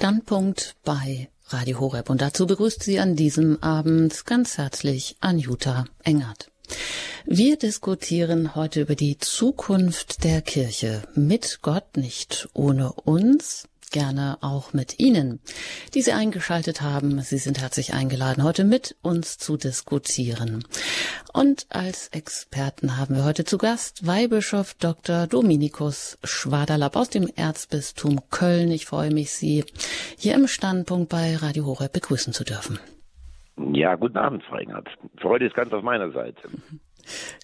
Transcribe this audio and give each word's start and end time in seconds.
Standpunkt 0.00 0.76
bei 0.84 1.28
Radio 1.48 1.80
Horeb. 1.80 2.08
Und 2.08 2.22
dazu 2.22 2.46
begrüßt 2.46 2.84
Sie 2.84 3.00
an 3.00 3.16
diesem 3.16 3.60
Abend 3.64 4.26
ganz 4.26 4.56
herzlich 4.56 5.16
Anjuta 5.18 5.86
Engert. 6.04 6.52
Wir 7.26 7.58
diskutieren 7.58 8.54
heute 8.54 8.82
über 8.82 8.94
die 8.94 9.18
Zukunft 9.18 10.22
der 10.22 10.40
Kirche. 10.40 11.02
Mit 11.16 11.62
Gott 11.62 11.96
nicht 11.96 12.48
ohne 12.54 12.92
uns 12.92 13.66
gerne 13.90 14.38
auch 14.40 14.72
mit 14.72 14.98
Ihnen, 14.98 15.40
die 15.94 16.02
Sie 16.02 16.12
eingeschaltet 16.12 16.82
haben. 16.82 17.20
Sie 17.20 17.38
sind 17.38 17.60
herzlich 17.60 17.94
eingeladen, 17.94 18.42
heute 18.42 18.64
mit 18.64 18.96
uns 19.02 19.38
zu 19.38 19.56
diskutieren. 19.56 20.64
Und 21.32 21.66
als 21.70 22.08
Experten 22.08 22.96
haben 22.96 23.16
wir 23.16 23.24
heute 23.24 23.44
zu 23.44 23.58
Gast 23.58 24.06
Weihbischof 24.06 24.74
Dr. 24.74 25.26
Dominikus 25.26 26.18
Schwaderlapp 26.24 26.96
aus 26.96 27.10
dem 27.10 27.28
Erzbistum 27.34 28.20
Köln. 28.30 28.70
Ich 28.70 28.86
freue 28.86 29.12
mich, 29.12 29.30
Sie 29.32 29.64
hier 30.16 30.34
im 30.34 30.46
Standpunkt 30.46 31.08
bei 31.08 31.36
Radio 31.36 31.66
Horeb 31.66 31.92
begrüßen 31.92 32.32
zu 32.32 32.44
dürfen. 32.44 32.78
Ja, 33.72 33.96
guten 33.96 34.18
Abend, 34.18 34.44
Frau 34.44 34.56
Engert. 34.56 34.88
Freude 35.20 35.46
ist 35.46 35.54
ganz 35.54 35.72
auf 35.72 35.82
meiner 35.82 36.10
Seite. 36.12 36.48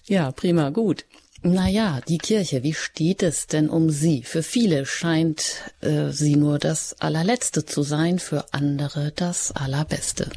Ja, 0.05 0.31
prima, 0.31 0.69
gut. 0.69 1.05
Naja, 1.47 2.01
die 2.07 2.17
Kirche, 2.17 2.63
wie 2.63 2.73
steht 2.73 3.21
es 3.21 3.45
denn 3.45 3.69
um 3.69 3.91
sie? 3.91 4.23
Für 4.23 4.41
viele 4.41 4.87
scheint 4.87 5.61
äh, 5.81 6.09
sie 6.09 6.37
nur 6.37 6.57
das 6.57 6.95
allerletzte 6.99 7.63
zu 7.63 7.83
sein, 7.83 8.17
für 8.17 8.45
andere 8.51 9.11
das 9.15 9.51
allerbeste. 9.51 10.27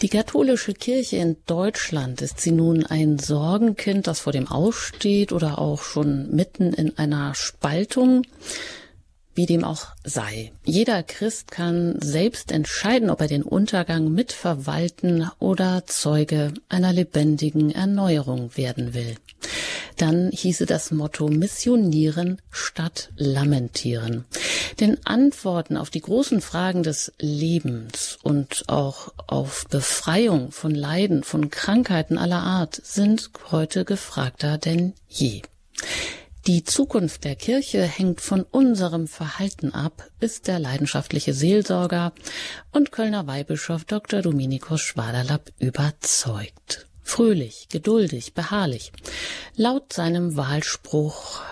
Die 0.00 0.08
katholische 0.08 0.72
Kirche 0.72 1.16
in 1.16 1.36
Deutschland, 1.44 2.22
ist 2.22 2.40
sie 2.40 2.52
nun 2.52 2.86
ein 2.86 3.18
Sorgenkind, 3.18 4.06
das 4.06 4.20
vor 4.20 4.32
dem 4.32 4.48
Aussteht 4.48 5.32
oder 5.32 5.58
auch 5.58 5.82
schon 5.82 6.34
mitten 6.34 6.72
in 6.72 6.96
einer 6.96 7.34
Spaltung? 7.34 8.22
Wie 9.34 9.46
dem 9.46 9.64
auch 9.64 9.86
sei. 10.04 10.52
Jeder 10.64 11.02
Christ 11.02 11.50
kann 11.50 11.96
selbst 12.00 12.50
entscheiden, 12.52 13.10
ob 13.10 13.20
er 13.20 13.28
den 13.28 13.42
Untergang 13.42 14.12
mitverwalten 14.12 15.30
oder 15.38 15.84
Zeuge 15.86 16.52
einer 16.68 16.92
lebendigen 16.92 17.70
Erneuerung 17.70 18.56
werden 18.56 18.92
will. 18.92 19.16
Dann 19.96 20.30
hieße 20.32 20.66
das 20.66 20.90
Motto 20.90 21.28
Missionieren 21.28 22.40
statt 22.50 23.10
Lamentieren. 23.16 24.24
Denn 24.80 24.96
Antworten 25.04 25.76
auf 25.76 25.90
die 25.90 26.00
großen 26.00 26.40
Fragen 26.40 26.82
des 26.82 27.12
Lebens 27.18 28.18
und 28.22 28.64
auch 28.68 29.12
auf 29.26 29.66
Befreiung 29.68 30.52
von 30.52 30.74
Leiden, 30.74 31.22
von 31.22 31.50
Krankheiten 31.50 32.16
aller 32.16 32.42
Art 32.42 32.80
sind 32.82 33.30
heute 33.50 33.84
gefragter 33.84 34.56
denn 34.56 34.94
je. 35.06 35.42
Die 36.46 36.64
Zukunft 36.64 37.24
der 37.24 37.36
Kirche 37.36 37.82
hängt 37.82 38.22
von 38.22 38.42
unserem 38.42 39.08
Verhalten 39.08 39.74
ab, 39.74 40.08
ist 40.20 40.48
der 40.48 40.58
leidenschaftliche 40.58 41.34
Seelsorger 41.34 42.14
und 42.72 42.92
Kölner 42.92 43.26
Weihbischof 43.26 43.84
Dr. 43.84 44.22
Dominikus 44.22 44.80
Schwaderlapp 44.80 45.52
überzeugt. 45.58 46.86
Fröhlich, 47.02 47.68
geduldig, 47.68 48.32
beharrlich. 48.32 48.92
Laut 49.54 49.92
seinem 49.92 50.36
Wahlspruch 50.36 51.42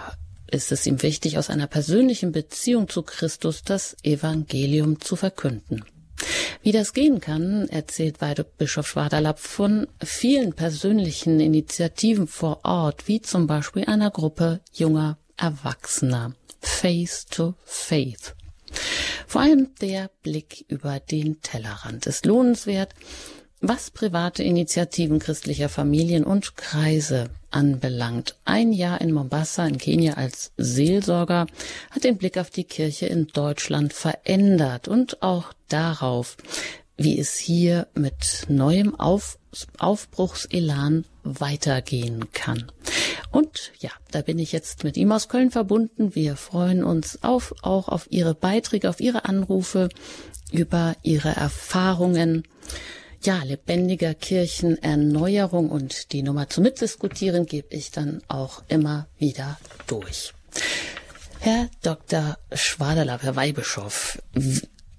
ist 0.51 0.73
es 0.73 0.87
ihm 0.87 1.03
wichtig, 1.03 1.37
aus 1.37 1.51
einer 1.51 1.67
persönlichen 1.67 2.33
Beziehung 2.33 2.89
zu 2.89 3.03
Christus 3.03 3.63
das 3.63 3.95
Evangelium 4.03 5.01
zu 5.01 5.17
verkünden. 5.17 5.85
Wie 6.63 6.73
das 6.73 6.93
gehen 6.93 7.21
kann, 7.21 7.69
erzählt 7.69 8.21
Weihbischof 8.21 8.87
Schwaderlapp 8.87 9.39
von 9.39 9.87
vielen 10.03 10.53
persönlichen 10.53 11.41
Initiativen 11.41 12.27
vor 12.27 12.61
Ort, 12.65 13.09
wie 13.09 13.21
zum 13.21 13.47
Beispiel 13.47 13.85
einer 13.85 14.11
Gruppe 14.11 14.61
junger 14.73 15.19
Erwachsener. 15.37 16.35
Face 16.61 17.27
to 17.27 17.55
Faith. 17.65 18.35
Vor 19.27 19.43
allem 19.43 19.75
der 19.81 20.11
Blick 20.23 20.65
über 20.69 21.01
den 21.01 21.41
Tellerrand 21.41 22.07
ist 22.07 22.27
lohnenswert, 22.27 22.95
was 23.61 23.91
private 23.91 24.43
Initiativen 24.43 25.19
christlicher 25.19 25.69
Familien 25.69 26.25
und 26.25 26.57
Kreise 26.57 27.31
anbelangt. 27.51 28.37
Ein 28.45 28.73
Jahr 28.73 29.01
in 29.01 29.13
Mombasa 29.13 29.67
in 29.67 29.79
Kenia 29.79 30.15
als 30.15 30.53
Seelsorger 30.57 31.47
hat 31.91 32.05
den 32.05 32.19
Blick 32.19 32.39
auf 32.39 32.51
die 32.51 32.65
Kirche 32.65 33.07
in 33.07 33.27
Deutschland 33.29 33.93
verändert 33.93 34.89
und 34.89 35.23
auch 35.23 35.53
darauf, 35.69 36.37
wie 36.97 37.19
es 37.19 37.37
hier 37.37 37.87
mit 37.95 38.47
neuem 38.49 38.99
auf 38.99 39.39
Aufbruchselan 39.79 41.05
weitergehen 41.23 42.33
kann. 42.33 42.71
Und 43.31 43.73
ja, 43.79 43.91
da 44.11 44.23
bin 44.23 44.39
ich 44.39 44.53
jetzt 44.53 44.85
mit 44.85 44.97
ihm 44.97 45.13
aus 45.13 45.29
Köln 45.29 45.51
verbunden. 45.51 46.15
Wir 46.15 46.37
freuen 46.37 46.85
uns 46.85 47.23
auf, 47.23 47.55
auch 47.63 47.89
auf 47.89 48.07
Ihre 48.11 48.35
Beiträge, 48.35 48.89
auf 48.89 49.01
Ihre 49.01 49.25
Anrufe, 49.25 49.89
über 50.51 50.97
Ihre 51.03 51.31
Erfahrungen 51.31 52.45
ja, 53.23 53.43
lebendiger 53.43 54.15
Kirchenerneuerung 54.15 55.71
und 55.71 56.13
die 56.13 56.23
Nummer 56.23 56.49
zu 56.49 56.61
mitdiskutieren 56.61 57.47
gebe 57.47 57.75
ich 57.75 57.91
dann 57.91 58.23
auch 58.29 58.63
immer 58.69 59.09
wieder 59.19 59.59
durch. 59.87 60.33
Herr 61.41 61.69
Dr. 61.83 62.37
Schwaderlapp, 62.53 63.23
Herr 63.23 63.37
Weihbischof, 63.37 64.19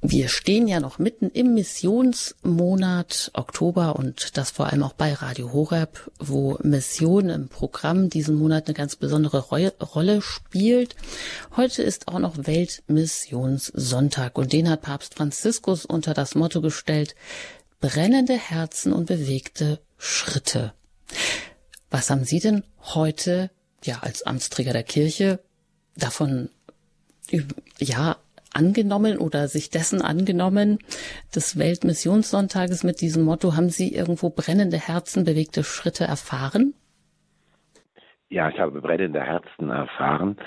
wir 0.02 0.30
stehen 0.30 0.70
ja 0.70 0.80
noch 0.80 0.98
mitten 0.98 1.30
im 1.30 1.54
Missionsmonat 1.54 3.32
Oktober 3.34 3.98
und 3.98 4.38
das 4.38 4.50
vor 4.50 4.68
allem 4.68 4.84
auch 4.84 4.94
bei 4.94 5.14
Radio 5.14 5.52
Horeb, 5.52 6.10
wo 6.20 6.58
Mission 6.64 7.28
im 7.28 7.50
Programm 7.50 8.10
diesen 8.10 8.36
Monat 8.36 8.68
eine 8.68 8.76
ganz 8.76 8.96
besondere 8.96 9.40
Rolle 9.40 10.22
spielt. 10.22 10.96
Heute 11.58 11.84
ist 11.84 12.08
auch 12.08 12.20
noch 12.20 12.38
Weltmissionssonntag 12.38 14.38
und 14.38 14.54
den 14.54 14.70
hat 14.70 14.84
Papst 14.84 15.16
Franziskus 15.16 15.86
unter 15.86 16.14
das 16.14 16.34
Motto 16.34 16.62
gestellt, 16.62 17.14
brennende 17.80 18.34
Herzen 18.34 18.94
und 18.94 19.08
bewegte 19.08 19.80
Schritte. 19.98 20.74
Was 21.90 22.10
haben 22.10 22.24
Sie 22.24 22.40
denn 22.40 22.64
heute, 22.94 23.50
ja, 23.84 24.00
als 24.02 24.24
Amtsträger 24.24 24.74
der 24.74 24.84
Kirche 24.84 25.40
davon, 25.96 26.50
ja, 27.80 28.18
angenommen 28.54 29.18
oder 29.18 29.48
sich 29.48 29.70
dessen 29.70 30.02
angenommen, 30.02 30.80
des 31.36 31.58
Weltmissionssonntages 31.58 32.84
mit 32.84 33.02
diesem 33.02 33.24
Motto, 33.24 33.56
haben 33.56 33.70
Sie 33.70 33.94
irgendwo 33.94 34.30
brennende 34.30 34.78
Herzen, 34.78 35.24
bewegte 35.24 35.64
Schritte 35.64 36.06
erfahren? 36.06 36.74
Ja, 38.30 38.50
ich 38.50 38.60
habe 38.60 38.82
brennende 38.82 39.22
Herzen 39.22 39.70
erfahren. 39.70 40.38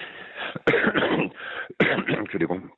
Entschuldigung. 1.78 2.71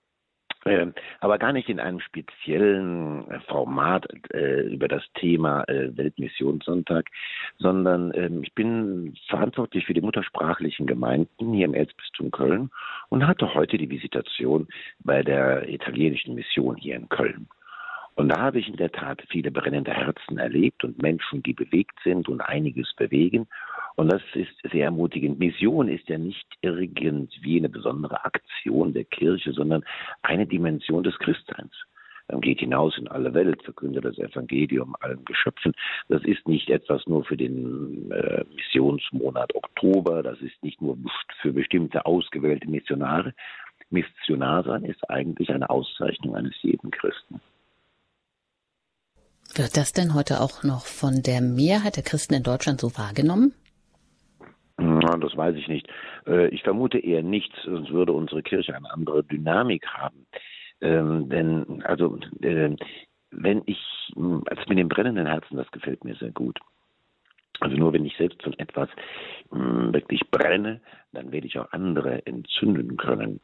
Ähm, 0.66 0.94
aber 1.20 1.38
gar 1.38 1.52
nicht 1.52 1.69
in 1.69 1.78
einem 1.78 2.00
speziellen 2.00 3.30
äh, 3.30 3.41
Format 3.41 4.06
äh, 4.32 4.62
über 4.62 4.88
das 4.88 5.02
Thema 5.14 5.62
äh, 5.64 5.94
Weltmissionssonntag, 5.94 7.06
sondern 7.58 8.12
ähm, 8.14 8.42
ich 8.42 8.54
bin 8.54 9.14
verantwortlich 9.28 9.84
für 9.84 9.92
die 9.92 10.00
muttersprachlichen 10.00 10.86
Gemeinden 10.86 11.52
hier 11.52 11.66
im 11.66 11.75
Erzbistum 11.75 12.30
Köln 12.30 12.70
und 13.10 13.26
hatte 13.26 13.52
heute 13.54 13.76
die 13.76 13.91
Visitation 13.91 14.66
bei 15.00 15.22
der 15.22 15.69
italienischen 15.69 16.34
Mission 16.34 16.76
hier 16.76 16.96
in 16.96 17.10
Köln. 17.10 17.46
Und 18.16 18.28
da 18.28 18.41
habe 18.41 18.60
ich 18.60 18.69
in 18.69 18.76
der 18.76 18.92
Tat 18.92 19.22
viele 19.28 19.50
brennende 19.50 19.92
Herzen 19.92 20.38
erlebt 20.38 20.84
und 20.84 21.02
Menschen, 21.02 21.42
die 21.42 21.52
bewegt 21.52 21.98
sind 22.04 22.28
und 22.28 22.41
einiges 22.41 22.94
bewegen. 22.94 23.48
Und 23.97 24.12
das 24.12 24.22
ist 24.34 24.50
sehr 24.72 24.87
ermutigend. 24.87 25.38
Mission 25.38 25.88
ist 25.88 26.09
ja 26.09 26.19
nicht 26.19 26.47
irgendwie 26.62 27.59
eine 27.59 27.69
besondere 27.69 28.25
Aktion 28.25 28.93
der 28.93 29.05
Kirche, 29.05 29.53
sondern 29.53 29.84
eine 30.22 30.47
Dimension 30.47 31.05
des 31.05 31.16
Christseins. 31.19 31.72
Man 32.28 32.41
geht 32.41 32.60
hinaus 32.60 32.97
in 32.97 33.06
alle 33.09 33.34
Welt, 33.34 33.62
verkündet 33.62 34.05
das 34.05 34.19
Evangelium 34.19 34.97
allen 35.00 35.25
Geschöpfen. 35.27 35.72
Das 36.09 36.25
ist 36.25 36.49
nicht 36.49 36.71
etwas 36.71 37.06
nur 37.06 37.25
für 37.25 37.37
den 37.37 38.10
äh, 38.10 38.44
Missionsmonat 38.55 39.55
Oktober, 39.55 40.22
das 40.22 40.41
ist 40.41 40.62
nicht 40.62 40.81
nur 40.81 40.97
für 41.43 41.53
bestimmte 41.53 42.06
ausgewählte 42.06 42.69
Missionare. 42.69 43.34
Missionar 43.91 44.65
sein 44.65 44.84
ist 44.84 45.09
eigentlich 45.11 45.50
eine 45.50 45.69
Auszeichnung 45.69 46.34
eines 46.34 46.55
jeden 46.62 46.90
Christen. 46.90 47.40
Wird 49.55 49.76
das 49.76 49.93
denn 49.93 50.14
heute 50.14 50.40
auch 50.40 50.64
noch 50.64 50.87
von 50.87 51.23
der 51.23 51.43
Mehrheit 51.43 51.97
der 51.97 52.02
Christen 52.02 52.35
in 52.35 52.43
Deutschland 52.43 52.81
so 52.81 52.97
wahrgenommen? 52.97 53.55
Das 54.76 55.37
weiß 55.37 55.56
ich 55.56 55.69
nicht. 55.69 55.88
Äh, 56.26 56.49
ich 56.49 56.62
vermute 56.62 56.99
eher 56.99 57.23
nicht, 57.23 57.53
sonst 57.65 57.91
würde 57.91 58.12
unsere 58.12 58.43
Kirche 58.43 58.75
eine 58.75 58.93
andere 58.93 59.23
Dynamik 59.25 59.87
haben. 59.87 60.26
Ähm, 60.81 61.29
denn, 61.29 61.82
also, 61.85 62.19
äh, 62.43 62.76
wenn 63.31 63.62
ich, 63.67 63.79
also 64.17 64.62
mit 64.69 64.79
dem 64.79 64.88
brennenden 64.88 65.26
Herzen, 65.26 65.56
das 65.56 65.71
gefällt 65.71 66.05
mir 66.05 66.15
sehr 66.17 66.32
gut. 66.32 66.59
Also 67.61 67.76
nur 67.76 67.93
wenn 67.93 68.05
ich 68.05 68.17
selbst 68.17 68.43
von 68.43 68.59
etwas 68.59 68.88
mh, 69.50 69.93
wirklich 69.93 70.21
brenne, 70.31 70.81
dann 71.14 71.32
werde 71.32 71.46
ich 71.46 71.58
auch 71.58 71.72
andere 71.72 72.26
entzünden 72.26 72.96
können. 72.96 73.40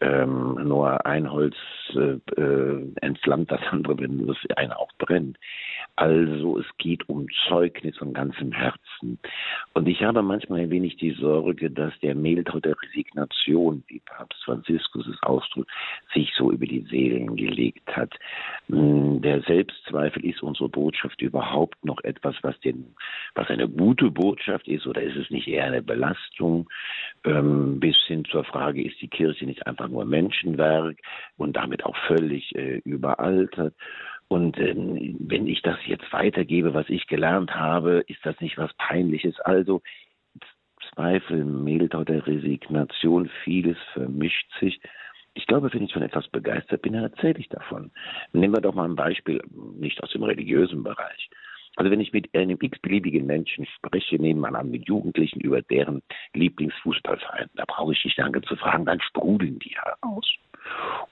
Ähm, 0.00 0.54
nur 0.62 1.04
ein 1.04 1.30
Holz 1.30 1.56
äh, 1.94 2.18
äh, 2.40 2.86
entflammt 3.02 3.50
das 3.50 3.60
andere, 3.70 3.98
wenn 3.98 4.26
das 4.26 4.36
eine 4.56 4.78
auch 4.78 4.90
brennt. 4.98 5.38
Also 5.96 6.58
es 6.58 6.66
geht 6.78 7.08
um 7.08 7.26
Zeugnis 7.48 7.96
von 7.98 8.14
ganzem 8.14 8.52
Herzen. 8.52 9.18
Und 9.74 9.86
ich 9.86 10.02
habe 10.02 10.22
manchmal 10.22 10.60
ein 10.60 10.70
wenig 10.70 10.96
die 10.96 11.12
Sorge, 11.12 11.70
dass 11.70 11.92
der 12.00 12.14
Mehltau 12.14 12.60
der 12.60 12.76
Resignation, 12.80 13.84
wie 13.88 14.00
Papst 14.00 14.42
Franziskus 14.44 15.06
es 15.06 15.22
ausdrückt, 15.22 15.70
sich 16.14 16.32
so 16.36 16.50
über 16.50 16.66
die 16.66 16.86
Seelen 16.90 17.36
gelegt 17.36 17.94
hat. 17.94 18.14
Hm, 18.68 19.20
der 19.20 19.42
Selbstzweifel 19.42 20.24
ist 20.24 20.42
unsere 20.42 20.68
Botschaft 20.68 21.20
überhaupt 21.20 21.84
noch 21.84 22.02
etwas, 22.04 22.36
was, 22.42 22.58
den, 22.60 22.94
was 23.34 23.48
eine 23.48 23.68
gute 23.68 24.10
Botschaft 24.10 24.66
ist 24.68 24.86
oder 24.86 25.02
ist 25.02 25.16
es 25.16 25.30
nicht 25.30 25.48
eher 25.48 25.64
eine 25.64 25.82
Belastung? 25.82 26.68
Ähm, 27.24 27.80
bis 27.80 27.96
hin 28.06 28.24
zur 28.24 28.44
Frage, 28.44 28.82
ist 28.82 29.00
die 29.00 29.08
Kirche 29.08 29.44
nicht 29.44 29.66
einfach 29.66 29.88
nur 29.88 30.04
Menschenwerk 30.04 30.96
und 31.36 31.56
damit 31.56 31.84
auch 31.84 31.96
völlig 32.06 32.54
äh, 32.54 32.78
überaltert? 32.84 33.74
Und 34.28 34.58
ähm, 34.58 35.16
wenn 35.18 35.46
ich 35.46 35.60
das 35.62 35.76
jetzt 35.86 36.12
weitergebe, 36.12 36.72
was 36.72 36.88
ich 36.88 37.06
gelernt 37.08 37.54
habe, 37.54 38.04
ist 38.06 38.24
das 38.24 38.40
nicht 38.40 38.58
was 38.58 38.72
Peinliches. 38.74 39.38
Also 39.40 39.82
Zweifel, 40.94 41.44
Mehltau 41.44 42.04
der 42.04 42.26
Resignation, 42.26 43.30
vieles 43.44 43.76
vermischt 43.92 44.48
sich. 44.60 44.80
Ich 45.34 45.46
glaube, 45.46 45.72
wenn 45.72 45.82
ich 45.82 45.92
von 45.92 46.02
etwas 46.02 46.28
begeistert 46.28 46.82
bin, 46.82 46.94
dann 46.94 47.04
erzähle 47.04 47.38
ich 47.38 47.48
davon. 47.48 47.90
Nehmen 48.32 48.54
wir 48.54 48.60
doch 48.60 48.74
mal 48.74 48.88
ein 48.88 48.96
Beispiel, 48.96 49.42
nicht 49.78 50.02
aus 50.02 50.10
dem 50.10 50.22
religiösen 50.22 50.82
Bereich. 50.82 51.30
Also 51.76 51.90
wenn 51.90 52.00
ich 52.00 52.12
mit 52.12 52.34
einem 52.34 52.58
x-beliebigen 52.60 53.26
Menschen 53.26 53.66
spreche, 53.66 54.16
nehmen 54.16 54.40
wir 54.40 54.54
an 54.54 54.70
mit 54.70 54.88
Jugendlichen 54.88 55.40
über 55.40 55.62
deren 55.62 56.02
Lieblingsfußballverein, 56.34 57.48
da 57.54 57.64
brauche 57.66 57.92
ich 57.92 58.04
nicht 58.04 58.18
lange 58.18 58.42
zu 58.42 58.56
fragen, 58.56 58.84
dann 58.86 59.00
sprudeln 59.00 59.58
die 59.60 59.76
heraus. 59.76 60.26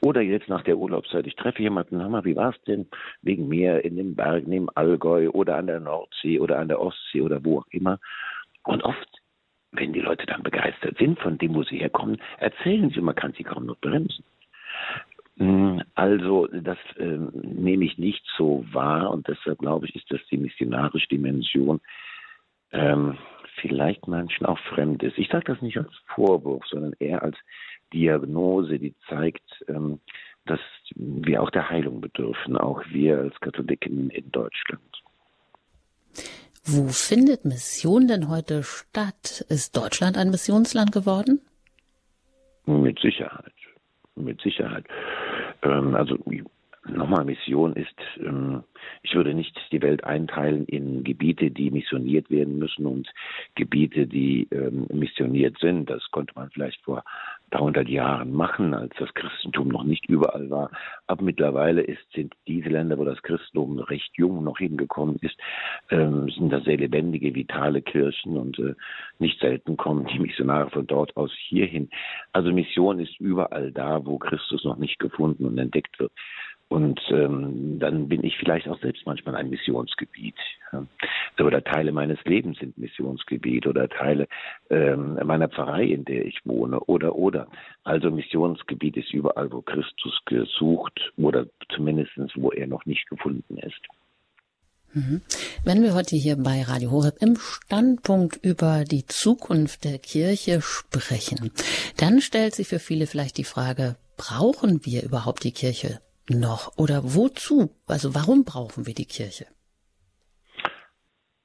Oder 0.00 0.20
jetzt 0.20 0.49
nach 0.49 0.62
der 0.62 0.76
Urlaubszeit, 0.76 1.26
ich 1.26 1.37
treffe 1.37 1.62
jemanden, 1.62 2.00
hör 2.00 2.08
mal, 2.08 2.25
wie 2.25 2.37
war's 2.37 2.60
denn 2.66 2.87
wegen 3.22 3.49
mir 3.49 3.84
in 3.84 3.96
den 3.96 4.14
Bergen 4.14 4.52
im 4.52 4.70
Allgäu 4.75 5.31
oder 5.31 5.56
an 5.56 5.66
der 5.66 5.81
Nordsee 5.81 6.38
oder 6.38 6.58
an 6.58 6.69
der 6.69 6.81
Ostsee 6.81 7.22
oder 7.22 7.44
wo 7.44 7.60
auch 7.60 7.66
immer. 7.70 7.99
Und 8.64 8.82
oft, 8.84 9.08
wenn 9.72 9.93
die 9.93 10.00
Leute 10.00 10.26
dann 10.26 10.43
begeistert 10.43 10.99
sind 10.99 11.19
von 11.19 11.38
dem, 11.38 11.55
wo 11.55 11.62
sie 11.62 11.78
herkommen, 11.78 12.20
erzählen 12.38 12.90
sie, 12.90 13.00
man 13.00 13.14
kann 13.14 13.32
sie 13.32 13.44
kaum 13.44 13.66
noch 13.66 13.78
bremsen. 13.78 14.25
Hm, 15.38 15.82
also 15.94 16.49
das 16.49 16.79
äh, 16.96 17.19
nehme 17.32 17.85
ich 17.85 17.96
nicht 17.96 18.25
so 18.37 18.64
wahr 18.73 19.11
und 19.11 19.29
deshalb 19.29 19.61
glaube 19.61 19.87
ich, 19.87 19.94
ist 19.94 20.11
das 20.11 20.20
die 20.31 20.37
missionarische 20.37 21.08
Dimension 21.08 21.81
ähm, 22.73 23.17
vielleicht 23.61 24.06
manchen 24.06 24.46
auch 24.46 24.58
fremd 24.75 25.02
ist. 25.02 25.19
Ich 25.19 25.29
sage 25.29 25.52
das 25.52 25.62
nicht 25.62 25.76
als 25.79 25.90
Vorwurf, 26.14 26.64
sondern 26.67 26.93
eher 26.99 27.23
als 27.23 27.37
Diagnose, 27.93 28.79
die 28.79 28.94
zeigt, 29.08 29.64
ähm, 29.69 30.00
dass 30.46 30.61
wir 30.94 31.43
auch 31.43 31.50
der 31.50 31.69
Heilung 31.69 32.00
bedürfen, 32.00 32.56
auch 32.56 32.82
wir 32.91 33.19
als 33.19 33.38
Katholiken 33.41 34.11
in 34.11 34.31
Deutschland. 34.32 34.82
Wo 36.64 36.88
findet 36.88 37.44
Mission 37.44 38.08
denn 38.08 38.29
heute 38.29 38.62
statt? 38.62 39.44
Ist 39.49 39.76
Deutschland 39.76 40.19
ein 40.19 40.31
Missionsland 40.31 40.93
geworden? 40.93 41.41
Mit 42.67 42.99
Sicherheit. 42.99 43.52
Mit 44.17 44.41
Sicherheit. 44.43 44.84
Ähm, 45.62 45.94
also 45.94 46.16
nochmal, 46.88 47.25
Mission 47.25 47.75
ist, 47.75 47.94
ähm, 48.19 48.62
ich 49.02 49.14
würde 49.14 49.35
nicht 49.35 49.56
die 49.73 49.82
Welt 49.82 50.05
einteilen 50.05 50.64
in 50.67 51.05
Gebiete, 51.05 51.50
die 51.50 51.70
missioniert 51.70 52.31
werden 52.31 52.58
müssen 52.58 52.87
und 52.87 53.08
Gebiete, 53.55 54.06
die 54.06 54.49
ähm, 54.50 54.87
missioniert 54.93 55.58
sind. 55.58 55.90
Das 55.90 56.02
konnte 56.11 56.35
man 56.35 56.50
vielleicht 56.50 56.81
vor 56.82 57.05
300 57.50 57.88
Jahren 57.88 58.32
machen, 58.32 58.75
als 58.75 58.94
das 58.99 59.12
Christentum 59.14 59.69
noch 59.69 59.85
nicht 59.85 60.06
überall 60.08 60.50
war. 60.50 60.70
Aber 61.06 61.23
mittlerweile 61.23 61.82
ist, 61.82 62.02
sind 62.12 62.35
diese 62.46 62.69
Länder, 62.69 62.99
wo 62.99 63.05
das 63.05 63.23
Christentum 63.23 63.79
recht 63.79 64.11
jung 64.17 64.44
noch 64.44 64.58
hingekommen 64.58 65.17
ist, 65.23 65.37
ähm, 65.91 66.29
sind 66.31 66.50
da 66.52 66.61
sehr 66.61 66.76
lebendige, 66.76 67.34
vitale 67.34 67.82
Kirchen 67.82 68.37
und 68.37 68.58
äh, 68.58 68.75
nicht 69.19 69.41
selten 69.41 69.76
kommen 69.76 70.06
die 70.06 70.19
Missionare 70.19 70.70
von 70.70 70.87
dort 70.87 71.17
aus 71.17 71.32
hierhin. 71.49 71.88
Also 72.32 72.52
Mission 72.52 73.00
ist 73.00 73.19
überall 73.20 73.73
da, 73.73 74.05
wo 74.05 74.19
Christus 74.19 74.64
noch 74.64 74.76
nicht 74.76 74.99
gefunden 74.99 75.46
und 75.46 75.58
entdeckt 75.58 75.99
wird. 75.99 76.12
Und 76.69 77.00
ähm, 77.11 77.79
dann 77.79 78.09
bin 78.09 78.23
ich 78.25 78.37
vielleicht 78.37 78.69
auch 78.69 78.79
selbst 78.81 79.06
manchmal 79.06 79.37
ein 79.37 79.49
Missionsgebiet. 79.49 80.37
Ja. 80.73 80.87
Oder 81.43 81.65
Teile 81.65 81.93
meines 81.93 82.23
Lebens 82.25 82.59
sind 82.59 82.76
Missionsgebiet 82.76 83.67
oder 83.67 83.88
Teile 83.88 84.29
ähm, 84.69 85.19
meiner 85.25 85.49
Pfarrei, 85.49 85.85
in 85.85 86.05
der 86.05 86.26
ich 86.26 86.41
wohne, 86.44 86.81
oder 86.81 87.15
oder. 87.15 87.47
Also 87.85 88.11
Missionsgebiet 88.11 88.99
ist 88.99 89.15
überall, 89.15 89.50
wo 89.50 89.62
Christus 89.62 90.19
gesucht 90.26 91.12
oder 91.17 91.47
zumindest 91.75 92.12
wo 92.35 92.50
er 92.50 92.67
noch 92.67 92.85
nicht 92.85 93.09
gefunden 93.09 93.56
ist. 93.59 93.81
Mhm. 94.93 95.23
Wenn 95.65 95.82
wir 95.82 95.94
heute 95.94 96.17
hier 96.17 96.37
bei 96.37 96.62
Radio 96.62 96.91
Horeb 96.91 97.17
im 97.20 97.37
Standpunkt 97.37 98.44
über 98.44 98.85
die 98.85 99.06
Zukunft 99.06 99.85
der 99.85 99.99
Kirche 99.99 100.61
sprechen, 100.61 101.50
dann 101.97 102.20
stellt 102.20 102.55
sich 102.55 102.69
für 102.69 102.79
viele 102.79 103.06
vielleicht 103.06 103.38
die 103.38 103.44
Frage, 103.44 103.97
brauchen 104.17 104.85
wir 104.85 105.03
überhaupt 105.03 105.44
die 105.44 105.53
Kirche 105.53 106.00
noch? 106.30 106.76
Oder 106.76 107.02
wozu? 107.02 107.70
Also 107.86 108.14
warum 108.14 108.44
brauchen 108.44 108.86
wir 108.86 108.94
die 108.94 109.06
Kirche? 109.06 109.46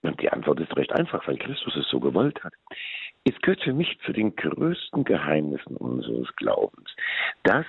Und 0.02 0.22
die 0.22 0.30
Antwort 0.30 0.60
ist 0.60 0.76
recht 0.76 0.92
einfach, 0.92 1.26
weil 1.28 1.38
Christus 1.38 1.76
es 1.76 1.88
so 1.90 2.00
gewollt 2.00 2.44
hat. 2.44 2.54
Es 3.24 3.40
gehört 3.42 3.62
für 3.62 3.74
mich 3.74 3.98
zu 4.06 4.12
den 4.12 4.36
größten 4.36 5.06
Geheimnissen 5.06 5.78
unseres 5.78 6.28
Glaubens, 6.36 6.90
dass 7.44 7.66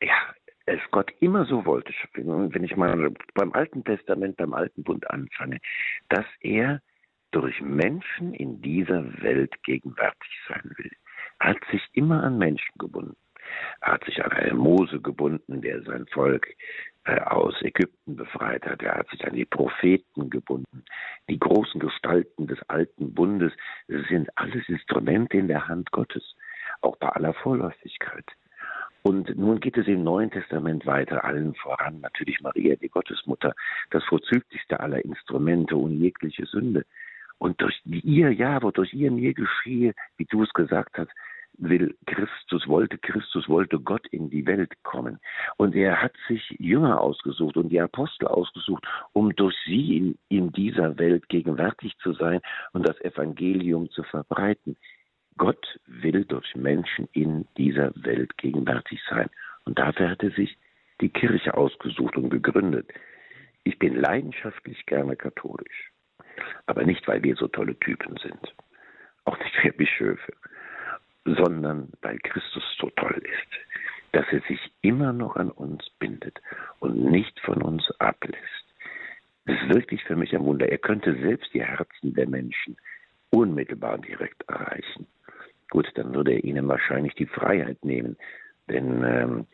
ja, 0.00 0.16
es 0.64 0.80
Gott 0.90 1.10
immer 1.20 1.44
so 1.44 1.66
wollte, 1.66 1.92
wenn 2.14 2.64
ich 2.64 2.76
mal 2.76 3.12
beim 3.34 3.52
Alten 3.52 3.84
Testament, 3.84 4.36
beim 4.36 4.54
Alten 4.54 4.82
Bund 4.82 5.10
anfange, 5.10 5.58
dass 6.08 6.24
er 6.40 6.80
durch 7.32 7.60
Menschen 7.60 8.34
in 8.34 8.62
dieser 8.62 9.04
Welt 9.22 9.52
gegenwärtig 9.62 10.30
sein 10.48 10.72
will. 10.76 10.90
Hat 11.38 11.58
sich 11.70 11.82
immer 11.92 12.22
an 12.22 12.38
Menschen 12.38 12.72
gebunden. 12.78 13.16
Er 13.80 13.92
hat 13.92 14.04
sich 14.04 14.24
an 14.24 14.32
einen 14.32 14.56
Mose 14.56 15.00
gebunden, 15.00 15.60
der 15.62 15.82
sein 15.82 16.06
Volk 16.08 16.46
äh, 17.04 17.20
aus 17.20 17.54
Ägypten 17.62 18.16
befreit 18.16 18.64
hat. 18.66 18.82
Er 18.82 18.96
hat 18.96 19.08
sich 19.10 19.26
an 19.26 19.34
die 19.34 19.44
Propheten 19.44 20.30
gebunden. 20.30 20.84
Die 21.28 21.38
großen 21.38 21.80
Gestalten 21.80 22.46
des 22.46 22.58
alten 22.68 23.14
Bundes 23.14 23.52
sind 23.88 24.28
alles 24.36 24.68
Instrumente 24.68 25.36
in 25.38 25.48
der 25.48 25.66
Hand 25.68 25.90
Gottes, 25.92 26.36
auch 26.82 26.96
bei 26.96 27.08
aller 27.08 27.34
Vorläufigkeit. 27.34 28.26
Und 29.02 29.34
nun 29.36 29.60
geht 29.60 29.78
es 29.78 29.86
im 29.86 30.02
Neuen 30.02 30.30
Testament 30.30 30.84
weiter, 30.84 31.24
allen 31.24 31.54
voran 31.54 32.00
natürlich 32.00 32.40
Maria, 32.42 32.76
die 32.76 32.90
Gottesmutter, 32.90 33.54
das 33.90 34.04
vorzüglichste 34.04 34.78
aller 34.78 35.02
Instrumente 35.04 35.76
und 35.76 35.98
jegliche 35.98 36.44
Sünde. 36.44 36.84
Und 37.38 37.62
durch 37.62 37.80
ihr, 37.86 38.30
ja, 38.32 38.62
wo 38.62 38.70
durch 38.70 38.92
ihr 38.92 39.10
mir 39.10 39.32
geschehe, 39.32 39.94
wie 40.18 40.26
du 40.26 40.42
es 40.42 40.52
gesagt 40.52 40.98
hast, 40.98 41.10
will 41.58 41.94
Christus, 42.06 42.66
wollte 42.66 42.98
Christus, 42.98 43.48
wollte 43.48 43.78
Gott 43.78 44.06
in 44.08 44.30
die 44.30 44.46
Welt 44.46 44.72
kommen. 44.82 45.18
Und 45.56 45.74
er 45.74 46.00
hat 46.00 46.12
sich 46.28 46.42
Jünger 46.58 47.00
ausgesucht 47.00 47.56
und 47.56 47.68
die 47.68 47.80
Apostel 47.80 48.26
ausgesucht, 48.26 48.86
um 49.12 49.34
durch 49.36 49.54
sie 49.64 49.96
in, 49.96 50.18
in 50.28 50.52
dieser 50.52 50.98
Welt 50.98 51.28
gegenwärtig 51.28 51.96
zu 51.98 52.12
sein 52.12 52.40
und 52.72 52.88
das 52.88 53.00
Evangelium 53.00 53.90
zu 53.90 54.02
verbreiten. 54.02 54.76
Gott 55.36 55.78
will 55.86 56.24
durch 56.24 56.54
Menschen 56.54 57.08
in 57.12 57.46
dieser 57.56 57.92
Welt 58.04 58.36
gegenwärtig 58.38 59.00
sein. 59.08 59.28
Und 59.64 59.78
dafür 59.78 60.10
hat 60.10 60.22
er 60.22 60.30
sich 60.32 60.56
die 61.00 61.08
Kirche 61.08 61.54
ausgesucht 61.54 62.16
und 62.16 62.30
gegründet. 62.30 62.90
Ich 63.64 63.78
bin 63.78 63.96
leidenschaftlich 63.96 64.84
gerne 64.86 65.16
katholisch. 65.16 65.92
Aber 66.66 66.84
nicht, 66.84 67.06
weil 67.08 67.22
wir 67.22 67.36
so 67.36 67.48
tolle 67.48 67.78
Typen 67.78 68.16
sind. 68.18 68.54
Auch 69.24 69.38
nicht 69.38 69.62
wir 69.62 69.72
Bischöfe 69.72 70.32
sondern 71.24 71.88
weil 72.02 72.18
Christus 72.18 72.64
so 72.78 72.90
toll 72.96 73.22
ist, 73.24 74.12
dass 74.12 74.26
er 74.32 74.40
sich 74.48 74.60
immer 74.82 75.12
noch 75.12 75.36
an 75.36 75.50
uns 75.50 75.88
bindet 75.98 76.40
und 76.80 76.96
nicht 76.96 77.38
von 77.40 77.62
uns 77.62 77.90
ablässt. 77.98 78.38
Das 79.46 79.56
ist 79.62 79.74
wirklich 79.74 80.04
für 80.04 80.16
mich 80.16 80.34
ein 80.34 80.44
Wunder. 80.44 80.68
Er 80.68 80.78
könnte 80.78 81.14
selbst 81.20 81.52
die 81.54 81.64
Herzen 81.64 82.14
der 82.14 82.28
Menschen 82.28 82.76
unmittelbar 83.30 83.98
direkt 83.98 84.42
erreichen. 84.48 85.06
Gut, 85.70 85.90
dann 85.94 86.14
würde 86.14 86.32
er 86.32 86.44
ihnen 86.44 86.66
wahrscheinlich 86.68 87.14
die 87.14 87.26
Freiheit 87.26 87.84
nehmen, 87.84 88.16
denn 88.68 89.04
ähm, 89.04 89.46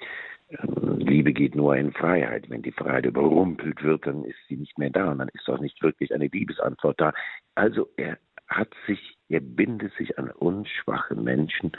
ähm, 0.50 0.98
Liebe 0.98 1.32
geht 1.32 1.54
nur 1.54 1.76
in 1.76 1.92
Freiheit. 1.92 2.48
Wenn 2.48 2.62
die 2.62 2.72
Freiheit 2.72 3.06
überrumpelt 3.06 3.82
wird, 3.82 4.06
dann 4.06 4.24
ist 4.24 4.38
sie 4.48 4.56
nicht 4.56 4.78
mehr 4.78 4.90
da 4.90 5.10
und 5.10 5.18
dann 5.18 5.28
ist 5.34 5.48
auch 5.48 5.60
nicht 5.60 5.82
wirklich 5.82 6.14
eine 6.14 6.28
Liebesantwort 6.28 7.00
da. 7.00 7.12
Also 7.54 7.88
er 7.96 8.18
hat 8.46 8.68
sich, 8.86 9.15
er 9.28 9.40
bindet 9.40 9.92
sich 9.96 10.18
an 10.18 10.30
uns 10.30 10.68
schwache 10.68 11.14
Menschen, 11.14 11.72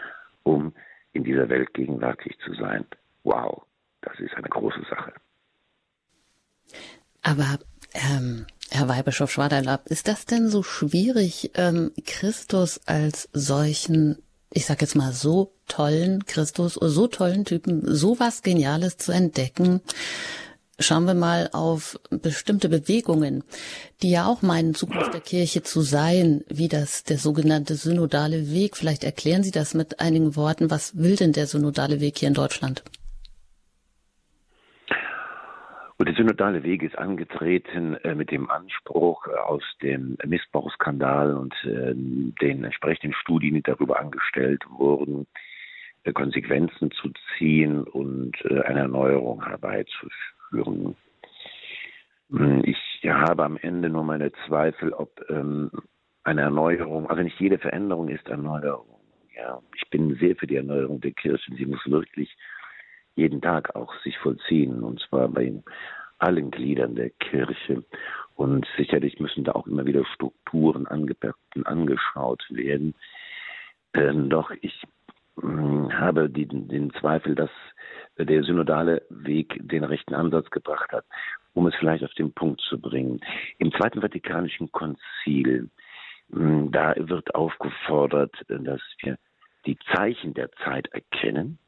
um 0.43 0.73
in 1.13 1.23
dieser 1.23 1.49
Welt 1.49 1.73
gegenwärtig 1.73 2.37
zu 2.43 2.53
sein. 2.53 2.85
Wow, 3.23 3.63
das 4.01 4.19
ist 4.19 4.33
eine 4.35 4.49
große 4.49 4.83
Sache. 4.89 5.13
Aber 7.21 7.59
ähm, 7.93 8.45
Herr 8.69 8.87
Weihbischof 8.89 9.31
Schwaderlapp, 9.31 9.87
ist 9.87 10.07
das 10.07 10.25
denn 10.25 10.49
so 10.49 10.61
schwierig, 10.63 11.51
ähm, 11.55 11.91
Christus 12.05 12.81
als 12.85 13.29
solchen, 13.33 14.21
ich 14.51 14.65
sag 14.65 14.81
jetzt 14.81 14.95
mal 14.95 15.13
so 15.13 15.53
tollen 15.67 16.25
Christus, 16.25 16.73
so 16.73 17.07
tollen 17.07 17.45
Typen, 17.45 17.81
so 17.85 18.19
was 18.19 18.43
Geniales 18.43 18.97
zu 18.97 19.11
entdecken? 19.11 19.81
Schauen 20.79 21.05
wir 21.05 21.15
mal 21.15 21.49
auf 21.53 21.99
bestimmte 22.11 22.69
Bewegungen, 22.69 23.43
die 24.03 24.11
ja 24.11 24.27
auch 24.27 24.43
meinen, 24.43 24.75
Zukunft 24.75 25.11
der 25.11 25.21
Kirche 25.21 25.63
zu 25.63 25.81
sein, 25.81 26.43
wie 26.49 26.67
das 26.67 27.03
der 27.03 27.17
sogenannte 27.17 27.73
synodale 27.73 28.51
Weg. 28.51 28.77
Vielleicht 28.77 29.03
erklären 29.03 29.41
Sie 29.41 29.49
das 29.49 29.73
mit 29.73 29.99
einigen 29.99 30.35
Worten. 30.35 30.69
Was 30.69 30.95
will 30.95 31.15
denn 31.15 31.31
der 31.33 31.47
synodale 31.47 31.99
Weg 31.99 32.19
hier 32.19 32.27
in 32.27 32.35
Deutschland? 32.35 32.83
Und 35.97 36.05
der 36.07 36.13
synodale 36.13 36.61
Weg 36.61 36.83
ist 36.83 36.95
angetreten 36.95 37.95
äh, 38.03 38.13
mit 38.13 38.29
dem 38.29 38.47
Anspruch, 38.51 39.25
äh, 39.25 39.31
aus 39.31 39.63
dem 39.81 40.15
Missbrauchsskandal 40.23 41.35
und 41.35 41.55
äh, 41.63 41.95
den 41.95 42.63
entsprechenden 42.63 43.15
Studien, 43.15 43.55
die 43.55 43.63
darüber 43.63 43.99
angestellt 43.99 44.63
wurden, 44.69 45.25
äh, 46.03 46.13
Konsequenzen 46.13 46.91
zu 46.91 47.11
ziehen 47.35 47.83
und 47.83 48.35
eine 48.45 48.81
Erneuerung 48.81 49.43
herbeizuführen. 49.43 50.36
Hm, 50.51 50.95
ich 52.63 52.77
habe 53.05 53.45
am 53.45 53.57
Ende 53.57 53.89
nur 53.89 54.03
meine 54.03 54.31
Zweifel, 54.47 54.93
ob 54.93 55.23
ähm, 55.29 55.71
eine 56.23 56.41
Erneuerung, 56.41 57.09
also 57.09 57.23
nicht 57.23 57.39
jede 57.39 57.57
Veränderung 57.57 58.09
ist 58.09 58.27
Erneuerung. 58.27 58.99
Ja, 59.35 59.61
ich 59.75 59.89
bin 59.89 60.15
sehr 60.15 60.35
für 60.35 60.47
die 60.47 60.57
Erneuerung 60.57 60.99
der 60.99 61.11
Kirche. 61.11 61.53
Sie 61.55 61.65
muss 61.65 61.85
wirklich 61.85 62.35
jeden 63.15 63.41
Tag 63.41 63.75
auch 63.75 63.93
sich 64.03 64.17
vollziehen, 64.17 64.83
und 64.83 64.99
zwar 65.01 65.27
bei 65.29 65.53
allen 66.17 66.51
Gliedern 66.51 66.95
der 66.95 67.11
Kirche. 67.11 67.83
Und 68.35 68.67
sicherlich 68.77 69.19
müssen 69.19 69.43
da 69.43 69.53
auch 69.53 69.67
immer 69.67 69.85
wieder 69.85 70.05
Strukturen 70.05 70.85
angepackt 70.87 71.55
und 71.55 71.65
angeschaut 71.65 72.43
werden. 72.49 72.93
Ähm, 73.93 74.29
doch 74.29 74.51
ich 74.61 74.83
äh, 75.37 75.93
habe 75.93 76.29
die, 76.29 76.47
den 76.47 76.91
Zweifel, 76.93 77.35
dass 77.35 77.51
der 78.25 78.43
synodale 78.43 79.03
Weg 79.09 79.57
den 79.59 79.83
rechten 79.83 80.13
Ansatz 80.13 80.49
gebracht 80.49 80.91
hat, 80.91 81.05
um 81.53 81.67
es 81.67 81.75
vielleicht 81.75 82.03
auf 82.03 82.13
den 82.13 82.33
Punkt 82.33 82.61
zu 82.61 82.79
bringen. 82.79 83.19
Im 83.57 83.71
Zweiten 83.71 84.01
Vatikanischen 84.01 84.71
Konzil, 84.71 85.69
äh, 86.31 86.35
da 86.71 86.93
wird 86.97 87.33
aufgefordert, 87.35 88.33
dass 88.47 88.81
wir 89.01 89.17
die 89.65 89.77
Zeichen 89.93 90.33
der 90.33 90.51
Zeit 90.63 90.87
erkennen 90.93 91.59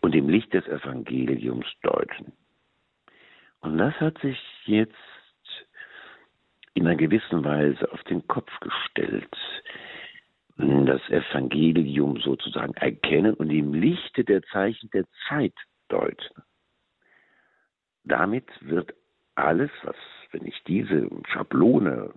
und 0.00 0.14
im 0.14 0.28
Licht 0.28 0.52
des 0.54 0.66
Evangeliums 0.66 1.66
deuten. 1.82 2.32
Und 3.60 3.78
das 3.78 3.94
hat 4.00 4.18
sich 4.18 4.38
jetzt 4.64 4.94
in 6.74 6.86
einer 6.86 6.96
gewissen 6.96 7.44
Weise 7.44 7.90
auf 7.92 8.02
den 8.04 8.26
Kopf 8.28 8.50
gestellt. 8.60 9.36
Das 10.58 11.00
Evangelium 11.08 12.18
sozusagen 12.20 12.74
erkennen 12.74 13.34
und 13.34 13.50
im 13.50 13.74
Lichte 13.74 14.24
der 14.24 14.42
Zeichen 14.42 14.90
der 14.90 15.04
Zeit 15.28 15.54
deuten. 15.88 16.42
Damit 18.02 18.48
wird 18.60 18.92
alles, 19.36 19.70
was, 19.84 19.94
wenn 20.32 20.44
ich 20.46 20.60
diese 20.66 21.08
Schablone 21.28 22.12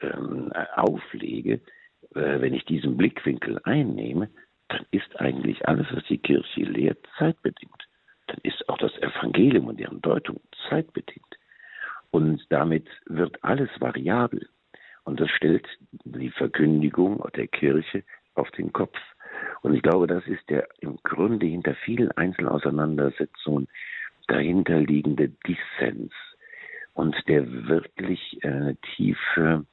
ähm, 0.00 0.52
auflege, 0.76 1.54
äh, 2.14 2.40
wenn 2.40 2.54
ich 2.54 2.64
diesen 2.64 2.96
Blickwinkel 2.96 3.60
einnehme, 3.64 4.30
dann 4.68 4.86
ist 4.92 5.18
eigentlich 5.18 5.66
alles, 5.66 5.88
was 5.90 6.04
die 6.04 6.18
Kirche 6.18 6.60
lehrt, 6.60 7.04
zeitbedingt. 7.18 7.88
Dann 8.28 8.38
ist 8.44 8.68
auch 8.68 8.78
das 8.78 8.96
Evangelium 8.98 9.66
und 9.66 9.80
deren 9.80 10.00
Deutung 10.00 10.40
zeitbedingt. 10.68 11.38
Und 12.10 12.46
damit 12.50 12.88
wird 13.06 13.42
alles 13.42 13.70
variabel. 13.80 14.48
Und 15.08 15.20
das 15.20 15.30
stellt 15.30 15.66
die 16.04 16.28
Verkündigung 16.28 17.26
der 17.34 17.48
Kirche 17.48 18.04
auf 18.34 18.50
den 18.50 18.74
Kopf. 18.74 18.98
Und 19.62 19.72
ich 19.72 19.80
glaube, 19.80 20.06
das 20.06 20.22
ist 20.26 20.50
der 20.50 20.68
im 20.80 20.98
Grunde 21.02 21.46
hinter 21.46 21.74
vielen 21.76 22.12
Einzelauseinandersetzungen 22.12 23.68
dahinterliegende 24.26 25.30
Dissens 25.30 26.12
und 26.92 27.16
der 27.26 27.50
wirklich 27.68 28.38
äh, 28.44 28.74
tiefe 28.96 29.64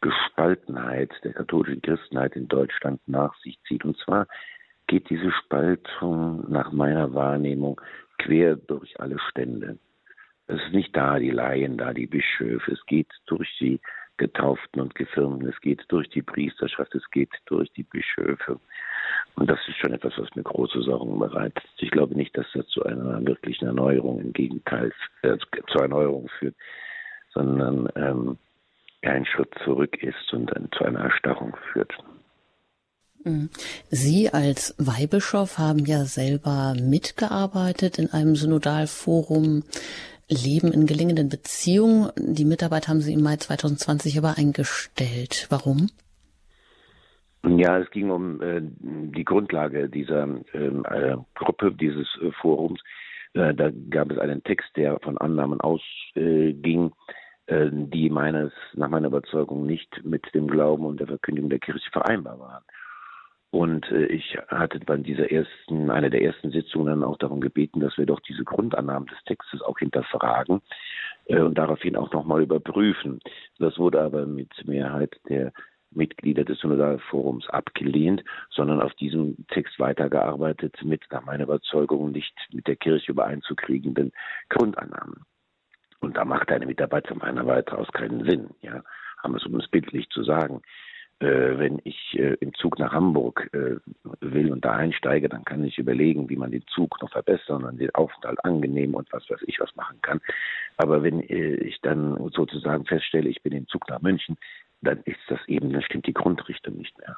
Gespaltenheit 0.00 1.10
der 1.24 1.32
katholischen 1.32 1.82
Christenheit 1.82 2.36
in 2.36 2.46
Deutschland 2.46 3.00
nach 3.08 3.34
sich 3.38 3.58
zieht. 3.66 3.84
Und 3.84 3.96
zwar 3.98 4.28
geht 4.86 5.10
diese 5.10 5.32
Spaltung 5.32 6.48
nach 6.48 6.70
meiner 6.70 7.12
Wahrnehmung 7.14 7.80
quer 8.18 8.54
durch 8.54 9.00
alle 9.00 9.18
Stände. 9.30 9.80
Es 10.46 10.62
ist 10.62 10.72
nicht 10.72 10.96
da 10.96 11.18
die 11.18 11.30
Laien, 11.30 11.78
da 11.78 11.92
die 11.92 12.06
Bischöfe. 12.06 12.70
Es 12.70 12.86
geht 12.86 13.08
durch 13.26 13.48
die 13.58 13.80
Getauften 14.16 14.80
und 14.80 14.94
Gefirmten, 14.94 15.48
es 15.48 15.60
geht 15.60 15.84
durch 15.88 16.08
die 16.10 16.22
Priesterschaft, 16.22 16.94
es 16.94 17.10
geht 17.10 17.30
durch 17.46 17.70
die 17.72 17.82
Bischöfe. 17.82 18.60
Und 19.34 19.50
das 19.50 19.58
ist 19.66 19.76
schon 19.78 19.92
etwas, 19.92 20.12
was 20.16 20.34
mir 20.34 20.42
große 20.42 20.82
Sorgen 20.82 21.18
bereitet. 21.18 21.64
Ich 21.78 21.90
glaube 21.90 22.14
nicht, 22.14 22.36
dass 22.36 22.46
das 22.54 22.66
zu 22.68 22.84
einer 22.84 23.24
wirklichen 23.24 23.66
Erneuerung, 23.66 24.20
im 24.20 24.32
Gegenteil, 24.32 24.92
äh, 25.22 25.36
zur 25.70 25.82
Erneuerung 25.82 26.28
führt, 26.38 26.54
sondern 27.32 27.88
ähm, 27.96 28.38
ein 29.02 29.26
Schritt 29.26 29.52
zurück 29.64 30.02
ist 30.02 30.32
und 30.32 30.46
dann 30.46 30.68
zu 30.76 30.84
einer 30.84 31.00
Erstarrung 31.00 31.56
führt. 31.72 31.92
Mhm. 33.24 33.50
Sie 33.90 34.30
als 34.30 34.74
Weihbischof 34.78 35.58
haben 35.58 35.84
ja 35.86 36.04
selber 36.04 36.74
mitgearbeitet 36.80 37.98
in 37.98 38.10
einem 38.12 38.36
Synodalforum 38.36 39.64
Leben 40.32 40.72
in 40.72 40.86
gelingenden 40.86 41.28
Beziehungen. 41.28 42.10
Die 42.16 42.44
Mitarbeit 42.44 42.88
haben 42.88 43.00
Sie 43.00 43.12
im 43.12 43.22
Mai 43.22 43.36
2020 43.36 44.18
aber 44.18 44.36
eingestellt. 44.38 45.46
Warum? 45.50 45.88
Ja, 47.44 47.78
es 47.78 47.90
ging 47.90 48.10
um 48.10 48.40
äh, 48.40 48.60
die 48.62 49.24
Grundlage 49.24 49.88
dieser 49.88 50.24
ähm, 50.54 50.84
äh, 50.88 51.16
Gruppe, 51.34 51.72
dieses 51.72 52.06
äh, 52.22 52.30
Forums. 52.40 52.80
Äh, 53.34 53.54
da 53.54 53.70
gab 53.90 54.12
es 54.12 54.18
einen 54.18 54.44
Text, 54.44 54.68
der 54.76 55.00
von 55.00 55.18
Annahmen 55.18 55.60
ausging, 55.60 56.92
äh, 57.46 57.68
die 57.72 58.10
meines, 58.10 58.52
nach 58.74 58.88
meiner 58.88 59.08
Überzeugung 59.08 59.66
nicht 59.66 60.04
mit 60.04 60.32
dem 60.34 60.46
Glauben 60.46 60.84
und 60.84 61.00
der 61.00 61.08
Verkündigung 61.08 61.50
der 61.50 61.58
Kirche 61.58 61.90
vereinbar 61.90 62.38
waren. 62.38 62.62
Und 63.52 63.90
äh, 63.90 64.06
ich 64.06 64.38
hatte 64.48 64.80
bei 64.80 64.96
dieser 64.96 65.30
ersten, 65.30 65.90
einer 65.90 66.08
der 66.08 66.22
ersten 66.22 66.50
Sitzungen 66.50 66.86
dann 66.86 67.04
auch 67.04 67.18
darum 67.18 67.42
gebeten, 67.42 67.80
dass 67.80 67.98
wir 67.98 68.06
doch 68.06 68.20
diese 68.20 68.44
Grundannahmen 68.44 69.06
des 69.08 69.22
Textes 69.24 69.60
auch 69.60 69.78
hinterfragen 69.78 70.62
äh, 71.26 71.38
und 71.38 71.58
daraufhin 71.58 71.94
auch 71.96 72.10
nochmal 72.12 72.42
überprüfen. 72.42 73.20
Das 73.58 73.78
wurde 73.78 74.00
aber 74.00 74.24
mit 74.24 74.50
Mehrheit 74.66 75.20
der 75.28 75.52
Mitglieder 75.90 76.44
des 76.44 76.60
Synodalforums 76.60 77.46
abgelehnt, 77.50 78.24
sondern 78.48 78.80
auf 78.80 78.94
diesem 78.94 79.36
Text 79.48 79.78
weitergearbeitet 79.78 80.74
mit, 80.82 81.02
nach 81.10 81.26
meiner 81.26 81.44
Überzeugung, 81.44 82.10
nicht 82.10 82.34
mit 82.54 82.66
der 82.66 82.76
Kirche 82.76 83.12
übereinzukriegenden 83.12 84.12
Grundannahmen. 84.48 85.26
Und 86.00 86.16
da 86.16 86.24
macht 86.24 86.50
eine 86.50 86.64
Mitarbeit 86.64 87.14
meiner 87.14 87.46
weitaus 87.46 87.88
keinen 87.92 88.24
Sinn, 88.24 88.48
ja. 88.62 88.82
Haben 89.22 89.36
es, 89.36 89.44
um 89.44 89.54
es 89.56 89.68
bildlich 89.68 90.08
zu 90.08 90.24
sagen. 90.24 90.62
Äh, 91.22 91.56
wenn 91.56 91.80
ich 91.84 92.18
äh, 92.18 92.34
im 92.40 92.52
Zug 92.54 92.80
nach 92.80 92.92
Hamburg 92.92 93.48
äh, 93.52 93.76
will 94.20 94.50
und 94.50 94.64
da 94.64 94.72
einsteige, 94.72 95.28
dann 95.28 95.44
kann 95.44 95.62
ich 95.62 95.78
überlegen, 95.78 96.28
wie 96.28 96.36
man 96.36 96.50
den 96.50 96.66
Zug 96.66 97.00
noch 97.00 97.12
verbessern 97.12 97.62
und 97.62 97.80
den 97.80 97.94
Aufenthalt 97.94 98.44
angenehm 98.44 98.94
und 98.94 99.12
was 99.12 99.30
weiß 99.30 99.38
ich 99.46 99.60
was 99.60 99.74
machen 99.76 99.98
kann. 100.02 100.20
Aber 100.78 101.04
wenn 101.04 101.20
ich 101.20 101.80
dann 101.82 102.16
sozusagen 102.32 102.86
feststelle, 102.86 103.28
ich 103.28 103.40
bin 103.40 103.52
im 103.52 103.68
Zug 103.68 103.88
nach 103.88 104.02
München, 104.02 104.36
dann 104.80 104.98
ist 105.04 105.20
das 105.28 105.38
eben, 105.46 105.72
dann 105.72 105.82
stimmt 105.82 106.08
die 106.08 106.12
Grundrichtung 106.12 106.76
nicht 106.76 106.98
mehr. 106.98 107.16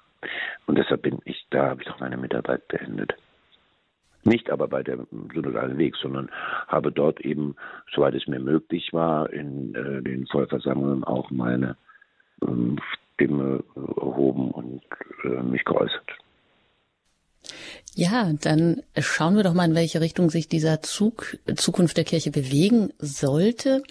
Und 0.67 0.77
deshalb 0.77 1.01
bin 1.01 1.21
ich, 1.25 1.47
da 1.49 1.71
habe 1.71 1.81
ich 1.81 1.89
doch 1.89 1.99
meine 1.99 2.19
Mitarbeit 2.19 2.69
beendet. 2.69 3.15
Nicht 4.25 4.51
aber 4.51 4.69
bei 4.69 4.83
dem 4.83 5.07
synodalen 5.33 5.79
Weg, 5.79 5.97
sondern 5.97 6.31
habe 6.69 6.93
dort 6.93 7.21
eben, 7.21 7.57
soweit 7.95 8.15
es 8.15 8.27
mir 8.27 8.41
möglich 8.41 8.93
war, 8.93 9.33
in 9.33 9.73
den 9.73 10.27
Vollversammlungen 10.27 11.05
auch 11.05 11.31
meine 11.31 11.77
ähm, 12.43 12.79
Stimme 13.15 13.63
erhoben 13.77 14.51
und 14.51 14.83
äh, 15.25 15.43
mich 15.43 15.65
geäußert. 15.65 16.11
Ja, 17.95 18.33
dann 18.41 18.83
schauen 18.99 19.37
wir 19.37 19.45
doch 19.45 19.55
mal, 19.55 19.69
in 19.69 19.75
welche 19.75 20.01
Richtung 20.01 20.31
sich 20.31 20.49
dieser 20.49 20.83
Zug 20.83 21.37
Zukunft 21.57 21.97
der 21.97 22.05
Kirche 22.05 22.31
bewegen 22.31 22.93
sollte. 22.99 23.83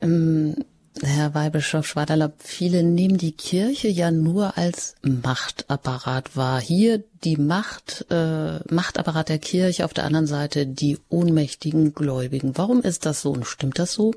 Ähm, 0.00 0.56
Herr 1.02 1.34
Weihbischof 1.34 1.86
Schwaderlapp, 1.86 2.34
viele 2.38 2.84
nehmen 2.84 3.18
die 3.18 3.32
Kirche 3.32 3.88
ja 3.88 4.12
nur 4.12 4.56
als 4.56 4.94
Machtapparat 5.02 6.36
wahr. 6.36 6.60
Hier 6.60 7.02
die 7.24 7.36
Macht, 7.36 8.06
äh, 8.10 8.60
Machtapparat 8.72 9.28
der 9.28 9.40
Kirche, 9.40 9.84
auf 9.84 9.92
der 9.92 10.04
anderen 10.04 10.28
Seite 10.28 10.66
die 10.68 10.98
ohnmächtigen 11.08 11.94
Gläubigen. 11.94 12.56
Warum 12.56 12.80
ist 12.80 13.06
das 13.06 13.22
so 13.22 13.32
und 13.32 13.44
stimmt 13.44 13.80
das 13.80 13.92
so? 13.92 14.12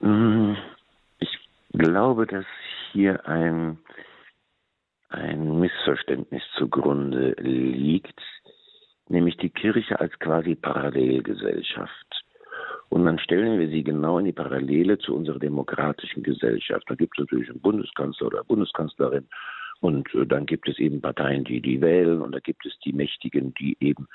Mm, 0.00 0.54
ich 0.54 0.73
glaube, 1.74 2.26
dass 2.26 2.44
hier 2.92 3.26
ein, 3.28 3.78
ein 5.08 5.60
Missverständnis 5.60 6.42
zugrunde 6.56 7.34
liegt, 7.38 8.20
nämlich 9.08 9.36
die 9.36 9.50
Kirche 9.50 10.00
als 10.00 10.18
quasi 10.18 10.54
Parallelgesellschaft. 10.54 12.24
Und 12.88 13.04
dann 13.06 13.18
stellen 13.18 13.58
wir 13.58 13.68
sie 13.68 13.82
genau 13.82 14.18
in 14.18 14.26
die 14.26 14.32
Parallele 14.32 14.98
zu 14.98 15.14
unserer 15.14 15.38
demokratischen 15.38 16.22
Gesellschaft. 16.22 16.84
Da 16.88 16.94
gibt 16.94 17.18
es 17.18 17.24
natürlich 17.24 17.50
einen 17.50 17.60
Bundeskanzler 17.60 18.28
oder 18.28 18.44
Bundeskanzlerin 18.44 19.26
und 19.80 20.14
äh, 20.14 20.26
dann 20.26 20.46
gibt 20.46 20.68
es 20.68 20.78
eben 20.78 21.00
Parteien, 21.00 21.44
die 21.44 21.60
die 21.60 21.80
wählen 21.80 22.22
und 22.22 22.32
da 22.32 22.40
gibt 22.40 22.64
es 22.66 22.78
die 22.84 22.92
Mächtigen, 22.92 23.52
die 23.54 23.76
eben 23.80 24.06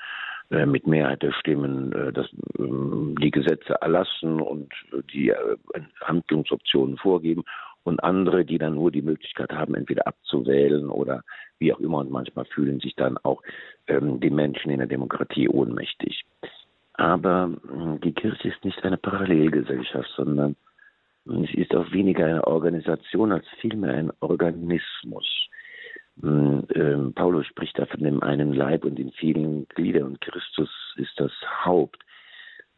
mit 0.66 0.86
Mehrheit 0.86 1.22
der 1.22 1.32
Stimmen 1.32 1.92
äh, 1.92 2.12
das, 2.12 2.26
ähm, 2.58 3.14
die 3.20 3.30
Gesetze 3.30 3.74
erlassen 3.80 4.40
und 4.40 4.72
die 5.12 5.30
äh, 5.30 5.56
Handlungsoptionen 6.00 6.96
vorgeben 6.98 7.44
und 7.84 8.02
andere, 8.02 8.44
die 8.44 8.58
dann 8.58 8.74
nur 8.74 8.90
die 8.90 9.02
Möglichkeit 9.02 9.52
haben, 9.52 9.74
entweder 9.74 10.06
abzuwählen 10.06 10.88
oder 10.88 11.22
wie 11.58 11.72
auch 11.72 11.80
immer 11.80 11.98
und 11.98 12.10
manchmal 12.10 12.44
fühlen 12.46 12.80
sich 12.80 12.94
dann 12.96 13.16
auch 13.18 13.42
ähm, 13.86 14.20
die 14.20 14.30
Menschen 14.30 14.70
in 14.70 14.78
der 14.78 14.88
Demokratie 14.88 15.48
ohnmächtig. 15.48 16.24
Aber 16.94 17.50
äh, 17.64 17.98
die 18.00 18.12
Kirche 18.12 18.48
ist 18.48 18.64
nicht 18.64 18.82
eine 18.84 18.98
Parallelgesellschaft, 18.98 20.10
sondern 20.16 20.56
sie 21.24 21.60
ist 21.60 21.74
auch 21.74 21.90
weniger 21.92 22.26
eine 22.26 22.46
Organisation 22.46 23.32
als 23.32 23.46
vielmehr 23.60 23.94
ein 23.94 24.12
Organismus. 24.20 25.26
Ähm, 26.22 26.66
ähm, 26.74 27.12
Paulus 27.14 27.46
spricht 27.46 27.78
da 27.78 27.86
von 27.86 28.00
dem 28.00 28.22
einen 28.22 28.52
Leib 28.52 28.84
und 28.84 28.98
den 28.98 29.12
vielen 29.12 29.66
Gliedern 29.68 30.04
und 30.04 30.20
Christus 30.20 30.70
ist 30.96 31.12
das 31.16 31.32
Haupt. 31.64 32.02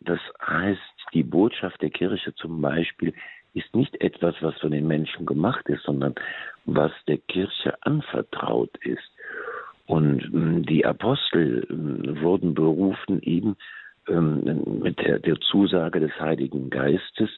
Das 0.01 0.21
heißt, 0.45 0.81
die 1.15 1.23
Botschaft 1.23 1.81
der 1.83 1.91
Kirche 1.91 2.35
zum 2.35 2.61
Beispiel 2.61 3.15
ist 3.55 3.75
nicht 3.75 4.01
etwas, 4.01 4.35
was 4.41 4.59
von 4.59 4.71
den 4.71 4.87
Menschen 4.87 5.27
gemacht 5.27 5.69
ist, 5.69 5.83
sondern 5.85 6.15
was 6.65 6.93
der 7.07 7.19
Kirche 7.19 7.75
anvertraut 7.83 8.77
ist. 8.79 9.11
Und 9.87 10.25
ähm, 10.33 10.65
die 10.65 10.87
Apostel 10.87 11.67
wurden 12.21 12.55
berufen, 12.55 13.21
eben 13.23 13.57
mit 14.09 14.99
der, 14.99 15.21
der 15.21 15.39
Zusage 15.39 16.01
des 16.01 16.11
Heiligen 16.19 16.71
Geistes, 16.71 17.31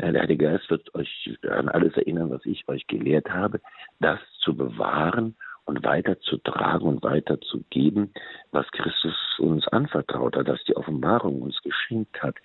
der 0.00 0.20
Heilige 0.20 0.46
Geist 0.46 0.70
wird 0.70 0.94
euch 0.94 1.38
an 1.48 1.68
alles 1.68 1.96
erinnern, 1.96 2.30
was 2.30 2.44
ich 2.44 2.66
euch 2.68 2.86
gelehrt 2.86 3.30
habe, 3.30 3.60
das 4.00 4.20
zu 4.40 4.56
bewahren 4.56 5.36
und 5.68 5.84
weiterzutragen 5.84 6.88
und 6.88 7.02
weiterzugeben, 7.02 8.12
was 8.52 8.66
Christus 8.72 9.14
uns 9.38 9.68
anvertraut 9.68 10.34
hat, 10.34 10.48
dass 10.48 10.64
die 10.64 10.76
Offenbarung 10.76 11.42
uns 11.42 11.60
geschenkt 11.62 12.22
hat, 12.22 12.36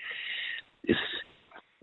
ist 0.84 1.00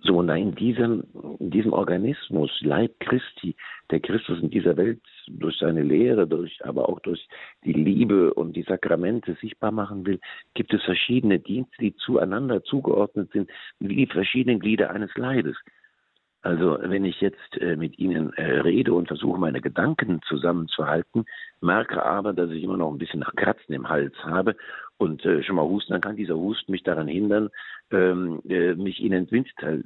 so, 0.02 0.18
und 0.18 0.30
in 0.30 0.54
diesem, 0.54 1.04
in 1.38 1.50
diesem 1.50 1.72
Organismus, 1.74 2.50
Leib 2.60 2.98
Christi, 3.00 3.54
der 3.90 4.00
Christus 4.00 4.40
in 4.40 4.48
dieser 4.48 4.76
Welt 4.78 5.00
durch 5.28 5.58
seine 5.58 5.82
Lehre, 5.82 6.26
durch, 6.26 6.58
aber 6.64 6.88
auch 6.88 7.00
durch 7.00 7.26
die 7.64 7.74
Liebe 7.74 8.32
und 8.32 8.54
die 8.54 8.62
Sakramente 8.62 9.36
sichtbar 9.42 9.72
machen 9.72 10.06
will, 10.06 10.18
gibt 10.54 10.72
es 10.72 10.82
verschiedene 10.84 11.38
Dienste, 11.38 11.76
die 11.80 11.94
zueinander 11.96 12.62
zugeordnet 12.64 13.30
sind, 13.32 13.50
wie 13.78 13.96
die 13.96 14.06
verschiedenen 14.06 14.58
Glieder 14.58 14.90
eines 14.90 15.14
Leibes. 15.16 15.56
Also 16.42 16.78
wenn 16.80 17.04
ich 17.04 17.20
jetzt 17.20 17.58
äh, 17.60 17.76
mit 17.76 17.98
Ihnen 17.98 18.32
äh, 18.34 18.60
rede 18.60 18.94
und 18.94 19.08
versuche, 19.08 19.38
meine 19.38 19.60
Gedanken 19.60 20.22
zusammenzuhalten, 20.26 21.26
merke 21.60 22.02
aber, 22.02 22.32
dass 22.32 22.50
ich 22.50 22.62
immer 22.62 22.78
noch 22.78 22.90
ein 22.90 22.98
bisschen 22.98 23.20
nach 23.20 23.34
Kratzen 23.34 23.74
im 23.74 23.88
Hals 23.88 24.14
habe 24.24 24.56
und 24.96 25.24
äh, 25.26 25.42
schon 25.42 25.56
mal 25.56 25.68
husten, 25.68 25.92
dann 25.92 26.00
kann 26.00 26.16
dieser 26.16 26.36
Husten 26.36 26.72
mich 26.72 26.82
daran 26.82 27.08
hindern, 27.08 27.50
ähm, 27.90 28.40
äh, 28.48 28.74
mich 28.74 29.00
Ihnen 29.00 29.28
äh, 29.30 29.82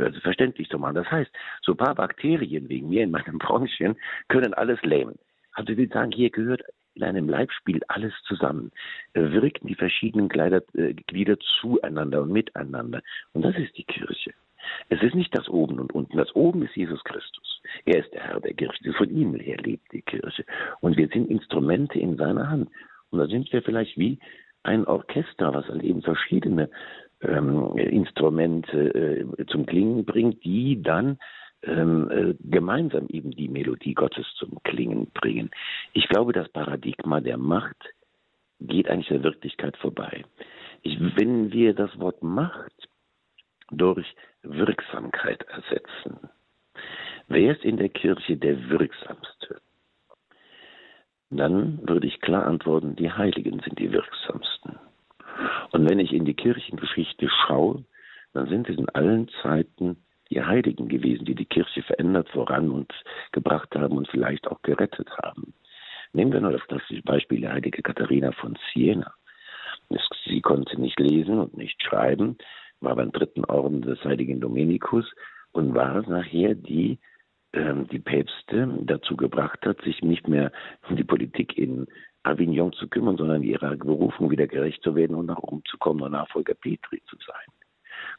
also 0.00 0.20
verständlich 0.20 0.70
zu 0.70 0.78
machen. 0.78 0.94
Das 0.94 1.10
heißt, 1.10 1.30
so 1.62 1.72
ein 1.72 1.78
paar 1.78 1.94
Bakterien 1.94 2.70
wegen 2.70 2.88
mir 2.88 3.02
in 3.02 3.10
meinem 3.10 3.38
Bronchien 3.38 3.96
können 4.28 4.54
alles 4.54 4.80
lähmen. 4.82 5.18
Also 5.52 5.72
ich 5.72 5.78
will 5.78 5.90
sagen, 5.90 6.12
hier 6.12 6.30
gehört 6.30 6.62
in 6.94 7.02
einem 7.02 7.28
Leibspiel 7.28 7.80
alles 7.88 8.14
zusammen. 8.26 8.72
Äh, 9.12 9.30
wirken 9.30 9.66
die 9.66 9.74
verschiedenen 9.74 10.30
äh, 10.30 10.94
Glieder 10.94 11.36
zueinander 11.60 12.22
und 12.22 12.32
miteinander. 12.32 13.02
Und 13.34 13.42
das 13.42 13.56
ist 13.56 13.76
die 13.76 13.84
Kirche. 13.84 14.32
Es 14.88 15.02
ist 15.02 15.14
nicht 15.14 15.36
das 15.36 15.48
Oben 15.48 15.78
und 15.80 15.92
Unten. 15.92 16.16
Das 16.16 16.34
Oben 16.34 16.62
ist 16.62 16.76
Jesus 16.76 17.02
Christus. 17.04 17.62
Er 17.84 17.98
ist 18.00 18.12
der 18.12 18.22
Herr 18.22 18.40
der 18.40 18.54
Kirche. 18.54 18.92
Von 18.94 19.10
ihm 19.10 19.34
her 19.34 19.58
lebt 19.58 19.92
die 19.92 20.02
Kirche. 20.02 20.44
Und 20.80 20.96
wir 20.96 21.08
sind 21.08 21.30
Instrumente 21.30 21.98
in 21.98 22.16
seiner 22.16 22.48
Hand. 22.48 22.70
Und 23.10 23.18
da 23.18 23.26
sind 23.26 23.52
wir 23.52 23.62
vielleicht 23.62 23.96
wie 23.96 24.18
ein 24.62 24.86
Orchester, 24.86 25.54
was 25.54 25.66
halt 25.68 25.82
eben 25.82 26.02
verschiedene 26.02 26.68
ähm, 27.20 27.76
Instrumente 27.76 29.26
äh, 29.38 29.46
zum 29.46 29.66
Klingen 29.66 30.04
bringt, 30.04 30.44
die 30.44 30.82
dann 30.82 31.18
ähm, 31.62 32.10
äh, 32.10 32.34
gemeinsam 32.40 33.06
eben 33.08 33.32
die 33.32 33.48
Melodie 33.48 33.94
Gottes 33.94 34.26
zum 34.36 34.62
Klingen 34.62 35.10
bringen. 35.12 35.50
Ich 35.92 36.08
glaube, 36.08 36.32
das 36.32 36.48
Paradigma 36.50 37.20
der 37.20 37.38
Macht 37.38 37.76
geht 38.60 38.88
eigentlich 38.88 39.08
der 39.08 39.22
Wirklichkeit 39.22 39.76
vorbei. 39.76 40.24
Ich, 40.82 40.98
wenn 41.16 41.52
wir 41.52 41.74
das 41.74 41.98
Wort 41.98 42.22
Macht 42.22 42.88
durch 43.70 44.14
Wirksamkeit 44.42 45.42
ersetzen. 45.44 46.28
Wer 47.28 47.52
ist 47.52 47.64
in 47.64 47.76
der 47.76 47.88
Kirche 47.88 48.36
der 48.36 48.70
Wirksamste? 48.70 49.60
Dann 51.30 51.86
würde 51.86 52.06
ich 52.06 52.20
klar 52.20 52.46
antworten, 52.46 52.96
die 52.96 53.12
Heiligen 53.12 53.60
sind 53.60 53.78
die 53.78 53.92
wirksamsten. 53.92 54.78
Und 55.72 55.88
wenn 55.88 55.98
ich 55.98 56.12
in 56.12 56.24
die 56.24 56.34
Kirchengeschichte 56.34 57.28
schaue, 57.28 57.84
dann 58.32 58.48
sind 58.48 58.68
es 58.68 58.78
in 58.78 58.88
allen 58.90 59.28
Zeiten 59.42 60.02
die 60.30 60.42
Heiligen 60.42 60.88
gewesen, 60.88 61.24
die 61.24 61.34
die 61.34 61.44
Kirche 61.44 61.82
verändert, 61.82 62.28
voran 62.30 62.70
und 62.70 62.92
gebracht 63.32 63.74
haben 63.74 63.96
und 63.96 64.08
vielleicht 64.08 64.46
auch 64.48 64.60
gerettet 64.62 65.10
haben. 65.22 65.54
Nehmen 66.12 66.32
wir 66.32 66.40
nur 66.40 66.52
das 66.52 66.66
klassische 66.66 67.02
Beispiel 67.02 67.42
der 67.42 67.52
heilige 67.52 67.82
Katharina 67.82 68.32
von 68.32 68.58
Siena. 68.72 69.12
Sie 70.24 70.40
konnte 70.40 70.80
nicht 70.80 70.98
lesen 71.00 71.38
und 71.38 71.56
nicht 71.56 71.82
schreiben, 71.82 72.36
war 72.80 72.96
beim 72.96 73.12
dritten 73.12 73.44
Orden 73.44 73.82
des 73.82 74.02
heiligen 74.04 74.40
Dominikus 74.40 75.10
und 75.52 75.74
war 75.74 76.08
nachher 76.08 76.54
die, 76.54 76.98
ähm, 77.52 77.88
die 77.88 77.98
Päpste 77.98 78.68
dazu 78.82 79.16
gebracht 79.16 79.64
hat, 79.66 79.80
sich 79.82 80.02
nicht 80.02 80.28
mehr 80.28 80.52
um 80.88 80.96
die 80.96 81.04
Politik 81.04 81.56
in 81.58 81.86
Avignon 82.22 82.72
zu 82.72 82.88
kümmern, 82.88 83.16
sondern 83.16 83.42
ihrer 83.42 83.76
Berufung 83.76 84.30
wieder 84.30 84.46
gerecht 84.46 84.82
zu 84.82 84.94
werden 84.94 85.16
und 85.16 85.26
nach 85.26 85.38
Rom 85.38 85.62
zu 85.68 85.78
kommen 85.78 86.02
und 86.02 86.12
Nachfolger 86.12 86.54
Petri 86.54 87.02
zu 87.08 87.16
sein. 87.16 87.54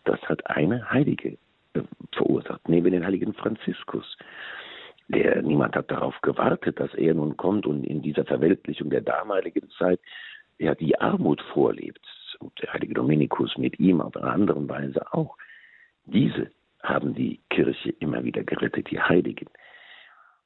Das 0.06 0.22
hat 0.24 0.46
eine 0.48 0.90
Heilige 0.90 1.38
äh, 1.74 1.82
verursacht, 2.14 2.68
neben 2.68 2.92
den 2.92 3.06
heiligen 3.06 3.34
Franziskus. 3.34 4.18
Der, 5.08 5.42
niemand 5.42 5.76
hat 5.76 5.90
darauf 5.90 6.20
gewartet, 6.22 6.80
dass 6.80 6.94
er 6.94 7.16
nun 7.16 7.36
kommt 7.36 7.66
und 7.66 7.84
in 7.84 8.02
dieser 8.02 8.26
Verweltlichung 8.26 8.90
der 8.90 9.02
damaligen 9.02 9.70
Zeit 9.72 10.00
ja 10.60 10.76
die 10.76 11.00
Armut 11.00 11.42
vorlebt 11.54 12.06
der 12.62 12.74
heilige 12.74 12.94
Dominikus 12.94 13.58
mit 13.58 13.80
ihm 13.80 14.02
auf 14.02 14.16
einer 14.16 14.32
anderen 14.32 14.68
Weise 14.70 15.14
auch. 15.14 15.38
Diese 16.06 16.52
haben 16.82 17.14
die 17.14 17.40
Kirche 17.50 17.90
immer 18.00 18.24
wieder 18.24 18.44
gerettet, 18.44 18.90
die 18.90 19.02
Heiligen. 19.02 19.48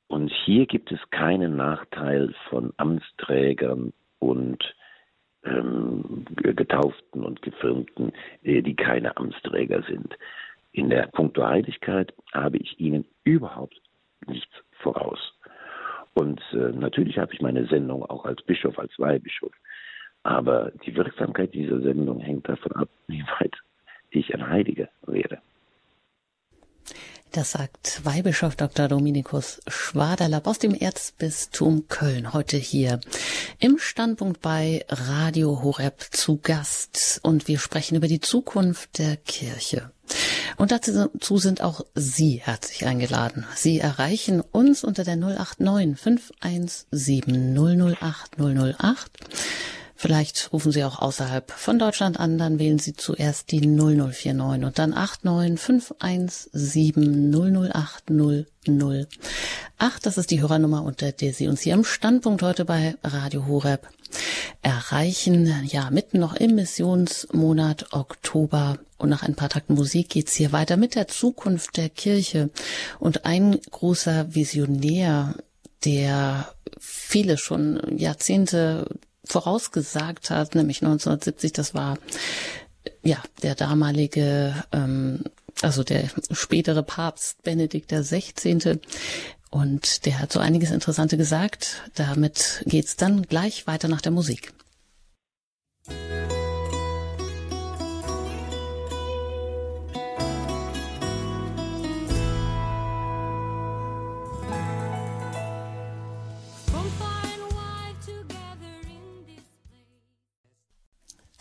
Und 0.08 0.32
hier 0.45 0.65
gibt 0.65 0.91
es 0.91 0.99
keinen 1.12 1.56
Nachteil 1.56 2.34
von 2.49 2.73
Amtsträgern 2.77 3.93
und 4.19 4.75
ähm, 5.43 6.25
Getauften 6.36 7.23
und 7.23 7.41
Gefirmten, 7.41 8.13
äh, 8.43 8.62
die 8.62 8.75
keine 8.75 9.15
Amtsträger 9.17 9.84
sind. 9.84 10.15
In 10.71 10.89
der 10.89 11.08
Punkto 11.08 11.45
Heiligkeit 11.45 12.13
habe 12.34 12.58
ich 12.58 12.79
ihnen 12.79 13.06
überhaupt 13.23 13.79
nichts 14.27 14.51
voraus. 14.79 15.19
Und 16.13 16.41
äh, 16.53 16.71
natürlich 16.71 17.17
habe 17.17 17.34
ich 17.34 17.41
meine 17.41 17.65
Sendung 17.65 18.03
auch 18.06 18.25
als 18.25 18.41
Bischof, 18.43 18.77
als 18.77 18.97
Weihbischof. 18.99 19.51
Aber 20.23 20.71
die 20.86 20.95
Wirksamkeit 20.95 21.53
dieser 21.53 21.81
Sendung 21.81 22.19
hängt 22.19 22.47
davon 22.47 22.71
ab, 22.73 22.89
wie 23.07 23.23
weit 23.39 23.55
ich 24.09 24.33
ein 24.33 24.47
Heiliger 24.47 24.88
werde. 25.05 25.39
Das 27.33 27.53
sagt 27.53 28.05
Weihbischof 28.05 28.55
Dr. 28.55 28.88
Dominikus 28.88 29.59
Schwaderlapp 29.67 30.45
aus 30.45 30.59
dem 30.59 30.75
Erzbistum 30.75 31.88
Köln 31.88 32.31
heute 32.31 32.57
hier 32.57 32.99
im 33.59 33.79
Standpunkt 33.79 34.39
bei 34.41 34.86
Radio 34.88 35.63
Horeb 35.63 35.99
zu 36.12 36.38
Gast 36.38 37.19
und 37.23 37.47
wir 37.47 37.57
sprechen 37.57 37.95
über 37.95 38.07
die 38.07 38.19
Zukunft 38.19 38.99
der 38.99 39.17
Kirche. 39.17 39.91
Und 40.57 40.71
dazu 40.71 41.38
sind 41.38 41.63
auch 41.63 41.81
Sie 41.95 42.39
herzlich 42.43 42.86
eingeladen. 42.86 43.45
Sie 43.55 43.79
erreichen 43.79 44.39
uns 44.39 44.83
unter 44.83 45.03
der 45.03 45.15
089 45.15 45.99
517 45.99 47.55
008 47.99 48.38
008 48.38 49.12
Vielleicht 50.03 50.51
rufen 50.51 50.73
Sie 50.73 50.83
auch 50.83 50.99
außerhalb 50.99 51.49
von 51.49 51.79
Deutschland 51.79 52.19
an, 52.19 52.37
dann 52.37 52.59
wählen 52.59 52.77
Sie 52.77 52.93
zuerst 52.93 53.53
die 53.53 53.61
0049 53.61 54.65
und 54.65 54.77
dann 54.77 54.93
89517 54.93 57.31
00800. 57.31 59.07
Das 60.01 60.17
ist 60.17 60.31
die 60.31 60.41
Hörernummer, 60.41 60.83
unter 60.83 61.13
der 61.13 61.31
Sie 61.31 61.47
uns 61.47 61.61
hier 61.61 61.73
im 61.73 61.85
Standpunkt 61.85 62.41
heute 62.41 62.65
bei 62.65 62.97
Radio 63.01 63.47
Horeb 63.47 63.87
erreichen. 64.61 65.49
Ja, 65.67 65.89
mitten 65.89 66.19
noch 66.19 66.35
im 66.35 66.55
Missionsmonat 66.55 67.93
Oktober. 67.93 68.79
Und 68.97 69.07
nach 69.07 69.23
ein 69.23 69.35
paar 69.35 69.47
Takten 69.47 69.75
Musik 69.75 70.09
geht's 70.09 70.35
hier 70.35 70.51
weiter 70.51 70.75
mit 70.75 70.95
der 70.95 71.07
Zukunft 71.07 71.77
der 71.77 71.87
Kirche. 71.87 72.49
Und 72.99 73.25
ein 73.25 73.57
großer 73.71 74.35
Visionär, 74.35 75.35
der 75.85 76.53
viele 76.77 77.37
schon 77.37 77.79
Jahrzehnte 77.97 78.85
vorausgesagt 79.25 80.29
hat, 80.29 80.55
nämlich 80.55 80.81
1970, 80.81 81.53
das 81.53 81.73
war 81.73 81.97
ja 83.03 83.17
der 83.41 83.55
damalige, 83.55 84.63
ähm, 84.71 85.23
also 85.62 85.83
der 85.83 86.09
spätere 86.31 86.83
Papst 86.83 87.41
Benedikt 87.43 87.91
16. 87.91 88.79
Und 89.49 90.05
der 90.05 90.19
hat 90.19 90.31
so 90.31 90.39
einiges 90.39 90.71
Interessante 90.71 91.15
gesagt. 91.15 91.83
Damit 91.93 92.63
geht's 92.65 92.95
dann 92.95 93.21
gleich 93.23 93.67
weiter 93.67 93.88
nach 93.88 94.01
der 94.01 94.12
Musik. 94.12 94.51
Musik 95.88 96.42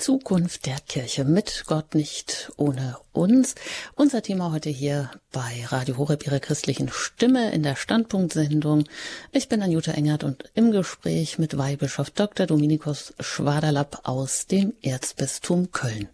Zukunft 0.02 0.66
der 0.66 0.80
Kirche 0.80 1.22
mit 1.22 1.62
Gott 1.68 1.94
nicht 1.94 2.50
ohne 2.56 2.96
uns. 3.12 3.54
Unser 3.94 4.20
Thema 4.20 4.50
heute 4.50 4.68
hier 4.68 5.12
bei 5.30 5.64
Radio 5.68 5.96
Horeb, 5.96 6.26
Ihre 6.26 6.40
christlichen 6.40 6.88
Stimme 6.88 7.52
in 7.52 7.62
der 7.62 7.76
Standpunktsendung. 7.76 8.82
Ich 9.30 9.48
bin 9.48 9.62
Anjuta 9.62 9.92
Engert 9.92 10.24
und 10.24 10.50
im 10.54 10.72
Gespräch 10.72 11.38
mit 11.38 11.56
Weihbischof 11.56 12.10
Dr. 12.10 12.46
Dominikus 12.46 13.14
Schwaderlapp 13.20 14.00
aus 14.02 14.48
dem 14.48 14.72
Erzbistum 14.82 15.70
Köln. 15.70 16.08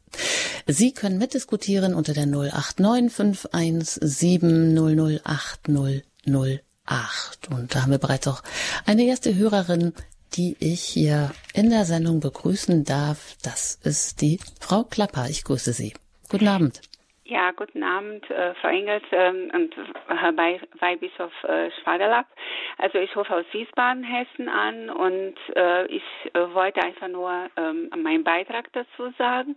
Sie 0.66 0.92
können 0.92 1.16
mitdiskutieren 1.16 1.94
unter 1.94 2.12
der 2.12 2.26
089 2.26 3.10
517 3.10 4.76
008 5.24 5.60
008. 6.26 6.60
Und 7.48 7.74
da 7.74 7.82
haben 7.82 7.90
wir 7.92 7.96
bereits 7.96 8.28
auch 8.28 8.42
eine 8.84 9.04
erste 9.04 9.34
Hörerin 9.34 9.94
die 10.36 10.56
ich 10.60 10.82
hier 10.82 11.32
in 11.54 11.70
der 11.70 11.84
Sendung 11.84 12.20
begrüßen 12.20 12.84
darf. 12.84 13.36
Das 13.42 13.80
ist 13.84 14.20
die 14.20 14.38
Frau 14.60 14.84
Klapper. 14.84 15.26
Ich 15.28 15.44
grüße 15.44 15.72
Sie. 15.72 15.94
Guten 16.28 16.48
Abend. 16.48 16.80
Ja, 17.30 17.50
guten 17.50 17.82
Abend, 17.82 18.24
äh, 18.30 18.54
Frau 18.54 18.68
Engels 18.68 19.04
ähm, 19.12 19.50
und 19.52 19.74
Herr 20.08 20.34
Weihbischof 20.34 21.30
äh, 21.44 21.70
Schwaderlapp. 21.82 22.26
Also 22.78 22.96
ich 22.96 23.14
rufe 23.14 23.34
aus 23.34 23.44
Wiesbaden, 23.52 24.02
Hessen 24.02 24.48
an 24.48 24.88
und 24.88 25.34
äh, 25.54 25.84
ich 25.88 26.02
äh, 26.32 26.54
wollte 26.54 26.82
einfach 26.82 27.08
nur 27.08 27.30
ähm, 27.58 27.90
meinen 28.02 28.24
Beitrag 28.24 28.72
dazu 28.72 29.12
sagen. 29.18 29.56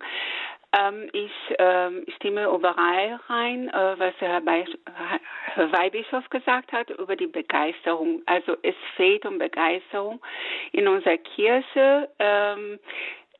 Ähm, 0.74 1.10
ich 1.12 1.32
ähm, 1.60 2.06
stimme 2.16 2.46
überall 2.46 3.20
rein, 3.28 3.68
äh, 3.70 4.00
was 4.00 4.14
Herr, 4.20 4.40
Be 4.40 4.66
Herr 5.54 5.72
Weihbischof 5.72 6.30
gesagt 6.30 6.72
hat 6.72 6.90
über 6.92 7.16
die 7.16 7.28
Begeisterung. 7.28 8.22
Also 8.26 8.56
es 8.64 8.76
fehlt 8.96 9.26
um 9.26 9.38
Begeisterung 9.38 10.22
in 10.72 10.88
unserer 10.88 11.18
Kirche. 11.18 12.10
Ähm, 12.20 12.80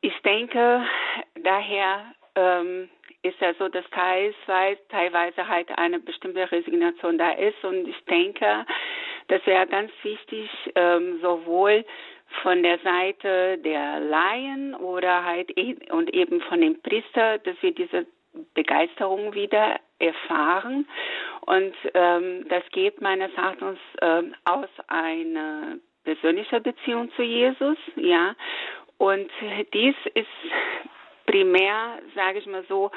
ich 0.02 0.18
denke, 0.22 0.84
daher 1.42 2.14
ähm, 2.34 2.90
ist 3.22 3.40
ja 3.40 3.54
so, 3.54 3.68
dass 3.68 3.84
teilweise, 3.90 4.80
teilweise 4.88 5.48
halt 5.48 5.68
eine 5.78 6.00
bestimmte 6.00 6.50
Resignation 6.50 7.16
da 7.16 7.30
ist. 7.30 7.64
Und 7.64 7.88
ich 7.88 8.04
denke, 8.04 8.66
das 9.28 9.44
wäre 9.46 9.66
ganz 9.66 9.90
wichtig, 10.02 10.50
ähm, 10.74 11.20
sowohl 11.22 11.84
von 12.42 12.62
der 12.62 12.78
Seite 12.78 13.58
der 13.58 14.00
Laien 14.00 14.74
oder 14.74 15.24
halt 15.24 15.50
und 15.90 16.12
eben 16.14 16.40
von 16.42 16.60
dem 16.60 16.80
Priester, 16.82 17.38
dass 17.38 17.56
wir 17.60 17.72
diese 17.72 18.06
Begeisterung 18.54 19.34
wieder 19.34 19.78
erfahren. 19.98 20.88
Und 21.42 21.74
ähm, 21.94 22.46
das 22.48 22.62
geht 22.70 23.00
meines 23.00 23.32
Erachtens 23.34 23.78
äh, 24.00 24.22
aus 24.44 24.68
einer 24.88 25.76
persönlichen 26.04 26.62
Beziehung 26.62 27.12
zu 27.12 27.22
Jesus, 27.22 27.76
ja. 27.96 28.34
Und 28.98 29.30
dies 29.74 29.96
ist 30.14 30.26
primär, 31.26 31.98
sage 32.14 32.38
ich 32.38 32.46
mal 32.46 32.64
so, 32.68 32.90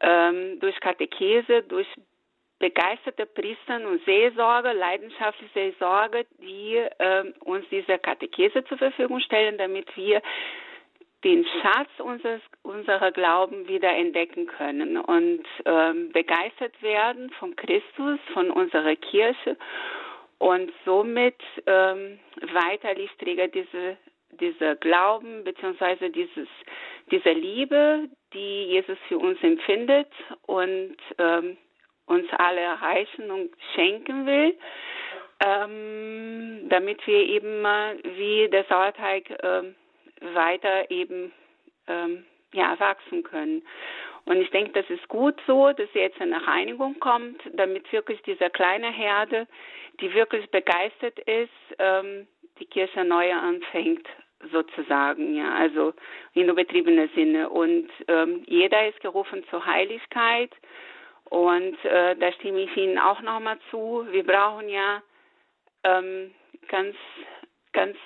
ähm, 0.00 0.58
durch 0.60 0.78
Katechese, 0.80 1.62
durch 1.62 1.86
begeisterte 2.64 3.26
Priester 3.26 3.76
und 3.86 4.02
Seelsorge, 4.06 4.72
leidenschaftliche 4.72 5.52
Seelsorge, 5.52 6.24
die 6.40 6.76
äh, 6.76 7.30
uns 7.40 7.66
diese 7.70 7.98
Katechese 7.98 8.64
zur 8.64 8.78
Verfügung 8.78 9.20
stellen, 9.20 9.58
damit 9.58 9.94
wir 9.98 10.22
den 11.24 11.44
Schatz 11.44 11.90
unseres, 11.98 12.40
unserer 12.62 13.12
Glauben 13.12 13.68
wieder 13.68 13.90
entdecken 13.90 14.46
können 14.46 14.96
und 14.96 15.44
ähm, 15.66 16.10
begeistert 16.12 16.80
werden 16.80 17.28
von 17.38 17.54
Christus, 17.54 18.18
von 18.32 18.50
unserer 18.50 18.96
Kirche 18.96 19.58
und 20.38 20.72
somit 20.86 21.36
ähm, 21.66 22.18
weiter 22.54 22.94
Lichtträger 22.94 23.48
diese, 23.48 23.98
dieser 24.40 24.74
Glauben 24.76 25.44
beziehungsweise 25.44 26.08
dieses, 26.08 26.48
diese 27.10 27.32
Liebe, 27.32 28.08
die 28.32 28.68
Jesus 28.68 28.96
für 29.08 29.18
uns 29.18 29.38
empfindet 29.42 30.08
und 30.46 30.96
ähm, 31.18 31.58
uns 32.06 32.26
alle 32.36 32.60
erreichen 32.60 33.30
und 33.30 33.50
schenken 33.74 34.26
will, 34.26 34.56
ähm, 35.44 36.68
damit 36.68 37.06
wir 37.06 37.18
eben 37.18 37.64
äh, 37.64 37.96
wie 38.16 38.48
der 38.50 38.64
Sauerteig 38.64 39.30
äh, 39.30 39.62
weiter 40.34 40.90
eben 40.90 41.32
ähm, 41.88 42.24
ja, 42.52 42.78
wachsen 42.78 43.22
können. 43.22 43.62
Und 44.26 44.38
ich 44.38 44.50
denke, 44.50 44.72
das 44.72 44.88
ist 44.88 45.06
gut 45.08 45.38
so, 45.46 45.72
dass 45.72 45.88
jetzt 45.92 46.20
eine 46.20 46.46
Reinigung 46.46 46.98
kommt, 46.98 47.42
damit 47.52 47.90
wirklich 47.92 48.22
diese 48.22 48.48
kleine 48.48 48.90
Herde, 48.90 49.46
die 50.00 50.12
wirklich 50.14 50.50
begeistert 50.50 51.18
ist, 51.20 51.50
ähm, 51.78 52.26
die 52.58 52.66
Kirche 52.66 53.04
neu 53.04 53.32
anfängt 53.32 54.06
sozusagen, 54.52 55.36
ja, 55.36 55.54
also 55.54 55.94
in 56.34 56.48
übertriebener 56.48 57.08
Sinne. 57.14 57.50
Und 57.50 57.88
ähm, 58.08 58.42
jeder 58.46 58.88
ist 58.88 59.00
gerufen 59.00 59.44
zur 59.50 59.64
Heiligkeit 59.64 60.50
und 61.30 61.76
äh, 61.84 62.16
da 62.16 62.32
stimme 62.32 62.60
ich 62.60 62.76
Ihnen 62.76 62.98
auch 62.98 63.20
nochmal 63.22 63.58
zu. 63.70 64.06
Wir 64.10 64.24
brauchen 64.24 64.68
ja 64.68 65.02
ähm, 65.82 66.30
ganz, 66.68 66.94
ganz 67.72 67.96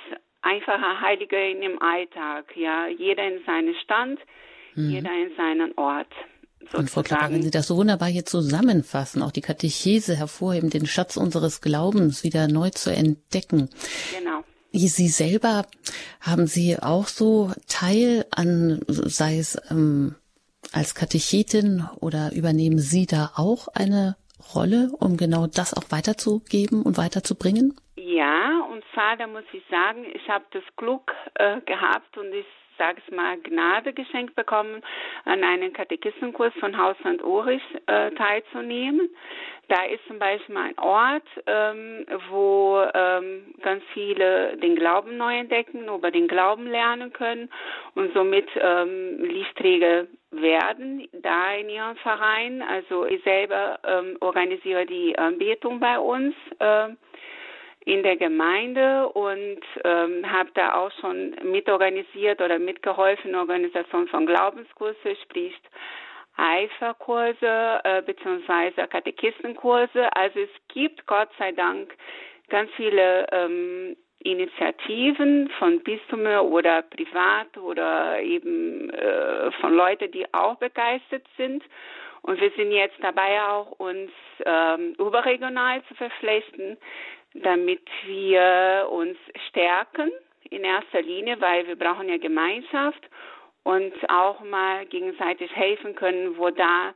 einfache 0.42 1.00
Heilige 1.00 1.50
in 1.50 1.60
dem 1.60 1.82
Alltag. 1.82 2.56
Ja, 2.56 2.86
jeder 2.86 3.24
in 3.24 3.44
seinem 3.44 3.74
Stand, 3.82 4.20
mhm. 4.74 4.90
jeder 4.90 5.12
in 5.12 5.36
seinen 5.36 5.76
Ort. 5.76 6.12
Sozusagen. 6.60 6.82
Und 6.82 6.90
Frau 6.90 7.02
Klapper, 7.02 7.30
wenn 7.32 7.42
Sie 7.42 7.50
das 7.50 7.68
so 7.68 7.76
wunderbar 7.76 8.08
hier 8.08 8.24
zusammenfassen, 8.24 9.22
auch 9.22 9.30
die 9.30 9.40
Katechese 9.40 10.16
hervorheben, 10.16 10.70
den 10.70 10.86
Schatz 10.86 11.16
unseres 11.16 11.60
Glaubens 11.60 12.24
wieder 12.24 12.48
neu 12.48 12.70
zu 12.70 12.90
entdecken. 12.90 13.70
Genau. 14.16 14.42
Sie 14.72 15.08
selber 15.08 15.66
haben 16.20 16.46
Sie 16.46 16.76
auch 16.80 17.06
so 17.06 17.52
Teil 17.68 18.26
an, 18.30 18.80
sei 18.86 19.38
es 19.38 19.58
ähm, 19.70 20.16
als 20.72 20.94
Katechetin 20.94 21.84
oder 22.00 22.30
übernehmen 22.34 22.78
Sie 22.78 23.06
da 23.06 23.30
auch 23.36 23.68
eine 23.74 24.16
Rolle, 24.54 24.90
um 24.98 25.16
genau 25.16 25.46
das 25.46 25.74
auch 25.74 25.90
weiterzugeben 25.90 26.82
und 26.82 26.96
weiterzubringen? 26.98 27.74
Ja, 27.96 28.64
und 28.70 28.84
zwar, 28.94 29.16
da 29.16 29.26
muss 29.26 29.44
ich 29.52 29.62
sagen, 29.70 30.04
ich 30.14 30.28
habe 30.28 30.44
das 30.52 30.62
Glück 30.76 31.14
äh, 31.34 31.60
gehabt 31.62 32.16
und 32.16 32.32
ich 32.32 32.46
sage 32.78 33.02
es 33.04 33.14
mal, 33.14 33.36
Gnade 33.38 33.92
geschenkt 33.92 34.34
bekommen, 34.36 34.82
an 35.24 35.42
einem 35.42 35.72
Katechistenkurs 35.72 36.54
von 36.60 36.78
Hausland 36.78 37.22
Urich 37.22 37.62
äh, 37.86 38.12
teilzunehmen. 38.12 39.10
Da 39.68 39.84
ist 39.84 40.06
zum 40.06 40.18
Beispiel 40.18 40.56
ein 40.56 40.78
Ort, 40.78 41.26
ähm, 41.46 42.06
wo 42.30 42.80
ähm, 42.94 43.52
ganz 43.60 43.82
viele 43.92 44.56
den 44.56 44.76
Glauben 44.76 45.16
neu 45.18 45.38
entdecken, 45.38 45.88
über 45.88 46.10
den 46.10 46.28
Glauben 46.28 46.66
lernen 46.66 47.12
können 47.12 47.50
und 47.94 48.14
somit 48.14 48.48
ähm, 48.56 49.22
Liefträger 49.24 50.06
werden 50.30 51.08
da 51.12 51.54
in 51.54 51.68
ihrem 51.70 51.96
Verein. 51.96 52.62
Also 52.62 53.06
ich 53.06 53.22
selber 53.24 53.78
ähm, 53.84 54.16
organisiere 54.20 54.86
die 54.86 55.18
Anbetung 55.18 55.80
bei 55.80 55.98
uns. 55.98 56.34
Äh, 56.58 56.88
in 57.88 58.02
der 58.02 58.18
Gemeinde 58.18 59.08
und 59.08 59.60
ähm, 59.82 60.30
habe 60.30 60.50
da 60.52 60.74
auch 60.74 60.92
schon 61.00 61.34
mitorganisiert 61.42 62.38
oder 62.42 62.58
mitgeholfen, 62.58 63.34
Organisation 63.34 64.06
von 64.08 64.26
Glaubenskurse, 64.26 65.16
sprich 65.22 65.54
Eiferkurse 66.36 67.80
äh, 67.84 68.02
beziehungsweise 68.02 68.86
Katechistenkurse. 68.88 70.14
Also 70.14 70.40
es 70.40 70.50
gibt 70.68 71.06
Gott 71.06 71.30
sei 71.38 71.52
Dank 71.52 71.94
ganz 72.50 72.70
viele 72.76 73.26
ähm, 73.32 73.96
Initiativen 74.20 75.48
von 75.58 75.80
Bistümer 75.80 76.44
oder 76.44 76.82
privat 76.82 77.56
oder 77.56 78.20
eben 78.20 78.90
äh, 78.90 79.50
von 79.60 79.74
Leuten, 79.74 80.10
die 80.10 80.26
auch 80.34 80.56
begeistert 80.56 81.24
sind. 81.36 81.62
Und 82.22 82.40
wir 82.40 82.50
sind 82.56 82.72
jetzt 82.72 82.96
dabei 83.00 83.40
auch, 83.42 83.72
uns 83.78 84.10
ähm, 84.44 84.94
überregional 84.98 85.82
zu 85.84 85.94
verflechten 85.94 86.76
damit 87.34 87.82
wir 88.04 88.88
uns 88.90 89.16
stärken 89.48 90.10
in 90.50 90.64
erster 90.64 91.02
Linie, 91.02 91.40
weil 91.40 91.66
wir 91.66 91.76
brauchen 91.76 92.08
ja 92.08 92.16
Gemeinschaft 92.16 93.02
und 93.64 93.92
auch 94.08 94.40
mal 94.40 94.86
gegenseitig 94.86 95.54
helfen 95.54 95.94
können, 95.94 96.38
wo 96.38 96.50
da 96.50 96.94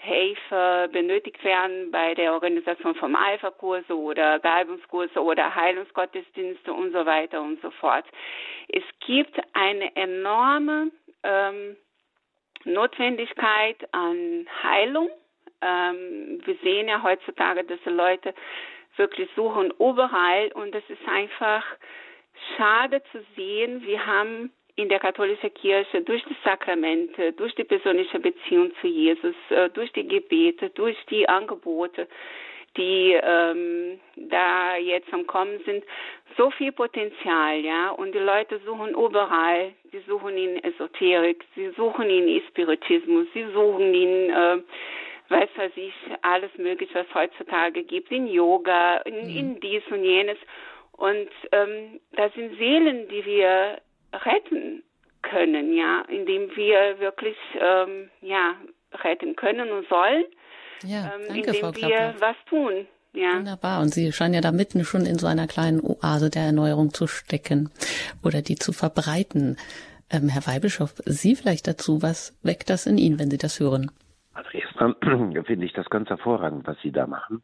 Hilfe 0.00 0.88
benötigt 0.92 1.42
werden 1.42 1.90
bei 1.90 2.14
der 2.14 2.32
Organisation 2.32 2.94
von 2.94 3.16
Alpha-Kurse 3.16 3.96
oder 3.96 4.38
Galbungskurse 4.38 5.20
oder 5.20 5.54
Heilungsgottesdienste 5.54 6.72
und 6.72 6.92
so 6.92 7.04
weiter 7.04 7.42
und 7.42 7.60
so 7.60 7.70
fort. 7.72 8.04
Es 8.68 8.84
gibt 9.04 9.36
eine 9.54 9.94
enorme 9.96 10.92
ähm, 11.24 11.76
Notwendigkeit 12.64 13.76
an 13.92 14.46
Heilung. 14.62 15.10
Ähm, 15.60 16.40
wir 16.44 16.56
sehen 16.62 16.86
ja 16.86 17.02
heutzutage, 17.02 17.64
dass 17.64 17.80
die 17.84 17.90
Leute 17.90 18.34
wirklich 18.96 19.28
suchen 19.34 19.72
überall 19.80 20.52
und 20.52 20.74
es 20.76 20.88
ist 20.88 21.08
einfach 21.08 21.64
schade 22.56 23.02
zu 23.10 23.24
sehen, 23.34 23.82
wir 23.82 24.06
haben 24.06 24.52
in 24.78 24.88
der 24.88 25.00
katholischen 25.00 25.52
Kirche 25.54 26.02
durch 26.02 26.22
die 26.24 26.36
Sakramente, 26.44 27.32
durch 27.32 27.54
die 27.54 27.64
persönliche 27.64 28.18
Beziehung 28.18 28.72
zu 28.80 28.86
Jesus, 28.86 29.34
äh, 29.50 29.68
durch 29.70 29.92
die 29.92 30.06
Gebete, 30.06 30.70
durch 30.70 30.96
die 31.10 31.28
Angebote 31.28 32.06
die 32.76 33.18
ähm, 33.20 33.98
da 34.14 34.76
jetzt 34.76 35.12
am 35.12 35.26
Kommen 35.26 35.58
sind, 35.64 35.82
so 36.36 36.50
viel 36.50 36.70
Potenzial, 36.70 37.58
ja. 37.64 37.90
Und 37.90 38.14
die 38.14 38.20
Leute 38.20 38.60
suchen 38.64 38.90
überall. 38.90 39.72
Sie 39.90 40.00
suchen 40.06 40.36
in 40.36 40.62
Esoterik, 40.62 41.44
sie 41.56 41.70
suchen 41.70 42.08
in 42.08 42.40
Spiritismus, 42.48 43.26
sie 43.34 43.46
suchen 43.52 43.94
in 43.94 44.30
äh, 44.30 44.58
weiß 45.30 45.48
was 45.56 45.72
ich, 45.76 45.92
alles 46.22 46.50
Mögliche, 46.56 46.94
was 46.94 47.14
heutzutage 47.14 47.82
gibt, 47.84 48.10
in 48.10 48.26
Yoga, 48.26 48.98
in, 48.98 49.24
mhm. 49.24 49.36
in 49.36 49.60
dies 49.60 49.82
und 49.90 50.04
jenes. 50.04 50.38
Und 50.92 51.28
ähm, 51.52 52.00
das 52.12 52.32
sind 52.34 52.56
Seelen, 52.58 53.08
die 53.08 53.24
wir 53.24 53.78
retten 54.12 54.82
können, 55.22 55.74
ja, 55.74 56.02
indem 56.08 56.54
wir 56.56 56.98
wirklich 57.00 57.36
ähm, 57.60 58.10
ja 58.20 58.54
retten 59.04 59.36
können 59.36 59.70
und 59.70 59.88
sollen, 59.88 60.24
ja, 60.84 61.12
ähm, 61.14 61.22
danke, 61.28 61.50
indem 61.50 61.54
Frau 61.54 61.74
wir 61.74 62.14
was 62.18 62.36
tun. 62.48 62.86
Ja. 63.12 63.36
Wunderbar. 63.36 63.80
Und 63.80 63.88
Sie 63.88 64.12
scheinen 64.12 64.34
ja 64.34 64.40
da 64.40 64.52
mitten 64.52 64.84
schon 64.84 65.06
in 65.06 65.18
so 65.18 65.26
einer 65.26 65.46
kleinen 65.46 65.80
Oase 65.80 66.30
der 66.30 66.42
Erneuerung 66.42 66.92
zu 66.92 67.06
stecken 67.06 67.70
oder 68.22 68.42
die 68.42 68.56
zu 68.56 68.72
verbreiten. 68.72 69.56
Ähm, 70.10 70.28
Herr 70.28 70.46
Weihbischof, 70.46 70.94
Sie 71.04 71.34
vielleicht 71.34 71.66
dazu, 71.66 72.02
was 72.02 72.38
weckt 72.42 72.70
das 72.70 72.86
in 72.86 72.98
Ihnen, 72.98 73.18
wenn 73.18 73.30
Sie 73.30 73.38
das 73.38 73.60
hören? 73.60 73.90
Also 74.34 74.50
erstmal 74.52 74.94
finde 75.44 75.66
ich 75.66 75.72
das 75.72 75.88
ganz 75.90 76.08
hervorragend, 76.08 76.66
was 76.66 76.76
Sie 76.82 76.92
da 76.92 77.06
machen. 77.06 77.42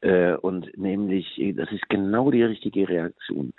Äh, 0.00 0.34
und 0.34 0.76
nämlich, 0.78 1.40
das 1.56 1.70
ist 1.72 1.88
genau 1.88 2.30
die 2.30 2.44
richtige 2.44 2.88
Reaktion. 2.88 3.52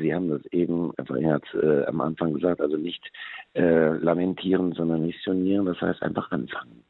Sie 0.00 0.14
haben 0.14 0.28
das 0.30 0.44
eben 0.52 0.92
verringert, 1.04 1.44
äh, 1.54 1.84
am 1.86 2.00
Anfang 2.00 2.34
gesagt, 2.34 2.60
also 2.60 2.76
nicht 2.76 3.02
äh, 3.54 3.96
lamentieren, 3.96 4.72
sondern 4.72 5.06
missionieren, 5.06 5.66
das 5.66 5.80
heißt 5.80 6.02
einfach 6.02 6.30
anfangen. 6.30 6.84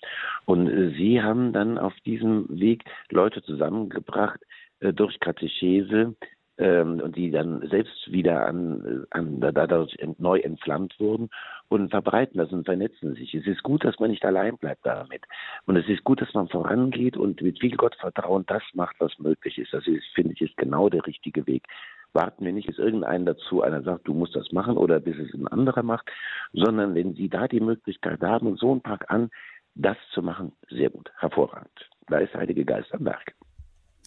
Und 0.44 0.68
äh, 0.68 0.90
Sie 0.96 1.22
haben 1.22 1.52
dann 1.52 1.78
auf 1.78 1.94
diesem 2.04 2.46
Weg 2.48 2.84
Leute 3.10 3.42
zusammengebracht 3.42 4.40
äh, 4.80 4.92
durch 4.92 5.18
Katechese, 5.20 6.14
ähm, 6.58 7.00
und 7.00 7.16
die 7.16 7.30
dann 7.30 7.66
selbst 7.68 8.10
wieder 8.10 8.46
an, 8.46 9.06
an 9.10 9.40
dadurch 9.40 9.96
neu 10.18 10.40
entflammt 10.40 10.98
wurden 10.98 11.30
und 11.68 11.90
verbreiten 11.90 12.38
das 12.38 12.50
und 12.52 12.64
vernetzen 12.64 13.14
sich. 13.14 13.34
Es 13.34 13.46
ist 13.46 13.62
gut, 13.62 13.84
dass 13.84 13.98
man 14.00 14.10
nicht 14.10 14.24
allein 14.24 14.56
bleibt 14.58 14.84
damit. 14.84 15.22
Und 15.66 15.76
es 15.76 15.88
ist 15.88 16.04
gut, 16.04 16.20
dass 16.20 16.34
man 16.34 16.48
vorangeht 16.48 17.16
und 17.16 17.40
mit 17.42 17.60
viel 17.60 17.76
Gottvertrauen 17.76 18.44
das 18.46 18.62
macht, 18.74 18.96
was 18.98 19.16
möglich 19.18 19.58
ist. 19.58 19.72
Das 19.72 19.86
ist, 19.86 20.04
finde 20.14 20.32
ich, 20.32 20.40
ist 20.40 20.56
genau 20.56 20.88
der 20.88 21.06
richtige 21.06 21.46
Weg. 21.46 21.64
Warten 22.12 22.44
wir 22.44 22.52
nicht, 22.52 22.66
bis 22.66 22.78
irgendein 22.78 23.26
dazu 23.26 23.62
einer 23.62 23.82
sagt, 23.82 24.08
du 24.08 24.14
musst 24.14 24.34
das 24.34 24.50
machen 24.52 24.76
oder 24.76 25.00
bis 25.00 25.16
es 25.18 25.32
ein 25.34 25.46
anderer 25.48 25.82
macht, 25.82 26.08
sondern 26.52 26.94
wenn 26.94 27.14
Sie 27.14 27.28
da 27.28 27.48
die 27.48 27.60
Möglichkeit 27.60 28.20
haben 28.22 28.46
und 28.46 28.58
so 28.58 28.74
ein 28.74 28.80
Pack 28.80 29.04
an, 29.08 29.30
das 29.74 29.96
zu 30.12 30.22
machen, 30.22 30.52
sehr 30.68 30.90
gut, 30.90 31.10
hervorragend. 31.18 31.88
Da 32.08 32.18
ist 32.18 32.32
der 32.32 32.40
Heilige 32.40 32.64
Geist 32.64 32.92
am 32.92 33.04
Werk. 33.04 33.34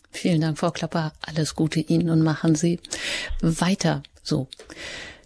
Vielen 0.10 0.42
Dank, 0.42 0.58
Frau 0.58 0.72
Klapper. 0.72 1.14
Alles 1.26 1.56
Gute 1.56 1.80
Ihnen 1.80 2.10
und 2.10 2.22
machen 2.22 2.56
Sie 2.56 2.80
weiter 3.42 4.04
so. 4.24 4.48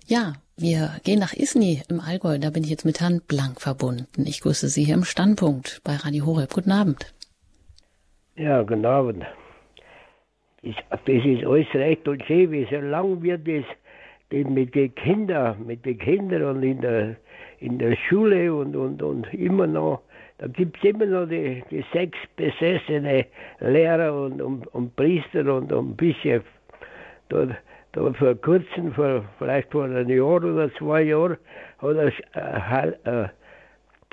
Ja, 0.05 0.33
wir 0.57 0.91
gehen 1.03 1.19
nach 1.19 1.33
Isny 1.33 1.81
im 1.89 1.99
Allgäu. 1.99 2.37
Da 2.37 2.51
bin 2.51 2.63
ich 2.63 2.69
jetzt 2.69 2.85
mit 2.85 3.01
Herrn 3.01 3.21
Blank 3.27 3.59
verbunden. 3.59 4.25
Ich 4.25 4.41
grüße 4.41 4.69
Sie 4.69 4.83
hier 4.83 4.93
im 4.93 5.03
Standpunkt 5.03 5.81
bei 5.83 5.95
Radio 5.95 6.25
Horeb. 6.25 6.53
Guten 6.53 6.71
Abend. 6.71 7.13
Ja, 8.35 8.61
guten 8.61 8.85
Abend. 8.85 9.25
Das, 10.65 10.75
das 11.05 11.25
ist 11.25 11.45
alles 11.45 11.73
recht 11.73 12.07
und 12.07 12.23
schön, 12.25 12.51
wie 12.51 12.65
so 12.65 12.77
lang 12.77 13.21
wird 13.21 13.47
das 13.47 13.63
mit 14.31 14.75
den 14.75 14.93
Kindern, 14.95 15.65
mit 15.65 15.85
den 15.85 15.97
Kindern 15.97 16.43
und 16.43 16.63
in 16.63 16.81
der, 16.81 17.15
in 17.59 17.77
der 17.79 17.95
Schule 17.95 18.53
und, 18.53 18.75
und, 18.75 19.01
und 19.01 19.33
immer 19.33 19.67
noch 19.67 20.01
da 20.37 20.47
gibt 20.47 20.77
es 20.77 20.83
immer 20.83 21.05
noch 21.05 21.27
die, 21.27 21.63
die 21.71 21.83
sechs 21.93 22.17
besessene 22.35 23.25
Lehrer 23.59 24.13
und, 24.13 24.41
und, 24.41 24.67
und 24.67 24.95
Priester 24.95 25.53
und, 25.53 25.71
und 25.71 25.95
Bischöfe. 25.95 26.45
Da, 27.29 27.47
da 27.93 28.13
vor 28.13 28.35
kurzem, 28.35 28.93
vor, 28.93 29.23
vielleicht 29.37 29.71
vor 29.71 29.85
einem 29.85 30.09
Jahr 30.09 30.43
oder 30.43 30.73
zwei 30.75 31.03
Jahren, 31.03 31.37
hat 31.77 31.97
eine, 31.97 32.11
eine, 33.05 33.31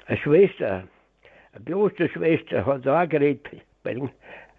eine 0.06 0.18
Schwester, 0.18 0.84
eine 1.54 1.64
Klosterschwester, 1.64 2.64
hat 2.66 2.86
auch 2.86 3.08
geredet, 3.08 3.48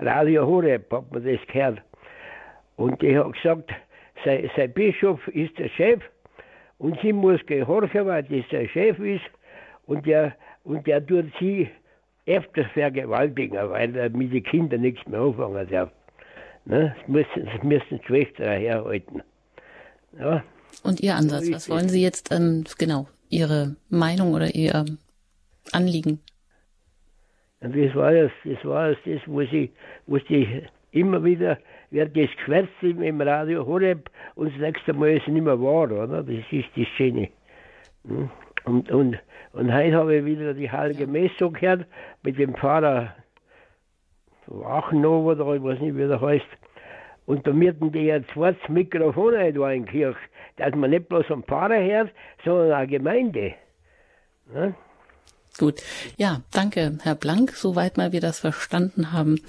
Radio 0.06 0.46
Horeb 0.46 0.92
hat 0.92 1.12
man 1.12 1.24
das 1.24 1.40
gehört. 1.48 1.82
Und 2.76 3.02
die 3.02 3.18
hat 3.18 3.34
gesagt, 3.34 3.72
sein, 4.26 4.50
sein 4.56 4.74
Bischof 4.74 5.28
ist 5.30 5.58
der 5.58 5.70
Chef 5.70 6.02
und 6.78 7.00
sie 7.02 7.14
muss 7.14 7.40
gehorchen, 7.46 8.06
weil 8.06 8.24
das 8.24 8.48
der 8.52 8.68
Chef 8.68 9.00
ist 9.00 9.24
und 9.86 10.06
der 10.06 10.36
und 10.64 10.88
der 10.88 11.06
tut 11.06 11.32
sie 11.40 11.70
öfters 12.26 12.68
vergewaltigen, 12.74 13.58
weil 13.70 13.96
er 13.96 14.10
mit 14.10 14.34
den 14.34 14.44
Kindern 14.44 14.82
nichts 14.82 15.06
mehr 15.08 15.20
anfangen 15.20 15.68
darf. 15.70 15.90
Ne? 16.66 16.96
Das, 16.98 17.08
müssen, 17.08 17.46
das 17.46 17.64
müssen 17.64 18.02
Schwestern 18.06 18.60
herhalten. 18.60 19.22
Ja. 20.18 20.44
Und 20.84 21.02
Ihr 21.02 21.16
Ansatz, 21.16 21.52
was 21.52 21.70
wollen 21.70 21.90
Sie 21.90 22.02
jetzt, 22.02 22.32
ähm, 22.32 22.64
genau, 22.78 23.08
Ihre 23.30 23.76
Meinung 23.90 24.34
oder 24.34 24.56
Ihr 24.56 24.86
Anliegen? 25.72 26.20
Und 27.64 27.76
das 27.76 27.96
war 27.96 28.14
das, 28.14 28.32
das 28.44 28.64
war 28.66 28.90
das, 28.90 28.98
das 29.06 29.22
wo 29.26 29.42
sie, 29.42 29.72
wo 30.06 30.18
sie 30.18 30.64
immer 30.92 31.24
wieder, 31.24 31.58
wird 31.90 32.16
das 32.16 32.30
geschwätzt 32.36 32.84
im 32.84 33.22
Radio 33.22 33.66
Horeb 33.66 34.10
und 34.36 34.54
das 34.54 34.60
nächste 34.60 34.94
Mal 34.94 35.18
ist 35.18 35.28
es 35.28 35.34
nicht 35.34 35.44
mehr 35.44 35.60
wahr, 35.60 35.92
oder? 35.92 36.08
Das 36.08 36.28
ist 36.52 36.70
das 36.76 36.88
Schöne. 36.98 37.30
Hm? 38.06 38.30
Und, 38.66 38.92
und 38.92 39.18
und 39.54 39.72
heute 39.72 39.96
habe 39.96 40.16
ich 40.16 40.26
wieder 40.26 40.56
die 40.56 40.70
Heilige 40.70 41.06
Messe 41.06 41.52
gehört 41.52 41.86
mit 42.24 42.40
dem 42.40 42.56
Pfarrer 42.56 43.14
Wachenhofer, 44.48 45.46
oder 45.46 45.56
ich 45.56 45.64
weiß 45.64 45.80
nicht, 45.80 45.96
wie 45.96 46.08
der 46.08 46.20
heißt. 46.20 46.46
Und 47.28 47.46
da 47.46 47.54
mitten 47.54 47.92
die 47.92 48.06
jetzt 48.06 48.32
zweites 48.32 48.68
Mikrofon 48.68 49.34
da 49.34 49.72
in 49.72 49.86
Kirche, 49.86 50.18
dass 50.58 50.74
man 50.74 50.90
nicht 50.90 51.08
bloß 51.08 51.30
am 51.30 51.44
Pfarrer 51.44 51.82
hört, 51.82 52.12
sondern 52.44 52.74
auch 52.74 52.88
Gemeinde. 52.88 53.54
Ne? 54.52 54.74
Gut. 55.60 55.84
Ja, 56.18 56.42
danke, 56.50 56.98
Herr 57.04 57.14
Blank, 57.14 57.54
soweit 57.56 57.96
mal 57.96 58.12
wir 58.12 58.22
das 58.22 58.40
verstanden 58.40 59.12
haben. 59.12 59.40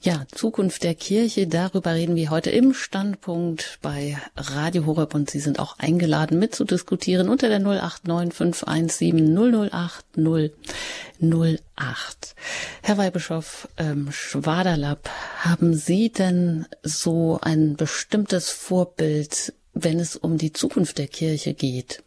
Ja, 0.00 0.24
Zukunft 0.32 0.84
der 0.84 0.94
Kirche, 0.94 1.48
darüber 1.48 1.94
reden 1.94 2.14
wir 2.14 2.30
heute 2.30 2.50
im 2.50 2.72
Standpunkt 2.72 3.80
bei 3.82 4.16
Radio 4.36 4.86
Horeb 4.86 5.12
und 5.12 5.28
Sie 5.28 5.40
sind 5.40 5.58
auch 5.58 5.76
eingeladen 5.78 6.38
mitzudiskutieren 6.38 7.28
unter 7.28 7.48
der 7.48 7.58
089517 7.58 9.70
008 9.70 10.04
008. 11.20 12.36
Herr 12.82 12.98
Weihbischof 12.98 13.68
ähm, 13.76 14.12
Schwaderlapp, 14.12 15.10
haben 15.40 15.74
Sie 15.74 16.10
denn 16.10 16.66
so 16.84 17.40
ein 17.42 17.74
bestimmtes 17.74 18.50
Vorbild, 18.50 19.52
wenn 19.74 19.98
es 19.98 20.14
um 20.14 20.38
die 20.38 20.52
Zukunft 20.52 20.98
der 20.98 21.08
Kirche 21.08 21.54
geht? 21.54 22.04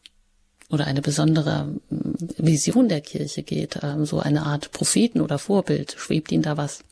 Oder 0.70 0.88
eine 0.88 1.02
besondere 1.02 1.76
hm, 1.90 2.16
Vision 2.38 2.90
der 2.90 3.02
Kirche 3.02 3.44
geht, 3.44 3.80
ähm, 3.84 4.06
so 4.06 4.20
eine 4.20 4.44
Art 4.44 4.72
Propheten 4.72 5.22
oder 5.22 5.38
Vorbild. 5.40 5.96
Schwebt 5.98 6.32
Ihnen 6.32 6.44
da 6.44 6.58
was 6.58 6.84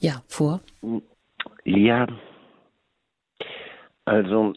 ja 0.00 0.22
vor? 0.28 0.60
Ja, 1.64 2.06
also 4.04 4.52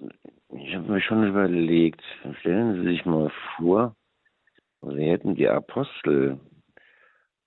ich 0.50 0.76
habe 0.76 0.92
mir 0.92 1.02
schon 1.02 1.28
überlegt, 1.28 2.02
stellen 2.40 2.82
Sie 2.82 2.90
sich 2.90 3.06
mal 3.06 3.32
vor, 3.58 3.96
Sie 4.82 5.04
hätten 5.04 5.36
die 5.36 5.48
Apostel 5.48 6.40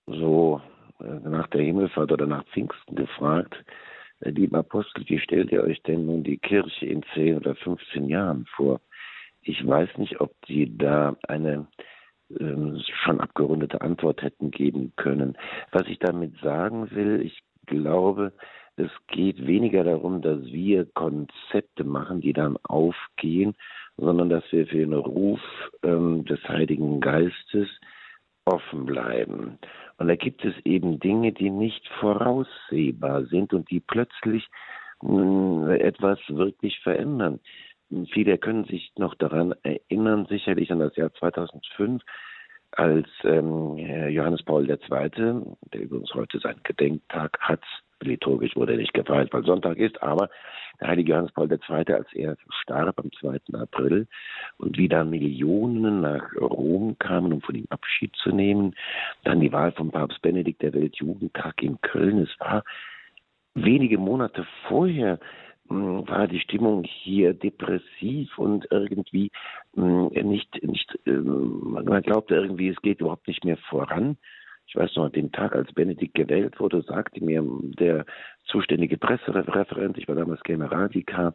so 0.07 0.61
äh, 1.01 1.29
nach 1.29 1.49
der 1.49 1.62
Himmelfahrt 1.62 2.11
oder 2.12 2.27
nach 2.27 2.45
Pfingsten 2.47 2.97
gefragt, 2.97 3.55
äh, 4.21 4.31
liebe 4.31 4.59
Apostel, 4.59 5.05
wie 5.09 5.19
stellt 5.19 5.53
ihr 5.53 5.62
euch 5.62 5.83
denn 5.83 6.07
nun 6.07 6.25
die 6.25 6.38
Kirche 6.38 6.87
in 6.87 7.03
10 7.14 7.37
oder 7.37 7.55
15 7.55 8.09
Jahren 8.09 8.47
vor? 8.57 8.81
Ich 9.49 9.67
weiß 9.67 9.97
nicht, 9.97 10.21
ob 10.21 10.33
die 10.47 10.77
da 10.77 11.17
eine 11.27 11.67
ähm, 12.39 12.83
schon 13.03 13.19
abgerundete 13.19 13.81
Antwort 13.81 14.21
hätten 14.21 14.51
geben 14.51 14.93
können. 14.97 15.39
Was 15.73 15.87
ich 15.87 15.99
damit 15.99 16.39
sagen 16.43 16.91
will, 16.91 17.23
ich 17.23 17.41
glaube, 17.65 18.35
es 18.77 18.91
geht 19.07 19.47
weniger 19.47 19.85
darum, 19.85 20.21
dass 20.21 20.45
wir 20.45 20.85
Konzepte 20.93 21.85
machen, 21.85 22.21
die 22.21 22.35
dann 22.35 22.59
aufgehen, 22.65 23.55
sondern 23.97 24.29
dass 24.29 24.45
wir 24.51 24.67
für 24.67 24.77
den 24.77 24.93
Ruf 24.93 25.41
ähm, 25.83 26.27
des 26.27 26.47
Heiligen 26.47 27.01
Geistes 27.01 27.69
offen 28.45 28.85
bleiben. 28.85 29.59
Und 29.97 30.09
da 30.09 30.15
gibt 30.15 30.45
es 30.45 30.55
eben 30.67 31.01
Dinge, 31.01 31.33
die 31.33 31.49
nicht 31.49 31.89
voraussehbar 32.01 33.25
sind 33.25 33.55
und 33.55 33.71
die 33.71 33.81
plötzlich 33.81 34.47
mh, 35.01 35.09
hm, 35.09 35.71
etwas 35.71 36.19
wirklich 36.29 36.79
verändern. 36.81 37.41
Viele 38.12 38.38
können 38.38 38.64
sich 38.64 38.92
noch 38.96 39.14
daran 39.14 39.55
erinnern, 39.62 40.27
sicherlich 40.29 40.70
an 40.70 40.81
das 40.81 40.94
Jahr 40.96 41.12
2005, 41.14 42.03
als 42.72 43.09
ähm, 43.24 43.79
Johannes 43.79 44.42
Paul 44.42 44.68
II., 44.68 44.79
der 45.72 45.81
übrigens 45.81 46.12
heute 46.12 46.38
seinen 46.38 46.62
Gedenktag 46.64 47.38
hat, 47.40 47.62
liturgisch 48.03 48.55
wurde 48.57 48.72
er 48.72 48.79
nicht 48.79 48.92
gefeiert, 48.92 49.33
weil 49.33 49.44
Sonntag 49.44 49.79
ist, 49.79 50.03
aber 50.03 50.29
der 50.81 50.88
heilige 50.88 51.12
Johannes 51.12 51.33
Paul 51.33 51.51
II., 51.51 51.94
als 51.94 52.12
er 52.12 52.37
starb 52.62 52.98
am 52.98 53.11
2. 53.11 53.38
April 53.55 54.07
und 54.59 54.77
wieder 54.77 55.05
Millionen 55.05 56.03
nach 56.03 56.33
Rom 56.37 56.96
kamen, 56.98 57.33
um 57.33 57.40
von 57.40 57.55
ihm 57.55 57.66
Abschied 57.70 58.14
zu 58.16 58.31
nehmen, 58.31 58.74
dann 59.24 59.40
die 59.40 59.53
Wahl 59.53 59.72
von 59.72 59.90
Papst 59.90 60.20
Benedikt, 60.22 60.62
der 60.62 60.74
Weltjugendtag 60.74 61.62
in 61.62 61.81
Köln, 61.81 62.18
es 62.18 62.40
war 62.40 62.64
wenige 63.55 63.98
Monate 63.98 64.46
vorher 64.68 65.18
war 65.69 66.27
die 66.27 66.41
Stimmung 66.41 66.85
hier 66.85 67.35
depressiv 67.35 68.39
und 68.39 68.67
irgendwie 68.71 69.31
hm, 69.75 70.09
nicht, 70.09 70.63
nicht, 70.63 70.99
ähm, 71.07 71.79
man 71.85 72.03
glaubte 72.03 72.35
irgendwie, 72.35 72.69
es 72.69 72.81
geht 72.83 73.01
überhaupt 73.01 73.29
nicht 73.29 73.45
mehr 73.45 73.59
voran. 73.69 74.17
Ich 74.67 74.77
weiß 74.77 74.97
noch, 74.97 75.09
den 75.11 75.33
Tag, 75.33 75.55
als 75.55 75.73
Benedikt 75.73 76.15
gewählt 76.15 76.61
wurde, 76.61 76.83
sagte 76.83 77.25
mir 77.25 77.43
der 77.79 78.05
zuständige 78.45 78.99
Pressereferent, 78.99 79.97
ich 79.97 80.09
war 80.09 80.15
damals 80.15 80.43
Generalvikar, 80.43 81.35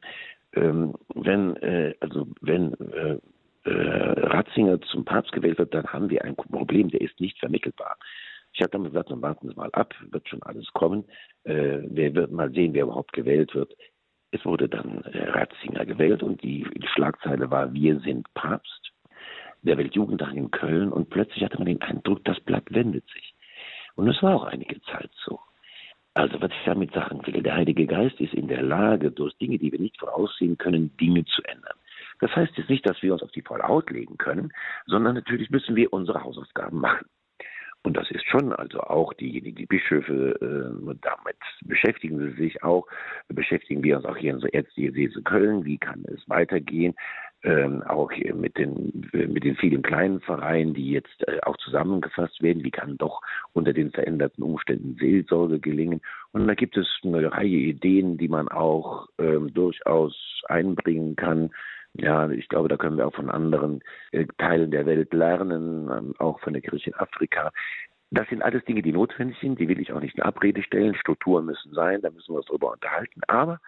ähm, 0.56 0.94
wenn, 1.16 1.56
äh, 1.58 1.96
also 2.00 2.28
wenn 2.42 2.74
äh, 2.74 3.18
äh, 3.66 3.72
Ratzinger 3.72 4.82
zum 4.82 5.06
Papst 5.06 5.32
gewählt 5.32 5.58
wird, 5.58 5.74
dann 5.74 5.86
haben 5.86 6.10
wir 6.10 6.24
ein 6.24 6.36
Problem, 6.36 6.90
der 6.90 7.02
ist 7.02 7.20
nicht 7.20 7.40
vermittelbar. 7.40 7.98
Ich 8.54 8.62
habe 8.62 8.70
dann 8.70 8.84
gesagt, 8.84 9.10
dann 9.10 9.22
warten 9.22 9.50
Sie 9.50 9.56
mal 9.56 9.72
ab, 9.72 9.96
wird 10.12 10.30
schon 10.30 10.44
alles 10.44 10.68
kommen. 10.74 11.06
Äh, 11.44 11.80
wir 11.88 12.14
werden 12.14 12.36
mal 12.36 12.52
sehen, 12.52 12.74
wer 12.74 12.84
überhaupt 12.84 13.14
gewählt 13.14 13.56
wird. 13.56 13.76
Es 14.34 14.44
wurde 14.46 14.68
dann 14.68 15.04
äh, 15.04 15.30
Ratzinger 15.30 15.86
gewählt 15.86 16.24
und 16.24 16.42
die, 16.42 16.68
Schlagzeile 16.96 17.52
war, 17.52 17.72
wir 17.72 18.00
sind 18.00 18.34
Papst. 18.34 18.92
Der 19.62 19.78
Weltjugendtag 19.78 20.34
in 20.34 20.50
Köln 20.50 20.92
und 20.92 21.12
plötzlich 21.12 21.44
hatte 21.44 21.58
man 21.58 21.68
den 21.68 21.82
Eindruck, 21.84 22.26
das 22.26 22.40
Blatt 22.40 22.66
wendet 22.70 23.08
sich. 23.14 23.36
Und 23.94 24.10
es 24.10 24.22
war 24.24 24.36
auch 24.36 24.46
einige 24.46 24.82
Zeit 24.82 25.12
so. 25.24 25.40
Also 26.16 26.42
was 26.42 26.50
ich 26.50 26.66
damit 26.66 26.94
sagen 26.94 27.22
will, 27.26 27.44
der 27.44 27.54
Heilige 27.54 27.86
Geist 27.86 28.20
ist 28.20 28.34
in 28.34 28.48
der 28.48 28.64
Lage, 28.64 29.12
durch 29.12 29.38
Dinge, 29.38 29.60
die 29.60 29.72
wir 29.72 29.80
nicht 29.80 30.00
voraussehen 30.00 30.58
können, 30.58 30.98
Dinge 30.98 31.26
zu 31.26 31.44
ändern. 31.44 31.78
Das 32.20 32.36
heißt 32.36 32.58
jetzt 32.58 32.70
nicht, 32.70 32.88
dass 32.90 33.02
wir 33.04 33.14
uns 33.14 33.22
auf 33.22 33.32
die 33.32 33.42
volle 33.44 33.68
Haut 33.68 33.92
legen 33.92 34.18
können, 34.18 34.52
sondern 34.88 35.14
natürlich 35.14 35.52
müssen 35.52 35.76
wir 35.76 35.94
unsere 35.94 36.24
Hausaufgaben 36.24 36.80
machen. 36.80 37.06
Und 37.84 37.98
das 37.98 38.10
ist 38.12 38.26
schon 38.26 38.54
also 38.54 38.80
auch 38.80 39.14
diejenigen, 39.14 39.58
die 39.58 39.66
Bischöfe, 39.66 40.40
äh, 40.42 40.96
damit 41.02 41.36
beschäftigen 41.66 42.18
sie 42.20 42.42
sich 42.42 42.64
auch, 42.64 42.88
beschäftigen 43.28 43.84
wir 43.84 43.98
uns 43.98 44.06
auch 44.06 44.18
hier 44.18 44.34
in 44.34 44.40
der 44.40 44.54
Erzdiözese 44.54 45.22
Köln, 45.22 45.66
wie 45.66 45.78
kann 45.78 46.06
es 46.08 46.28
weitergehen, 46.30 46.96
ähm, 47.44 47.84
auch 47.84 48.10
hier 48.10 48.34
mit 48.36 48.58
den, 48.58 49.10
mit 49.12 49.44
den 49.44 49.58
vielen 49.58 49.82
kleinen 49.82 50.22
Vereinen, 50.22 50.74
die 50.74 50.92
jetzt 50.92 51.28
äh, 51.28 51.42
auch 51.42 51.58
zusammengefasst 51.58 52.42
werden, 52.42 52.64
wie 52.64 52.72
kann 52.72 52.98
doch 52.98 53.20
unter 53.52 53.74
den 53.74 53.92
veränderten 53.92 54.44
Umständen 54.44 54.96
Seelsorge 54.98 55.60
gelingen. 55.60 56.02
Und 56.32 56.48
da 56.48 56.54
gibt 56.54 56.78
es 56.78 56.88
eine 57.04 57.32
Reihe 57.32 57.48
Ideen, 57.48 58.18
die 58.18 58.30
man 58.30 58.48
auch 58.48 59.08
ähm, 59.20 59.54
durchaus 59.54 60.16
einbringen 60.48 61.18
kann, 61.18 61.52
ja, 61.96 62.30
ich 62.30 62.50
glaube, 62.50 62.70
da 62.70 62.78
können 62.78 62.98
wir 62.98 63.08
auch 63.08 63.14
von 63.14 63.30
anderen 63.30 63.82
äh, 64.12 64.26
Teilen 64.38 64.72
der 64.72 64.86
Welt 64.86 65.14
lernen, 65.14 65.90
ähm, 65.92 66.16
auch 66.18 66.40
von 66.40 66.54
der 66.54 66.62
Kirche 66.62 66.90
in 66.90 66.96
Afrika. 66.96 67.52
Das 68.10 68.28
sind 68.30 68.42
alles 68.42 68.64
Dinge, 68.66 68.82
die 68.82 68.92
notwendig 68.92 69.38
sind, 69.40 69.60
die 69.60 69.68
will 69.68 69.80
ich 69.80 69.92
auch 69.92 70.00
nicht 70.00 70.16
in 70.16 70.24
Abrede 70.24 70.64
stellen. 70.64 70.96
Strukturen 70.96 71.46
müssen 71.46 71.74
sein, 71.74 72.02
da 72.02 72.10
müssen 72.10 72.34
wir 72.34 72.38
uns 72.38 72.48
darüber 72.48 72.72
unterhalten. 72.72 73.22
Aber 73.28 73.60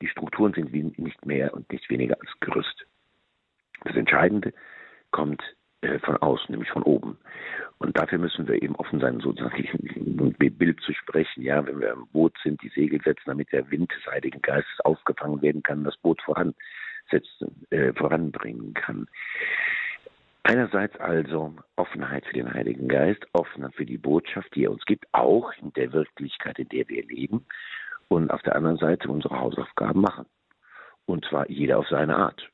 die 0.00 0.08
Strukturen 0.08 0.52
sind 0.54 0.72
nicht 0.72 1.24
mehr 1.24 1.54
und 1.54 1.70
nicht 1.72 1.88
weniger 1.88 2.16
als 2.20 2.30
Gerüst. 2.40 2.86
Das 3.84 3.96
Entscheidende 3.96 4.52
kommt 5.12 5.42
äh, 5.82 5.98
von 6.00 6.16
außen, 6.16 6.50
nämlich 6.50 6.70
von 6.70 6.82
oben. 6.82 7.18
Und 7.78 7.96
dafür 7.96 8.18
müssen 8.18 8.46
wir 8.48 8.60
eben 8.60 8.74
offen 8.76 9.00
sein, 9.00 9.20
sozusagen 9.20 10.34
mit 10.38 10.58
Bild 10.58 10.80
zu 10.80 10.92
sprechen. 10.92 11.42
Ja, 11.42 11.64
wenn 11.64 11.80
wir 11.80 11.92
im 11.92 12.08
Boot 12.08 12.34
sind, 12.42 12.60
die 12.62 12.70
Segel 12.70 13.00
setzen, 13.02 13.24
damit 13.26 13.52
der 13.52 13.70
Wind 13.70 13.92
des 13.92 14.04
Heiligen 14.12 14.42
Geistes 14.42 14.80
aufgefangen 14.80 15.42
werden 15.42 15.62
kann, 15.62 15.84
das 15.84 15.96
Boot 15.98 16.20
voran 16.22 16.54
setzen, 17.12 17.64
äh, 17.70 17.92
voranbringen 17.92 18.74
kann. 18.74 19.06
Einerseits 20.42 20.98
also 20.98 21.54
Offenheit 21.76 22.26
für 22.26 22.32
den 22.32 22.52
Heiligen 22.52 22.88
Geist, 22.88 23.24
Offenheit 23.32 23.74
für 23.76 23.86
die 23.86 23.98
Botschaft, 23.98 24.52
die 24.56 24.64
er 24.64 24.72
uns 24.72 24.84
gibt, 24.86 25.06
auch 25.12 25.52
in 25.60 25.72
der 25.74 25.92
Wirklichkeit, 25.92 26.58
in 26.58 26.68
der 26.68 26.88
wir 26.88 27.04
leben. 27.06 27.46
Und 28.08 28.30
auf 28.32 28.42
der 28.42 28.56
anderen 28.56 28.78
Seite 28.78 29.08
unsere 29.08 29.38
Hausaufgaben 29.38 30.00
machen. 30.00 30.26
Und 31.06 31.24
zwar 31.26 31.48
jeder 31.48 31.78
auf 31.78 31.88
seine 31.88 32.16
Art. 32.16 32.51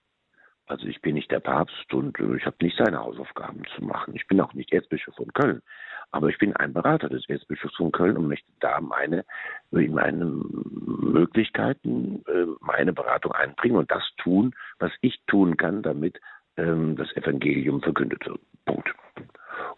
Also 0.69 0.87
ich 0.87 1.01
bin 1.01 1.15
nicht 1.15 1.31
der 1.31 1.41
Papst 1.41 1.93
und 1.95 2.19
äh, 2.21 2.37
ich 2.37 2.47
habe 2.47 2.57
nicht 2.63 2.77
seine 2.77 2.99
Hausaufgaben 3.01 3.63
zu 3.75 3.85
machen. 3.85 4.15
Ich 4.15 4.27
bin 4.27 4.41
auch 4.41 4.53
nicht 4.53 4.73
Erzbischof 4.73 5.15
von 5.17 5.33
Köln. 5.33 5.63
Aber 6.11 6.29
ich 6.29 6.39
bin 6.39 6.57
ein 6.57 6.73
Berater 6.73 7.09
des 7.09 7.29
Erzbischofs 7.29 7.77
von 7.77 7.93
Köln 7.93 8.17
und 8.17 8.29
möchte 8.29 8.51
da 8.61 8.81
meine, 8.81 9.25
in 9.73 9.93
meine 9.93 10.25
Möglichkeiten 10.25 12.23
äh, 12.27 12.47
meine 12.61 12.93
Beratung 12.93 13.33
einbringen 13.33 13.77
und 13.77 13.91
das 13.91 14.05
tun, 14.19 14.55
was 14.79 14.93
ich 15.01 15.21
tun 15.27 15.57
kann, 15.57 15.83
damit 15.83 16.19
ähm, 16.57 16.97
das 16.97 17.15
Evangelium 17.17 17.83
verkündet 17.83 18.25
wird. 18.27 18.41
Punkt. 18.65 18.95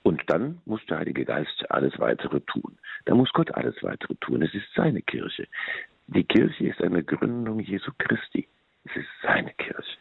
Und 0.03 0.23
dann 0.29 0.61
muss 0.67 0.85
der 0.87 0.99
Heilige 0.99 1.25
Geist 1.25 1.71
alles 1.71 1.99
weitere 1.99 2.41
tun. 2.41 2.79
Da 3.07 3.15
muss 3.15 3.33
Gott 3.33 3.53
alles 3.55 3.83
weitere 3.83 4.15
tun. 4.17 4.43
Es 4.43 4.55
ist 4.55 4.67
seine 4.75 5.03
Kirche. 5.03 5.47
Die 6.07 6.25
Kirche 6.25 6.69
ist 6.69 6.83
eine 6.83 7.03
Gründung 7.03 7.61
Jesu 7.61 7.91
Christi. 7.99 8.49
Es 8.85 8.97
ist 8.97 9.09
seine 9.23 9.53
Kirche. 9.55 9.99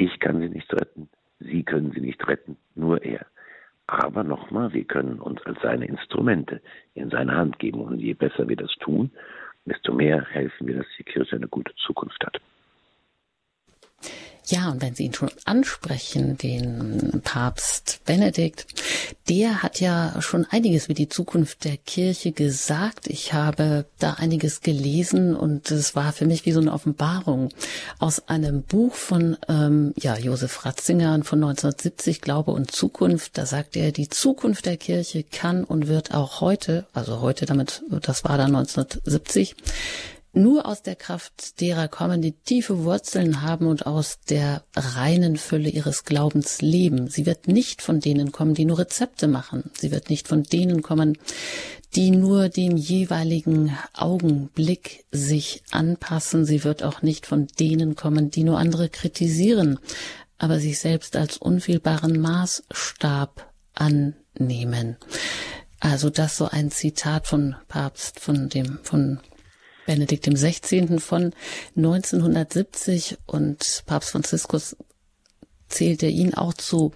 Ich 0.00 0.18
kann 0.18 0.40
sie 0.40 0.48
nicht 0.48 0.72
retten. 0.72 1.10
Sie 1.40 1.62
können 1.62 1.92
sie 1.92 2.00
nicht 2.00 2.26
retten. 2.26 2.56
Nur 2.74 3.04
er. 3.04 3.26
Aber 3.86 4.24
nochmal, 4.24 4.72
wir 4.72 4.84
können 4.84 5.20
uns 5.20 5.42
als 5.42 5.60
seine 5.60 5.84
Instrumente 5.84 6.62
in 6.94 7.10
seine 7.10 7.36
Hand 7.36 7.58
geben. 7.58 7.82
Und 7.82 7.98
je 7.98 8.14
besser 8.14 8.48
wir 8.48 8.56
das 8.56 8.74
tun, 8.80 9.10
desto 9.66 9.92
mehr 9.92 10.24
helfen 10.24 10.66
wir, 10.66 10.76
dass 10.78 10.86
die 10.96 11.04
Kirche 11.04 11.36
eine 11.36 11.48
gute 11.48 11.74
Zukunft 11.74 12.24
hat. 12.24 12.40
Ja, 14.50 14.68
und 14.68 14.82
wenn 14.82 14.96
Sie 14.96 15.04
ihn 15.04 15.14
schon 15.14 15.30
ansprechen, 15.44 16.36
den 16.36 17.20
Papst 17.22 18.00
Benedikt, 18.04 18.66
der 19.28 19.62
hat 19.62 19.78
ja 19.78 20.20
schon 20.20 20.44
einiges 20.50 20.86
über 20.86 20.94
die 20.94 21.08
Zukunft 21.08 21.64
der 21.64 21.76
Kirche 21.76 22.32
gesagt. 22.32 23.06
Ich 23.06 23.32
habe 23.32 23.86
da 24.00 24.14
einiges 24.14 24.60
gelesen 24.60 25.36
und 25.36 25.70
es 25.70 25.94
war 25.94 26.12
für 26.12 26.26
mich 26.26 26.46
wie 26.46 26.52
so 26.52 26.58
eine 26.58 26.72
Offenbarung 26.72 27.50
aus 28.00 28.28
einem 28.28 28.64
Buch 28.64 28.94
von 28.96 29.36
ähm, 29.48 29.94
ja, 29.96 30.18
Josef 30.18 30.64
Ratzinger 30.64 31.12
von 31.22 31.44
1970, 31.44 32.20
Glaube 32.20 32.50
und 32.50 32.72
Zukunft. 32.72 33.38
Da 33.38 33.46
sagt 33.46 33.76
er, 33.76 33.92
die 33.92 34.08
Zukunft 34.08 34.66
der 34.66 34.78
Kirche 34.78 35.22
kann 35.22 35.62
und 35.62 35.86
wird 35.86 36.12
auch 36.12 36.40
heute, 36.40 36.86
also 36.92 37.20
heute 37.20 37.46
damit, 37.46 37.84
das 38.02 38.24
war 38.24 38.36
dann 38.36 38.56
1970, 38.56 39.54
nur 40.32 40.66
aus 40.66 40.82
der 40.82 40.96
Kraft 40.96 41.60
derer 41.60 41.88
kommen, 41.88 42.22
die 42.22 42.32
tiefe 42.32 42.84
Wurzeln 42.84 43.42
haben 43.42 43.66
und 43.66 43.86
aus 43.86 44.20
der 44.28 44.64
reinen 44.76 45.36
Fülle 45.36 45.68
ihres 45.68 46.04
Glaubens 46.04 46.62
leben. 46.62 47.08
Sie 47.08 47.26
wird 47.26 47.48
nicht 47.48 47.82
von 47.82 48.00
denen 48.00 48.30
kommen, 48.30 48.54
die 48.54 48.64
nur 48.64 48.78
Rezepte 48.78 49.26
machen. 49.26 49.70
Sie 49.76 49.90
wird 49.90 50.08
nicht 50.08 50.28
von 50.28 50.44
denen 50.44 50.82
kommen, 50.82 51.18
die 51.94 52.10
nur 52.10 52.48
dem 52.48 52.76
jeweiligen 52.76 53.76
Augenblick 53.92 55.04
sich 55.10 55.62
anpassen. 55.70 56.44
Sie 56.44 56.62
wird 56.62 56.84
auch 56.84 57.02
nicht 57.02 57.26
von 57.26 57.48
denen 57.58 57.96
kommen, 57.96 58.30
die 58.30 58.44
nur 58.44 58.58
andere 58.58 58.88
kritisieren, 58.88 59.80
aber 60.38 60.60
sich 60.60 60.78
selbst 60.78 61.16
als 61.16 61.36
unfehlbaren 61.38 62.20
Maßstab 62.20 63.52
annehmen. 63.74 64.96
Also 65.80 66.10
das 66.10 66.36
so 66.36 66.46
ein 66.46 66.70
Zitat 66.70 67.26
von 67.26 67.56
Papst, 67.66 68.20
von 68.20 68.48
dem, 68.48 68.78
von 68.82 69.18
Benedikt 69.90 70.32
XVI. 70.32 71.00
von 71.00 71.32
1970 71.76 73.18
und 73.26 73.82
Papst 73.86 74.10
Franziskus 74.10 74.76
zählte 75.68 76.06
ihn 76.06 76.32
auch 76.32 76.54
zu 76.54 76.92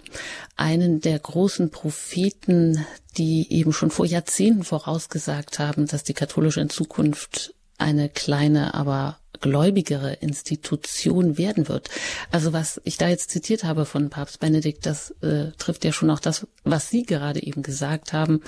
einen 0.55 1.01
der 1.01 1.19
großen 1.19 1.71
Propheten, 1.71 2.85
die 3.17 3.51
eben 3.51 3.73
schon 3.73 3.91
vor 3.91 4.05
Jahrzehnten 4.05 4.63
vorausgesagt 4.63 5.59
haben, 5.59 5.87
dass 5.87 6.05
die 6.05 6.13
katholische 6.13 6.61
in 6.61 6.69
Zukunft 6.69 7.53
eine 7.77 8.07
kleine, 8.07 8.73
aber 8.73 9.19
gläubigere 9.41 10.13
Institution 10.13 11.37
werden 11.37 11.67
wird. 11.67 11.89
Also 12.31 12.53
was 12.53 12.79
ich 12.85 12.97
da 12.97 13.09
jetzt 13.09 13.29
zitiert 13.29 13.65
habe 13.65 13.85
von 13.85 14.09
Papst 14.09 14.39
Benedikt, 14.39 14.85
das 14.85 15.11
äh, 15.21 15.51
trifft 15.57 15.83
ja 15.83 15.91
schon 15.91 16.09
auch 16.09 16.21
das, 16.21 16.47
was 16.63 16.89
Sie 16.89 17.03
gerade 17.03 17.43
eben 17.43 17.61
gesagt 17.61 18.13
haben, 18.13 18.41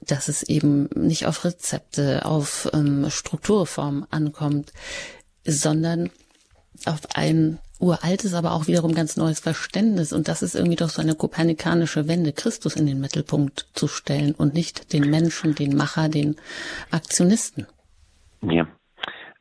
dass 0.00 0.28
es 0.28 0.42
eben 0.42 0.88
nicht 0.94 1.26
auf 1.26 1.44
Rezepte, 1.44 2.24
auf 2.24 2.68
ähm, 2.72 3.06
Strukturreform 3.08 4.06
ankommt, 4.10 4.72
sondern 5.44 6.10
auf 6.86 7.00
ein 7.14 7.58
uraltes, 7.78 8.34
aber 8.34 8.52
auch 8.52 8.66
wiederum 8.66 8.94
ganz 8.94 9.16
neues 9.16 9.40
Verständnis. 9.40 10.12
Und 10.12 10.28
das 10.28 10.42
ist 10.42 10.54
irgendwie 10.54 10.76
doch 10.76 10.88
so 10.88 11.02
eine 11.02 11.14
kopernikanische 11.14 12.08
Wende, 12.08 12.32
Christus 12.32 12.76
in 12.76 12.86
den 12.86 13.00
Mittelpunkt 13.00 13.68
zu 13.72 13.88
stellen 13.88 14.34
und 14.34 14.54
nicht 14.54 14.92
den 14.92 15.10
Menschen, 15.10 15.54
den 15.54 15.76
Macher, 15.76 16.08
den 16.08 16.36
Aktionisten. 16.90 17.66
Ja, 18.42 18.66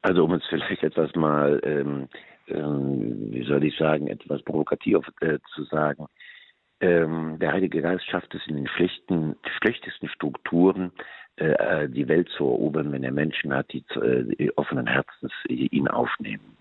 also 0.01 0.23
um 0.23 0.33
es 0.33 0.43
vielleicht 0.49 0.83
etwas 0.83 1.13
mal, 1.15 1.59
ähm, 1.63 2.07
ähm, 2.47 3.31
wie 3.31 3.45
soll 3.45 3.63
ich 3.63 3.77
sagen, 3.77 4.07
etwas 4.07 4.41
provokativ 4.43 4.99
äh, 5.21 5.39
zu 5.53 5.63
sagen, 5.65 6.07
ähm, 6.81 7.37
der 7.39 7.51
Heilige 7.51 7.81
Geist 7.81 8.05
schafft 8.05 8.33
es 8.35 8.41
in 8.47 8.55
den 8.55 8.67
schlechten, 8.67 9.35
schlechtesten 9.59 10.09
Strukturen, 10.09 10.91
äh, 11.35 11.87
die 11.89 12.07
Welt 12.07 12.29
zu 12.29 12.45
erobern, 12.45 12.91
wenn 12.91 13.03
er 13.03 13.11
Menschen 13.11 13.53
hat, 13.53 13.71
die, 13.71 13.83
äh, 13.95 14.23
die 14.23 14.57
offenen 14.57 14.87
Herzens 14.87 15.31
ihn 15.47 15.87
aufnehmen. 15.87 16.57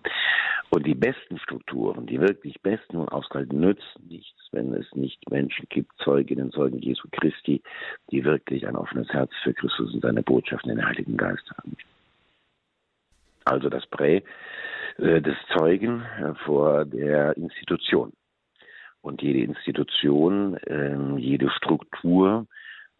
Und 0.69 0.85
die 0.85 0.95
besten 0.95 1.39
Strukturen, 1.39 2.05
die 2.05 2.21
wirklich 2.21 2.61
besten 2.61 2.97
und 2.97 3.09
ausgehalten, 3.09 3.59
nützen 3.59 4.07
nichts, 4.07 4.47
wenn 4.51 4.73
es 4.73 4.85
nicht 4.93 5.29
Menschen 5.29 5.65
gibt, 5.69 5.91
Zeuginnen, 6.03 6.51
Zeugen 6.51 6.79
Jesu 6.79 7.07
Christi, 7.11 7.61
die 8.11 8.23
wirklich 8.23 8.67
ein 8.67 8.75
offenes 8.75 9.09
Herz 9.09 9.31
für 9.43 9.53
Christus 9.53 9.93
und 9.93 10.01
seine 10.01 10.21
Botschaften 10.21 10.69
den 10.69 10.85
Heiligen 10.85 11.17
Geist 11.17 11.49
haben. 11.57 11.75
also 13.45 13.69
das 13.69 13.85
Prä 13.87 14.21
äh, 14.97 15.21
des 15.21 15.35
Zeugen 15.57 16.03
äh, 16.21 16.33
vor 16.45 16.85
der 16.85 17.35
Institution. 17.35 18.13
Und 19.01 19.21
jede 19.21 19.39
Institution, 19.39 20.57
ähm, 20.67 21.17
jede 21.17 21.49
Struktur 21.49 22.47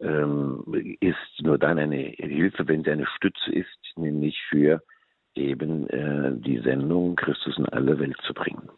ähm, 0.00 0.64
ist 1.00 1.42
nur 1.42 1.58
dann 1.58 1.78
eine 1.78 1.96
Hilfe, 1.96 2.66
wenn 2.68 2.84
sie 2.84 2.90
eine 2.90 3.06
Stütze 3.06 3.52
ist, 3.52 3.96
nämlich 3.96 4.38
für 4.48 4.82
eben 5.34 5.88
äh, 5.88 6.32
die 6.34 6.58
Sendung, 6.60 7.16
Christus 7.16 7.58
in 7.58 7.66
alle 7.66 7.98
Welt 7.98 8.16
zu 8.26 8.34
bringen. 8.34 8.70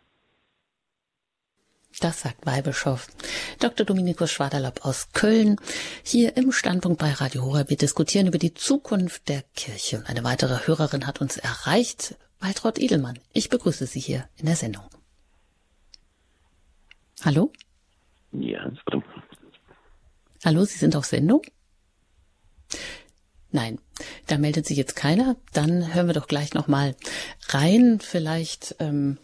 Das 2.01 2.23
sagt 2.23 2.47
Weihbischof 2.47 3.09
Dr. 3.61 3.85
Dominikus 3.85 4.33
Schwaderlapp 4.33 4.85
aus 4.85 5.13
Köln. 5.13 5.57
Hier 6.03 6.37
im 6.37 6.51
Standpunkt 6.51 6.99
bei 6.99 7.13
Radio 7.13 7.43
Horeb. 7.43 7.71
Wir 7.71 7.77
diskutieren 7.77 8.27
über 8.27 8.39
die 8.39 8.55
Zukunft 8.55 9.29
der 9.29 9.43
Kirche. 9.55 10.03
Eine 10.07 10.25
weitere 10.25 10.67
Hörerin 10.67 11.07
hat 11.07 11.21
uns 11.21 11.37
erreicht. 11.37 12.17
Waltraud 12.41 12.79
Edelmann. 12.79 13.19
Ich 13.33 13.51
begrüße 13.51 13.87
Sie 13.87 14.01
hier 14.01 14.25
in 14.37 14.47
der 14.47 14.57
Sendung. 14.57 14.83
Hallo? 17.25 17.53
Ja, 18.33 18.65
warte. 18.85 19.03
Hallo, 20.45 20.65
Sie 20.65 20.79
sind 20.79 20.97
auf 20.97 21.05
Sendung? 21.05 21.43
Nein, 23.53 23.79
da 24.27 24.39
meldet 24.39 24.67
sich 24.67 24.77
jetzt 24.77 24.97
keiner. 24.97 25.37
Dann 25.53 25.95
hören 25.95 26.09
wir 26.09 26.15
doch 26.15 26.27
gleich 26.27 26.53
noch 26.55 26.67
mal 26.67 26.97
rein. 27.51 28.01
Vielleicht 28.01 28.75
ähm, 28.81 29.19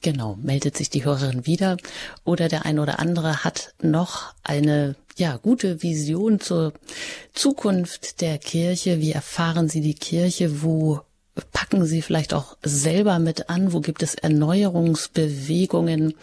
genau 0.00 0.36
meldet 0.36 0.78
sich 0.78 0.88
die 0.88 1.04
Hörerin 1.04 1.44
wieder 1.44 1.76
oder 2.24 2.48
der 2.48 2.64
ein 2.64 2.78
oder 2.78 3.00
andere 3.00 3.44
hat 3.44 3.74
noch 3.82 4.34
eine 4.42 4.96
ja 5.16 5.36
gute 5.36 5.82
Vision 5.82 6.40
zur 6.40 6.72
Zukunft 7.34 8.22
der 8.22 8.38
Kirche. 8.38 9.00
Wie 9.00 9.12
erfahren 9.12 9.68
Sie 9.68 9.82
die 9.82 9.94
Kirche? 9.94 10.62
Wo 10.62 11.02
packen 11.52 11.84
Sie 11.84 12.00
vielleicht 12.02 12.32
auch 12.34 12.56
selber 12.62 13.18
mit 13.18 13.50
an? 13.50 13.72
Wo 13.72 13.80
gibt 13.80 14.02
es 14.02 14.14
Erneuerungsbewegungen 14.14 16.14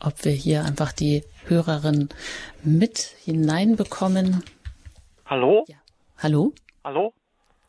ob 0.00 0.22
wir 0.24 0.32
hier 0.32 0.64
einfach 0.64 0.92
die 0.92 1.24
Hörerin 1.46 2.10
mit 2.62 2.98
hineinbekommen. 3.24 4.44
Hallo? 5.24 5.64
Ja. 5.66 5.76
Hallo? 6.24 6.54
Hallo? 6.84 7.12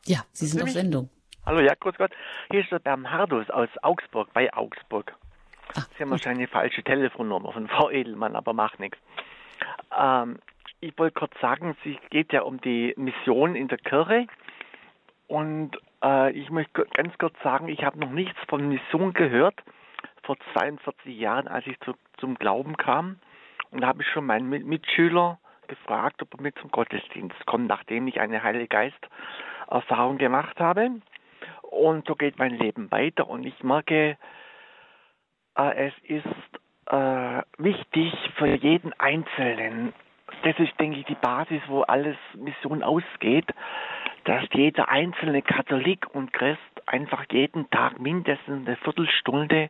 Ja, 0.05 0.19
Sie 0.31 0.45
sind 0.45 0.63
auf 0.63 0.69
Sendung. 0.69 1.09
Hallo, 1.45 1.59
ja, 1.59 1.73
grüß 1.77 1.95
Gott. 1.97 2.11
Hier 2.49 2.61
ist 2.61 2.71
der 2.71 2.79
Bernhardus 2.79 3.49
aus 3.49 3.67
Augsburg, 3.81 4.31
bei 4.31 4.53
Augsburg. 4.53 5.13
Ach, 5.75 5.85
Sie 5.97 6.03
haben 6.03 6.11
wahrscheinlich 6.11 6.47
eine 6.47 6.61
falsche 6.61 6.81
Telefonnummer 6.81 7.51
von 7.51 7.67
Frau 7.67 7.89
Edelmann, 7.89 8.33
aber 8.33 8.53
macht 8.53 8.79
nichts. 8.79 8.97
Ähm, 9.93 10.39
ich 10.79 10.97
wollte 10.97 11.19
kurz 11.19 11.33
sagen, 11.41 11.75
es 11.83 12.09
geht 12.11 12.31
ja 12.31 12.43
um 12.43 12.61
die 12.61 12.93
Mission 12.95 13.57
in 13.57 13.67
der 13.67 13.77
Kirche. 13.77 14.25
Und 15.27 15.71
äh, 16.01 16.31
ich 16.31 16.49
möchte 16.49 16.85
ganz 16.93 17.17
kurz 17.17 17.35
sagen, 17.43 17.67
ich 17.67 17.83
habe 17.83 17.99
noch 17.99 18.11
nichts 18.11 18.39
von 18.47 18.69
Mission 18.69 19.11
gehört 19.11 19.61
vor 20.23 20.37
42 20.53 21.13
Jahren, 21.13 21.49
als 21.49 21.67
ich 21.67 21.77
zu, 21.81 21.93
zum 22.19 22.35
Glauben 22.35 22.77
kam. 22.77 23.19
Und 23.71 23.81
da 23.81 23.87
habe 23.87 24.01
ich 24.01 24.07
schon 24.07 24.25
meinen 24.25 24.47
Mitschüler 24.47 25.39
gefragt, 25.67 26.21
ob 26.21 26.33
er 26.33 26.41
mit 26.41 26.57
zum 26.59 26.71
Gottesdienst 26.71 27.45
kommt, 27.45 27.67
nachdem 27.67 28.07
ich 28.07 28.19
eine 28.19 28.43
Heilige 28.43 28.67
Geist-Erfahrung 28.67 30.17
gemacht 30.17 30.59
habe. 30.59 31.01
Und 31.61 32.07
so 32.07 32.15
geht 32.15 32.37
mein 32.39 32.57
Leben 32.57 32.91
weiter. 32.91 33.27
Und 33.27 33.45
ich 33.45 33.63
merke, 33.63 34.17
äh, 35.57 35.87
es 35.87 35.93
ist 36.03 36.91
äh, 36.91 37.41
wichtig 37.57 38.13
für 38.37 38.47
jeden 38.55 38.93
Einzelnen. 38.99 39.93
Das 40.43 40.57
ist, 40.59 40.79
denke 40.79 40.99
ich, 40.99 41.05
die 41.05 41.15
Basis, 41.15 41.61
wo 41.67 41.81
alles 41.81 42.17
Mission 42.35 42.83
ausgeht, 42.83 43.47
dass 44.25 44.43
jeder 44.53 44.89
einzelne 44.89 45.41
Katholik 45.41 46.07
und 46.13 46.33
Christ 46.33 46.59
einfach 46.85 47.25
jeden 47.31 47.69
Tag 47.69 47.99
mindestens 47.99 48.67
eine 48.67 48.75
Viertelstunde 48.77 49.69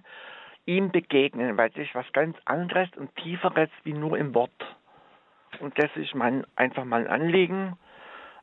ihm 0.65 0.91
begegnen, 0.91 1.57
weil 1.57 1.69
das 1.69 1.85
ist 1.85 1.95
was 1.95 2.11
ganz 2.11 2.37
anderes 2.45 2.89
und 2.97 3.15
tieferes 3.15 3.69
wie 3.83 3.93
nur 3.93 4.17
im 4.17 4.33
Wort. 4.35 4.51
Und 5.59 5.77
das 5.77 5.89
ist 5.95 6.15
mein, 6.15 6.43
einfach 6.55 6.85
mein 6.85 7.05
Anliegen. 7.07 7.77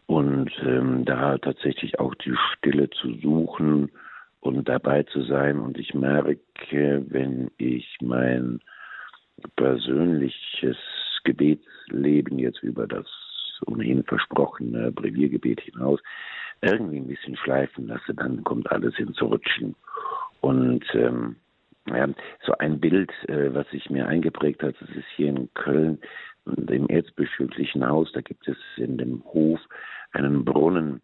und 0.07 0.51
ähm, 0.65 1.05
da 1.05 1.39
tatsächlich 1.39 2.01
auch 2.01 2.15
die 2.17 2.35
Stille 2.57 2.91
zu 2.91 3.15
suchen 3.21 3.91
und 4.41 4.69
dabei 4.69 5.05
zu 5.05 5.23
sein. 5.23 5.61
Und 5.61 5.79
ich 5.79 5.95
merke, 5.95 7.05
wenn 7.09 7.51
ich 7.59 7.97
mein 8.01 8.61
persönliches 9.57 10.77
Gebetsleben 11.25 12.39
jetzt 12.39 12.63
über 12.63 12.87
das 12.87 13.07
ohnehin 13.67 14.05
versprochene 14.05 14.91
Breviergebet 14.91 15.61
hinaus 15.61 16.01
irgendwie 16.63 16.99
ein 16.99 17.07
bisschen 17.07 17.37
schleifen 17.37 17.89
lasse, 17.89 18.15
dann 18.15 18.45
kommt 18.45 18.71
alles 18.71 18.99
ins 18.99 19.21
Rutschen. 19.21 19.75
Und 20.41 20.85
ähm, 20.95 21.37
ja, 21.87 22.09
so 22.45 22.53
ein 22.59 22.81
Bild, 22.81 23.11
äh, 23.29 23.53
was 23.55 23.69
sich 23.71 23.89
mir 23.91 24.07
eingeprägt 24.07 24.63
hat, 24.63 24.75
das 24.81 24.91
ist 24.91 25.07
hier 25.17 25.29
in 25.29 25.53
Köln, 25.55 25.99
im 26.47 26.89
erzbischöflichen 26.89 27.87
Haus, 27.87 28.11
da 28.13 28.21
gibt 28.21 28.47
es 28.49 28.57
in 28.77 28.99
dem 28.99 29.23
Hof 29.25 29.61
einen 30.13 30.45
Brunnen. 30.45 31.01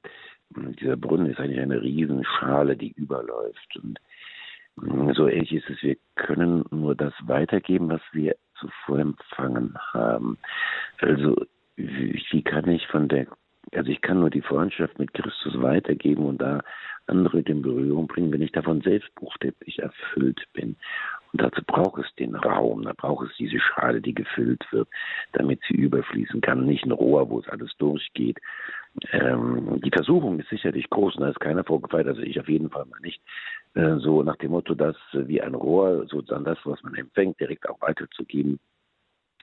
Und 0.55 0.81
dieser 0.81 0.97
Brunnen 0.97 1.31
ist 1.31 1.41
eigentlich 1.41 1.61
eine 1.61 1.83
Riesenschale, 1.83 2.77
die 2.77 2.93
überläuft. 2.93 3.77
Und 3.83 3.99
so 5.15 5.29
ähnlich 5.29 5.53
ist 5.53 5.71
es, 5.71 5.83
wir 5.83 5.97
können 6.17 6.65
nur 6.71 6.95
das 6.95 7.15
weitergeben, 7.23 7.89
was 7.89 8.03
wir 8.13 8.37
zuvor 8.59 8.99
empfangen 8.99 9.75
haben. 9.93 10.39
Also 10.99 11.37
wie 11.77 12.43
kann 12.43 12.69
ich 12.69 12.87
von 12.89 13.09
der, 13.09 13.27
also 13.73 13.91
ich 13.91 14.01
kann 14.01 14.21
nur 14.21 14.31
die 14.31 14.43
Freundschaft 14.43 14.99
mit 14.99 15.13
Christus 15.15 15.61
weitergeben 15.61 16.27
und 16.27 16.39
da 16.41 16.63
andere 17.07 17.41
in 17.41 17.63
Berührung 17.63 18.07
bringen, 18.07 18.33
wenn 18.33 18.43
ich 18.43 18.53
davon 18.53 18.81
selbst 18.81 19.15
buchstäblich 19.15 19.79
erfüllt 19.79 20.45
bin. 20.53 20.77
Und 21.33 21.43
dazu 21.43 21.63
braucht 21.67 22.03
es 22.03 22.15
den 22.17 22.35
Raum, 22.35 22.83
da 22.83 22.93
braucht 22.93 23.29
es 23.29 23.37
diese 23.37 23.61
Schale, 23.61 24.01
die 24.01 24.15
gefüllt 24.15 24.65
wird, 24.73 24.89
damit 25.33 25.61
sie 25.69 25.75
überfließen 25.75 26.41
kann. 26.41 26.67
Nicht 26.67 26.85
ein 26.85 26.93
Rohr, 26.93 27.29
wo 27.31 27.39
es 27.39 27.49
alles 27.49 27.77
durchgeht. 27.79 28.39
Ähm, 29.13 29.81
die 29.85 29.91
Versuchung 29.91 30.41
ist 30.41 30.49
sicherlich 30.49 30.89
groß 30.91 31.17
und 31.17 31.23
da 31.23 31.29
ist 31.29 31.41
keiner 31.41 31.65
vorgefeilt, 31.65 32.07
also 32.07 32.23
ich 32.23 32.41
auf 32.41 32.49
jeden 32.49 32.71
Fall 32.71 32.87
mal 32.87 33.01
nicht. 33.01 33.21
Äh, 33.75 33.97
so 33.99 34.23
nach 34.23 34.37
dem 34.37 34.53
Motto, 34.53 34.75
dass 34.75 34.97
äh, 35.13 35.27
wie 35.29 35.41
ein 35.41 35.55
Rohr 35.55 36.07
sozusagen 36.09 36.45
das, 36.45 36.59
was 36.65 36.83
man 36.83 36.95
empfängt, 36.95 37.39
direkt 37.41 37.69
auch 37.69 37.81
weiterzugeben. 37.81 38.59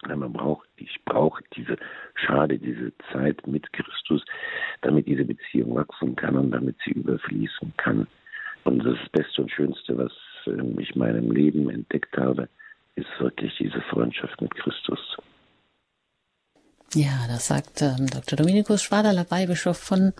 Man 0.05 0.33
braucht, 0.33 0.67
ich 0.75 0.99
brauche 1.05 1.41
diese 1.55 1.77
Schade, 2.15 2.57
diese 2.57 2.91
Zeit 3.13 3.47
mit 3.47 3.71
Christus, 3.71 4.25
damit 4.81 5.07
diese 5.07 5.23
Beziehung 5.23 5.75
wachsen 5.75 6.17
kann 6.17 6.35
und 6.35 6.51
damit 6.51 6.75
sie 6.83 6.91
überfließen 6.91 7.73
kann. 7.77 8.05
Und 8.65 8.83
das 8.83 8.97
Beste 9.13 9.43
und 9.43 9.51
Schönste, 9.51 9.97
was 9.97 10.11
ähm, 10.47 10.77
ich 10.79 10.91
in 10.91 10.99
meinem 10.99 11.31
Leben 11.31 11.69
entdeckt 11.69 12.17
habe, 12.17 12.49
ist 12.95 13.07
wirklich 13.19 13.55
diese 13.57 13.81
Freundschaft 13.81 14.41
mit 14.41 14.53
Christus. 14.55 15.17
Ja, 16.95 17.25
das 17.27 17.47
sagt 17.47 17.81
ähm, 17.81 18.05
Dr. 18.07 18.37
Dominikus 18.37 18.83
Schwaderler, 18.83 19.25
Weihbischof 19.29 19.77
von 19.77 20.13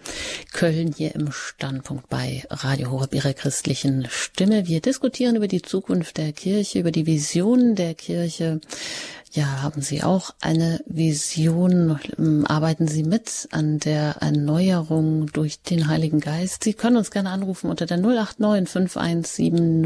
Köln 0.54 0.92
hier 0.98 1.14
im 1.14 1.32
Standpunkt 1.32 2.10
bei 2.10 2.44
Radio 2.50 2.90
Horeb 2.90 3.14
ihrer 3.14 3.34
christlichen 3.34 4.08
Stimme. 4.10 4.68
Wir 4.68 4.82
diskutieren 4.82 5.36
über 5.36 5.48
die 5.48 5.62
Zukunft 5.62 6.18
der 6.18 6.32
Kirche, 6.32 6.80
über 6.80 6.92
die 6.92 7.06
Visionen 7.06 7.76
der 7.76 7.94
Kirche. 7.94 8.60
Ja, 9.34 9.62
haben 9.62 9.82
Sie 9.82 10.02
auch 10.02 10.32
eine 10.42 10.84
Vision? 10.88 12.00
Ähm, 12.18 12.48
arbeiten 12.48 12.88
Sie 12.88 13.04
mit 13.04 13.48
an 13.52 13.78
der 13.78 14.18
Erneuerung 14.22 15.28
durch 15.28 15.62
den 15.62 15.88
Heiligen 15.88 16.22
Geist? 16.22 16.64
Sie 16.64 16.74
können 16.74 16.98
uns 16.98 17.12
gerne 17.12 17.30
anrufen 17.30 17.70
unter 17.70 17.86
der 17.86 17.98
089 17.98 18.68
517 18.68 19.84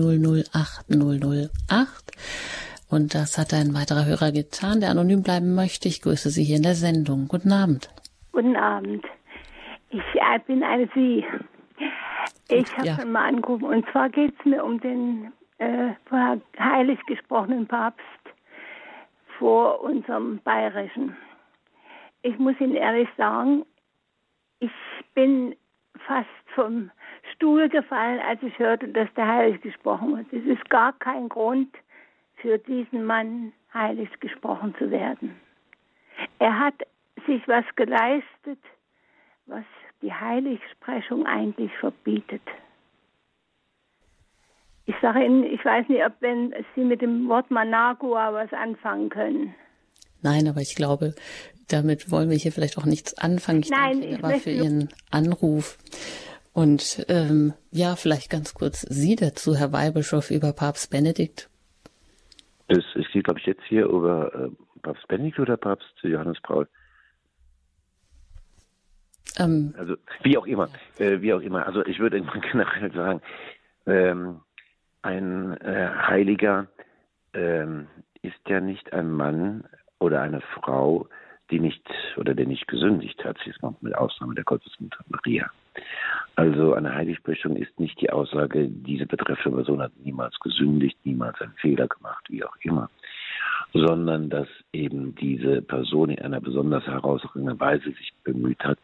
008 0.54 0.86
008. 0.90 2.12
Und 2.90 3.16
das 3.16 3.38
hat 3.38 3.54
ein 3.54 3.74
weiterer 3.74 4.06
Hörer 4.06 4.32
getan, 4.32 4.80
der 4.80 4.92
anonym 4.92 5.22
bleiben 5.22 5.56
möchte. 5.56 5.88
Ich 5.88 6.02
grüße 6.02 6.30
Sie 6.30 6.44
hier 6.44 6.58
in 6.58 6.64
der 6.64 6.76
Sendung. 6.76 7.28
Guten 7.28 7.52
Abend. 7.52 7.90
Guten 8.32 8.56
Abend. 8.56 9.06
Ich 9.90 10.04
äh, 10.16 10.40
bin 10.46 10.64
eine 10.64 10.88
Sie. 10.94 11.26
Ich 12.50 12.78
habe 12.78 12.88
ja. 12.88 12.96
schon 12.96 13.12
mal 13.12 13.28
angerufen. 13.28 13.66
Und 13.66 13.86
zwar 13.92 14.10
geht 14.10 14.34
es 14.40 14.46
mir 14.46 14.64
um 14.64 14.80
den 14.80 15.34
äh, 15.58 15.90
heilig 16.58 17.00
gesprochenen 17.08 17.68
Papst 17.68 18.02
vor 19.38 19.82
unserem 19.82 20.40
Bayerischen. 20.44 21.16
Ich 22.22 22.38
muss 22.40 22.60
Ihnen 22.60 22.76
ehrlich 22.76 23.10
sagen, 23.18 23.66
ich 24.60 24.72
bin 25.14 25.56
fast 26.06 26.28
vom 26.56 26.90
Stuhl 27.34 27.70
gefallen, 27.70 28.20
als 28.28 28.42
ich 28.44 28.58
hörte, 28.60 28.88
dass 28.88 29.14
der 29.16 29.28
heilig 29.28 29.62
gesprochen 29.62 30.18
wird. 30.18 30.32
Es 30.32 30.46
ist 30.46 30.70
gar 30.70 30.94
kein 30.94 31.30
Grund, 31.30 31.70
für 32.42 32.58
diesen 32.58 33.06
Mann 33.06 33.54
heilig 33.74 34.10
gesprochen 34.20 34.76
zu 34.78 34.92
werden. 34.92 35.36
Er 36.40 36.60
hat 36.60 36.76
sich 37.26 37.48
was 37.48 37.66
geleistet, 37.76 38.60
was 39.46 39.64
die 40.02 40.14
Heiligsprechung 40.14 41.26
eigentlich 41.26 41.72
verbietet. 41.80 42.42
Ich 44.86 44.96
sage 45.02 45.26
Ihnen, 45.26 45.44
ich 45.44 45.64
weiß 45.64 45.90
nicht, 45.90 46.06
ob 46.06 46.14
wenn 46.22 46.54
Sie 46.76 46.84
mit 46.84 47.02
dem 47.02 47.28
Wort 47.28 47.52
Managua 47.52 48.34
was 48.34 48.52
anfangen 48.54 49.10
können. 49.10 49.54
Nein, 50.22 50.48
aber 50.48 50.62
ich 50.62 50.76
glaube, 50.76 51.14
damit 51.68 52.10
wollen 52.10 52.30
wir 52.30 52.38
hier 52.38 52.52
vielleicht 52.52 52.78
auch 52.78 52.86
nichts 52.86 53.18
anfangen. 53.18 53.60
Ich 53.60 53.70
Nein, 53.70 54.00
danke 54.00 54.08
ich 54.08 54.24
aber 54.24 54.36
für 54.36 54.52
Ihren 54.52 54.90
Anruf. 55.12 55.78
Und 56.54 57.06
ähm, 57.10 57.54
ja, 57.72 57.96
vielleicht 57.96 58.30
ganz 58.30 58.54
kurz 58.54 58.82
Sie 58.82 59.16
dazu, 59.16 59.56
Herr 59.56 59.74
Weihbischof, 59.74 60.32
über 60.32 60.54
Papst 60.54 60.90
Benedikt. 60.90 61.50
Es, 62.68 62.84
es 62.96 63.10
geht, 63.12 63.24
glaube 63.24 63.40
ich, 63.40 63.46
jetzt 63.46 63.64
hier 63.64 63.86
über 63.86 64.34
äh, 64.34 64.50
Papst 64.82 65.08
Benedikt 65.08 65.40
oder 65.40 65.58
Papst 65.58 65.94
Johannes 66.02 66.40
Paul. 66.42 66.68
Ähm, 69.38 69.74
also 69.78 69.96
wie 70.24 70.38
auch 70.38 70.46
immer, 70.48 70.70
äh, 70.98 71.22
wie 71.22 71.34
auch 71.34 71.42
immer. 71.42 71.66
Also 71.66 71.86
ich 71.86 72.00
würde 72.00 72.22
generell 72.52 72.92
sagen, 72.92 73.22
ähm, 73.86 74.42
ein 75.02 75.56
äh, 75.62 75.90
Heiliger 76.08 76.68
ähm, 77.34 77.88
ist 78.22 78.40
ja 78.48 78.60
nicht 78.60 78.92
ein 78.94 79.12
Mann 79.12 79.64
oder 80.00 80.22
eine 80.22 80.42
Frau, 80.42 81.08
die 81.52 81.60
nicht 81.60 81.82
oder 82.18 82.34
der 82.34 82.46
nicht 82.46 82.68
gesündigt 82.68 83.24
hat, 83.24 83.38
sie 83.44 83.50
ist 83.50 83.60
mit 83.82 83.96
Ausnahme 83.96 84.36
der 84.36 84.44
Gottesmutter 84.44 85.04
Maria. 85.10 85.50
Also 86.36 86.74
eine 86.74 86.94
Heiligsprechung 86.94 87.56
ist 87.56 87.80
nicht 87.80 88.00
die 88.02 88.10
Aussage, 88.10 88.68
diese 88.68 89.06
betreffende 89.06 89.58
Person 89.58 89.82
hat 89.82 89.92
niemals 90.04 90.40
gesündigt, 90.40 90.98
niemals 91.04 91.40
einen 91.42 91.54
Fehler 91.54 91.88
gemacht, 91.88 92.26
wie 92.30 92.44
auch 92.44 92.56
immer, 92.62 92.90
sondern 93.74 94.30
dass 94.30 94.48
eben 94.74 95.16
diese 95.16 95.62
Person 95.62 96.10
in 96.10 96.20
einer 96.20 96.42
besonders 96.42 96.86
herausragenden 96.86 97.60
Weise 97.60 97.92
sich 97.92 98.14
bemüht 98.24 98.64
hat, 98.64 98.78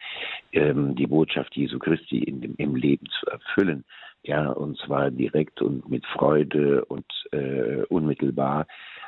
ähm, 0.52 0.96
die 0.96 1.08
Botschaft 1.08 1.56
Jesu 1.56 1.80
Christi 1.80 2.20
in 2.20 2.42
dem, 2.42 2.56
im 2.58 2.76
Leben 2.76 3.08
zu 3.20 3.28
erfüllen. 3.28 3.84
Ja, 4.24 4.52
und 4.52 4.78
zwar 4.78 5.12
direkt 5.12 5.62
und 5.62 5.90
mit 5.90 6.06
Freude 6.06 6.86
und 6.86 7.06
äh, 7.32 7.84
unmittelbar. 7.90 8.68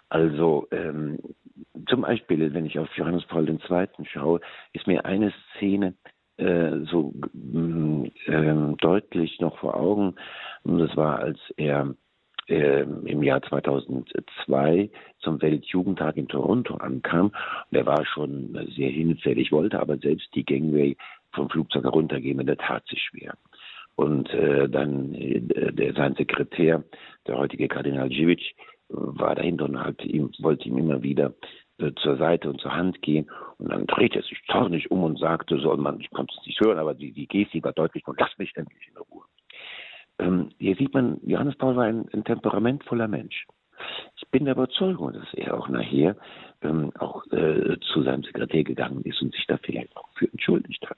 Also 0.10 0.68
ähm, 0.72 1.20
zum 1.88 2.02
Beispiel, 2.02 2.54
wenn 2.54 2.66
ich 2.66 2.78
auf 2.78 2.90
Johannes 2.96 3.26
Paul 3.26 3.50
II. 3.50 3.88
schaue, 4.04 4.42
ist 4.74 4.88
mir 4.88 5.06
eine 5.06 5.34
Szene 5.56 5.94
äh, 6.38 6.80
so 6.92 7.14
äh, 8.26 8.76
deutlich 8.82 9.40
noch 9.40 9.58
vor 9.60 9.76
Augen. 9.76 10.16
Und 10.64 10.80
das 10.80 10.96
war, 10.98 11.20
als 11.20 11.40
er 11.56 11.96
äh, 12.48 12.82
im 12.82 13.24
Jahr 13.24 13.42
2002 13.42 14.90
zum 15.20 15.42
Weltjugendtag 15.42 16.18
in 16.18 16.28
Toronto 16.28 16.76
ankam. 16.76 17.28
Und 17.72 17.78
er 17.78 17.86
war 17.86 18.06
schon 18.06 18.54
sehr 18.76 18.90
hinfällig, 18.90 19.52
wollte 19.54 19.80
aber 19.80 19.98
selbst 19.98 20.28
die 20.36 20.44
Gangway 20.44 20.98
vom 21.32 21.50
Flugzeug 21.50 21.84
heruntergehen 21.84 22.40
und 22.40 22.50
er 22.50 22.58
tat 22.58 22.86
sich 22.88 23.02
schwer. 23.02 23.34
Und 23.96 24.30
äh, 24.32 24.68
dann 24.70 25.14
äh, 25.14 25.42
der, 25.42 25.94
sein 25.94 26.16
Sekretär, 26.16 26.84
der 27.28 27.38
heutige 27.38 27.68
Kardinal 27.68 28.10
Dziwic, 28.10 28.56
war 28.90 29.36
dahinter 29.36 29.66
und 29.66 29.80
hat 29.80 30.04
ihm, 30.04 30.32
wollte 30.40 30.68
ihm 30.68 30.78
immer 30.78 31.02
wieder 31.02 31.34
äh, 31.78 31.92
zur 32.02 32.18
Seite 32.18 32.50
und 32.50 32.62
zur 32.62 32.76
Hand 32.76 33.02
gehen 33.02 33.30
Und 33.58 33.72
dann 33.72 33.88
drehte 33.88 34.20
er 34.20 34.24
sich 34.24 34.42
zornig 34.52 34.92
um 34.92 35.04
und 35.04 35.20
sagte 35.20 35.58
so, 35.60 35.76
man, 35.76 36.00
ich 36.00 36.10
konnte 36.12 36.34
es 36.40 36.46
nicht 36.46 36.60
hören, 36.60 36.78
aber 36.78 36.94
die, 36.94 37.12
die 37.12 37.28
Gestik 37.28 37.64
war 37.64 37.74
deutlich 37.74 38.08
und 38.08 38.20
lass 38.20 38.38
mich 38.38 38.56
endlich 38.56 38.88
in 38.88 38.98
Ruhe. 38.98 39.24
Ähm, 40.20 40.50
hier 40.60 40.76
sieht 40.76 40.94
man, 40.94 41.20
Johannes 41.26 41.58
Paul 41.58 41.76
war 41.76 41.86
ein, 41.86 42.08
ein 42.14 42.24
temperamentvoller 42.24 43.08
Mensch. 43.08 43.46
Ich 44.16 44.28
bin 44.30 44.46
der 44.46 44.56
Überzeugung, 44.56 45.14
dass 45.14 45.34
er 45.34 45.58
auch 45.58 45.68
nachher 45.68 46.16
ähm, 46.62 46.92
auch 46.98 47.26
äh, 47.32 47.78
zu 47.94 48.04
seinem 48.04 48.24
Sekretär 48.24 48.64
gegangen 48.64 49.02
ist 49.02 49.22
und 49.22 49.34
sich 49.34 49.46
da 49.48 49.58
vielleicht 49.58 49.96
auch 49.98 50.08
für 50.16 50.32
entschuldigt 50.32 50.90
hat. 50.90 50.98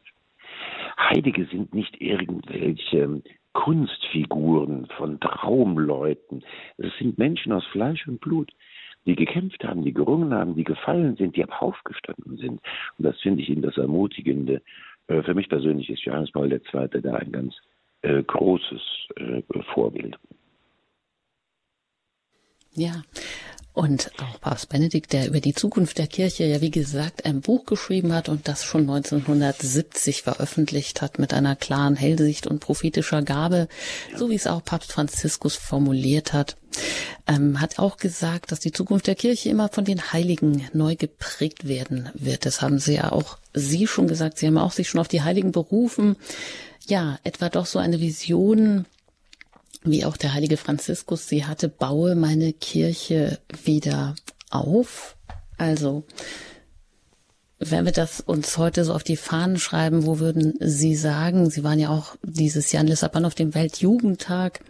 Heilige 0.97 1.45
sind 1.45 1.73
nicht 1.73 2.01
irgendwelche 2.01 3.21
Kunstfiguren 3.53 4.87
von 4.97 5.19
Traumleuten. 5.19 6.43
Es 6.77 6.95
sind 6.97 7.17
Menschen 7.17 7.51
aus 7.51 7.65
Fleisch 7.67 8.07
und 8.07 8.21
Blut, 8.21 8.51
die 9.05 9.15
gekämpft 9.15 9.63
haben, 9.63 9.83
die 9.83 9.93
gerungen 9.93 10.33
haben, 10.33 10.55
die 10.55 10.63
gefallen 10.63 11.15
sind, 11.15 11.35
die 11.35 11.45
aufgestanden 11.49 12.37
sind. 12.37 12.61
Und 12.97 13.05
das 13.05 13.19
finde 13.21 13.41
ich 13.41 13.49
Ihnen 13.49 13.61
das 13.61 13.77
Ermutigende. 13.77 14.61
Äh, 15.07 15.23
für 15.23 15.33
mich 15.33 15.49
persönlich 15.49 15.89
ist 15.89 16.03
Johannes 16.03 16.31
Paul 16.31 16.51
II. 16.51 17.01
da 17.01 17.15
ein 17.15 17.31
ganz 17.31 17.55
äh, 18.01 18.21
großes 18.23 18.81
äh, 19.15 19.41
Vorbild. 19.73 20.17
Ja, 22.77 23.01
und 23.73 24.11
auch 24.19 24.39
Papst 24.39 24.69
Benedikt, 24.69 25.13
der 25.13 25.27
über 25.27 25.39
die 25.39 25.53
Zukunft 25.53 25.97
der 25.97 26.07
Kirche 26.07 26.45
ja 26.45 26.61
wie 26.61 26.71
gesagt 26.71 27.25
ein 27.25 27.41
Buch 27.41 27.65
geschrieben 27.65 28.13
hat 28.13 28.29
und 28.29 28.47
das 28.47 28.63
schon 28.63 28.81
1970 28.81 30.21
veröffentlicht 30.21 31.01
hat 31.01 31.17
mit 31.19 31.33
einer 31.33 31.55
klaren 31.55 31.95
Hellsicht 31.95 32.47
und 32.47 32.59
prophetischer 32.59 33.21
Gabe, 33.21 33.67
so 34.15 34.29
wie 34.29 34.35
es 34.35 34.47
auch 34.47 34.63
Papst 34.63 34.91
Franziskus 34.91 35.55
formuliert 35.55 36.33
hat, 36.33 36.57
ähm, 37.27 37.59
hat 37.59 37.79
auch 37.79 37.97
gesagt, 37.97 38.51
dass 38.51 38.59
die 38.59 38.71
Zukunft 38.71 39.07
der 39.07 39.15
Kirche 39.15 39.49
immer 39.49 39.69
von 39.69 39.85
den 39.85 40.11
Heiligen 40.11 40.67
neu 40.73 40.95
geprägt 40.95 41.67
werden 41.67 42.09
wird. 42.13 42.45
Das 42.45 42.61
haben 42.61 42.79
Sie 42.79 42.95
ja 42.95 43.11
auch 43.11 43.37
Sie 43.53 43.87
schon 43.87 44.07
gesagt. 44.07 44.37
Sie 44.37 44.47
haben 44.47 44.57
auch 44.57 44.71
sich 44.71 44.89
schon 44.89 45.01
auf 45.01 45.07
die 45.07 45.21
Heiligen 45.21 45.51
berufen. 45.51 46.15
Ja, 46.87 47.19
etwa 47.23 47.49
doch 47.49 47.65
so 47.65 47.79
eine 47.79 47.99
Vision 47.99 48.85
wie 49.83 50.05
auch 50.05 50.17
der 50.17 50.33
heilige 50.33 50.57
Franziskus 50.57 51.27
sie 51.27 51.45
hatte, 51.45 51.69
baue 51.69 52.15
meine 52.15 52.53
Kirche 52.53 53.39
wieder 53.63 54.15
auf. 54.49 55.17
Also, 55.57 56.03
wenn 57.59 57.85
wir 57.85 57.91
das 57.91 58.21
uns 58.21 58.57
heute 58.57 58.83
so 58.83 58.93
auf 58.93 59.03
die 59.03 59.17
Fahnen 59.17 59.57
schreiben, 59.57 60.05
wo 60.05 60.19
würden 60.19 60.53
Sie 60.59 60.95
sagen, 60.95 61.49
Sie 61.49 61.63
waren 61.63 61.79
ja 61.79 61.89
auch 61.89 62.15
dieses 62.23 62.71
Jahr 62.71 62.81
in 62.81 62.87
Lissabon 62.87 63.25
auf 63.25 63.35
dem 63.35 63.55
Weltjugendtag, 63.55 64.61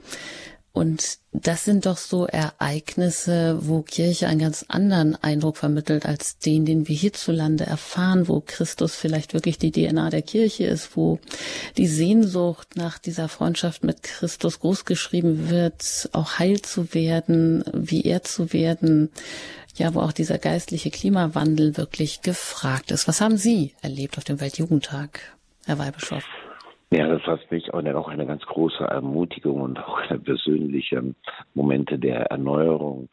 und 0.78 1.18
das 1.32 1.66
sind 1.66 1.88
doch 1.88 1.98
so 1.98 2.28
Ereignisse, 2.28 3.58
wo 3.62 3.82
Kirche 3.82 4.28
einen 4.28 4.40
ganz 4.40 4.64
anderen 4.68 5.16
Eindruck 5.16 5.58
vermittelt 5.58 6.06
als 6.06 6.38
den, 6.38 6.66
den 6.66 6.88
wir 6.88 6.96
hierzulande 6.96 7.66
erfahren, 7.66 8.28
wo 8.28 8.44
Christus 8.46 8.94
vielleicht 8.94 9.34
wirklich 9.34 9.58
die 9.58 9.72
DNA 9.72 10.12
der 10.12 10.22
Kirche 10.22 10.66
ist, 10.66 10.96
wo 10.96 11.20
die 11.78 11.88
Sehnsucht 11.88 12.76
nach 12.76 13.00
dieser 13.00 13.28
Freundschaft 13.28 13.84
mit 13.84 14.04
Christus 14.04 14.60
großgeschrieben 14.60 15.50
wird, 15.50 16.10
auch 16.12 16.38
heil 16.38 16.62
zu 16.62 16.94
werden, 16.94 17.64
wie 17.74 18.04
er 18.04 18.22
zu 18.22 18.54
werden, 18.54 19.10
ja, 19.78 19.96
wo 19.96 20.02
auch 20.02 20.12
dieser 20.12 20.38
geistliche 20.38 20.92
Klimawandel 20.92 21.76
wirklich 21.76 22.22
gefragt 22.22 22.92
ist. 22.92 23.08
Was 23.08 23.20
haben 23.20 23.38
Sie 23.38 23.74
erlebt 23.82 24.20
auf 24.20 24.26
dem 24.26 24.40
Weltjugendtag, 24.40 25.22
Herr 25.66 25.80
Weihbischof? 25.80 26.24
Ja, 26.90 27.08
das 27.08 27.26
war 27.28 27.38
für 27.38 27.54
mich 27.54 27.74
auch 27.74 28.08
eine, 28.08 28.26
ganz 28.26 28.46
große 28.46 28.84
Ermutigung 28.84 29.60
und 29.62 29.80
auch 29.80 30.00
eine 30.10 30.20
persönliche 30.20 31.04
Momente 31.54 32.00
der 32.00 32.28
Erneuerung. 32.28 33.10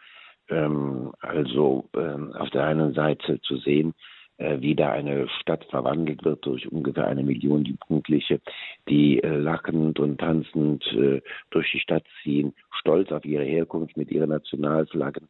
Ähm, 0.48 1.12
also 1.20 1.88
ähm, 1.96 2.32
auf 2.34 2.50
der 2.50 2.64
einen 2.64 2.94
Seite 2.94 3.40
zu 3.40 3.56
sehen, 3.56 3.94
äh, 4.36 4.60
wie 4.60 4.74
da 4.74 4.90
eine 4.90 5.28
Stadt 5.40 5.64
verwandelt 5.70 6.24
wird 6.24 6.44
durch 6.46 6.70
ungefähr 6.70 7.06
eine 7.06 7.22
Million 7.22 7.64
Jugendliche, 7.64 8.40
die 8.88 9.22
äh, 9.22 9.36
lachend 9.36 9.98
und 9.98 10.18
tanzend 10.18 10.84
äh, 10.92 11.20
durch 11.50 11.70
die 11.72 11.80
Stadt 11.80 12.04
ziehen, 12.22 12.52
stolz 12.80 13.10
auf 13.12 13.24
ihre 13.24 13.44
Herkunft 13.44 13.96
mit 13.96 14.10
ihren 14.10 14.30
Nationalflaggen, 14.30 15.28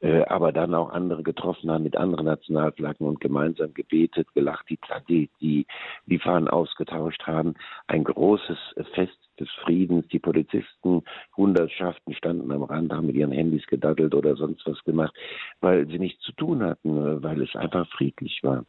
aber 0.00 0.52
dann 0.52 0.74
auch 0.74 0.90
andere 0.90 1.22
getroffen 1.22 1.70
haben 1.70 1.84
mit 1.84 1.96
anderen 1.96 2.26
Nationalflaggen 2.26 3.06
und 3.06 3.20
gemeinsam 3.20 3.72
gebetet, 3.72 4.26
gelacht, 4.34 4.68
die, 4.68 4.78
die, 5.08 5.30
die, 5.40 5.66
die 6.06 6.18
Fahnen 6.18 6.48
ausgetauscht 6.48 7.22
haben. 7.26 7.54
Ein 7.86 8.04
großes 8.04 8.58
Fest 8.92 9.18
des 9.38 9.48
Friedens. 9.62 10.06
Die 10.08 10.18
Polizisten, 10.18 11.02
Hundertschaften 11.36 12.14
standen 12.14 12.50
am 12.52 12.62
Rand, 12.62 12.92
haben 12.92 13.06
mit 13.06 13.16
ihren 13.16 13.32
Handys 13.32 13.66
gedaddelt 13.66 14.14
oder 14.14 14.36
sonst 14.36 14.66
was 14.66 14.82
gemacht, 14.84 15.14
weil 15.60 15.86
sie 15.88 15.98
nichts 15.98 16.22
zu 16.22 16.32
tun 16.32 16.62
hatten, 16.62 16.96
äh, 16.96 17.22
weil 17.22 17.42
es 17.42 17.54
einfach 17.54 17.88
friedlich 17.88 18.40
war. 18.42 18.64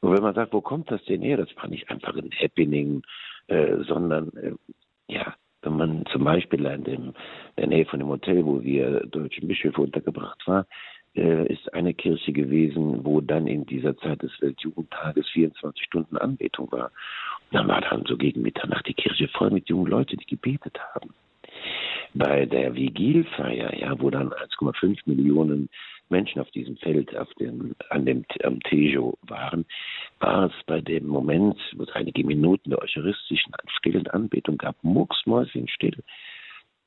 Und 0.00 0.12
wenn 0.12 0.22
man 0.22 0.34
sagt, 0.34 0.52
wo 0.52 0.60
kommt 0.60 0.90
das 0.90 1.04
denn 1.04 1.22
her? 1.22 1.36
Das 1.36 1.54
war 1.56 1.68
nicht 1.68 1.90
einfach 1.90 2.14
ein 2.16 2.30
Happening, 2.30 3.02
äh, 3.48 3.76
sondern 3.84 4.30
äh, 4.36 4.54
ja, 5.08 5.34
wenn 5.62 5.76
man 5.76 6.04
zum 6.12 6.24
Beispiel 6.24 6.64
in, 6.64 6.84
dem, 6.84 7.02
in 7.04 7.14
der 7.56 7.66
Nähe 7.68 7.86
von 7.86 7.98
dem 7.98 8.08
Hotel, 8.08 8.44
wo 8.44 8.62
wir 8.62 9.00
deutschen 9.06 9.48
Bischöfe 9.48 9.80
untergebracht 9.80 10.46
waren, 10.46 10.64
äh, 11.14 11.52
ist 11.52 11.72
eine 11.74 11.92
Kirche 11.94 12.32
gewesen, 12.32 13.04
wo 13.04 13.20
dann 13.20 13.46
in 13.46 13.66
dieser 13.66 13.96
Zeit 13.98 14.22
des 14.22 14.32
Weltjugendtages 14.40 15.28
24 15.28 15.84
Stunden 15.84 16.16
Anbetung 16.16 16.70
war. 16.72 16.90
Und 17.50 17.58
dann 17.58 17.68
war 17.68 17.80
dann 17.80 18.04
so 18.06 18.16
gegen 18.16 18.42
Mitternacht 18.42 18.86
die 18.86 18.94
Kirche 18.94 19.28
voll 19.28 19.50
mit 19.50 19.68
jungen 19.68 19.90
Leuten, 19.90 20.18
die 20.18 20.26
gebetet 20.26 20.78
haben. 20.94 21.12
Bei 22.14 22.46
der 22.46 22.74
Vigilfeier, 22.74 23.76
ja, 23.76 24.00
wo 24.00 24.10
dann 24.10 24.30
1,5 24.30 25.00
Millionen 25.06 25.68
Menschen 26.10 26.40
auf 26.40 26.50
diesem 26.50 26.76
Feld, 26.76 27.16
auf 27.16 27.32
dem, 27.34 27.74
an 27.88 28.04
dem 28.04 28.24
am 28.44 28.60
Tejo 28.60 29.18
waren, 29.22 29.64
war 30.18 30.46
es 30.46 30.64
bei 30.66 30.80
dem 30.80 31.06
Moment, 31.06 31.58
wo 31.76 31.84
es 31.84 31.92
einige 31.92 32.24
Minuten 32.24 32.70
der 32.70 32.82
eucharistischen 32.82 33.52
stillen 33.78 34.06
Anbetung 34.08 34.58
gab, 34.58 34.76
mucksmäuschenstill. 34.82 36.02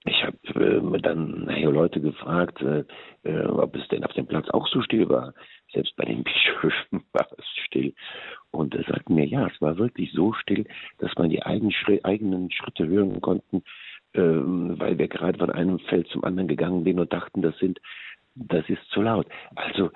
Ich 0.06 0.22
habe 0.24 0.38
äh, 0.66 1.02
dann 1.02 1.46
nachher 1.46 1.72
Leute 1.72 2.02
gefragt, 2.02 2.62
äh, 2.62 2.84
äh, 3.24 3.46
ob 3.46 3.76
es 3.76 3.88
denn 3.88 4.04
auf 4.04 4.12
dem 4.14 4.28
Platz 4.28 4.50
auch 4.50 4.68
so 4.68 4.82
still 4.82 5.08
war. 5.08 5.34
Selbst 5.72 5.96
bei 5.96 6.04
den 6.04 6.24
Bischöfen 6.26 7.04
war 7.14 7.28
es 7.38 7.46
still. 7.66 7.94
Und 8.52 8.76
er 8.76 8.84
sagte 8.84 9.14
mir, 9.14 9.26
ja, 9.26 9.48
es 9.48 9.62
war 9.62 9.78
wirklich 9.78 10.12
so 10.12 10.34
still, 10.34 10.66
dass 11.00 11.12
man 11.18 11.30
die 11.30 11.44
eigenen, 11.44 11.72
Schritt, 11.72 12.04
eigenen 12.04 12.52
Schritte 12.52 12.86
hören 12.86 13.22
konnten, 13.22 13.64
ähm, 14.14 14.76
weil 14.78 14.98
wir 14.98 15.08
gerade 15.08 15.40
von 15.40 15.50
einem 15.50 15.80
Feld 15.80 16.08
zum 16.10 16.24
anderen 16.26 16.50
gegangen 16.50 16.84
sind 16.84 17.00
und 17.00 17.14
dachten, 17.14 17.42
das 17.42 17.58
sind 17.60 17.80
das 18.36 18.68
ist 18.70 18.84
zu 18.90 19.02
laut. 19.02 19.28
Also 19.56 19.92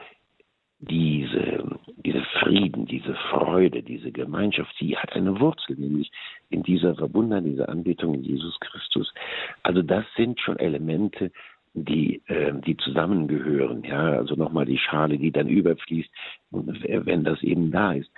diese, 0.80 1.80
diese 1.98 2.24
Frieden, 2.40 2.86
diese 2.86 3.16
Freude, 3.32 3.82
diese 3.82 4.12
Gemeinschaft, 4.12 4.76
sie 4.78 4.96
hat 4.96 5.14
eine 5.14 5.40
Wurzel, 5.40 5.76
nämlich 5.76 6.12
in 6.50 6.62
dieser 6.62 6.96
Verbundenheit, 6.96 7.46
dieser 7.46 7.70
Anbetung 7.70 8.14
in 8.14 8.24
Jesus 8.24 8.60
Christus. 8.60 9.12
Also 9.64 9.82
das 9.82 10.06
sind 10.16 10.40
schon 10.40 10.60
Elemente, 10.60 11.32
die, 11.74 12.22
äh, 12.28 12.54
die 12.54 12.78
zusammengehören. 12.78 13.84
Ja, 13.84 14.12
also 14.12 14.36
nochmal 14.36 14.66
die 14.66 14.78
Schale, 14.78 15.18
die 15.18 15.32
dann 15.32 15.48
überfließt, 15.48 16.10
wenn 16.52 17.24
das 17.24 17.42
eben 17.42 17.72
da 17.72 17.94
ist. 17.94 18.12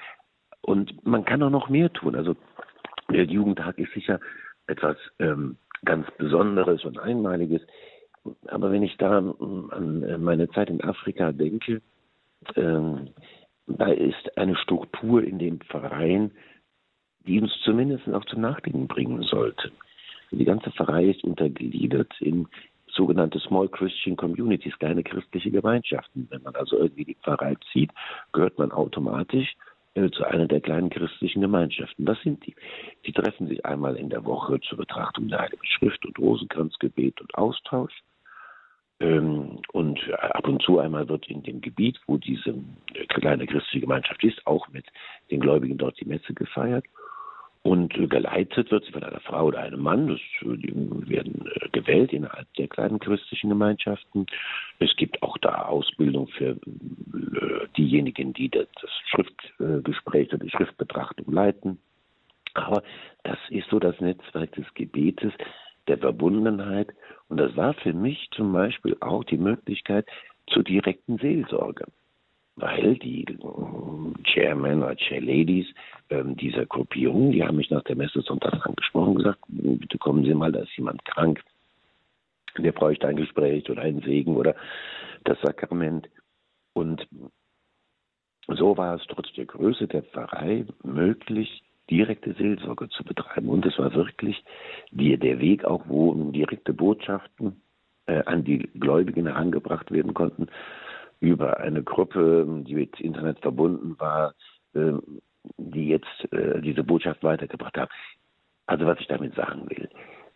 Und 0.61 1.05
man 1.05 1.23
kann 1.23 1.41
auch 1.43 1.49
noch 1.49 1.69
mehr 1.69 1.91
tun. 1.93 2.15
Also 2.15 2.35
der 3.09 3.23
Jugendtag 3.23 3.77
ist 3.77 3.93
sicher 3.93 4.19
etwas 4.67 4.97
ähm, 5.19 5.57
ganz 5.85 6.07
Besonderes 6.17 6.83
und 6.83 6.99
Einmaliges. 6.99 7.61
Aber 8.47 8.71
wenn 8.71 8.83
ich 8.83 8.97
da 8.97 9.17
an 9.19 10.21
meine 10.21 10.49
Zeit 10.49 10.69
in 10.69 10.81
Afrika 10.81 11.31
denke, 11.31 11.81
ähm, 12.55 13.09
da 13.67 13.87
ist 13.87 14.37
eine 14.37 14.55
Struktur 14.55 15.23
in 15.23 15.39
dem 15.39 15.59
Verein, 15.61 16.31
die 17.25 17.39
uns 17.39 17.51
zumindest 17.63 18.07
auch 18.09 18.25
zum 18.25 18.41
Nachdenken 18.41 18.87
bringen 18.87 19.21
sollte. 19.23 19.71
Die 20.31 20.45
ganze 20.45 20.71
Verein 20.71 21.09
ist 21.09 21.23
untergliedert 21.23 22.13
in 22.19 22.47
sogenannte 22.87 23.39
Small 23.39 23.67
Christian 23.69 24.15
Communities, 24.15 24.77
kleine 24.79 25.03
christliche 25.03 25.51
Gemeinschaften. 25.51 26.27
Wenn 26.29 26.43
man 26.43 26.55
also 26.55 26.77
irgendwie 26.77 27.05
die 27.05 27.15
Pfarrei 27.15 27.55
zieht, 27.71 27.91
gehört 28.33 28.57
man 28.57 28.71
automatisch 28.71 29.55
äh, 29.93 30.09
zu 30.09 30.23
einer 30.25 30.47
der 30.47 30.61
kleinen 30.61 30.89
christlichen 30.89 31.41
Gemeinschaften. 31.41 32.05
Das 32.05 32.19
sind 32.21 32.45
die. 32.45 32.55
Die 33.05 33.11
treffen 33.11 33.47
sich 33.47 33.65
einmal 33.65 33.95
in 33.95 34.09
der 34.09 34.25
Woche 34.25 34.59
zur 34.61 34.77
Betrachtung 34.77 35.29
der 35.29 35.39
Heiligen 35.39 35.65
Schrift 35.65 36.05
und 36.05 36.17
Rosenkranzgebet 36.19 37.21
und 37.21 37.35
Austausch. 37.35 37.93
Ähm, 38.99 39.59
und 39.71 39.99
ab 40.13 40.47
und 40.47 40.61
zu 40.61 40.79
einmal 40.79 41.07
wird 41.07 41.27
in 41.29 41.43
dem 41.43 41.61
Gebiet, 41.61 41.99
wo 42.07 42.17
diese 42.17 42.49
äh, 42.93 43.05
kleine 43.07 43.45
christliche 43.45 43.81
Gemeinschaft 43.81 44.23
ist, 44.23 44.45
auch 44.45 44.67
mit 44.69 44.85
den 45.31 45.39
Gläubigen 45.39 45.77
dort 45.77 45.99
die 45.99 46.05
Messe 46.05 46.33
gefeiert. 46.33 46.85
Und 47.61 47.97
äh, 47.97 48.07
geleitet 48.07 48.71
wird 48.71 48.83
sie 48.85 48.91
von 48.91 49.03
einer 49.03 49.21
Frau 49.21 49.45
oder 49.45 49.59
einem 49.59 49.81
Mann. 49.81 50.07
Das, 50.07 50.19
die 50.41 51.09
werden 51.09 51.49
äh, 51.55 51.69
gewählt 51.69 52.11
innerhalb 52.11 52.53
der 52.55 52.67
kleinen 52.67 52.99
christlichen 52.99 53.49
Gemeinschaften. 53.49 54.25
Es 54.79 54.93
gibt 54.97 55.23
auch 55.23 55.37
da 55.37 55.63
Ausbildung 55.63 56.27
für 56.27 56.57
diejenigen, 57.77 58.33
die 58.33 58.49
das 58.49 58.67
Schriftgespräch 59.09 60.29
oder 60.29 60.43
die 60.43 60.49
Schriftbetrachtung 60.49 61.31
leiten. 61.31 61.79
Aber 62.53 62.83
das 63.23 63.37
ist 63.49 63.69
so 63.69 63.79
das 63.79 63.99
Netzwerk 63.99 64.51
des 64.53 64.65
Gebetes, 64.73 65.33
der 65.89 65.97
Verbundenheit. 65.97 66.89
Und 67.27 67.37
das 67.37 67.55
war 67.57 67.73
für 67.73 67.93
mich 67.93 68.29
zum 68.31 68.53
Beispiel 68.53 68.95
auch 69.01 69.23
die 69.23 69.37
Möglichkeit 69.37 70.05
zur 70.47 70.63
direkten 70.63 71.17
Seelsorge. 71.17 71.85
Weil 72.55 72.95
die 72.95 73.23
äh, 73.23 74.23
Chairman 74.23 74.83
oder 74.83 74.95
Chairladies 74.95 75.67
ähm, 76.09 76.35
dieser 76.35 76.65
Gruppierung, 76.65 77.31
die 77.31 77.43
haben 77.43 77.57
mich 77.57 77.69
nach 77.69 77.83
der 77.83 77.95
Messe 77.95 78.21
sonntags 78.21 78.61
angesprochen 78.65 79.09
und 79.09 79.17
gesagt, 79.17 79.39
bitte 79.47 79.97
kommen 79.97 80.25
Sie 80.25 80.33
mal, 80.33 80.51
da 80.51 80.59
ist 80.59 80.75
jemand 80.77 81.03
krank, 81.05 81.41
der 82.57 82.71
bräuchte 82.71 83.07
ein 83.07 83.15
Gespräch 83.15 83.69
oder 83.69 83.81
einen 83.81 84.01
Segen 84.01 84.35
oder 84.35 84.55
das 85.23 85.39
Sakrament. 85.41 86.09
Und 86.73 87.07
so 88.47 88.77
war 88.77 88.95
es 88.95 89.03
trotz 89.07 89.31
der 89.33 89.45
Größe 89.45 89.87
der 89.87 90.03
Pfarrei 90.03 90.65
möglich, 90.83 91.63
direkte 91.89 92.33
Seelsorge 92.33 92.89
zu 92.89 93.03
betreiben. 93.03 93.49
Und 93.49 93.65
es 93.65 93.77
war 93.77 93.93
wirklich 93.93 94.43
die, 94.91 95.17
der 95.17 95.39
Weg 95.39 95.65
auch, 95.65 95.83
wo 95.87 96.13
direkte 96.31 96.73
Botschaften 96.73 97.61
äh, 98.05 98.23
an 98.25 98.43
die 98.43 98.59
Gläubigen 98.79 99.27
herangebracht 99.27 99.91
werden 99.91 100.13
konnten, 100.13 100.47
über 101.19 101.59
eine 101.59 101.83
Gruppe, 101.83 102.63
die 102.67 102.75
mit 102.75 102.99
Internet 102.99 103.39
verbunden 103.39 103.95
war, 103.99 104.33
äh, 104.73 104.93
die 105.57 105.89
jetzt 105.89 106.31
äh, 106.31 106.61
diese 106.61 106.83
Botschaft 106.83 107.23
weitergebracht 107.23 107.77
hat. 107.77 107.89
Also 108.65 108.85
was 108.85 108.99
ich 108.99 109.07
damit 109.07 109.35
sagen 109.35 109.69
will, 109.69 109.89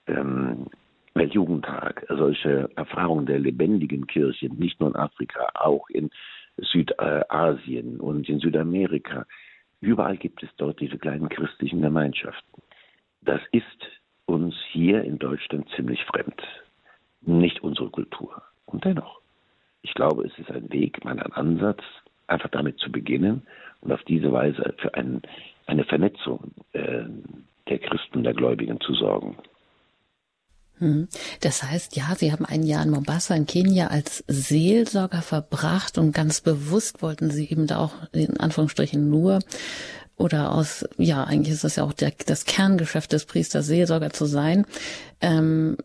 ähm, 0.08 0.68
Weltjugendtag, 1.14 2.06
solche 2.10 2.70
Erfahrungen 2.76 3.26
der 3.26 3.40
lebendigen 3.40 4.08
Kirche, 4.08 4.48
nicht 4.48 4.80
nur 4.80 4.90
in 4.90 4.96
Afrika, 4.96 5.50
auch 5.54 5.88
in 5.90 6.10
Südasien 6.58 8.00
und 8.00 8.28
in 8.28 8.40
Südamerika, 8.40 9.26
überall 9.84 10.18
gibt 10.18 10.42
es 10.44 10.50
dort 10.58 10.80
diese 10.80 10.98
kleinen 10.98 11.30
christlichen 11.30 11.82
Gemeinschaften. 11.82 12.62
Das 13.22 13.42
ist 13.52 13.66
uns 14.26 14.56
hier 14.72 15.04
in 15.04 15.20
Deutschland 15.20 15.68
ziemlich 15.76 16.04
fremd, 16.06 16.42
nicht 17.22 17.64
unsere 17.64 17.90
Kultur. 17.90 18.42
Und 18.66 18.86
dennoch, 18.86 19.22
ich 19.82 19.94
glaube, 19.94 20.26
es 20.26 20.38
ist 20.40 20.50
ein 20.52 20.72
Weg, 20.72 21.06
ein 21.06 21.20
Ansatz, 21.20 21.84
einfach 22.28 22.50
damit 22.50 22.80
zu 22.80 22.92
beginnen 22.92 23.46
und 23.82 23.92
auf 23.92 24.04
diese 24.04 24.32
Weise 24.32 24.74
für 24.78 24.94
ein, 24.96 25.22
eine 25.66 25.84
Vernetzung 25.84 26.54
äh, 26.72 27.04
der 27.68 27.80
Christen, 27.80 28.24
der 28.24 28.34
Gläubigen 28.34 28.80
zu 28.80 28.94
sorgen. 28.94 29.38
Hm. 30.80 31.08
Das 31.42 31.64
heißt, 31.64 31.96
ja, 31.96 32.16
Sie 32.18 32.32
haben 32.32 32.46
ein 32.46 32.64
Jahr 32.64 32.84
in 32.84 32.90
Mombasa 32.90 33.36
in 33.36 33.46
Kenia 33.46 33.88
als 33.88 34.24
Seelsorger 34.28 35.22
verbracht 35.22 35.98
und 35.98 36.14
ganz 36.14 36.42
bewusst 36.42 37.02
wollten 37.02 37.32
Sie 37.32 37.50
eben 37.50 37.68
da 37.68 37.78
auch 37.78 37.94
in 38.12 38.40
Anführungsstrichen 38.40 39.10
nur 39.10 39.40
oder 40.16 40.52
aus, 40.52 40.86
ja, 40.98 41.24
eigentlich 41.24 41.54
ist 41.54 41.64
das 41.64 41.76
ja 41.76 41.84
auch 41.84 41.94
der, 41.94 42.14
das 42.26 42.46
Kerngeschäft 42.46 43.12
des 43.14 43.26
Priesters, 43.26 43.66
Seelsorger 43.66 44.12
zu 44.12 44.26
sein. 44.26 44.66
Ähm, 45.22 45.78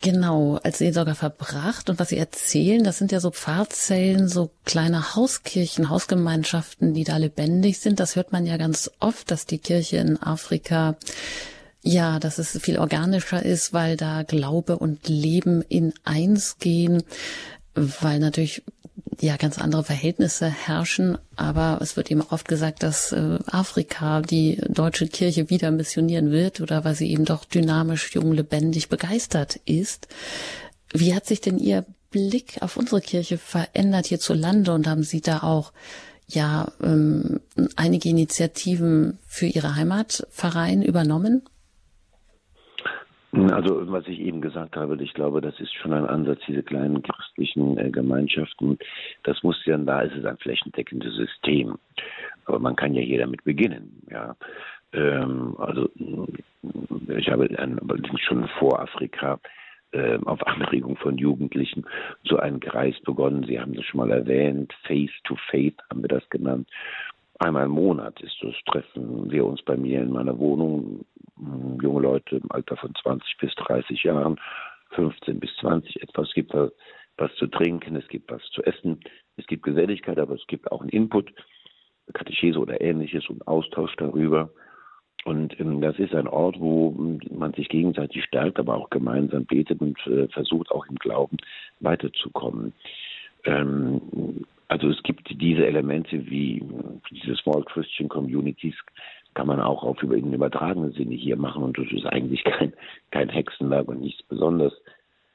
genau, 0.00 0.56
als 0.62 0.78
Seelsorger 0.78 1.14
verbracht. 1.14 1.88
Und 1.88 1.98
was 1.98 2.08
Sie 2.08 2.18
erzählen, 2.18 2.82
das 2.82 2.98
sind 2.98 3.12
ja 3.12 3.20
so 3.20 3.30
Pfarrzellen, 3.30 4.28
so 4.28 4.50
kleine 4.64 5.14
Hauskirchen, 5.14 5.90
Hausgemeinschaften, 5.90 6.92
die 6.92 7.04
da 7.04 7.16
lebendig 7.16 7.78
sind. 7.78 8.00
Das 8.00 8.16
hört 8.16 8.32
man 8.32 8.46
ja 8.46 8.56
ganz 8.56 8.90
oft, 8.98 9.30
dass 9.30 9.46
die 9.46 9.58
Kirche 9.58 9.98
in 9.98 10.20
Afrika 10.20 10.96
ja, 11.88 12.18
dass 12.18 12.36
es 12.36 12.58
viel 12.60 12.78
organischer 12.78 13.42
ist, 13.42 13.72
weil 13.72 13.96
da 13.96 14.22
Glaube 14.22 14.78
und 14.78 15.08
Leben 15.08 15.62
in 15.62 15.94
eins 16.04 16.58
gehen, 16.58 17.02
weil 17.74 18.18
natürlich 18.18 18.62
ja 19.20 19.36
ganz 19.36 19.58
andere 19.58 19.84
Verhältnisse 19.84 20.50
herrschen, 20.50 21.16
aber 21.34 21.78
es 21.80 21.96
wird 21.96 22.10
eben 22.10 22.20
oft 22.20 22.46
gesagt, 22.46 22.82
dass 22.82 23.12
äh, 23.12 23.38
Afrika 23.46 24.20
die 24.20 24.60
deutsche 24.68 25.08
Kirche 25.08 25.48
wieder 25.48 25.70
missionieren 25.70 26.30
wird 26.30 26.60
oder 26.60 26.84
weil 26.84 26.94
sie 26.94 27.10
eben 27.10 27.24
doch 27.24 27.46
dynamisch, 27.46 28.12
jung, 28.12 28.32
lebendig, 28.32 28.90
begeistert 28.90 29.58
ist. 29.64 30.08
Wie 30.92 31.14
hat 31.14 31.24
sich 31.24 31.40
denn 31.40 31.58
Ihr 31.58 31.86
Blick 32.10 32.58
auf 32.60 32.76
unsere 32.76 33.00
Kirche 33.00 33.38
verändert 33.38 34.06
hierzulande 34.06 34.74
und 34.74 34.86
haben 34.86 35.04
Sie 35.04 35.22
da 35.22 35.42
auch 35.42 35.72
ja 36.26 36.70
ähm, 36.82 37.40
einige 37.76 38.10
Initiativen 38.10 39.18
für 39.26 39.46
Ihre 39.46 39.74
Heimatverein 39.74 40.82
übernommen? 40.82 41.42
Also 43.32 43.90
was 43.92 44.06
ich 44.08 44.20
eben 44.20 44.40
gesagt 44.40 44.74
habe, 44.76 44.96
ich 45.02 45.12
glaube, 45.12 45.42
das 45.42 45.58
ist 45.60 45.74
schon 45.74 45.92
ein 45.92 46.06
Ansatz, 46.06 46.40
diese 46.48 46.62
kleinen 46.62 47.02
christlichen 47.02 47.76
äh, 47.76 47.90
Gemeinschaften. 47.90 48.78
Das 49.24 49.42
muss 49.42 49.62
ja, 49.66 49.76
da 49.76 50.00
ist 50.00 50.16
es 50.16 50.24
ein 50.24 50.38
flächendeckendes 50.38 51.14
System. 51.14 51.76
Aber 52.46 52.58
man 52.58 52.74
kann 52.74 52.94
ja 52.94 53.02
hier 53.02 53.18
damit 53.18 53.44
beginnen. 53.44 54.02
Ja. 54.10 54.34
Ähm, 54.94 55.54
also 55.58 55.90
ich 57.08 57.28
habe 57.28 57.48
allerdings 57.58 58.20
schon 58.22 58.48
vor 58.58 58.80
Afrika 58.80 59.38
äh, 59.92 60.18
auf 60.24 60.46
Anregung 60.46 60.96
von 60.96 61.18
Jugendlichen 61.18 61.84
so 62.24 62.38
einen 62.38 62.60
Kreis 62.60 62.98
begonnen. 63.04 63.44
Sie 63.44 63.60
haben 63.60 63.74
das 63.74 63.84
schon 63.84 63.98
mal 63.98 64.10
erwähnt. 64.10 64.72
Face 64.86 65.12
to 65.24 65.36
Faith 65.50 65.76
haben 65.90 66.02
wir 66.02 66.08
das 66.08 66.28
genannt. 66.30 66.68
Einmal 67.40 67.66
im 67.66 67.72
Monat 67.72 68.20
ist 68.20 68.36
das 68.42 68.54
Treffen 68.66 69.30
wir 69.30 69.44
uns 69.44 69.62
bei 69.62 69.76
mir 69.76 70.00
in 70.00 70.10
meiner 70.10 70.38
Wohnung 70.38 71.04
junge 71.82 72.02
Leute 72.02 72.36
im 72.36 72.50
Alter 72.50 72.76
von 72.76 72.94
20 72.94 73.36
bis 73.38 73.54
30 73.54 74.02
Jahren, 74.04 74.40
15 74.90 75.40
bis 75.40 75.54
20 75.60 76.02
etwas. 76.02 76.28
Es 76.28 76.34
gibt 76.34 76.54
was 76.54 77.34
zu 77.36 77.46
trinken, 77.48 77.96
es 77.96 78.06
gibt 78.08 78.30
was 78.30 78.42
zu 78.50 78.62
essen, 78.62 79.00
es 79.36 79.46
gibt 79.46 79.64
Geselligkeit, 79.64 80.18
aber 80.18 80.34
es 80.34 80.46
gibt 80.46 80.70
auch 80.70 80.80
einen 80.80 80.90
Input, 80.90 81.32
Katechese 82.12 82.58
oder 82.58 82.80
ähnliches 82.80 83.28
und 83.28 83.46
Austausch 83.46 83.94
darüber. 83.96 84.50
Und 85.24 85.58
ähm, 85.60 85.80
das 85.80 85.98
ist 85.98 86.14
ein 86.14 86.28
Ort, 86.28 86.58
wo 86.58 86.90
man 87.30 87.52
sich 87.52 87.68
gegenseitig 87.68 88.24
stärkt, 88.24 88.58
aber 88.58 88.76
auch 88.76 88.88
gemeinsam 88.88 89.44
betet 89.44 89.80
und 89.80 89.98
äh, 90.06 90.28
versucht 90.28 90.70
auch 90.70 90.86
im 90.86 90.96
Glauben 90.96 91.36
weiterzukommen. 91.80 92.72
Ähm, 93.44 94.00
also 94.68 94.88
es 94.90 95.02
gibt 95.02 95.28
diese 95.40 95.66
Elemente 95.66 96.30
wie 96.30 96.62
diese 97.10 97.34
Small 97.36 97.64
Christian 97.64 98.08
Communities, 98.08 98.74
kann 99.38 99.46
man 99.46 99.60
auch 99.60 99.84
auf 99.84 100.02
in 100.02 100.34
übertragenen 100.34 100.90
Sinne 100.94 101.14
hier 101.14 101.36
machen 101.36 101.62
und 101.62 101.78
das 101.78 101.86
ist 101.92 102.06
eigentlich 102.06 102.42
kein, 102.58 102.72
kein 103.12 103.28
Hexenwerk 103.28 103.86
und 103.86 104.00
nichts 104.00 104.20
besonders 104.24 104.72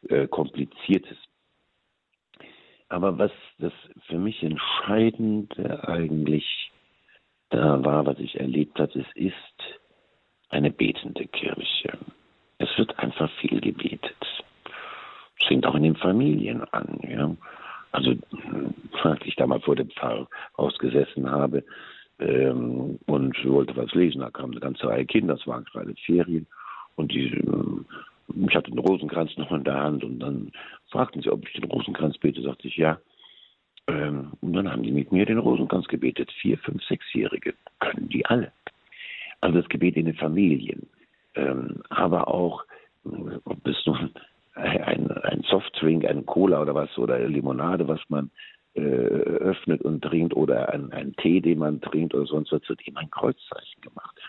äh, 0.09 0.27
kompliziertes. 0.27 1.15
Aber 2.89 3.17
was 3.17 3.31
das 3.59 3.71
für 4.07 4.17
mich 4.17 4.43
Entscheidende 4.43 5.87
eigentlich 5.87 6.73
da 7.47 7.81
war, 7.85 8.05
was 8.05 8.19
ich 8.19 8.37
erlebt 8.37 8.77
habe, 8.77 8.91
es 8.99 9.07
ist 9.15 9.79
eine 10.49 10.69
betende 10.69 11.25
Kirche. 11.27 11.97
Es 12.57 12.77
wird 12.77 12.99
einfach 12.99 13.31
viel 13.39 13.61
gebetet. 13.61 14.17
Es 15.39 15.47
fängt 15.47 15.65
auch 15.65 15.75
in 15.75 15.83
den 15.83 15.95
Familien 15.95 16.61
an. 16.73 16.99
Ja? 17.07 17.33
Also, 17.93 18.15
als 19.01 19.21
ich 19.23 19.37
da 19.37 19.47
mal 19.47 19.61
vor 19.61 19.77
dem 19.77 19.89
Pfarrer 19.91 20.27
ausgesessen 20.55 21.31
habe, 21.31 21.63
ähm, 22.19 22.99
und 23.05 23.45
wollte 23.45 23.75
was 23.75 23.93
lesen. 23.93 24.21
Da 24.21 24.29
kam 24.29 24.51
eine 24.51 24.59
ganze 24.59 24.87
Reihe 24.87 25.05
Kinder, 25.05 25.35
das 25.35 25.47
waren 25.47 25.65
gerade 25.65 25.93
Ferien 26.05 26.47
und 26.95 27.11
die, 27.11 27.33
äh, 27.33 28.45
ich 28.47 28.55
hatte 28.55 28.71
den 28.71 28.79
Rosenkranz 28.79 29.35
noch 29.37 29.51
in 29.51 29.63
der 29.63 29.79
Hand 29.79 30.03
und 30.03 30.19
dann 30.19 30.51
fragten 30.89 31.21
sie, 31.21 31.29
ob 31.29 31.47
ich 31.47 31.53
den 31.53 31.69
Rosenkranz 31.71 32.17
bete. 32.17 32.41
Sagte 32.41 32.67
ich 32.67 32.77
ja. 32.77 32.99
Ähm, 33.87 34.31
und 34.41 34.53
dann 34.53 34.71
haben 34.71 34.83
die 34.83 34.91
mit 34.91 35.11
mir 35.11 35.25
den 35.25 35.39
Rosenkranz 35.39 35.87
gebetet. 35.87 36.31
Vier, 36.41 36.57
fünf, 36.59 36.83
sechsjährige 36.83 37.53
können 37.79 38.09
die 38.09 38.25
alle. 38.25 38.51
Also 39.41 39.59
das 39.59 39.69
Gebet 39.69 39.97
in 39.97 40.05
den 40.05 40.15
Familien, 40.15 40.87
ähm, 41.35 41.83
aber 41.89 42.29
auch, 42.29 42.63
ob 43.03 43.67
es 43.67 43.85
nun 43.85 44.11
ein, 44.55 45.11
ein 45.11 45.41
Softdrink, 45.49 46.05
ein 46.05 46.25
Cola 46.25 46.61
oder 46.61 46.75
was 46.75 46.97
oder 46.97 47.19
Limonade, 47.27 47.87
was 47.87 47.99
man 48.07 48.31
äh, 48.75 48.79
öffnet 48.81 49.81
und 49.81 50.01
trinkt 50.01 50.35
oder 50.35 50.73
ein, 50.73 50.91
ein 50.91 51.15
Tee, 51.17 51.41
den 51.41 51.59
man 51.59 51.81
trinkt 51.81 52.13
oder 52.13 52.25
sonst 52.25 52.51
was, 52.51 52.67
wird 52.67 52.87
eben 52.87 52.97
ein 52.97 53.11
Kreuzzeichen 53.11 53.81
gemacht. 53.81 54.19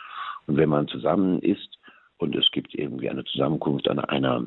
Und 0.46 0.56
wenn 0.56 0.68
man 0.68 0.88
zusammen 0.88 1.40
isst 1.40 1.78
und 2.18 2.36
es 2.36 2.50
gibt 2.50 2.74
irgendwie 2.74 3.08
eine 3.08 3.24
Zusammenkunft, 3.24 3.88
einer, 3.88 4.08
einer, 4.10 4.46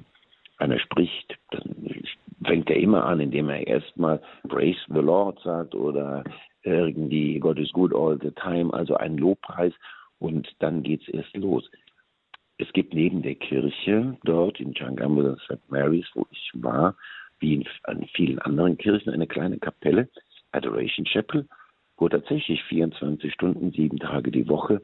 einer 0.58 0.80
spricht, 0.80 1.38
dann 1.52 2.04
fängt 2.46 2.70
er 2.70 2.78
immer 2.78 3.06
an, 3.06 3.20
indem 3.20 3.50
er 3.50 3.66
erstmal 3.66 4.22
Praise 4.48 4.80
the 4.88 5.00
Lord 5.00 5.40
sagt 5.42 5.74
oder 5.74 6.24
irgendwie 6.64 7.40
God 7.40 7.58
is 7.58 7.72
good 7.72 7.94
all 7.94 8.18
the 8.22 8.32
time, 8.32 8.74
also 8.74 8.96
ein 8.96 9.18
Lobpreis 9.18 9.74
und 10.20 10.48
dann 10.60 10.84
geht 10.84 11.02
es 11.02 11.10
erst 11.10 11.36
los. 11.38 11.70
Es 12.58 12.72
gibt 12.74 12.94
neben 12.94 13.22
der 13.22 13.36
Kirche 13.36 14.18
dort 14.24 14.60
in 14.60 14.74
Changambe, 14.74 15.38
St. 15.46 15.70
Mary's, 15.70 16.08
wo 16.14 16.26
ich 16.32 16.52
war, 16.56 16.96
wie 17.40 17.56
in, 17.56 17.66
an 17.84 18.08
vielen 18.14 18.40
anderen 18.40 18.78
Kirchen 18.78 19.14
eine 19.14 19.28
kleine 19.28 19.58
Kapelle, 19.58 20.10
Adoration 20.52 21.06
Chapel, 21.06 21.48
wo 21.98 22.10
tatsächlich 22.10 22.64
24 22.64 23.34
Stunden, 23.34 23.72
sieben 23.72 24.00
Tage 24.00 24.32
die 24.32 24.48
Woche, 24.48 24.82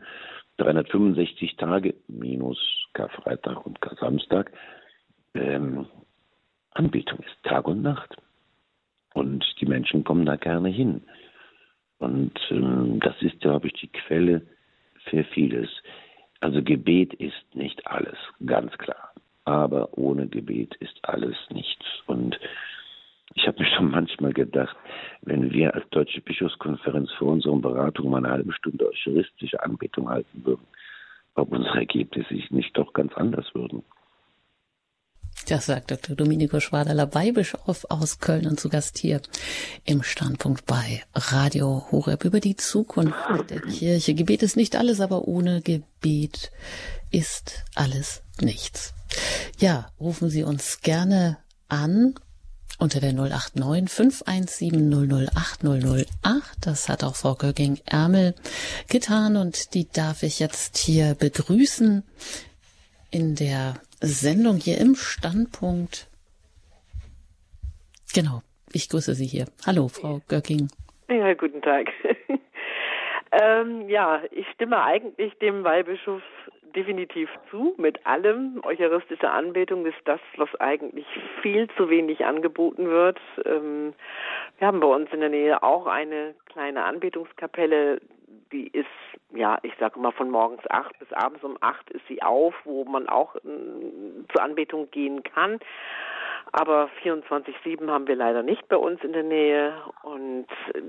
365 0.57 1.55
Tage 1.57 1.95
minus 2.07 2.57
Karfreitag 2.93 3.65
und 3.65 3.79
Samstag 3.99 4.51
ähm, 5.33 5.87
Anbetung 6.71 7.19
ist, 7.19 7.43
Tag 7.43 7.67
und 7.67 7.81
Nacht. 7.81 8.15
Und 9.13 9.45
die 9.59 9.65
Menschen 9.65 10.03
kommen 10.03 10.25
da 10.25 10.35
gerne 10.35 10.69
hin. 10.69 11.03
Und 11.99 12.33
ähm, 12.49 12.99
das 12.99 13.15
ist, 13.21 13.39
glaube 13.41 13.67
ich, 13.67 13.73
die 13.73 13.87
Quelle 13.87 14.41
für 15.09 15.23
vieles. 15.23 15.69
Also 16.39 16.61
Gebet 16.61 17.13
ist 17.13 17.55
nicht 17.55 17.85
alles, 17.87 18.17
ganz 18.45 18.75
klar 18.77 19.13
aber 19.45 19.97
ohne 19.97 20.27
Gebet 20.27 20.75
ist 20.75 20.97
alles 21.03 21.35
nichts. 21.49 21.85
Und 22.07 22.39
Ich 23.35 23.47
habe 23.47 23.61
mir 23.63 23.69
schon 23.75 23.89
manchmal 23.89 24.33
gedacht, 24.33 24.75
wenn 25.21 25.51
wir 25.51 25.73
als 25.73 25.89
Deutsche 25.89 26.21
Bischofskonferenz 26.21 27.11
vor 27.17 27.29
unseren 27.29 27.61
Beratungen 27.61 28.11
mal 28.11 28.17
eine 28.17 28.29
halbe 28.29 28.53
Stunde 28.53 28.87
eucharistische 28.87 29.63
Anbetung 29.63 30.07
halten 30.09 30.45
würden, 30.45 30.67
ob 31.35 31.51
unsere 31.51 31.79
Ergebnisse 31.79 32.35
nicht 32.51 32.77
doch 32.77 32.93
ganz 32.93 33.13
anders 33.15 33.45
würden. 33.55 33.83
Das 35.47 35.65
sagt 35.65 35.91
Dr. 35.91 36.15
Domenico 36.15 36.59
Schwaderler, 36.59 37.13
Weihbischof 37.13 37.85
aus 37.89 38.19
Köln 38.19 38.47
und 38.47 38.59
zu 38.59 38.69
Gast 38.69 38.97
hier 38.97 39.19
im 39.83 40.03
Standpunkt 40.03 40.65
bei 40.65 41.01
Radio 41.13 41.87
Horeb 41.91 42.23
über 42.23 42.39
die 42.39 42.55
Zukunft 42.55 43.15
der 43.49 43.59
Kirche. 43.61 44.13
Gebet 44.13 44.43
ist 44.43 44.55
nicht 44.55 44.75
alles, 44.75 45.01
aber 45.01 45.27
ohne 45.27 45.61
Gebet 45.61 46.51
ist 47.11 47.65
alles 47.75 48.22
nichts. 48.41 48.93
Ja, 49.59 49.87
rufen 49.99 50.29
Sie 50.29 50.43
uns 50.43 50.81
gerne 50.81 51.37
an 51.69 52.15
unter 52.79 52.99
der 52.99 53.13
089 53.13 53.89
517 53.89 54.91
008 54.91 55.63
008. 55.63 56.07
Das 56.61 56.89
hat 56.89 57.03
auch 57.03 57.15
Frau 57.15 57.35
Gögging-Ärmel 57.35 58.35
getan 58.89 59.37
und 59.37 59.73
die 59.73 59.87
darf 59.89 60.23
ich 60.23 60.39
jetzt 60.39 60.77
hier 60.77 61.15
begrüßen 61.15 62.03
in 63.11 63.35
der 63.35 63.75
Sendung 64.01 64.57
hier 64.57 64.79
im 64.79 64.95
Standpunkt. 64.95 66.09
Genau, 68.13 68.41
ich 68.71 68.89
grüße 68.89 69.13
Sie 69.13 69.25
hier. 69.25 69.45
Hallo, 69.65 69.87
Frau 69.87 70.21
Göcking. 70.27 70.67
Ja, 71.09 71.33
guten 71.33 71.61
Tag. 71.61 71.87
ähm, 73.31 73.87
ja, 73.87 74.21
ich 74.31 74.45
stimme 74.53 74.83
eigentlich 74.83 75.33
dem 75.39 75.63
Weihbischof 75.63 76.21
definitiv 76.75 77.29
zu. 77.49 77.73
Mit 77.77 78.05
allem 78.05 78.61
eucharistische 78.63 79.29
Anbetung 79.29 79.85
ist 79.85 80.01
das, 80.05 80.19
was 80.37 80.49
eigentlich 80.59 81.05
viel 81.41 81.67
zu 81.77 81.89
wenig 81.89 82.25
angeboten 82.25 82.89
wird. 82.89 83.19
Ähm, 83.45 83.93
wir 84.57 84.67
haben 84.67 84.79
bei 84.79 84.87
uns 84.87 85.11
in 85.11 85.19
der 85.19 85.29
Nähe 85.29 85.63
auch 85.63 85.87
eine 85.87 86.35
kleine 86.45 86.83
Anbetungskapelle, 86.83 88.01
die 88.51 88.67
ist, 88.67 88.87
ja, 89.33 89.57
ich 89.63 89.73
sage 89.79 89.99
mal 89.99 90.11
von 90.11 90.29
morgens 90.29 90.61
acht 90.69 90.97
bis 90.99 91.11
abends 91.13 91.43
um 91.43 91.57
acht 91.61 91.89
ist 91.89 92.07
sie 92.07 92.21
auf, 92.21 92.53
wo 92.63 92.85
man 92.85 93.09
auch 93.09 93.35
äh, 93.35 93.39
zur 94.31 94.43
Anbetung 94.43 94.89
gehen 94.91 95.23
kann. 95.23 95.59
Aber 96.51 96.89
24-7 97.03 97.89
haben 97.89 98.07
wir 98.07 98.15
leider 98.15 98.43
nicht 98.43 98.67
bei 98.67 98.77
uns 98.77 99.03
in 99.03 99.13
der 99.13 99.23
Nähe. 99.23 99.73
Und 100.03 100.47
äh, 100.75 100.81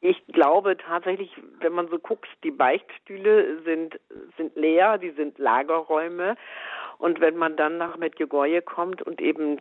ich 0.00 0.24
glaube 0.28 0.76
tatsächlich, 0.76 1.30
wenn 1.60 1.72
man 1.72 1.88
so 1.88 1.98
guckt, 1.98 2.28
die 2.44 2.50
Beichtstühle 2.50 3.62
sind, 3.62 3.98
sind 4.36 4.54
leer, 4.54 4.98
die 4.98 5.10
sind 5.10 5.38
Lagerräume. 5.38 6.36
Und 6.98 7.20
wenn 7.20 7.36
man 7.36 7.56
dann 7.56 7.78
nach 7.78 7.96
Medjugorje 7.96 8.62
kommt 8.62 9.02
und 9.02 9.20
eben 9.20 9.58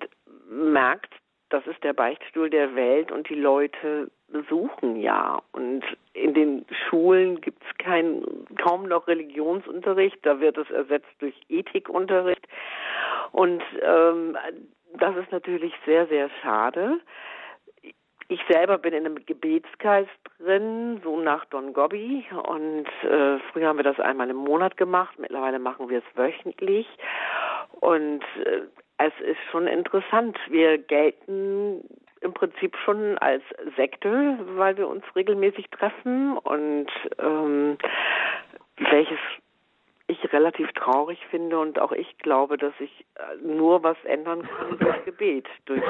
merkt, 0.50 1.14
das 1.50 1.66
ist 1.66 1.84
der 1.84 1.94
Beichtstuhl 1.94 2.50
der 2.50 2.76
Welt 2.76 3.12
und 3.12 3.30
die 3.30 3.36
Leute 3.36 4.12
besuchen 4.28 4.98
ja. 4.98 5.42
Und 5.54 5.84
in 6.14 6.34
den 6.34 6.66
Schulen 6.90 7.40
gibt 7.42 7.64
es 7.64 7.78
kein, 7.78 8.24
kaum 8.62 8.88
noch 8.88 9.08
Religionsunterricht, 9.08 10.18
da 10.24 10.40
wird 10.40 10.58
es 10.58 10.70
ersetzt 10.70 11.10
durch 11.20 11.36
Ethikunterricht. 11.48 12.46
Und 13.32 13.64
ähm, 13.82 14.38
das 14.96 15.16
ist 15.16 15.32
natürlich 15.32 15.74
sehr, 15.86 16.08
sehr 16.08 16.30
schade. 16.42 17.00
Ich 18.30 18.42
selber 18.50 18.78
bin 18.78 18.94
in 18.94 19.06
einem 19.06 19.26
Gebetskreis 19.26 20.08
drin, 20.38 21.00
so 21.04 21.18
nach 21.20 21.46
Don 21.46 21.74
Gobbi. 21.74 22.26
Und 22.44 22.88
äh, 23.04 23.40
früher 23.52 23.70
haben 23.70 23.78
wir 23.78 23.84
das 23.84 24.00
einmal 24.00 24.30
im 24.30 24.36
Monat 24.36 24.76
gemacht. 24.76 25.18
Mittlerweile 25.18 25.60
machen 25.60 25.90
wir 25.90 26.00
es 26.00 26.18
wöchentlich. 26.18 26.88
Und 27.80 28.24
äh, 28.44 28.64
es 28.98 29.14
ist 29.22 29.40
schon 29.52 29.68
interessant. 29.68 30.38
Wir 30.50 30.78
gelten 30.78 31.84
im 32.22 32.34
Prinzip 32.34 32.76
schon 32.84 33.18
als 33.20 33.44
Sekte, 33.78 34.38
weil 34.56 34.76
wir 34.76 34.88
uns 34.88 35.04
regelmäßig 35.16 35.70
treffen 35.70 36.38
und 36.38 36.88
ähm, 37.20 37.78
welches 38.78 39.20
ich 40.08 40.34
relativ 40.34 40.72
traurig 40.74 41.20
finde 41.30 41.60
und 41.60 41.80
auch 41.80 41.92
ich 41.92 42.18
glaube, 42.18 42.58
dass 42.58 42.74
ich 42.80 43.06
äh, 43.16 43.46
nur 43.46 43.84
was 43.84 43.98
ändern 44.06 44.44
kann 44.44 44.80
durch 44.80 45.06
Gebet, 45.06 45.46
durch 45.66 45.84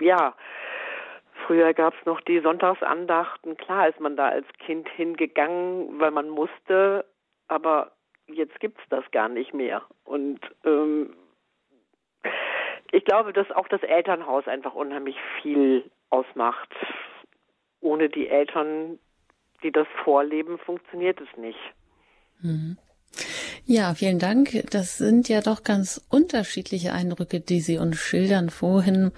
ja. 0.00 0.34
Früher 1.46 1.74
gab 1.74 1.94
es 1.98 2.06
noch 2.06 2.20
die 2.20 2.40
Sonntagsandachten. 2.40 3.56
Klar 3.56 3.88
ist 3.88 4.00
man 4.00 4.16
da 4.16 4.28
als 4.28 4.46
Kind 4.58 4.88
hingegangen, 4.88 5.98
weil 6.00 6.10
man 6.10 6.28
musste, 6.28 7.04
aber 7.48 7.92
jetzt 8.26 8.58
gibt 8.60 8.78
es 8.78 8.84
das 8.88 9.04
gar 9.10 9.28
nicht 9.28 9.54
mehr. 9.54 9.82
Und 10.04 10.40
ähm, 10.64 11.14
ich 12.90 13.04
glaube, 13.04 13.32
dass 13.32 13.50
auch 13.50 13.68
das 13.68 13.82
Elternhaus 13.82 14.46
einfach 14.46 14.74
unheimlich 14.74 15.16
viel 15.40 15.90
ausmacht. 16.10 16.68
Ohne 17.80 18.08
die 18.08 18.28
Eltern, 18.28 18.98
die 19.62 19.72
das 19.72 19.86
vorleben, 20.04 20.58
funktioniert 20.58 21.20
es 21.20 21.36
nicht. 21.36 21.58
Mhm. 22.40 22.76
Ja, 23.64 23.94
vielen 23.94 24.18
Dank. 24.18 24.64
Das 24.70 24.98
sind 24.98 25.28
ja 25.28 25.40
doch 25.40 25.62
ganz 25.62 26.04
unterschiedliche 26.10 26.92
Eindrücke, 26.92 27.38
die 27.38 27.60
Sie 27.60 27.78
uns 27.78 27.96
schildern. 27.96 28.50
Vorhin 28.50 29.12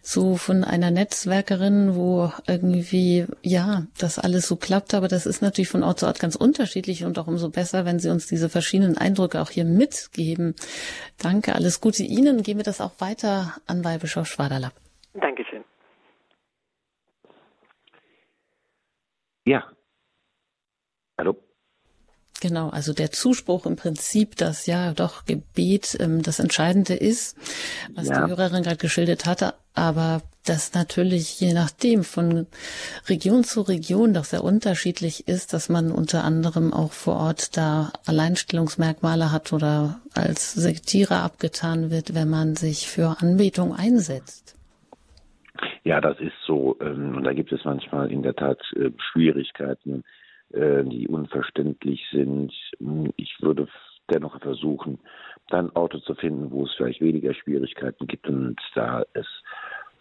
so 0.00 0.36
von 0.36 0.64
einer 0.64 0.90
Netzwerkerin, 0.90 1.94
wo 1.94 2.32
irgendwie, 2.46 3.26
ja, 3.42 3.86
das 3.98 4.18
alles 4.18 4.48
so 4.48 4.56
klappt. 4.56 4.94
Aber 4.94 5.06
das 5.06 5.26
ist 5.26 5.42
natürlich 5.42 5.68
von 5.68 5.82
Ort 5.82 6.00
zu 6.00 6.06
Ort 6.06 6.18
ganz 6.18 6.34
unterschiedlich 6.34 7.04
und 7.04 7.18
auch 7.18 7.26
umso 7.26 7.50
besser, 7.50 7.84
wenn 7.84 7.98
Sie 7.98 8.08
uns 8.08 8.26
diese 8.26 8.48
verschiedenen 8.48 8.96
Eindrücke 8.96 9.40
auch 9.40 9.50
hier 9.50 9.66
mitgeben. 9.66 10.54
Danke, 11.18 11.54
alles 11.54 11.82
Gute 11.82 12.02
Ihnen. 12.02 12.42
Gehen 12.42 12.56
wir 12.56 12.64
das 12.64 12.80
auch 12.80 12.92
weiter 13.00 13.56
an 13.66 13.84
Weihbischof 13.84 14.26
Schwaderlapp. 14.26 14.72
Dankeschön. 15.12 15.62
Ja. 19.44 19.70
Hallo. 21.18 21.36
Genau, 22.40 22.70
also 22.70 22.94
der 22.94 23.10
Zuspruch 23.10 23.66
im 23.66 23.76
Prinzip, 23.76 24.36
dass 24.36 24.66
ja 24.66 24.94
doch 24.94 25.26
Gebet 25.26 25.96
ähm, 26.00 26.22
das 26.22 26.38
Entscheidende 26.38 26.94
ist, 26.94 27.36
was 27.94 28.08
ja. 28.08 28.24
die 28.24 28.30
Hörerin 28.30 28.62
gerade 28.62 28.78
geschildert 28.78 29.26
hatte, 29.26 29.54
aber 29.74 30.22
das 30.46 30.72
natürlich 30.72 31.38
je 31.38 31.52
nachdem 31.52 32.02
von 32.02 32.46
Region 33.08 33.44
zu 33.44 33.60
Region 33.60 34.14
doch 34.14 34.24
sehr 34.24 34.42
unterschiedlich 34.42 35.28
ist, 35.28 35.52
dass 35.52 35.68
man 35.68 35.92
unter 35.92 36.24
anderem 36.24 36.72
auch 36.72 36.92
vor 36.92 37.16
Ort 37.16 37.56
da 37.58 37.92
Alleinstellungsmerkmale 38.06 39.32
hat 39.32 39.52
oder 39.52 40.00
als 40.14 40.54
Sektierer 40.54 41.22
abgetan 41.22 41.90
wird, 41.90 42.14
wenn 42.14 42.30
man 42.30 42.56
sich 42.56 42.88
für 42.88 43.16
Anbetung 43.20 43.74
einsetzt. 43.74 44.56
Ja, 45.84 46.00
das 46.00 46.18
ist 46.20 46.32
so. 46.46 46.76
Ähm, 46.80 47.16
und 47.16 47.24
da 47.24 47.34
gibt 47.34 47.52
es 47.52 47.64
manchmal 47.64 48.10
in 48.10 48.22
der 48.22 48.34
Tat 48.34 48.60
äh, 48.76 48.90
Schwierigkeiten 49.12 50.04
die 50.52 51.06
unverständlich 51.06 52.04
sind. 52.10 52.52
Ich 53.16 53.36
würde 53.40 53.68
dennoch 54.10 54.40
versuchen, 54.40 54.98
dann 55.48 55.74
Auto 55.76 55.98
zu 55.98 56.14
finden, 56.14 56.50
wo 56.50 56.64
es 56.64 56.74
vielleicht 56.74 57.00
weniger 57.00 57.34
Schwierigkeiten 57.34 58.06
gibt 58.06 58.28
und 58.28 58.56
da 58.74 59.04
es 59.14 59.26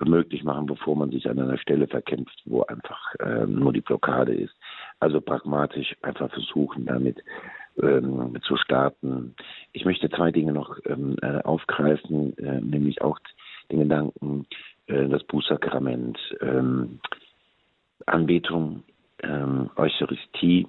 möglich 0.05 0.43
machen, 0.43 0.65
bevor 0.65 0.95
man 0.95 1.11
sich 1.11 1.29
an 1.29 1.39
einer 1.39 1.57
Stelle 1.57 1.87
verkämpft, 1.87 2.41
wo 2.45 2.63
einfach 2.63 3.15
äh, 3.19 3.45
nur 3.45 3.73
die 3.73 3.81
Blockade 3.81 4.33
ist. 4.33 4.53
Also 4.99 5.19
pragmatisch 5.19 5.95
einfach 6.01 6.29
versuchen, 6.31 6.85
damit 6.85 7.21
ähm, 7.81 8.37
zu 8.43 8.55
starten. 8.57 9.35
Ich 9.73 9.85
möchte 9.85 10.09
zwei 10.09 10.31
Dinge 10.31 10.53
noch 10.53 10.77
ähm, 10.85 11.17
äh, 11.21 11.41
aufgreifen, 11.41 12.37
äh, 12.37 12.61
nämlich 12.61 13.01
auch 13.01 13.19
den 13.71 13.79
Gedanken, 13.79 14.45
äh, 14.87 15.07
das 15.09 15.23
Bußsakrament, 15.23 16.17
ähm, 16.41 16.99
Anbetung 18.05 18.83
ähm, 19.23 19.69
Eucharistie, 19.75 20.67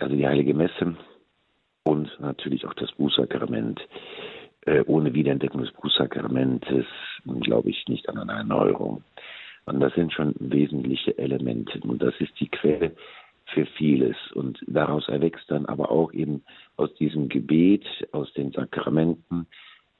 also 0.00 0.14
die 0.14 0.26
Heilige 0.26 0.54
Messe 0.54 0.96
und 1.84 2.08
natürlich 2.20 2.66
auch 2.66 2.74
das 2.74 2.90
Bußsakrament. 2.92 3.80
Äh, 4.66 4.82
ohne 4.86 5.12
Wiederentdeckung 5.12 5.60
des 5.60 5.72
Bußsakramentes 5.72 6.86
glaube 7.40 7.70
ich 7.70 7.86
nicht 7.88 8.08
an 8.08 8.18
eine 8.18 8.32
Erneuerung. 8.32 9.04
Und 9.66 9.80
das 9.80 9.94
sind 9.94 10.12
schon 10.12 10.34
wesentliche 10.38 11.16
Elemente. 11.18 11.80
Und 11.80 12.02
das 12.02 12.14
ist 12.18 12.38
die 12.40 12.48
Quelle 12.48 12.92
für 13.46 13.66
vieles. 13.66 14.16
Und 14.34 14.58
daraus 14.66 15.08
erwächst 15.08 15.50
dann 15.50 15.66
aber 15.66 15.90
auch 15.90 16.12
eben 16.12 16.42
aus 16.76 16.94
diesem 16.94 17.28
Gebet, 17.28 17.84
aus 18.12 18.32
den 18.34 18.52
Sakramenten, 18.52 19.46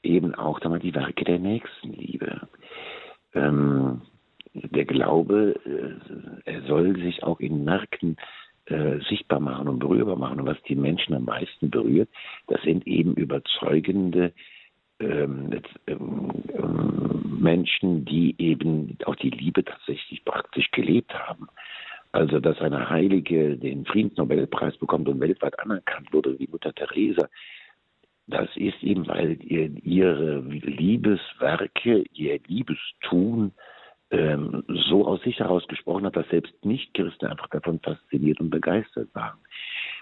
eben 0.03 0.35
auch 0.35 0.59
dann 0.59 0.71
mal 0.71 0.79
die 0.79 0.93
Werke 0.93 1.25
der 1.25 1.39
Nächstenliebe. 1.39 2.47
Ähm, 3.33 4.01
der 4.55 4.85
Glaube, 4.85 5.55
äh, 5.65 6.51
er 6.51 6.61
soll 6.63 6.95
sich 6.97 7.23
auch 7.23 7.39
in 7.39 7.63
Märkten 7.63 8.17
äh, 8.65 8.99
sichtbar 9.09 9.39
machen 9.39 9.67
und 9.67 9.79
berührbar 9.79 10.15
machen. 10.15 10.39
Und 10.39 10.47
was 10.47 10.61
die 10.63 10.75
Menschen 10.75 11.13
am 11.13 11.25
meisten 11.25 11.69
berührt, 11.69 12.09
das 12.47 12.61
sind 12.63 12.87
eben 12.87 13.13
überzeugende 13.13 14.33
ähm, 14.99 15.61
ähm, 15.87 16.31
ähm, 16.53 17.37
Menschen, 17.39 18.05
die 18.05 18.33
eben 18.37 18.97
auch 19.05 19.15
die 19.15 19.29
Liebe 19.29 19.63
tatsächlich 19.63 20.23
praktisch 20.23 20.71
gelebt 20.71 21.13
haben. 21.13 21.47
Also, 22.11 22.39
dass 22.39 22.59
eine 22.59 22.89
Heilige 22.89 23.57
den 23.57 23.85
Friedensnobelpreis 23.85 24.77
bekommt 24.77 25.09
und 25.09 25.19
weltweit 25.19 25.59
anerkannt 25.59 26.13
wurde, 26.13 26.39
wie 26.39 26.47
Mutter 26.47 26.73
Teresa, 26.73 27.27
das 28.27 28.49
ist 28.55 28.81
eben, 28.81 29.05
weil 29.07 29.37
ihr, 29.43 29.69
ihre 29.83 30.39
Liebeswerke, 30.39 32.05
ihr 32.13 32.39
Liebestun 32.47 33.51
ähm, 34.15 34.63
so 34.67 35.05
aus 35.05 35.21
sich 35.21 35.39
heraus 35.39 35.67
gesprochen 35.67 36.05
hat, 36.05 36.15
dass 36.15 36.27
selbst 36.29 36.53
Nicht-Christen 36.63 37.27
einfach 37.27 37.49
davon 37.49 37.79
fasziniert 37.79 38.39
und 38.39 38.49
begeistert 38.49 39.09
waren. 39.13 39.37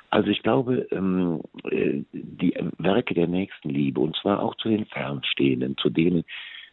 Also 0.09 0.29
ich 0.29 0.43
glaube, 0.43 0.87
ähm, 0.91 1.41
äh, 1.71 2.03
die 2.11 2.53
Werke 2.77 3.15
der 3.15 3.27
Nächstenliebe, 3.27 3.99
und 3.99 4.15
zwar 4.17 4.41
auch 4.41 4.55
zu 4.55 4.69
den 4.69 4.85
Fernstehenden, 4.85 5.75
zu 5.77 5.89
denen, 5.89 6.23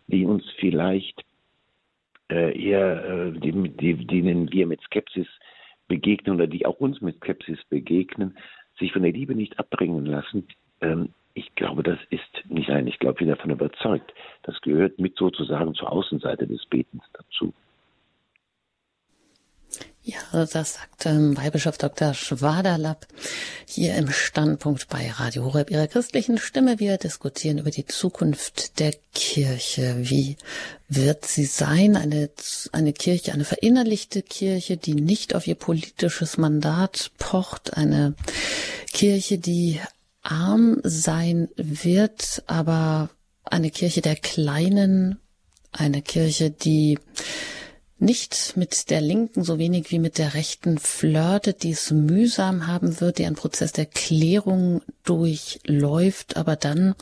die 0.09 0.26
uns 0.26 0.45
vielleicht 0.59 1.24
äh, 2.30 2.59
eher, 2.62 3.05
äh, 3.05 3.32
die, 3.32 3.53
die, 3.70 4.07
denen 4.07 4.53
wir 4.53 4.66
mit 4.66 4.82
Skepsis 4.82 5.28
begegnen 5.88 6.36
oder 6.36 6.47
die 6.47 6.66
auch 6.66 6.78
uns 6.80 7.01
mit 7.01 7.16
Skepsis 7.16 7.59
begegnen, 7.70 8.36
sich 8.78 8.93
von 8.93 9.03
der 9.03 9.12
Liebe 9.12 9.34
nicht 9.34 9.59
abbringen 9.59 10.05
lassen, 10.05 10.47
ähm, 10.82 11.14
ich 11.41 11.55
glaube, 11.55 11.82
das 11.82 11.99
ist 12.11 12.51
nicht 12.51 12.68
ein, 12.68 12.86
ich 12.86 12.99
glaube, 12.99 13.14
ich 13.14 13.18
bin 13.20 13.28
davon 13.28 13.51
überzeugt. 13.51 14.12
Das 14.43 14.61
gehört 14.61 14.99
mit 14.99 15.16
sozusagen 15.16 15.74
zur 15.74 15.91
Außenseite 15.91 16.47
des 16.47 16.66
Betens 16.66 17.03
dazu. 17.14 17.55
Ja, 20.03 20.18
das 20.32 20.74
sagt 20.74 21.07
ähm, 21.07 21.36
Weihbischof 21.36 21.78
Dr. 21.78 22.14
Schwaderlapp 22.14 23.07
hier 23.66 23.95
im 23.95 24.11
Standpunkt 24.11 24.88
bei 24.88 25.11
Radio 25.11 25.45
Horeb, 25.45 25.70
ihrer 25.70 25.86
christlichen 25.86 26.38
Stimme. 26.38 26.78
Wir 26.78 26.97
diskutieren 26.97 27.59
über 27.59 27.70
die 27.70 27.86
Zukunft 27.86 28.80
der 28.80 28.93
Kirche. 29.14 29.97
Wie 30.01 30.36
wird 30.88 31.26
sie 31.26 31.45
sein? 31.45 31.97
Eine, 31.97 32.30
eine 32.72 32.93
Kirche, 32.93 33.32
eine 33.32 33.45
verinnerlichte 33.45 34.22
Kirche, 34.22 34.76
die 34.76 34.95
nicht 34.95 35.34
auf 35.34 35.47
ihr 35.47 35.55
politisches 35.55 36.38
Mandat 36.38 37.12
pocht. 37.18 37.76
Eine 37.76 38.14
Kirche, 38.93 39.38
die 39.38 39.80
arm 40.22 40.80
sein 40.82 41.48
wird, 41.56 42.42
aber 42.46 43.10
eine 43.44 43.70
Kirche 43.70 44.00
der 44.00 44.16
Kleinen, 44.16 45.18
eine 45.72 46.02
Kirche, 46.02 46.50
die 46.50 46.98
nicht 48.01 48.57
mit 48.57 48.90
der 48.90 49.01
Linken 49.01 49.44
so 49.44 49.59
wenig 49.59 49.90
wie 49.90 49.98
mit 49.98 50.18
der 50.18 50.34
Rechten 50.34 50.78
flirtet, 50.78 51.62
die 51.62 51.72
es 51.72 51.90
mühsam 51.90 52.66
haben 52.66 53.01
wird, 53.01 53.18
die 53.18 53.26
einen 53.26 53.36
Prozess 53.36 53.72
der 53.72 53.86
Klärung 53.86 54.82
durchläuft, 55.05 56.36
aber 56.36 56.57
dann 56.57 56.94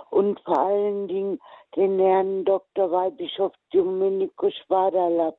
und 0.08 0.40
vor 0.46 0.60
allen 0.60 1.08
Dingen 1.08 1.38
den 1.76 1.98
Herrn 1.98 2.46
Dr. 2.46 2.90
Weihbischof 2.90 3.52
Domenico 3.70 4.50
Schwaderlapp. 4.50 5.36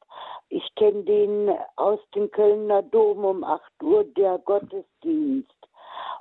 Ich 0.49 0.69
kenne 0.75 1.01
den 1.01 1.49
aus 1.77 1.99
dem 2.13 2.29
Kölner 2.29 2.83
Dom 2.83 3.25
um 3.25 3.43
8 3.43 3.63
Uhr, 3.81 4.03
der 4.03 4.37
Gottesdienst. 4.37 5.58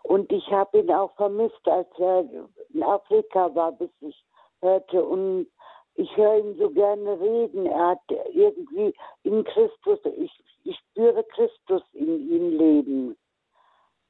Und 0.02 0.30
ich 0.32 0.46
habe 0.50 0.78
ihn 0.78 0.90
auch 0.90 1.14
vermisst, 1.16 1.66
als 1.66 1.88
er 1.98 2.24
in 2.72 2.82
Afrika 2.82 3.54
war, 3.54 3.72
bis 3.72 3.90
ich 4.00 4.24
hörte. 4.60 5.04
Und 5.04 5.46
ich 5.94 6.16
höre 6.16 6.38
ihn 6.38 6.56
so 6.58 6.70
gerne 6.70 7.20
reden. 7.20 7.66
Er 7.66 7.88
hat 7.88 8.00
irgendwie 8.32 8.94
in 9.24 9.44
Christus, 9.44 9.98
ich, 10.16 10.32
ich 10.64 10.76
spüre 10.78 11.24
Christus 11.24 11.82
in 11.92 12.30
ihm 12.30 12.58
leben. 12.58 13.16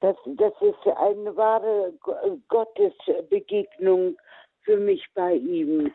Das, 0.00 0.16
das 0.24 0.52
ist 0.60 0.86
eine 0.96 1.36
wahre 1.36 1.92
Gottesbegegnung 2.48 4.16
für 4.62 4.76
mich 4.76 5.04
bei 5.14 5.34
ihm. 5.34 5.92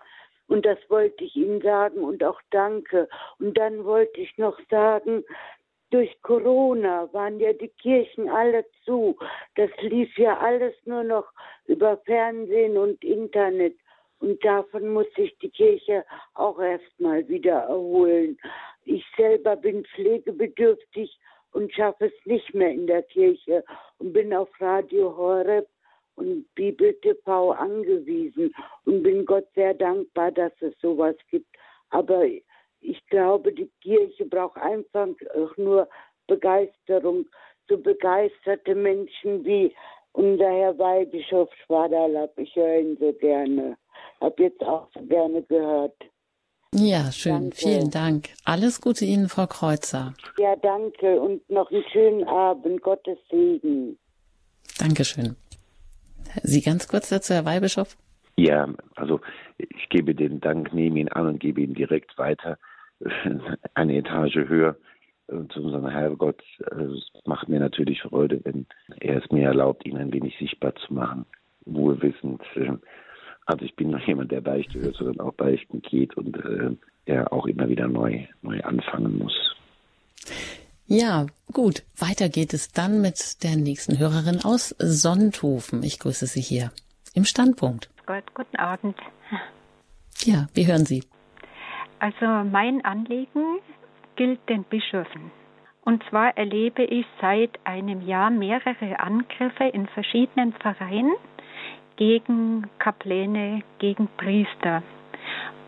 Und 0.48 0.66
das 0.66 0.78
wollte 0.90 1.24
ich 1.24 1.36
ihm 1.36 1.62
sagen 1.62 2.04
und 2.04 2.24
auch 2.24 2.42
danke. 2.52 3.08
Und 3.40 3.58
dann 3.58 3.86
wollte 3.86 4.20
ich 4.20 4.38
noch 4.38 4.60
sagen, 4.70 5.24
durch 5.94 6.20
Corona 6.24 7.08
waren 7.14 7.40
ja 7.40 7.54
die 7.54 7.68
Kirchen 7.68 8.28
alle 8.28 8.66
zu. 8.84 9.16
Das 9.56 9.70
lief 9.82 10.18
ja 10.18 10.40
alles 10.40 10.74
nur 10.86 11.04
noch 11.04 11.32
über 11.68 11.98
Fernsehen 11.98 12.78
und 12.78 13.04
Internet. 13.04 13.78
Und 14.20 14.44
davon 14.44 14.90
muss 14.90 15.06
sich 15.16 15.38
die 15.38 15.52
Kirche 15.52 16.04
auch 16.34 16.60
erstmal 16.60 17.28
wieder 17.28 17.66
erholen. 17.70 18.40
Ich 18.86 19.06
selber 19.16 19.56
bin 19.56 19.86
pflegebedürftig 19.86 21.16
und 21.52 21.72
schaffe 21.72 22.06
es 22.06 22.26
nicht 22.26 22.56
mehr 22.56 22.72
in 22.72 22.88
der 22.88 23.04
Kirche 23.04 23.64
und 24.00 24.14
bin 24.14 24.34
auf 24.34 24.50
Radio 24.60 25.16
Horeb 25.16 25.68
und 26.16 26.52
Bibel 26.56 26.94
TV 27.02 27.52
angewiesen 27.52 28.52
und 28.86 29.04
bin 29.04 29.26
Gott 29.28 29.46
sehr 29.54 29.76
dankbar, 29.76 30.32
dass 30.32 30.54
es 30.62 30.74
sowas 30.82 31.16
gibt. 31.30 31.56
Aber 31.92 32.26
ich 32.84 33.06
glaube, 33.08 33.54
die 33.54 33.70
Kirche 33.82 34.26
braucht 34.26 34.58
einfach 34.58 35.08
auch 35.36 35.58
nur 35.58 35.88
Begeisterung, 36.28 37.26
so 37.68 37.78
begeisterte 37.78 38.76
Menschen 38.76 39.46
wie 39.46 39.74
unser 40.14 40.50
Herr 40.50 40.78
Weihbischof 40.78 41.50
Schwaderlapp. 41.66 42.38
Ich 42.38 42.56
höre 42.56 42.80
ihn 42.80 42.98
so 43.00 43.14
gerne. 43.14 43.78
Habe 44.22 44.44
jetzt 44.44 44.62
auch 44.62 44.88
so 44.94 45.02
gerne 45.06 45.42
gehört. 45.44 45.96
Ja, 46.76 47.12
schön. 47.12 47.34
Danke. 47.34 47.56
Vielen 47.56 47.92
Dank. 47.92 48.30
Alles 48.46 48.82
Gute 48.82 49.06
Ihnen, 49.06 49.30
Frau 49.30 49.46
Kreuzer. 49.46 50.14
Ja, 50.38 50.56
danke 50.56 51.22
und 51.22 51.48
noch 51.50 51.70
einen 51.72 51.84
schönen 51.92 52.24
Abend. 52.24 52.82
Gottes 52.82 53.18
Segen. 53.30 53.98
Dankeschön. 54.80 55.36
Sie 56.42 56.62
ganz 56.62 56.88
kurz 56.88 57.10
dazu, 57.10 57.36
Herr 57.36 57.46
Weihbischof? 57.46 57.96
Ja, 58.36 58.68
also 58.96 59.20
ich 59.58 59.90
gebe 59.90 60.16
den 60.16 60.42
Dank, 60.42 60.74
nehme 60.74 61.00
ihn 61.00 61.10
an 61.10 61.28
und 61.28 61.40
gebe 61.40 61.62
ihn 61.62 61.76
direkt 61.76 62.18
weiter, 62.18 62.58
eine 63.74 63.98
Etage 63.98 64.36
höher 64.36 64.76
zu 65.28 65.64
unserem 65.64 65.88
Herrgott. 65.88 66.42
Es 66.60 67.26
macht 67.26 67.48
mir 67.50 67.60
natürlich 67.60 68.02
Freude, 68.02 68.42
wenn 68.44 68.66
er 69.00 69.24
es 69.24 69.32
mir 69.32 69.48
erlaubt, 69.48 69.86
ihn 69.86 69.98
ein 69.98 70.12
wenig 70.12 70.38
sichtbar 70.38 70.76
zu 70.76 70.94
machen, 70.94 71.26
wohlwissend. 71.66 72.42
Also 73.46 73.66
ich 73.66 73.76
bin 73.76 73.90
noch 73.90 74.06
jemand, 74.06 74.32
der 74.32 74.42
Beichte 74.42 74.80
hört, 74.82 74.96
sondern 74.96 75.20
auch 75.20 75.34
Beichten 75.34 75.82
geht 75.82 76.16
und 76.16 76.38
äh, 76.38 76.76
der 77.08 77.32
auch 77.34 77.46
immer 77.46 77.68
wieder 77.68 77.88
neu, 77.88 78.26
neu 78.42 78.62
anfangen 78.62 79.18
muss. 79.18 79.56
Ja, 80.86 81.28
gut. 81.52 81.84
Weiter 81.98 82.30
geht 82.30 82.54
es 82.54 82.72
dann 82.72 83.02
mit 83.02 83.44
der 83.44 83.56
nächsten 83.56 84.00
Hörerin 84.00 84.42
aus 84.44 84.70
Sonthofen. 84.80 85.84
Ich 85.84 86.00
grüße 86.00 86.28
Sie 86.28 86.42
hier 86.42 86.72
im 87.14 87.26
Standpunkt. 87.26 87.90
Gott, 88.06 88.24
guten 88.34 88.58
Abend. 88.58 88.98
Ja, 90.24 90.48
wie 90.54 90.68
hören 90.68 90.86
Sie? 90.86 91.04
Also 92.04 92.26
mein 92.44 92.84
Anliegen 92.84 93.60
gilt 94.18 94.50
den 94.50 94.66
Bischöfen. 94.66 95.32
Und 95.86 96.04
zwar 96.10 96.36
erlebe 96.38 96.84
ich 96.84 97.06
seit 97.22 97.58
einem 97.64 98.02
Jahr 98.06 98.30
mehrere 98.30 99.00
Angriffe 99.00 99.64
in 99.64 99.88
verschiedenen 99.88 100.52
Vereinen 100.52 101.14
gegen 101.96 102.70
Kapläne, 102.78 103.62
gegen 103.80 104.10
Priester. 104.18 104.84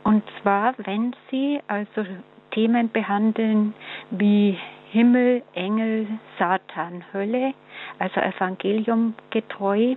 Und 0.04 0.24
zwar, 0.42 0.74
wenn 0.80 1.16
sie 1.32 1.62
also 1.68 2.06
Themen 2.52 2.92
behandeln 2.92 3.74
wie 4.12 4.60
Himmel, 4.92 5.42
Engel, 5.54 6.06
Satan, 6.38 7.06
Hölle, 7.14 7.54
also 7.98 8.20
Evangelium 8.20 9.14
getreu. 9.30 9.96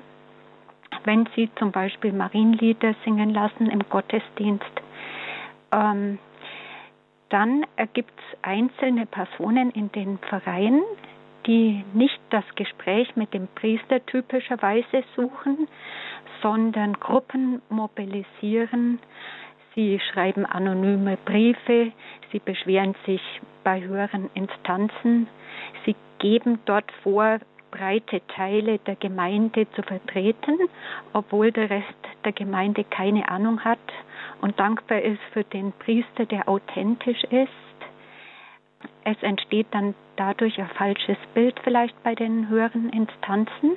Wenn 1.03 1.29
Sie 1.35 1.51
zum 1.59 1.73
Beispiel 1.73 2.13
Marienlieder 2.13 2.95
singen 3.05 3.31
lassen 3.31 3.71
im 3.71 3.81
Gottesdienst, 3.89 4.83
ähm, 5.73 6.19
dann 7.31 7.65
gibt 7.93 8.13
es 8.19 8.39
einzelne 8.43 9.07
Personen 9.07 9.71
in 9.71 9.93
den 9.93 10.19
Vereinen, 10.19 10.83
die 11.47 11.85
nicht 11.95 12.21
das 12.31 12.45
Gespräch 12.57 13.17
mit 13.17 13.33
dem 13.35 13.49
Priester 13.55 14.05
typischerweise 14.07 15.05
suchen, 15.15 15.69
sondern 16.43 16.95
Gruppen 16.95 17.63
mobilisieren, 17.69 19.01
Sie 19.79 20.01
schreiben 20.13 20.45
anonyme 20.45 21.17
Briefe, 21.25 21.93
sie 22.33 22.41
beschweren 22.41 22.97
sich 23.07 23.21
bei 23.63 23.81
höheren 23.81 24.29
Instanzen, 24.35 25.29
sie 25.87 25.95
geben 26.19 26.59
dort 26.65 26.91
vor, 27.05 27.39
breite 27.71 28.21
Teile 28.29 28.79
der 28.79 28.97
Gemeinde 28.97 29.71
zu 29.73 29.83
vertreten, 29.83 30.59
obwohl 31.13 31.53
der 31.53 31.71
Rest 31.71 31.87
der 32.25 32.33
Gemeinde 32.33 32.85
keine 32.85 33.29
Ahnung 33.29 33.65
hat 33.65 33.79
und 34.41 34.59
dankbar 34.59 35.01
ist 35.01 35.21
für 35.33 35.45
den 35.45 35.73
Priester, 35.73 36.27
der 36.27 36.49
authentisch 36.49 37.23
ist. 37.25 37.49
Es 39.05 39.21
entsteht 39.23 39.67
dann 39.71 39.95
dadurch 40.17 40.59
ein 40.59 40.69
falsches 40.69 41.19
Bild 41.35 41.59
vielleicht 41.65 42.01
bei 42.03 42.15
den 42.15 42.49
höheren 42.49 42.91
Instanzen. 42.91 43.73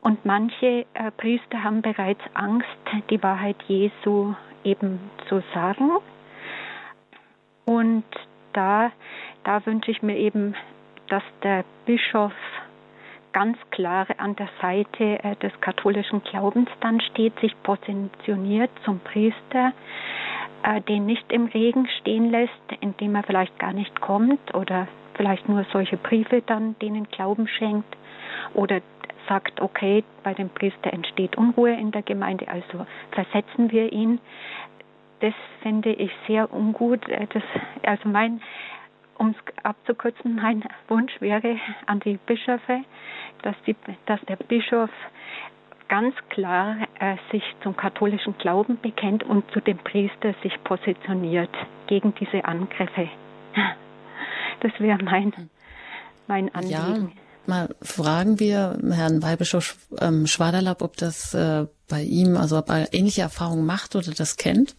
Und 0.00 0.24
manche 0.26 0.84
äh, 0.92 1.10
Priester 1.16 1.64
haben 1.64 1.80
bereits 1.80 2.20
Angst, 2.34 2.68
die 3.08 3.22
Wahrheit 3.22 3.56
Jesu 3.68 4.34
eben 4.62 4.98
zu 5.28 5.42
sagen. 5.54 5.90
Und 7.64 8.04
da, 8.52 8.92
da 9.44 9.64
wünsche 9.64 9.90
ich 9.90 10.02
mir 10.02 10.16
eben, 10.16 10.54
dass 11.08 11.22
der 11.42 11.64
Bischof 11.86 12.32
ganz 13.34 13.58
klar 13.70 14.06
an 14.16 14.34
der 14.36 14.48
Seite 14.62 15.22
äh, 15.22 15.36
des 15.36 15.52
katholischen 15.60 16.22
Glaubens 16.22 16.70
dann 16.80 17.00
steht, 17.00 17.38
sich 17.40 17.54
positioniert 17.62 18.70
zum 18.84 19.00
Priester, 19.00 19.72
äh, 20.62 20.80
den 20.82 21.04
nicht 21.04 21.30
im 21.30 21.46
Regen 21.46 21.86
stehen 22.00 22.30
lässt, 22.30 22.52
indem 22.80 23.16
er 23.16 23.24
vielleicht 23.24 23.58
gar 23.58 23.74
nicht 23.74 24.00
kommt 24.00 24.54
oder 24.54 24.88
vielleicht 25.16 25.48
nur 25.48 25.66
solche 25.72 25.96
Briefe 25.98 26.42
dann 26.46 26.76
denen 26.78 27.08
Glauben 27.10 27.46
schenkt 27.46 27.96
oder 28.54 28.80
sagt, 29.28 29.60
okay, 29.60 30.04
bei 30.22 30.32
dem 30.34 30.50
Priester 30.50 30.92
entsteht 30.92 31.36
Unruhe 31.36 31.72
in 31.72 31.90
der 31.90 32.02
Gemeinde, 32.02 32.46
also 32.48 32.86
versetzen 33.10 33.72
wir 33.72 33.92
ihn. 33.92 34.20
Das 35.20 35.34
finde 35.62 35.92
ich 35.92 36.10
sehr 36.26 36.52
ungut. 36.52 37.08
Äh, 37.08 37.26
das, 37.32 37.42
also 37.84 38.08
mein 38.08 38.40
um 39.18 39.30
es 39.30 39.64
abzukürzen, 39.64 40.36
mein 40.36 40.64
Wunsch 40.88 41.12
wäre 41.20 41.56
an 41.86 42.00
die 42.00 42.18
Bischöfe, 42.26 42.84
dass, 43.42 43.56
die, 43.66 43.76
dass 44.06 44.20
der 44.22 44.36
Bischof 44.36 44.90
ganz 45.88 46.14
klar 46.30 46.76
äh, 46.98 47.16
sich 47.30 47.42
zum 47.62 47.76
katholischen 47.76 48.36
Glauben 48.38 48.80
bekennt 48.80 49.22
und 49.22 49.48
zu 49.52 49.60
dem 49.60 49.78
Priester 49.78 50.34
sich 50.42 50.52
positioniert 50.64 51.50
gegen 51.86 52.14
diese 52.14 52.44
Angriffe. 52.44 53.08
Das 54.60 54.72
wäre 54.78 55.02
mein, 55.02 55.32
mein 56.26 56.54
Anliegen. 56.54 57.12
Ja, 57.14 57.22
mal 57.46 57.74
fragen 57.82 58.40
wir 58.40 58.78
Herrn 58.90 59.22
Weihbischof 59.22 59.76
ähm, 60.00 60.26
Schwaderlapp, 60.26 60.80
ob 60.80 60.96
das 60.96 61.34
äh, 61.34 61.66
bei 61.88 62.02
ihm, 62.02 62.36
also 62.36 62.58
ob 62.58 62.70
er 62.70 62.94
ähnliche 62.94 63.22
Erfahrungen 63.22 63.66
macht 63.66 63.94
oder 63.94 64.12
das 64.12 64.36
kennt. 64.36 64.74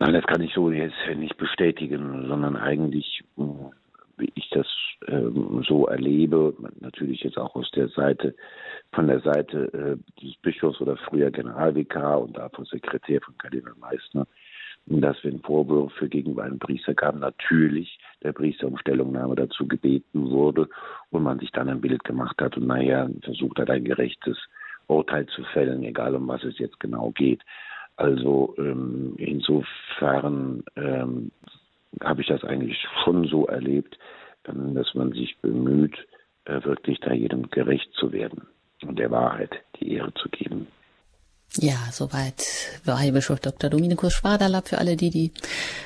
Nein, 0.00 0.14
das 0.14 0.24
kann 0.24 0.40
ich 0.40 0.54
so 0.54 0.70
jetzt 0.70 0.96
nicht 1.14 1.36
bestätigen, 1.36 2.26
sondern 2.26 2.56
eigentlich, 2.56 3.22
wie 3.36 4.32
ich 4.34 4.48
das 4.48 4.66
ähm, 5.06 5.62
so 5.68 5.88
erlebe, 5.88 6.54
natürlich 6.80 7.22
jetzt 7.22 7.36
auch 7.36 7.54
aus 7.54 7.70
der 7.72 7.88
Seite, 7.88 8.34
von 8.92 9.08
der 9.08 9.20
Seite 9.20 9.98
äh, 10.18 10.24
des 10.24 10.36
Bischofs 10.36 10.80
oder 10.80 10.96
früher 10.96 11.30
Generalvikar 11.30 12.22
und 12.22 12.38
davor 12.38 12.64
Sekretär 12.64 13.20
von 13.20 13.36
Kardinal 13.36 13.74
Meissner, 13.78 14.26
dass 14.86 15.22
wenn 15.22 15.40
Vorwürfe 15.40 16.08
gegenüber 16.08 16.44
einem 16.44 16.58
Priester 16.58 16.94
kamen, 16.94 17.20
natürlich 17.20 17.98
der 18.22 18.32
Priester 18.32 18.68
um 18.68 18.78
Stellungnahme 18.78 19.34
dazu 19.34 19.68
gebeten 19.68 20.30
wurde 20.30 20.66
und 21.10 21.24
man 21.24 21.40
sich 21.40 21.52
dann 21.52 21.68
ein 21.68 21.82
Bild 21.82 22.04
gemacht 22.04 22.40
hat 22.40 22.56
und 22.56 22.66
naja, 22.66 23.06
versucht 23.22 23.58
hat, 23.58 23.68
ein 23.68 23.84
gerechtes 23.84 24.38
Urteil 24.86 25.26
zu 25.26 25.44
fällen, 25.52 25.84
egal 25.84 26.14
um 26.14 26.26
was 26.26 26.42
es 26.42 26.58
jetzt 26.58 26.80
genau 26.80 27.10
geht. 27.10 27.42
Also 28.00 28.54
ähm, 28.56 29.12
insofern 29.18 30.64
ähm, 30.74 31.30
habe 32.02 32.22
ich 32.22 32.28
das 32.28 32.42
eigentlich 32.44 32.78
schon 33.04 33.26
so 33.26 33.44
erlebt, 33.46 33.98
ähm, 34.48 34.74
dass 34.74 34.94
man 34.94 35.12
sich 35.12 35.36
bemüht, 35.42 35.94
äh, 36.46 36.64
wirklich 36.64 36.98
da 37.00 37.12
jedem 37.12 37.50
gerecht 37.50 37.92
zu 37.92 38.10
werden 38.10 38.46
und 38.86 38.98
der 38.98 39.10
Wahrheit 39.10 39.50
die 39.78 39.92
Ehre 39.92 40.14
zu 40.14 40.30
geben. 40.30 40.66
Ja, 41.58 41.78
soweit 41.92 42.46
Weihbischof 42.84 43.40
Dr. 43.40 43.70
Dominikus 43.70 44.12
Schwaderlapp 44.12 44.68
für 44.68 44.78
alle 44.78 44.96
die, 44.96 45.10
die 45.10 45.32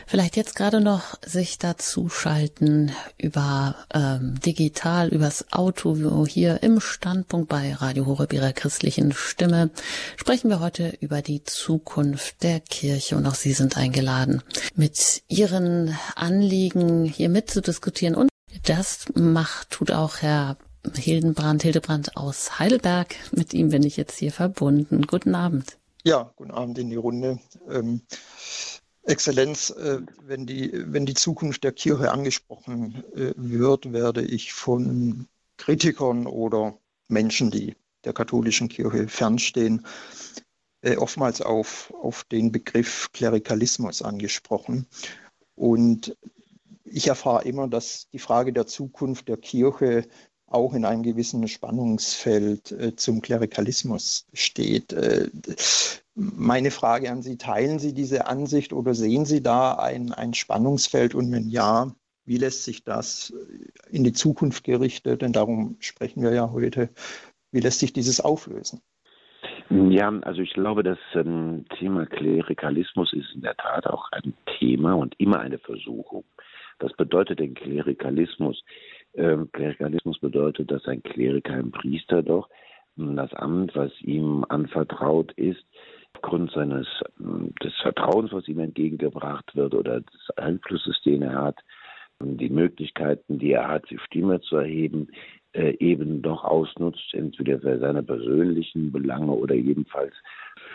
vielleicht 0.07 0.37
jetzt 0.37 0.57
gerade 0.57 0.83
noch 0.83 1.19
sich 1.25 1.57
dazu 1.57 2.11
schalten 2.11 2.93
über 3.17 3.75
ähm, 3.95 4.39
digital, 4.45 5.09
übers 5.09 5.47
Auto, 5.53 6.27
hier 6.27 6.63
im 6.63 6.81
Standpunkt 6.81 7.49
bei 7.49 7.73
Radio 7.73 8.05
Horeb 8.05 8.35
ihrer 8.35 8.53
christlichen 8.53 9.13
Stimme 9.13 9.71
sprechen 10.17 10.51
wir 10.51 10.61
heute 10.61 10.99
über 11.01 11.23
die 11.23 11.45
Zukunft 11.45 12.43
der 12.43 12.61
Kirche 12.61 13.17
und 13.17 13.27
auch 13.27 13.35
Sie 13.35 13.55
sind 13.55 13.79
eingeladen, 13.79 14.43
mit 14.75 15.23
Ihren 15.29 15.97
Anliegen 16.15 17.07
hier 17.07 17.31
mitzudiskutieren 17.31 18.17
und 18.17 18.29
das 18.65 19.07
macht, 19.15 19.71
tut 19.71 19.93
auch 19.93 20.19
Herr 20.19 20.59
Hildenbrand, 20.95 21.63
Hildebrand 21.63 22.17
aus 22.17 22.59
Heidelberg. 22.59 23.17
Mit 23.33 23.55
ihm 23.55 23.71
bin 23.71 23.83
ich 23.83 23.97
jetzt 23.97 24.19
hier 24.19 24.33
verbunden. 24.33 25.07
Guten 25.07 25.35
Abend. 25.35 25.79
Ja, 26.05 26.33
guten 26.37 26.51
Abend 26.51 26.79
in 26.79 26.91
die 26.91 26.97
Runde. 26.97 27.39
Ähm, 27.69 28.03
Exzellenz, 29.05 29.71
äh, 29.71 30.01
wenn, 30.23 30.47
die, 30.47 30.73
wenn 30.75 31.07
die 31.07 31.15
Zukunft 31.15 31.65
der 31.65 31.73
Kirche 31.73 32.13
angesprochen 32.13 33.05
äh, 33.15 33.33
wird, 33.37 33.93
werde 33.93 34.23
ich 34.23 34.53
von 34.53 35.27
Kritikern 35.57 36.27
oder 36.27 36.79
Menschen, 37.09 37.51
die 37.51 37.77
der 38.05 38.13
katholischen 38.13 38.69
Kirche 38.69 39.09
fernstehen, 39.09 39.87
äh, 40.83 40.97
oftmals 40.97 41.41
auf, 41.41 41.93
auf 42.03 42.25
den 42.25 42.53
Begriff 42.53 43.11
Klerikalismus 43.13 44.03
angesprochen. 44.03 44.87
Und 45.55 46.17
ich 46.85 47.09
erfahre 47.09 47.45
immer, 47.45 47.69
dass 47.69 48.09
die 48.11 48.19
Frage 48.19 48.53
der 48.53 48.67
Zukunft 48.67 49.29
der 49.29 49.37
Kirche 49.37 50.07
auch 50.55 50.75
in 50.75 50.85
einem 50.85 51.03
gewissen 51.03 51.47
Spannungsfeld 51.49 52.73
äh, 52.73 52.97
zum 52.97 53.21
Klerikalismus 53.21 54.27
steht. 54.33 54.93
Äh, 54.93 55.29
meine 56.15 56.71
Frage 56.71 57.11
an 57.11 57.23
Sie, 57.23 57.37
teilen 57.37 57.79
Sie 57.79 57.93
diese 57.93 58.27
Ansicht 58.27 58.73
oder 58.73 58.95
sehen 58.95 59.25
Sie 59.27 59.43
da 59.43 59.75
ein, 59.75 60.13
ein 60.13 60.33
Spannungsfeld 60.33 61.15
und 61.15 61.33
wenn 61.33 61.49
ja, 61.49 61.93
wie 62.25 62.39
lässt 62.39 62.65
sich 62.65 62.85
das 62.85 63.35
in 63.91 64.05
die 64.05 64.13
Zukunft 64.13 64.65
gerichtet, 64.65 65.23
denn 65.23 65.33
darum 65.33 65.77
sprechen 65.81 66.23
wir 66.23 66.33
ja 66.33 66.51
heute, 66.53 66.89
wie 67.51 67.61
lässt 67.61 67.81
sich 67.81 67.93
dieses 67.93 68.21
auflösen? 68.21 68.81
Ja, 69.71 70.09
also 70.23 70.41
ich 70.43 70.53
glaube, 70.53 70.83
das 70.83 70.99
ähm, 71.15 71.65
Thema 71.79 72.07
Klerikalismus 72.07 73.13
ist 73.13 73.35
in 73.35 73.43
der 73.43 73.57
Tat 73.57 73.87
auch 73.87 74.11
ein 74.13 74.35
Thema 74.59 74.95
und 74.95 75.15
immer 75.19 75.41
eine 75.41 75.59
Versuchung. 75.59 76.25
Was 76.79 76.93
bedeutet 76.95 77.41
denn 77.41 77.55
Klerikalismus? 77.55 78.63
Ähm, 79.17 79.51
Klerikalismus 79.53 80.19
bedeutet, 80.19 80.71
dass 80.71 80.87
ein 80.87 81.03
Kleriker, 81.03 81.55
ein 81.55 81.71
Priester 81.71 82.23
doch 82.23 82.49
das 82.97 83.33
Amt, 83.35 83.75
was 83.75 83.91
ihm 84.03 84.45
anvertraut 84.49 85.33
ist, 85.33 85.65
aufgrund 86.15 86.53
seines 86.53 86.87
des 87.63 87.75
Vertrauens, 87.83 88.33
was 88.33 88.47
ihm 88.49 88.61
entgegengebracht 88.61 89.55
wird 89.57 89.75
oder 89.75 90.01
des 90.01 90.31
Einflusses, 90.37 91.01
den 91.05 91.23
er 91.23 91.43
hat, 91.43 91.59
die 92.21 92.49
Möglichkeiten, 92.49 93.39
die 93.39 93.53
er 93.53 93.69
hat, 93.69 93.91
die 93.91 93.99
Stimme 93.99 94.41
zu 94.41 94.57
erheben, 94.57 95.09
äh, 95.53 95.77
eben 95.79 96.23
doch 96.23 96.45
ausnutzt, 96.45 97.13
entweder 97.13 97.61
für 97.61 97.79
seine 97.79 98.03
persönlichen 98.03 98.93
Belange 98.93 99.33
oder 99.33 99.55
jedenfalls 99.55 100.15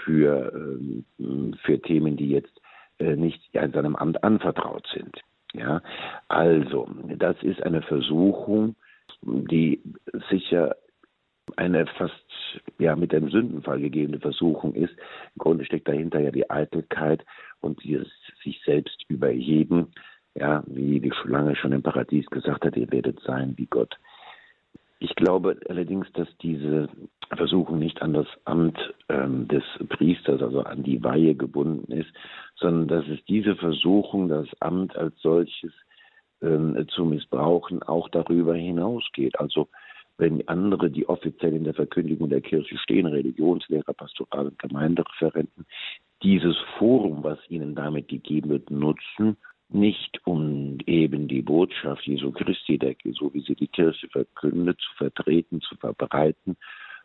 für, 0.04 0.52
ähm, 0.54 1.56
für 1.64 1.82
Themen, 1.82 2.18
die 2.18 2.30
jetzt 2.30 2.62
äh, 3.00 3.16
nicht 3.16 3.42
in 3.54 3.72
seinem 3.72 3.96
Amt 3.96 4.24
anvertraut 4.24 4.88
sind. 4.94 5.20
Ja, 5.54 5.82
also, 6.28 6.88
das 7.18 7.42
ist 7.42 7.64
eine 7.64 7.82
Versuchung, 7.82 8.76
die 9.22 9.82
sicher 10.30 10.76
eine 11.56 11.88
fast 11.88 12.14
ja 12.78 12.96
mit 12.96 13.12
dem 13.12 13.30
Sündenfall 13.30 13.80
gegebene 13.80 14.20
Versuchung 14.20 14.76
ist. 14.76 14.94
Im 15.36 15.40
Grunde 15.40 15.66
steckt 15.66 15.88
dahinter 15.88 16.20
ja 16.20 16.32
die 16.32 16.50
Eitelkeit 16.50 17.26
und 17.62 17.84
dieses 17.84 18.08
sich 18.44 18.62
selbst 18.66 19.04
überheben. 19.08 19.88
Ja, 20.36 20.64
wie 20.68 21.00
die 21.00 21.12
Schlange 21.12 21.56
schon 21.56 21.72
im 21.72 21.82
Paradies 21.82 22.28
gesagt 22.28 22.64
hat, 22.64 22.78
ihr 22.78 22.92
werdet 22.92 23.20
sein 23.22 23.56
wie 23.58 23.66
Gott. 23.66 23.98
Ich 25.00 25.16
glaube 25.16 25.58
allerdings, 25.70 26.12
dass 26.14 26.28
diese 26.42 26.90
Versuchung 27.36 27.80
nicht 27.80 28.02
an 28.02 28.14
das 28.14 28.28
Amt 28.44 28.78
ähm, 29.08 29.48
des 29.48 29.64
Priesters, 29.88 30.42
also 30.42 30.62
an 30.62 30.84
die 30.84 31.02
Weihe 31.04 31.36
gebunden 31.36 31.92
ist, 31.92 32.12
sondern 32.56 32.88
dass 32.88 33.08
es 33.08 33.24
diese 33.26 33.56
Versuchung, 33.56 34.28
das 34.28 34.48
Amt 34.60 34.96
als 34.98 35.14
solches 35.22 35.72
ähm, 36.42 36.86
zu 36.90 37.06
missbrauchen, 37.06 37.82
auch 37.84 38.10
darüber 38.10 38.56
hinausgeht. 38.56 39.40
Also 39.40 39.70
wenn 40.18 40.46
andere, 40.50 40.90
die 40.90 41.08
offiziell 41.08 41.54
in 41.54 41.64
der 41.64 41.74
Verkündigung 41.74 42.30
der 42.30 42.42
Kirche 42.42 42.78
stehen, 42.78 43.06
Religionslehrer, 43.06 43.94
Pastoral- 43.94 44.48
und 44.48 44.60
Gemeindereferenten, 44.60 45.66
dieses 46.24 46.58
Forum, 46.78 47.24
was 47.24 47.40
ihnen 47.48 47.74
damit 47.74 48.10
gegeben 48.10 48.50
wird, 48.50 48.70
nutzen, 48.70 49.38
nicht 49.70 50.20
um 50.26 50.78
eben 50.86 51.28
die 51.28 51.42
Botschaft 51.42 52.06
Jesu 52.06 52.32
Christi, 52.32 52.80
so 53.12 53.34
wie 53.34 53.42
sie 53.42 53.56
die 53.56 53.68
Kirche 53.68 54.08
verkündet, 54.10 54.80
zu 54.80 54.94
vertreten, 54.96 55.62
zu 55.62 55.76
verbreiten, 55.76 56.58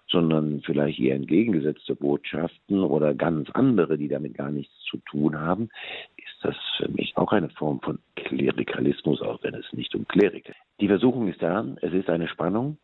sondern 0.09 0.61
vielleicht 0.63 0.99
eher 0.99 1.17
entgegengesetzte 1.17 1.95
Botschaften 1.95 2.81
oder 2.81 3.15
ganz 3.15 3.49
andere, 3.51 3.99
die 3.99 4.09
damit 4.09 4.35
gar 4.35 4.51
nichts 4.51 4.75
zu 4.91 4.99
tun 5.11 5.39
haben, 5.39 5.71
ist 6.17 6.37
das 6.43 6.57
für 6.77 6.89
mich 6.89 7.17
auch 7.17 7.33
eine 7.33 7.49
Form 7.51 7.81
von 7.81 7.99
Klerikalismus, 8.17 9.23
auch 9.23 9.43
wenn 9.43 9.55
es 9.55 9.73
nicht 9.73 9.95
um 9.95 10.07
Klerik 10.07 10.45
geht. 10.45 10.57
Die 10.81 10.89
Versuchung 10.89 11.29
ist 11.29 11.43
da, 11.43 11.67
es 11.81 11.93
ist 11.93 12.09
eine 12.09 12.29
Spannung. 12.29 12.79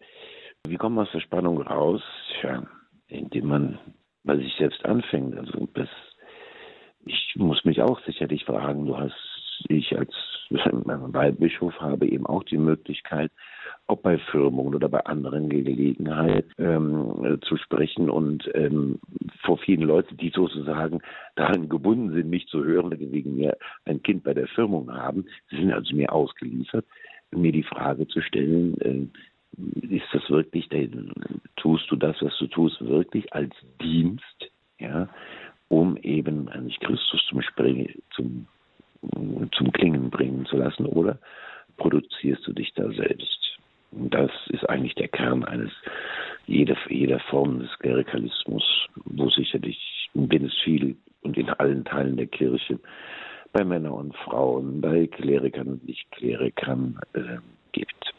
Wie 0.67 0.77
kommt 0.77 0.97
man 0.97 1.07
aus 1.07 1.13
der 1.13 1.21
Spannung 1.21 1.61
raus? 1.63 2.03
Tja, 2.41 2.67
indem 3.09 3.47
man 3.47 3.79
bei 4.25 4.37
sich 4.37 4.55
selbst 4.59 4.85
anfängt. 4.85 5.37
Also 5.37 5.69
das, 5.75 5.89
ich 7.05 7.35
muss 7.37 7.65
mich 7.65 7.81
auch 7.81 8.01
sicherlich 8.05 8.45
fragen, 8.45 8.87
du 8.87 8.97
hast 8.97 9.30
ich 9.69 9.97
als 9.97 10.13
Weihbischof 10.51 11.75
habe 11.81 12.07
eben 12.07 12.27
auch 12.27 12.45
die 12.45 12.59
Möglichkeit, 12.59 13.31
ob 13.87 14.03
bei 14.03 14.19
Firmungen 14.19 14.75
oder 14.75 14.89
bei 14.89 15.05
anderen 15.05 15.49
Gelegenheiten 15.49 16.53
ähm, 16.59 17.39
zu 17.43 17.57
sprechen 17.57 18.09
und 18.11 18.49
ähm, 18.55 18.99
vor 19.45 19.59
vielen 19.59 19.83
Leuten, 19.83 20.17
die 20.17 20.31
sozusagen 20.31 21.01
daran 21.37 21.69
gebunden 21.69 22.13
sind, 22.13 22.31
mich 22.31 22.47
zu 22.47 22.65
hören, 22.65 22.91
wegen 22.99 23.37
mir 23.37 23.57
ein 23.85 24.03
Kind 24.03 24.25
bei 24.25 24.35
der 24.35 24.49
Firmung 24.49 24.93
haben, 24.93 25.27
sie 25.51 25.57
sind 25.57 25.73
also 25.73 25.95
mir 25.95 26.13
ausgeliefert, 26.13 26.85
mir 27.33 27.53
die 27.53 27.63
Frage 27.63 28.07
zu 28.09 28.21
stellen, 28.23 28.81
äh, 28.81 29.07
ist 29.89 30.07
das 30.13 30.29
wirklich, 30.31 30.69
tust 31.57 31.91
du 31.91 31.97
das, 31.97 32.17
was 32.21 32.37
du 32.39 32.47
tust, 32.47 32.81
wirklich 32.81 33.33
als 33.33 33.55
Dienst, 33.81 34.51
ja, 34.79 35.09
um 35.69 35.97
eben 35.99 36.49
eigentlich 36.49 36.79
Christus 36.81 37.25
zum, 37.29 37.43
Springen, 37.43 37.89
zum, 38.15 38.47
zum 39.57 39.73
Klingen 39.73 40.11
bringen 40.11 40.47
zu 40.47 40.57
lassen, 40.57 40.87
oder 40.87 41.19
produzierst 41.77 42.47
du 42.47 42.53
dich 42.53 42.73
da 42.75 42.91
selbst? 42.93 43.59
Und 43.93 44.15
das 44.15 44.31
ist 44.49 44.69
eigentlich 44.69 44.95
der 44.95 45.09
Kern 45.09 45.45
eines 45.45 45.73
jeder, 46.47 46.77
jeder 46.89 47.21
Form 47.21 47.61
des 47.61 47.71
Klerikalismus, 47.79 48.63
wo 49.05 49.29
sicherlich 49.31 49.79
in 50.15 50.29
Binnes 50.29 50.53
viel 50.65 50.97
und 51.23 51.37
in 51.37 51.49
allen 51.51 51.85
Teilen 51.85 52.17
der 52.17 52.27
Kirche 52.27 52.79
bei 53.53 53.65
Männern 53.65 53.93
und 53.93 54.17
Frauen, 54.17 54.81
bei 54.81 55.07
Klerikern 55.09 55.69
und 55.69 55.87
Nicht-Klerikern 55.87 57.01
äh, 57.15 57.39
gibt. 57.73 58.15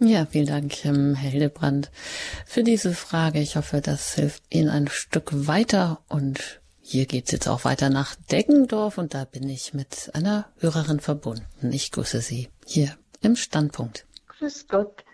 Ja, 0.00 0.26
vielen 0.26 0.46
Dank, 0.46 0.84
ähm, 0.84 1.14
Herr 1.16 1.30
Hildebrand, 1.30 1.90
für 2.46 2.62
diese 2.62 2.92
Frage. 2.92 3.40
Ich 3.40 3.56
hoffe, 3.56 3.80
das 3.84 4.14
hilft 4.14 4.42
Ihnen 4.54 4.68
ein 4.68 4.88
Stück 4.88 5.30
weiter. 5.48 5.98
Und 6.08 6.60
hier 6.90 7.04
geht's 7.04 7.32
jetzt 7.32 7.48
auch 7.48 7.66
weiter 7.66 7.90
nach 7.90 8.14
Deggendorf 8.32 8.96
und 8.96 9.12
da 9.12 9.26
bin 9.26 9.46
ich 9.46 9.74
mit 9.74 10.10
einer 10.14 10.46
Hörerin 10.58 11.00
verbunden. 11.00 11.44
Ich 11.70 11.92
grüße 11.92 12.22
Sie 12.22 12.48
hier 12.64 12.96
im 13.20 13.36
Standpunkt. 13.36 14.06
Grüß 14.26 14.68
Gott. 14.68 15.04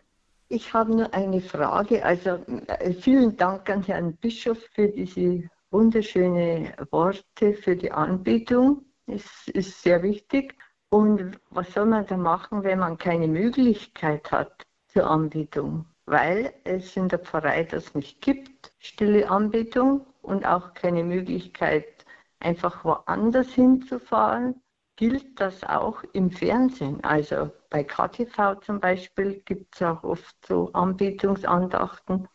Ich 0.49 0.73
habe 0.73 0.95
nur 0.95 1.13
eine 1.13 1.41
Frage. 1.41 2.05
Also 2.05 2.39
äh, 2.69 2.93
vielen 2.93 3.37
Dank 3.37 3.69
an 3.71 3.83
Herrn 3.83 4.15
Bischof 4.19 4.59
für 4.73 4.87
diese 4.87 5.51
wunderschönen 5.73 6.73
Worte 6.93 7.55
für 7.55 7.75
die 7.75 7.91
Anbetung. 7.91 8.85
Es 9.09 9.25
ist 9.49 9.83
sehr 9.83 10.01
wichtig. 10.05 10.55
Und 10.91 11.41
was 11.51 11.73
soll 11.73 11.87
man 11.87 12.07
da 12.07 12.17
machen, 12.17 12.63
wenn 12.63 12.79
man 12.79 12.99
keine 12.99 13.27
Möglichkeit 13.27 14.31
hat 14.31 14.63
zur 14.87 15.11
Anbetung? 15.11 15.87
Weil 16.07 16.55
es 16.63 16.97
in 16.97 17.09
der 17.09 17.19
Pfarrei 17.19 17.65
das 17.65 17.97
nicht 17.97 18.21
gibt, 18.21 18.71
stille 18.79 19.29
Anbetung 19.29 20.07
und 20.25 20.45
auch 20.47 20.75
keine 20.75 21.05
Möglichkeit, 21.05 22.05
einfach 22.41 22.85
woanders 22.85 23.53
hinzufahren 23.53 24.61
gilt 24.97 25.41
das 25.41 25.65
auch 25.65 26.03
im 26.13 26.31
Fernsehen. 26.31 27.03
Also 27.03 27.51
bei 27.71 27.83
KTV 27.83 28.61
zum 28.61 28.81
Beispiel 28.81 29.43
gibt 29.45 29.75
es 29.75 29.83
auch 29.83 30.03
oft 30.05 30.47
so 30.47 30.71
Anbetungsandachten, 30.73 32.29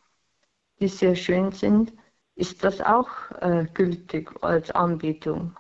die 0.80 0.88
sehr 0.88 1.16
schön 1.16 1.52
sind. 1.52 1.94
Ist 2.36 2.64
das 2.64 2.82
auch 2.82 3.10
äh, 3.42 3.66
gültig 3.74 4.32
als 4.42 4.72
Anbetung? 4.72 5.56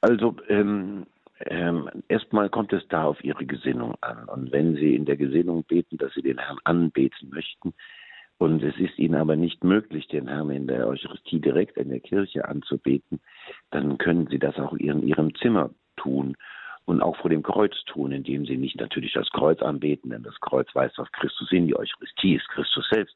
Also 0.00 0.36
ähm, 0.48 1.06
ähm, 1.40 1.90
erstmal 2.08 2.48
kommt 2.48 2.72
es 2.72 2.86
da 2.88 3.04
auf 3.04 3.22
Ihre 3.22 3.46
Gesinnung 3.46 3.94
an. 4.00 4.28
Und 4.28 4.52
wenn 4.52 4.74
Sie 4.74 4.94
in 4.94 5.04
der 5.04 5.16
Gesinnung 5.16 5.64
beten, 5.64 5.96
dass 5.96 6.12
Sie 6.14 6.22
den 6.22 6.38
Herrn 6.38 6.58
anbeten 6.64 7.30
möchten, 7.30 7.74
und 8.38 8.62
es 8.62 8.76
ist 8.78 8.98
ihnen 8.98 9.16
aber 9.16 9.36
nicht 9.36 9.64
möglich, 9.64 10.06
den 10.08 10.28
Herrn 10.28 10.50
in 10.50 10.66
der 10.66 10.86
Eucharistie 10.86 11.40
direkt 11.40 11.76
in 11.76 11.90
der 11.90 12.00
Kirche 12.00 12.48
anzubeten, 12.48 13.20
dann 13.70 13.98
können 13.98 14.28
sie 14.28 14.38
das 14.38 14.56
auch 14.56 14.72
in 14.74 15.02
ihrem 15.02 15.34
Zimmer 15.34 15.70
tun 15.96 16.36
und 16.88 17.02
auch 17.02 17.16
vor 17.16 17.28
dem 17.28 17.42
Kreuz 17.42 17.74
tun, 17.84 18.12
indem 18.12 18.46
sie 18.46 18.56
nicht 18.56 18.80
natürlich 18.80 19.12
das 19.12 19.28
Kreuz 19.30 19.60
anbeten, 19.60 20.10
denn 20.10 20.22
das 20.22 20.40
Kreuz 20.40 20.68
weist 20.74 20.98
auf 20.98 21.12
Christus 21.12 21.50
hin, 21.50 21.66
die 21.66 21.76
Eucharistie 21.76 22.36
ist 22.36 22.48
Christus 22.48 22.88
selbst, 22.90 23.14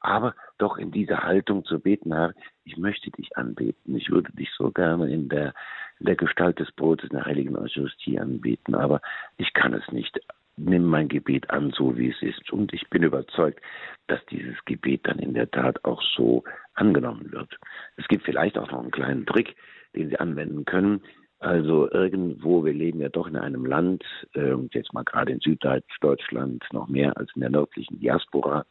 aber 0.00 0.34
doch 0.58 0.76
in 0.76 0.90
dieser 0.90 1.22
Haltung 1.22 1.64
zu 1.64 1.78
beten, 1.78 2.12
Herr, 2.12 2.34
ich 2.64 2.76
möchte 2.76 3.10
dich 3.12 3.34
anbeten, 3.38 3.96
ich 3.96 4.10
würde 4.10 4.30
dich 4.32 4.50
so 4.58 4.70
gerne 4.70 5.10
in 5.10 5.30
der, 5.30 5.54
in 6.00 6.06
der 6.06 6.16
Gestalt 6.16 6.58
des 6.58 6.70
Brotes 6.72 7.08
in 7.08 7.16
der 7.16 7.24
heiligen 7.24 7.56
Eucharistie 7.56 8.18
anbeten, 8.18 8.74
aber 8.74 9.00
ich 9.38 9.54
kann 9.54 9.72
es 9.72 9.90
nicht 9.90 10.20
nimm 10.56 10.84
mein 10.84 11.08
Gebet 11.08 11.50
an, 11.50 11.70
so 11.70 11.96
wie 11.96 12.10
es 12.10 12.22
ist. 12.22 12.52
Und 12.52 12.72
ich 12.72 12.88
bin 12.90 13.02
überzeugt, 13.02 13.60
dass 14.06 14.24
dieses 14.26 14.56
Gebet 14.64 15.02
dann 15.04 15.18
in 15.18 15.34
der 15.34 15.50
Tat 15.50 15.84
auch 15.84 16.02
so 16.16 16.44
angenommen 16.74 17.32
wird. 17.32 17.58
Es 17.96 18.06
gibt 18.08 18.24
vielleicht 18.24 18.58
auch 18.58 18.70
noch 18.70 18.80
einen 18.80 18.90
kleinen 18.90 19.26
Trick, 19.26 19.56
den 19.94 20.08
Sie 20.10 20.18
anwenden 20.18 20.64
können. 20.64 21.02
Also 21.40 21.90
irgendwo, 21.90 22.64
wir 22.64 22.72
leben 22.72 23.00
ja 23.00 23.08
doch 23.08 23.26
in 23.26 23.36
einem 23.36 23.66
Land, 23.66 24.04
äh, 24.34 24.54
jetzt 24.72 24.94
mal 24.94 25.04
gerade 25.04 25.32
in 25.32 25.40
Süddeutschland 25.40 26.64
noch 26.72 26.88
mehr 26.88 27.16
als 27.16 27.30
in 27.34 27.42
der 27.42 27.50
nördlichen 27.50 27.98
Diaspora, 27.98 28.64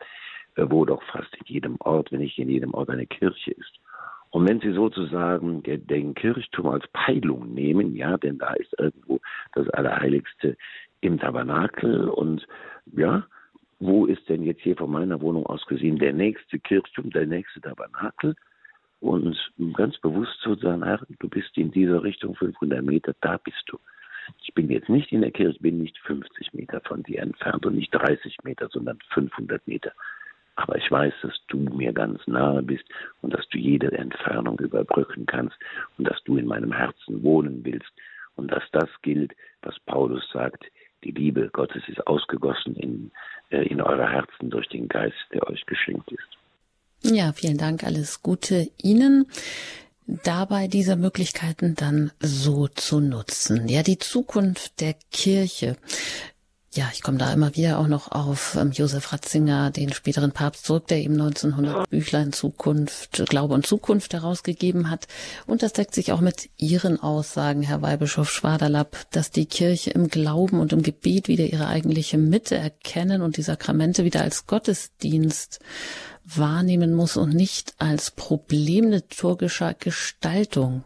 äh, 0.56 0.66
wo 0.68 0.84
doch 0.86 1.04
fast 1.04 1.36
in 1.36 1.46
jedem 1.46 1.76
Ort, 1.82 2.12
wenn 2.12 2.22
nicht 2.22 2.40
in 2.40 2.50
jedem 2.50 2.74
Ort 2.74 2.90
eine 2.90 3.06
Kirche 3.06 3.52
ist. 3.52 3.80
Und 4.32 4.50
wenn 4.50 4.60
Sie 4.60 4.74
sozusagen 4.74 5.62
den 5.62 6.16
Kirchturm 6.16 6.70
als 6.70 6.88
Peilung 6.92 7.54
nehmen, 7.54 7.96
ja, 7.96 8.18
denn 8.18 8.40
da 8.40 8.54
ist 8.54 8.74
irgendwo 8.80 9.20
das 9.54 9.70
Allerheiligste 9.70 10.58
im 11.04 11.20
Tabernakel 11.20 12.10
und 12.10 12.48
ja, 12.96 13.26
wo 13.80 14.06
ist 14.06 14.28
denn 14.30 14.44
jetzt 14.44 14.62
hier 14.62 14.78
von 14.78 14.92
meiner 14.92 15.20
Wohnung 15.22 15.46
aus 15.46 15.66
gesehen 15.66 16.00
der 16.00 16.14
nächste 16.14 16.60
Kirchturm, 16.60 17.10
der 17.10 17.26
nächste 17.26 17.60
Tabernakel? 17.62 18.36
Und 19.02 19.38
ganz 19.74 19.98
bewusst 19.98 20.40
zu 20.42 20.56
sagen, 20.56 20.84
Herr, 20.84 21.06
du 21.20 21.28
bist 21.28 21.58
in 21.58 21.72
dieser 21.72 22.02
Richtung 22.04 22.36
500 22.36 22.82
Meter, 22.82 23.14
da 23.20 23.38
bist 23.38 23.62
du. 23.68 23.78
Ich 24.42 24.54
bin 24.54 24.70
jetzt 24.70 24.88
nicht 24.88 25.12
in 25.12 25.20
der 25.20 25.32
Kirche, 25.32 25.60
bin 25.60 25.80
nicht 25.80 25.98
50 26.00 26.54
Meter 26.54 26.80
von 26.86 27.04
dir 27.04 27.22
entfernt 27.22 27.66
und 27.66 27.76
nicht 27.76 27.94
30 27.94 28.38
Meter, 28.44 28.70
sondern 28.70 28.98
500 29.10 29.68
Meter. 29.68 29.92
Aber 30.56 30.78
ich 30.78 30.90
weiß, 30.90 31.14
dass 31.22 31.38
du 31.48 31.58
mir 31.58 31.92
ganz 31.92 32.26
nahe 32.28 32.64
bist 32.64 32.86
und 33.22 33.34
dass 33.34 33.48
du 33.50 33.58
jede 33.58 33.92
Entfernung 33.92 34.58
überbrücken 34.60 35.26
kannst 35.26 35.58
und 35.98 36.08
dass 36.08 36.24
du 36.24 36.38
in 36.38 36.46
meinem 36.46 36.72
Herzen 36.72 37.24
wohnen 37.24 37.66
willst 37.66 37.92
und 38.36 38.52
dass 38.52 38.64
das 38.72 38.90
gilt, 39.02 39.34
was 39.62 39.78
Paulus 39.82 40.24
sagt, 40.32 40.64
die 41.04 41.12
Liebe 41.12 41.50
Gottes 41.52 41.84
ist 41.88 42.06
ausgegossen 42.08 42.76
in, 42.76 43.12
äh, 43.50 43.64
in 43.68 43.82
eure 43.82 44.10
Herzen 44.10 44.50
durch 44.50 44.68
den 44.70 44.88
Geist, 44.88 45.16
der 45.34 45.48
euch 45.48 45.66
geschenkt 45.66 46.12
ist. 46.12 47.12
Ja, 47.14 47.34
vielen 47.34 47.58
Dank. 47.58 47.84
Alles 47.84 48.22
Gute 48.22 48.70
Ihnen 48.82 49.26
dabei 50.08 50.68
diese 50.68 50.96
Möglichkeiten 50.96 51.76
dann 51.76 52.12
so 52.20 52.68
zu 52.68 53.00
nutzen. 53.00 53.68
Ja, 53.68 53.84
die 53.84 54.00
Zukunft 54.00 54.82
der 54.82 54.96
Kirche. 55.12 55.78
Ja, 56.76 56.90
ich 56.92 57.04
komme 57.04 57.20
da 57.20 57.32
immer 57.32 57.56
wieder 57.56 57.78
auch 57.78 57.88
noch 57.88 58.12
auf 58.12 58.58
ähm, 58.60 58.72
Josef 58.72 59.14
Ratzinger, 59.14 59.70
den 59.70 59.94
späteren 59.94 60.32
Papst 60.32 60.66
zurück, 60.66 60.88
der 60.88 60.98
eben 60.98 61.22
1900 61.22 61.88
Büchlein 61.88 62.34
Zukunft, 62.34 63.24
Glaube 63.30 63.54
und 63.54 63.68
Zukunft 63.68 64.12
herausgegeben 64.14 64.90
hat. 64.90 65.08
Und 65.46 65.62
das 65.62 65.74
deckt 65.74 65.94
sich 65.94 66.12
auch 66.12 66.20
mit 66.20 66.50
Ihren 66.58 67.00
Aussagen, 67.00 67.62
Herr 67.62 67.84
Weihbischof 67.84 68.32
Schwaderlapp, 68.32 69.06
dass 69.12 69.30
die 69.30 69.46
Kirche 69.46 69.92
im 69.92 70.08
Glauben 70.08 70.60
und 70.60 70.74
im 70.74 70.82
Gebet 70.82 71.28
wieder 71.28 71.46
ihre 71.46 71.68
eigentliche 71.68 72.18
Mitte 72.18 72.56
erkennen 72.56 73.22
und 73.22 73.38
die 73.38 73.44
Sakramente 73.44 74.04
wieder 74.04 74.22
als 74.22 74.48
Gottesdienst 74.48 75.60
wahrnehmen 76.26 76.96
muss 76.96 77.18
und 77.18 77.36
nicht 77.36 77.76
als 77.78 78.10
Problem 78.10 78.90
liturgischer 78.90 79.76
Gestaltung 79.76 80.84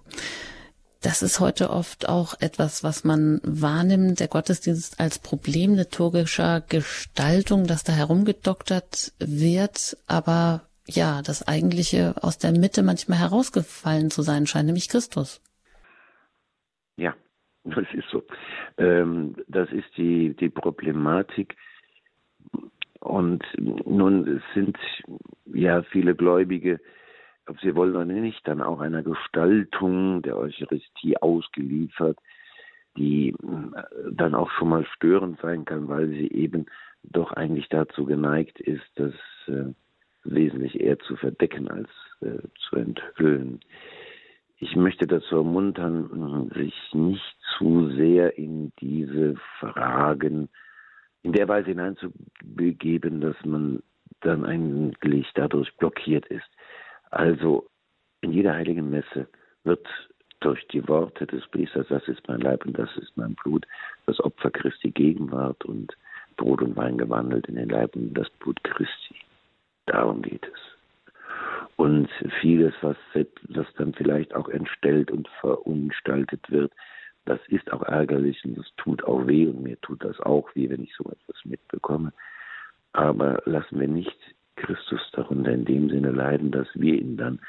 das 1.01 1.21
ist 1.21 1.39
heute 1.39 1.69
oft 1.69 2.09
auch 2.09 2.33
etwas, 2.39 2.83
was 2.83 3.03
man 3.03 3.39
wahrnimmt, 3.43 4.19
der 4.19 4.27
Gottesdienst 4.27 4.99
als 4.99 5.19
Problem 5.19 5.75
liturgischer 5.75 6.61
Gestaltung, 6.61 7.67
dass 7.67 7.83
da 7.83 7.93
herumgedoktert 7.93 9.13
wird, 9.19 9.97
aber 10.07 10.67
ja, 10.85 11.21
das 11.21 11.47
Eigentliche 11.47 12.15
aus 12.21 12.37
der 12.37 12.51
Mitte 12.51 12.81
manchmal 12.81 13.19
herausgefallen 13.19 14.09
zu 14.09 14.21
sein 14.21 14.47
scheint, 14.47 14.67
nämlich 14.67 14.89
Christus. 14.89 15.41
Ja, 16.95 17.13
das 17.63 17.85
ist 17.93 18.07
so. 18.11 18.23
Ähm, 18.77 19.35
das 19.47 19.69
ist 19.71 19.89
die, 19.97 20.35
die 20.35 20.49
Problematik. 20.49 21.55
Und 22.99 23.43
nun 23.57 24.41
sind 24.53 24.77
ja 25.45 25.83
viele 25.83 26.15
Gläubige 26.15 26.79
ob 27.47 27.59
sie 27.59 27.75
wollen 27.75 27.95
oder 27.95 28.05
nicht, 28.05 28.47
dann 28.47 28.61
auch 28.61 28.79
einer 28.79 29.03
Gestaltung 29.03 30.21
der 30.21 30.37
Eucharistie 30.37 31.17
ausgeliefert, 31.17 32.17
die 32.97 33.29
äh, 33.29 33.83
dann 34.11 34.35
auch 34.35 34.49
schon 34.51 34.69
mal 34.69 34.85
störend 34.95 35.39
sein 35.41 35.65
kann, 35.65 35.87
weil 35.87 36.09
sie 36.09 36.31
eben 36.31 36.65
doch 37.03 37.31
eigentlich 37.33 37.69
dazu 37.69 38.05
geneigt 38.05 38.59
ist, 38.59 38.85
das 38.95 39.13
äh, 39.47 39.73
wesentlich 40.23 40.79
eher 40.79 40.99
zu 40.99 41.15
verdecken 41.15 41.69
als 41.69 41.89
äh, 42.21 42.39
zu 42.69 42.75
enthüllen. 42.75 43.59
Ich 44.59 44.75
möchte 44.75 45.05
dazu 45.05 45.35
ermuntern, 45.35 46.49
sich 46.55 46.73
nicht 46.93 47.37
zu 47.57 47.89
sehr 47.95 48.37
in 48.39 48.71
diese 48.79 49.35
Fragen 49.59 50.49
in 51.21 51.31
der 51.33 51.47
Weise 51.47 51.69
hineinzubegeben, 51.69 53.21
dass 53.21 53.35
man 53.45 53.83
dann 54.21 54.45
eigentlich 54.45 55.27
dadurch 55.35 55.75
blockiert 55.77 56.25
ist. 56.27 56.49
Also 57.11 57.67
in 58.21 58.31
jeder 58.31 58.53
heiligen 58.53 58.89
Messe 58.89 59.27
wird 59.63 59.88
durch 60.39 60.67
die 60.67 60.88
Worte 60.88 61.25
des 61.25 61.45
Priesters, 61.47 61.88
das 61.89 62.07
ist 62.07 62.27
mein 62.27 62.41
Leib 62.41 62.65
und 62.65 62.77
das 62.77 62.89
ist 62.97 63.15
mein 63.15 63.35
Blut, 63.35 63.65
das 64.05 64.19
Opfer 64.19 64.51
Christi 64.51 64.91
Gegenwart 64.91 65.65
und 65.65 65.95
Brot 66.38 66.61
und 66.61 66.75
Wein 66.75 66.97
gewandelt 66.97 67.47
in 67.47 67.55
den 67.55 67.69
Leib 67.69 67.95
und 67.95 68.13
das 68.13 68.29
Blut 68.39 68.63
Christi. 68.63 69.15
Darum 69.88 70.21
geht 70.21 70.45
es. 70.45 70.59
Und 71.75 72.09
vieles, 72.41 72.73
was, 72.81 72.97
was 73.13 73.67
dann 73.77 73.93
vielleicht 73.93 74.35
auch 74.35 74.49
entstellt 74.49 75.11
und 75.11 75.27
verunstaltet 75.39 76.49
wird, 76.49 76.71
das 77.25 77.39
ist 77.47 77.71
auch 77.73 77.84
ärgerlich 77.84 78.43
und 78.45 78.57
das 78.57 78.67
tut 78.77 79.03
auch 79.03 79.27
weh 79.27 79.47
und 79.47 79.61
mir 79.61 79.79
tut 79.81 80.03
das 80.03 80.19
auch 80.21 80.53
weh, 80.55 80.69
wenn 80.69 80.84
ich 80.84 80.95
so 80.95 81.03
etwas 81.03 81.43
mitbekomme. 81.43 82.13
Aber 82.93 83.41
lassen 83.45 83.79
wir 83.79 83.88
nicht 83.88 84.17
Christus 84.57 85.01
darunter 85.13 85.51
in 85.51 85.65
dem 85.65 85.89
Sinne 85.89 86.11
leiden, 86.11 86.51
dass 86.51 86.67
wir 86.73 86.99
ihn 86.99 87.17
dann 87.17 87.39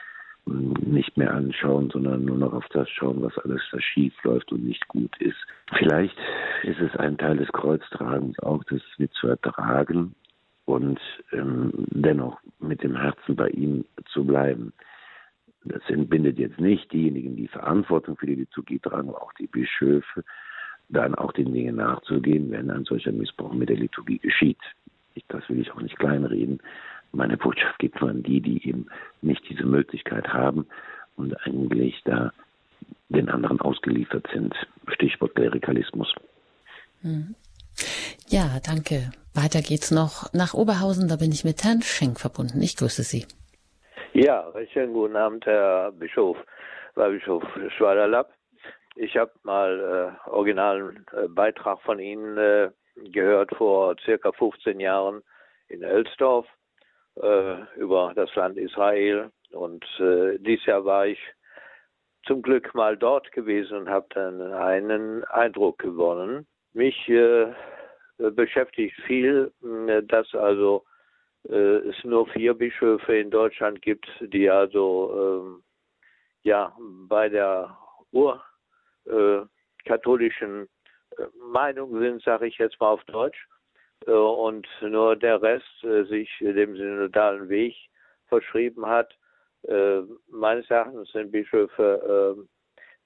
nicht 0.47 1.17
mehr 1.17 1.35
anschauen, 1.35 1.91
sondern 1.91 2.25
nur 2.25 2.39
noch 2.39 2.53
auf 2.53 2.67
das 2.71 2.89
schauen, 2.89 3.23
was 3.23 3.37
alles 3.39 3.61
da 3.71 3.81
schief 3.81 4.15
läuft 4.25 4.51
und 4.53 4.65
nicht 4.65 4.87
gut 4.89 5.15
ist. 5.21 5.37
Vielleicht 5.77 6.17
ist 6.63 6.81
es 6.81 6.95
ein 6.97 7.19
Teil 7.19 7.37
des 7.37 7.49
Kreuztragens 7.49 8.39
auch, 8.41 8.65
das 8.65 8.81
mit 8.99 9.13
zu 9.13 9.29
ertragen 9.29 10.15
und 10.65 11.01
ähm, 11.33 11.73
dennoch 11.91 12.39
mit 12.61 12.83
dem 12.83 12.97
Herzen 12.97 13.37
bei 13.37 13.49
ihm 13.49 13.85
zu 14.07 14.25
bleiben. 14.25 14.73
Das 15.65 15.83
entbindet 15.89 16.39
jetzt 16.39 16.61
nicht 16.61 16.93
diejenigen, 16.93 17.37
die 17.37 17.49
Verantwortung 17.49 18.17
für 18.17 18.27
die 18.27 18.37
Liturgie 18.37 18.79
tragen, 18.79 19.11
auch 19.11 19.33
die 19.35 19.49
Bischöfe, 19.49 20.25
dann 20.89 21.15
auch 21.15 21.33
den 21.33 21.53
Dingen 21.53 21.77
nachzugehen, 21.77 22.51
wenn 22.51 22.71
ein 22.71 22.85
solcher 22.85 23.13
Missbrauch 23.13 23.53
mit 23.53 23.69
der 23.69 23.77
Liturgie 23.77 24.19
geschieht. 24.19 24.61
Das 25.29 25.47
will 25.49 25.61
ich 25.61 25.73
auch 25.73 25.81
nicht 25.81 25.99
kleinreden. 25.99 26.61
Meine 27.13 27.37
Botschaft 27.37 27.79
geht 27.79 28.01
nur 28.01 28.11
an 28.11 28.23
die, 28.23 28.41
die 28.41 28.69
eben 28.69 28.87
nicht 29.23 29.43
diese 29.49 29.65
Möglichkeit 29.65 30.29
haben 30.29 30.67
und 31.17 31.35
eigentlich 31.47 32.01
da 32.05 32.33
den 33.09 33.29
anderen 33.29 33.61
ausgeliefert 33.61 34.27
sind. 34.33 34.55
Stichwort 34.89 35.35
Klerikalismus. 35.35 36.13
Mhm. 37.03 37.35
Ja, 38.29 38.61
danke. 38.65 39.11
Weiter 39.35 39.63
geht's 39.63 39.91
noch 39.91 40.33
nach 40.35 40.53
Oberhausen. 40.55 41.09
Da 41.09 41.17
bin 41.17 41.33
ich 41.33 41.45
mit 41.45 41.65
Herrn 41.65 41.83
Schenk 41.83 42.21
verbunden. 42.21 42.61
Ich 42.61 42.77
grüße 42.77 43.03
Sie. 43.03 43.27
Ja, 44.13 44.53
schönen 44.73 44.93
guten 44.93 45.17
Abend, 45.17 45.47
Herr 45.47 45.93
Bischof, 45.93 46.37
Weihbischof 46.95 47.45
Schwaderlapp. 47.77 48.33
Ich 48.97 49.17
habe 49.17 49.31
mal 49.45 50.17
äh, 50.27 50.29
originalen 50.31 51.07
äh, 51.13 51.29
Beitrag 51.29 51.81
von 51.83 52.01
Ihnen 52.01 52.37
äh, 52.37 52.71
gehört 53.13 53.55
vor 53.55 53.95
circa 54.05 54.33
15 54.33 54.81
Jahren 54.81 55.23
in 55.69 55.85
Elsdorf 55.85 56.47
äh, 56.47 56.58
über 57.77 58.13
das 58.15 58.35
Land 58.35 58.57
Israel. 58.57 59.31
Und 59.51 59.85
äh, 59.99 60.39
dieses 60.39 60.67
Jahr 60.67 60.85
war 60.85 61.07
ich 61.07 61.19
zum 62.27 62.43
Glück 62.43 62.75
mal 62.75 62.97
dort 62.97 63.33
gewesen 63.33 63.79
und 63.79 63.89
habe 63.89 64.07
dann 64.11 64.41
einen 64.53 65.25
Eindruck 65.25 65.79
gewonnen. 65.79 66.47
Mich 66.75 67.09
äh, 67.09 67.53
beschäftigt 68.19 68.95
viel, 69.07 69.53
äh, 69.63 70.03
dass 70.03 70.35
also 70.35 70.85
äh, 71.49 71.55
es 71.89 71.97
nur 72.05 72.27
vier 72.29 72.55
Bischöfe 72.55 73.17
in 73.17 73.31
Deutschland 73.31 73.81
gibt, 73.83 74.07
die 74.21 74.51
also 74.51 75.45
ähm, 75.45 75.63
ja 76.43 76.77
bei 77.09 77.29
der 77.29 77.77
urkatholischen 79.07 80.69
äh, 81.17 81.25
Meinung 81.51 81.99
sind, 82.01 82.23
sage 82.23 82.47
ich 82.47 82.59
jetzt 82.59 82.79
mal 82.81 82.89
auf 82.89 83.05
Deutsch. 83.05 83.47
Äh, 84.07 84.11
und 84.13 84.67
nur 84.81 85.17
der 85.17 85.41
Rest 85.43 85.85
äh, 85.85 86.05
sich 86.05 86.31
dem 86.41 86.77
synodalen 86.77 87.49
Weg 87.49 87.75
verschrieben 88.27 88.87
hat. 88.87 89.17
Äh, 89.63 90.01
meines 90.29 90.69
Erachtens 90.71 91.11
sind 91.13 91.33
Bischöfe 91.33 92.47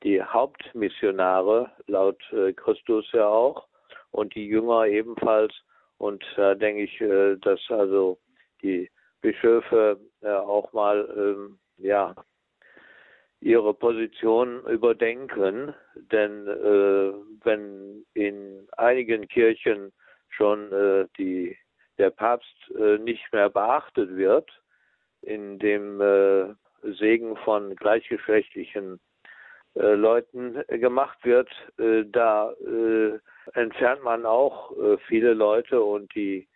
die 0.03 0.21
Hauptmissionare, 0.21 1.71
laut 1.87 2.21
Christus 2.57 3.07
ja 3.13 3.29
auch, 3.29 3.69
und 4.11 4.35
die 4.35 4.49
Jünger 4.49 4.87
ebenfalls. 4.87 5.55
Und 5.99 6.25
da 6.37 6.57
denke 6.57 6.83
ich, 6.83 6.99
dass 7.41 7.61
also 7.69 8.19
die 8.63 8.91
Bischöfe 9.21 10.01
auch 10.23 10.73
mal 10.73 11.09
ähm, 11.17 11.61
ja, 11.79 12.17
ihre 13.39 13.73
Position 13.75 14.65
überdenken. 14.67 15.73
Denn 15.95 16.47
wenn 16.47 18.05
in 18.15 18.67
einigen 18.77 19.29
Kirchen 19.29 19.93
schon 20.33 20.73
äh, 20.73 21.07
die, 21.19 21.57
der 21.99 22.11
Papst 22.11 22.55
äh, 22.79 22.99
nicht 22.99 23.33
mehr 23.33 23.51
beachtet 23.51 24.17
wird 24.17 24.51
in 25.23 25.59
dem 25.59 26.01
äh, 26.01 26.55
Segen 26.83 27.37
von 27.37 27.75
gleichgeschlechtlichen 27.77 29.01
äh, 29.75 29.95
Leuten 29.95 30.63
gemacht 30.69 31.19
wird, 31.23 31.49
äh, 31.79 32.05
da 32.05 32.53
äh, 32.53 33.19
entfernt 33.55 34.03
man 34.05 34.25
auch 34.25 34.73
viele 35.09 35.35
Leute 35.35 35.83
und 35.83 36.15
die 36.15 36.47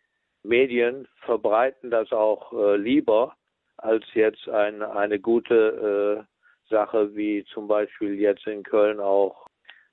Medien 0.44 1.08
verbreiten 1.22 1.90
das 1.90 2.12
auch 2.12 2.52
lieber 2.76 3.34
als 3.78 4.04
jetzt 4.14 4.48
ein, 4.48 4.82
eine 4.82 5.18
gute 5.18 6.24
Sache 6.70 7.14
wie 7.16 7.44
zum 7.52 7.66
Beispiel 7.66 8.14
jetzt 8.14 8.46
in 8.46 8.62
Köln 8.62 9.00
auch 9.00 9.48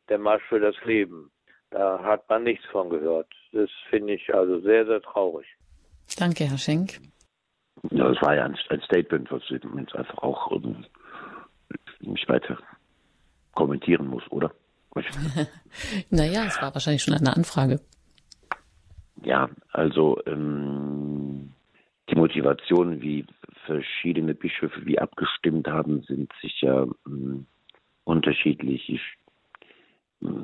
der 0.08 0.20
Marsch 0.20 0.44
für 0.44 0.60
das 0.60 0.76
Leben. 0.86 1.32
Da 1.74 2.00
hat 2.04 2.30
man 2.30 2.44
nichts 2.44 2.66
von 2.68 2.90
gehört. 2.90 3.28
Das 3.52 3.70
finde 3.90 4.14
ich 4.14 4.34
also 4.34 4.60
sehr, 4.62 4.86
sehr 4.86 5.02
traurig. 5.02 5.48
Danke, 6.20 6.46
Herr 6.46 6.60
Schenk. 6.60 7.00
Ja, 7.90 8.08
das 8.10 8.22
war 8.22 8.36
ja 8.36 8.46
ein, 8.46 8.56
ein 8.70 8.82
Statement, 8.82 9.32
was 9.32 9.42
ich 9.46 9.62
jetzt 9.64 9.96
einfach 9.96 10.20
auch 10.20 10.48
um, 10.52 10.86
nicht 12.02 12.30
weiter 12.30 12.60
kommentieren 13.56 14.08
muss, 14.08 14.24
oder? 14.30 14.52
naja, 16.12 16.46
es 16.46 16.62
war 16.62 16.74
wahrscheinlich 16.76 17.02
schon 17.02 17.16
eine 17.16 17.36
Anfrage. 17.36 17.80
Ja, 19.24 19.50
also 19.72 20.20
ähm, 20.28 21.54
die 22.10 22.16
Motivation, 22.16 23.02
wie 23.02 23.26
verschiedene 23.66 24.36
Bischöfe 24.36 24.86
wie 24.86 25.00
abgestimmt 25.00 25.68
haben, 25.68 26.04
sind 26.04 26.32
sicher 26.40 26.88
ähm, 27.08 27.48
unterschiedlich. 28.04 28.90
Ich 28.90 29.02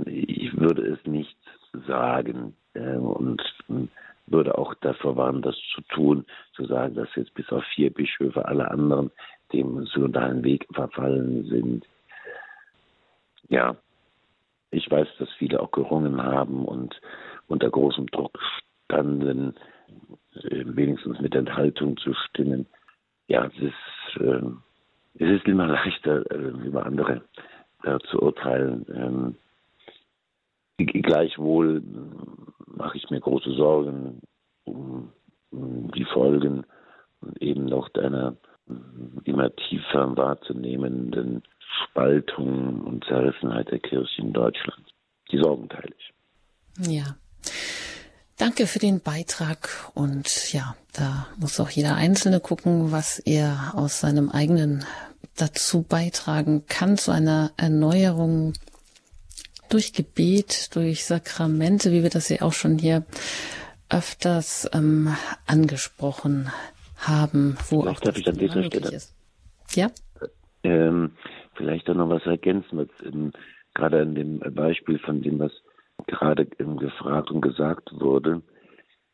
ich 0.06 0.57
würde 0.57 0.85
es 0.85 1.06
nicht 1.06 1.38
sagen 1.88 2.56
äh, 2.73 2.95
und 2.95 3.41
würde 4.27 4.57
auch 4.57 4.73
davor 4.76 5.15
warnen, 5.15 5.41
das 5.41 5.56
zu 5.73 5.81
tun, 5.89 6.26
zu 6.53 6.65
sagen, 6.65 6.95
dass 6.95 7.10
jetzt 7.15 7.34
bis 7.34 7.49
auf 7.51 7.64
vier 7.76 7.91
Bischöfe 7.91 8.45
alle 8.45 8.69
anderen 8.69 9.11
dem 9.53 9.85
synodalen 9.88 10.43
Weg 10.43 10.68
verfallen 10.73 11.45
sind. 11.45 11.85
Ja, 13.49 13.76
ich 14.72 14.89
weiß, 14.89 15.07
dass 15.18 15.30
viele 15.34 15.60
auch 15.60 15.72
gerungen 15.72 16.22
haben 16.22 16.65
und 16.65 16.99
unter 17.47 17.69
großem 17.69 18.06
Druck 18.07 18.38
standen, 18.85 19.56
äh, 20.35 20.64
wenigstens 20.65 21.19
mit 21.19 21.35
Enthaltung 21.35 21.97
zu 21.97 22.14
stimmen. 22.14 22.68
Ja, 23.27 23.45
es 23.45 23.61
ist, 23.61 24.22
äh, 24.22 24.41
es 25.15 25.39
ist 25.39 25.47
immer 25.47 25.68
leichter, 25.68 26.30
äh, 26.31 26.68
über 26.68 26.85
andere 26.85 27.23
äh, 27.84 27.97
zu 28.10 28.22
urteilen. 28.22 29.35
Gleichwohl 30.85 31.84
mache 32.65 32.97
ich 32.97 33.10
mir 33.10 33.19
große 33.19 33.53
Sorgen 33.53 34.22
um, 34.64 35.11
die 35.51 36.06
Folgen 36.06 36.65
und 37.22 37.41
eben 37.41 37.65
noch 37.65 37.93
einer 37.95 38.35
immer 39.26 39.53
tiefer 39.56 40.15
wahrzunehmenden 40.15 41.43
Spaltung 41.84 42.81
und 42.81 43.03
Zerrissenheit 43.06 43.72
der 43.72 43.80
Kirche 43.80 44.22
in 44.22 44.34
Deutschland. 44.34 44.85
Die 45.31 45.38
Sorgen 45.38 45.69
teile 45.69 45.93
ich. 45.97 46.88
Ja. 46.88 47.15
Danke 48.38 48.68
für 48.68 48.80
den 48.80 49.01
Beitrag 49.01 49.91
und 49.95 50.53
ja, 50.53 50.76
da 50.93 51.27
muss 51.38 51.60
auch 51.60 51.69
jeder 51.69 51.95
Einzelne 51.95 52.39
gucken, 52.39 52.91
was 52.91 53.19
er 53.19 53.73
aus 53.76 53.99
seinem 53.99 54.30
eigenen 54.30 54.85
dazu 55.35 55.81
beitragen 55.84 56.65
kann 56.68 56.97
zu 56.97 57.11
einer 57.11 57.51
Erneuerung 57.57 58.53
durch 59.70 59.94
Gebet, 59.94 60.76
durch 60.76 61.06
Sakramente, 61.06 61.91
wie 61.91 62.04
wir 62.04 62.10
das 62.10 62.30
ja 62.30 62.41
auch 62.41 62.54
schon 62.54 62.78
hier 62.78 63.06
öfters 63.90 64.70
ähm, 64.74 65.16
angesprochen 65.48 66.52
haben, 66.98 67.58
wo 67.70 67.82
vielleicht 67.82 68.02
auch 68.02 68.04
darf 68.04 68.18
ich 68.18 68.28
an 68.28 68.38
dieser 68.38 68.64
Stelle 68.64 68.91
ist. 68.91 69.16
Ja. 69.74 69.88
Ähm, 70.64 71.12
vielleicht 71.56 71.90
auch 71.90 71.96
noch 71.96 72.10
was 72.10 72.26
ergänzen, 72.26 72.78
was, 72.78 72.88
ähm, 73.06 73.32
gerade 73.74 74.02
an 74.02 74.16
dem 74.16 74.40
Beispiel 74.40 75.00
von 75.00 75.22
dem, 75.22 75.40
was 75.40 75.52
gerade 76.08 76.48
ähm, 76.60 76.78
gefragt 76.78 77.32
und 77.32 77.41
gesagt 77.41 77.90
wurde. 77.94 78.41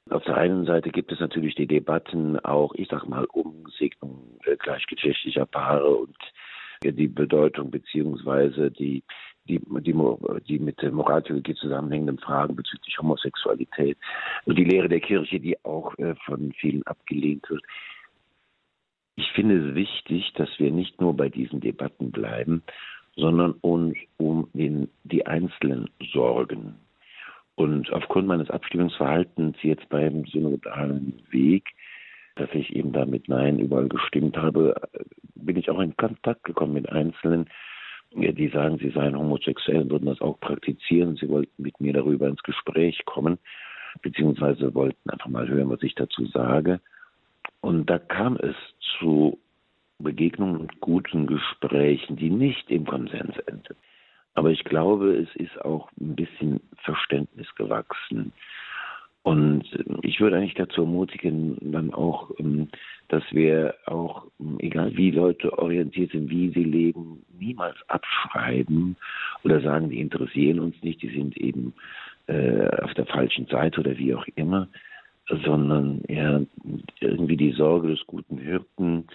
Auf 0.09 0.23
der 0.23 0.37
einen 0.37 0.65
Seite 0.65 0.91
gibt 0.91 1.11
es 1.11 1.19
natürlich 1.19 1.55
die 1.55 1.67
Debatten 1.67 2.39
auch, 2.39 2.73
ich 2.75 2.87
sag 2.89 3.07
mal, 3.07 3.25
um 3.25 3.65
Segnung 3.77 4.39
äh, 4.45 4.55
gleichgeschlechtlicher 4.57 5.45
Paare 5.45 5.95
und 5.95 6.17
äh, 6.83 6.91
die 6.91 7.07
Bedeutung 7.07 7.71
beziehungsweise 7.71 8.71
die 8.71 9.03
die, 9.47 9.59
die, 9.59 9.95
die 10.47 10.59
mit 10.59 10.81
der 10.81 10.91
Moraltheologie 10.91 11.55
zusammenhängenden 11.55 12.19
Fragen 12.19 12.55
bezüglich 12.55 12.97
Homosexualität 12.97 13.97
und 14.45 14.57
die 14.57 14.65
Lehre 14.65 14.89
der 14.89 15.01
Kirche, 15.01 15.39
die 15.39 15.63
auch 15.63 15.97
äh, 15.97 16.15
von 16.25 16.51
vielen 16.53 16.83
abgelehnt 16.83 17.49
wird. 17.49 17.63
Ich 19.15 19.31
finde 19.31 19.69
es 19.69 19.75
wichtig, 19.75 20.33
dass 20.33 20.49
wir 20.57 20.71
nicht 20.71 20.99
nur 20.99 21.15
bei 21.15 21.29
diesen 21.29 21.61
Debatten 21.61 22.11
bleiben, 22.11 22.63
sondern 23.15 23.53
uns 23.61 23.97
um 24.17 24.49
den, 24.53 24.89
die 25.03 25.25
Einzelnen 25.25 25.89
sorgen 26.11 26.75
Und 27.55 27.91
aufgrund 27.93 28.27
meines 28.27 28.49
Abstimmungsverhaltens 28.49 29.55
jetzt 29.61 29.87
beim 29.89 30.25
synodalen 30.25 31.21
Weg, 31.31 31.69
dass 32.35 32.49
ich 32.53 32.75
eben 32.75 32.91
da 32.91 33.05
mit 33.05 33.29
Nein 33.29 33.59
überall 33.59 33.87
gestimmt 33.87 34.35
habe, 34.35 34.75
bin 35.35 35.55
ich 35.55 35.69
auch 35.69 35.79
in 35.79 35.95
Kontakt 35.95 36.43
gekommen 36.43 36.73
mit 36.73 36.89
Einzelnen, 36.89 37.49
die 38.15 38.47
sagen, 38.47 38.77
sie 38.77 38.89
seien 38.89 39.17
homosexuell 39.17 39.81
und 39.81 39.91
würden 39.91 40.07
das 40.07 40.21
auch 40.21 40.39
praktizieren. 40.39 41.17
Sie 41.17 41.29
wollten 41.29 41.61
mit 41.61 41.79
mir 41.79 41.93
darüber 41.93 42.27
ins 42.27 42.43
Gespräch 42.43 43.03
kommen, 43.05 43.37
beziehungsweise 44.01 44.73
wollten 44.73 45.09
einfach 45.09 45.27
mal 45.27 45.47
hören, 45.47 45.69
was 45.69 45.83
ich 45.83 45.95
dazu 45.95 46.25
sage. 46.27 46.79
Und 47.61 47.89
da 47.89 47.99
kam 47.99 48.37
es 48.37 48.55
zu 48.99 49.39
Begegnungen 49.99 50.57
und 50.57 50.79
guten 50.81 51.27
Gesprächen, 51.27 52.15
die 52.15 52.29
nicht 52.29 52.69
im 52.69 52.85
Konsens 52.85 53.37
endeten. 53.45 53.75
Aber 54.33 54.51
ich 54.51 54.63
glaube, 54.65 55.15
es 55.15 55.33
ist 55.35 55.59
auch 55.63 55.89
ein 55.99 56.15
bisschen 56.15 56.59
Verständnis 56.83 57.47
gewachsen. 57.55 58.33
Und 59.25 59.63
ich 60.03 60.19
würde 60.19 60.37
eigentlich 60.37 60.53
dazu 60.53 60.81
ermutigen, 60.81 61.57
dann 61.59 61.91
auch, 61.95 62.29
ähm, 62.37 62.67
dass 63.07 63.23
wir 63.31 63.73
auch, 63.87 64.27
ähm, 64.39 64.57
egal 64.59 64.95
wie 64.95 65.09
Leute 65.09 65.57
orientiert 65.57 66.11
sind, 66.11 66.29
wie 66.29 66.51
sie 66.51 66.63
leben, 66.63 67.25
niemals 67.39 67.75
abschreiben 67.87 68.95
oder 69.43 69.61
sagen, 69.61 69.89
die 69.89 69.99
interessieren 69.99 70.59
uns 70.59 70.75
nicht, 70.83 71.01
die 71.01 71.09
sind 71.09 71.35
eben 71.37 71.73
äh, 72.27 72.67
auf 72.83 72.93
der 72.93 73.07
falschen 73.07 73.47
Seite 73.47 73.79
oder 73.79 73.97
wie 73.97 74.13
auch 74.13 74.27
immer, 74.35 74.67
sondern 75.43 76.03
ja, 76.07 76.41
irgendwie 76.99 77.37
die 77.37 77.53
Sorge 77.53 77.87
des 77.87 78.05
guten 78.05 78.37
Hirten 78.37 79.07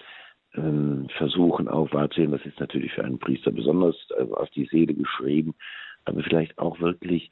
ähm, 0.55 1.07
versuchen 1.17 1.69
aufwahrzunehmen. 1.69 2.37
Das 2.37 2.45
ist 2.45 2.59
natürlich 2.59 2.91
für 2.91 3.05
einen 3.05 3.17
Priester 3.17 3.51
besonders 3.51 3.95
äh, 4.17 4.23
auf 4.33 4.49
die 4.49 4.65
Seele 4.65 4.93
geschrieben, 4.93 5.55
aber 6.03 6.21
vielleicht 6.21 6.57
auch 6.57 6.81
wirklich 6.81 7.27
äh, 7.27 7.31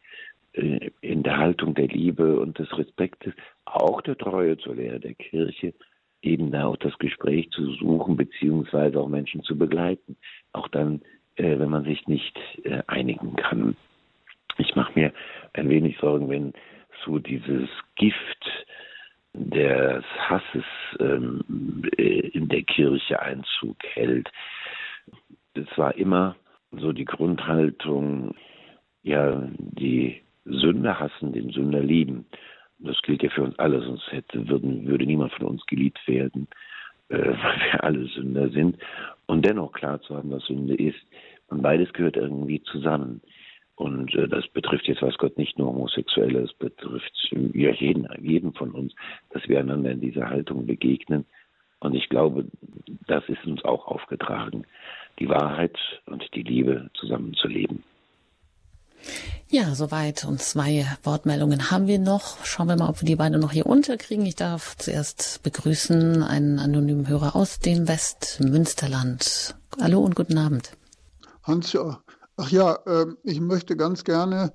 in 0.53 1.23
der 1.23 1.38
Haltung 1.38 1.76
der 1.76 1.88
Liebe 1.88 2.39
und 2.39 2.57
des 2.59 2.76
Respektes, 2.77 3.34
auch 3.65 4.01
der 4.01 4.17
Treue 4.17 4.57
zur 4.57 4.76
Lehre 4.76 4.99
der 4.99 5.13
Kirche, 5.13 5.73
eben 6.21 6.51
da 6.51 6.65
auch 6.65 6.77
das 6.77 6.97
Gespräch 6.97 7.49
zu 7.51 7.73
suchen, 7.73 8.17
beziehungsweise 8.17 8.99
auch 8.99 9.07
Menschen 9.07 9.43
zu 9.43 9.57
begleiten. 9.57 10.17
Auch 10.53 10.67
dann, 10.67 11.01
äh, 11.35 11.57
wenn 11.59 11.69
man 11.69 11.84
sich 11.84 12.07
nicht 12.07 12.38
äh, 12.63 12.81
einigen 12.88 13.35
kann. 13.35 13.76
Ich 14.57 14.76
mache 14.76 14.91
mir 14.95 15.13
ein 15.53 15.69
wenig 15.69 15.97
Sorgen, 15.99 16.30
wenn 16.30 16.53
so 17.05 17.19
dieses 17.19 17.69
Gift 17.95 18.65
des 19.34 20.03
Hasses 20.17 20.65
ähm, 20.99 21.84
äh, 21.97 22.27
in 22.30 22.49
der 22.49 22.63
Kirche 22.63 23.21
Einzug 23.21 23.77
hält. 23.93 24.30
Es 25.53 25.77
war 25.77 25.95
immer 25.95 26.35
so 26.71 26.91
die 26.91 27.05
Grundhaltung, 27.05 28.35
ja, 29.03 29.47
die 29.57 30.21
Sünder 30.49 30.99
hassen, 30.99 31.34
den 31.34 31.49
Sünder 31.51 31.81
lieben. 31.81 32.26
Das 32.80 33.01
gilt 33.01 33.23
ja 33.23 33.30
für 33.30 33.43
uns 33.43 33.57
alle, 33.59 33.81
sonst 33.81 34.11
hätte, 34.11 34.47
würden, 34.47 34.88
würde 34.88 35.05
niemand 35.05 35.34
von 35.34 35.47
uns 35.47 35.65
geliebt 35.65 35.99
werden, 36.07 36.47
äh, 37.09 37.17
weil 37.17 37.59
wir 37.71 37.84
alle 37.84 38.05
Sünder 38.07 38.49
sind. 38.49 38.77
Und 39.26 39.45
dennoch 39.45 39.71
klar 39.73 40.01
zu 40.01 40.15
haben, 40.15 40.31
was 40.31 40.45
Sünde 40.45 40.76
ist. 40.76 40.99
Und 41.49 41.61
beides 41.61 41.91
gehört 41.93 42.15
irgendwie 42.15 42.61
zusammen. 42.63 43.21
Und 43.76 44.13
äh, 44.15 44.27
das 44.27 44.47
betrifft 44.49 44.88
jetzt, 44.88 45.01
was 45.01 45.17
Gott, 45.17 45.38
nicht 45.38 45.57
nur 45.57 45.67
Homosexuelle, 45.67 46.39
es 46.41 46.53
betrifft 46.53 47.13
ja 47.31 47.71
jeden, 47.71 48.07
jeden 48.21 48.53
von 48.53 48.71
uns, 48.71 48.93
dass 49.30 49.47
wir 49.47 49.59
einander 49.59 49.91
in 49.91 50.01
dieser 50.01 50.30
Haltung 50.30 50.67
begegnen. 50.67 51.26
Und 51.80 51.95
ich 51.95 52.09
glaube, 52.09 52.45
das 53.07 53.23
ist 53.30 53.45
uns 53.45 53.63
auch 53.63 53.88
aufgetragen, 53.88 54.65
die 55.19 55.30
Wahrheit 55.30 55.77
und 56.05 56.23
die 56.35 56.43
Liebe 56.43 56.89
zusammenzuleben. 56.93 57.84
Ja, 59.49 59.73
soweit. 59.73 60.26
Und 60.26 60.41
zwei 60.41 60.85
Wortmeldungen 61.03 61.71
haben 61.71 61.88
wir 61.88 61.99
noch. 61.99 62.45
Schauen 62.45 62.67
wir 62.67 62.76
mal, 62.76 62.89
ob 62.89 63.01
wir 63.01 63.07
die 63.07 63.15
beiden 63.15 63.39
noch 63.39 63.51
hier 63.51 63.65
unterkriegen. 63.65 64.26
Ich 64.26 64.35
darf 64.35 64.77
zuerst 64.77 65.41
begrüßen 65.43 66.21
einen 66.23 66.59
anonymen 66.59 67.07
Hörer 67.07 67.35
aus 67.35 67.59
dem 67.59 67.88
Westmünsterland. 67.88 69.55
Hallo 69.81 69.99
und 69.99 70.15
guten 70.15 70.38
Abend. 70.38 70.71
Hans, 71.43 71.76
Ach 72.41 72.51
ja, 72.51 72.80
ähm, 72.85 73.17
ich 73.23 73.41
möchte 73.41 73.76
ganz 73.76 74.05
gerne 74.05 74.53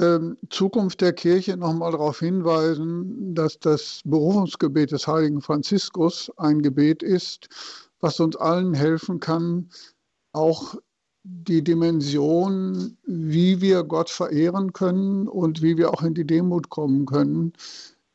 ähm, 0.00 0.36
Zukunft 0.50 1.00
der 1.00 1.12
Kirche 1.12 1.56
nochmal 1.56 1.92
darauf 1.92 2.18
hinweisen, 2.18 3.34
dass 3.34 3.60
das 3.60 4.00
Berufungsgebet 4.04 4.90
des 4.90 5.06
heiligen 5.06 5.40
Franziskus 5.40 6.32
ein 6.38 6.62
Gebet 6.62 7.04
ist, 7.04 7.48
was 8.00 8.18
uns 8.18 8.34
allen 8.34 8.74
helfen 8.74 9.20
kann, 9.20 9.70
auch 10.32 10.74
die 11.24 11.64
Dimension, 11.64 12.96
wie 13.06 13.60
wir 13.60 13.82
Gott 13.82 14.10
verehren 14.10 14.72
können 14.72 15.26
und 15.26 15.62
wie 15.62 15.76
wir 15.76 15.90
auch 15.92 16.02
in 16.02 16.14
die 16.14 16.26
Demut 16.26 16.68
kommen 16.68 17.06
können, 17.06 17.52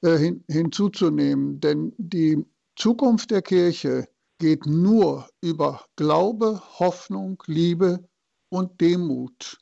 äh, 0.01 0.17
hin, 0.17 0.43
hinzuzunehmen. 0.47 1.59
Denn 1.59 1.93
die 1.97 2.45
Zukunft 2.75 3.31
der 3.31 3.41
Kirche 3.41 4.07
geht 4.37 4.65
nur 4.65 5.27
über 5.41 5.83
Glaube, 5.95 6.61
Hoffnung, 6.79 7.41
Liebe, 7.47 8.07
und 8.49 8.81
Demut. 8.81 9.57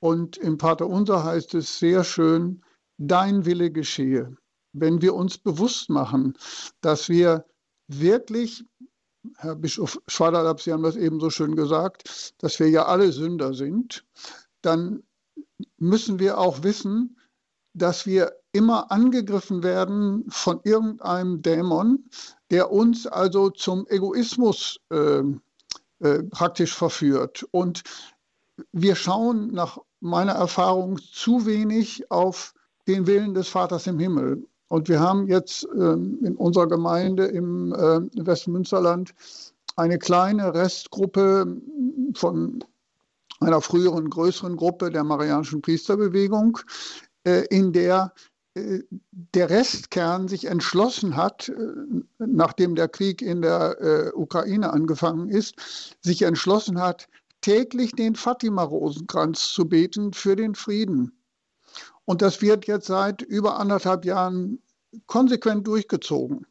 Und 0.00 0.36
im 0.38 0.56
Pater 0.56 0.86
Unser 0.86 1.24
heißt 1.24 1.54
es 1.54 1.78
sehr 1.78 2.04
schön, 2.04 2.62
dein 2.98 3.44
Wille 3.44 3.70
geschehe. 3.70 4.36
Wenn 4.72 5.02
wir 5.02 5.14
uns 5.14 5.36
bewusst 5.36 5.90
machen, 5.90 6.36
dass 6.80 7.08
wir 7.08 7.44
wirklich, 7.88 8.64
Herr 9.36 9.54
Bischof 9.54 10.00
Schwaderlapp, 10.06 10.60
Sie 10.60 10.72
haben 10.72 10.82
das 10.82 10.96
eben 10.96 11.20
so 11.20 11.30
schön 11.30 11.56
gesagt, 11.56 12.34
dass 12.38 12.58
wir 12.58 12.68
ja 12.68 12.86
alle 12.86 13.12
Sünder 13.12 13.54
sind, 13.54 14.04
dann 14.62 15.02
müssen 15.78 16.18
wir 16.18 16.38
auch 16.38 16.62
wissen, 16.62 17.18
dass 17.74 18.06
wir 18.06 18.32
immer 18.52 18.90
angegriffen 18.90 19.62
werden 19.62 20.24
von 20.28 20.60
irgendeinem 20.64 21.42
Dämon, 21.42 22.04
der 22.50 22.72
uns 22.72 23.06
also 23.06 23.50
zum 23.50 23.86
Egoismus 23.88 24.80
äh, 24.90 25.22
äh, 26.00 26.22
praktisch 26.24 26.74
verführt. 26.74 27.46
Und 27.52 27.82
wir 28.72 28.96
schauen 28.96 29.52
nach 29.52 29.78
meiner 30.00 30.32
Erfahrung 30.32 30.98
zu 30.98 31.46
wenig 31.46 32.10
auf 32.10 32.54
den 32.88 33.06
Willen 33.06 33.34
des 33.34 33.48
Vaters 33.48 33.86
im 33.86 33.98
Himmel. 33.98 34.46
Und 34.70 34.88
wir 34.88 35.00
haben 35.00 35.26
jetzt 35.26 35.66
ähm, 35.74 36.20
in 36.22 36.36
unserer 36.36 36.68
Gemeinde 36.68 37.26
im 37.26 37.72
äh, 37.72 38.24
Westmünsterland 38.24 39.12
eine 39.74 39.98
kleine 39.98 40.54
Restgruppe 40.54 41.60
von 42.14 42.62
einer 43.40 43.60
früheren 43.60 44.08
größeren 44.08 44.56
Gruppe 44.56 44.90
der 44.90 45.02
Marianischen 45.02 45.60
Priesterbewegung, 45.60 46.58
äh, 47.24 47.46
in 47.50 47.72
der 47.72 48.12
äh, 48.54 48.80
der 49.34 49.50
Restkern 49.50 50.28
sich 50.28 50.44
entschlossen 50.44 51.16
hat, 51.16 51.48
äh, 51.48 51.54
nachdem 52.18 52.76
der 52.76 52.88
Krieg 52.88 53.22
in 53.22 53.42
der 53.42 54.12
Ukraine 54.14 54.72
angefangen 54.72 55.30
ist, 55.30 55.54
sich 56.00 56.22
entschlossen 56.22 56.80
hat, 56.80 57.08
täglich 57.40 57.90
den 57.92 58.14
Fatima-Rosenkranz 58.14 59.48
zu 59.52 59.68
beten 59.68 60.12
für 60.12 60.36
den 60.36 60.54
Frieden. 60.54 61.19
Und 62.10 62.22
das 62.22 62.42
wird 62.42 62.66
jetzt 62.66 62.88
seit 62.88 63.22
über 63.22 63.60
anderthalb 63.60 64.04
Jahren 64.04 64.60
konsequent 65.06 65.64
durchgezogen. 65.68 66.44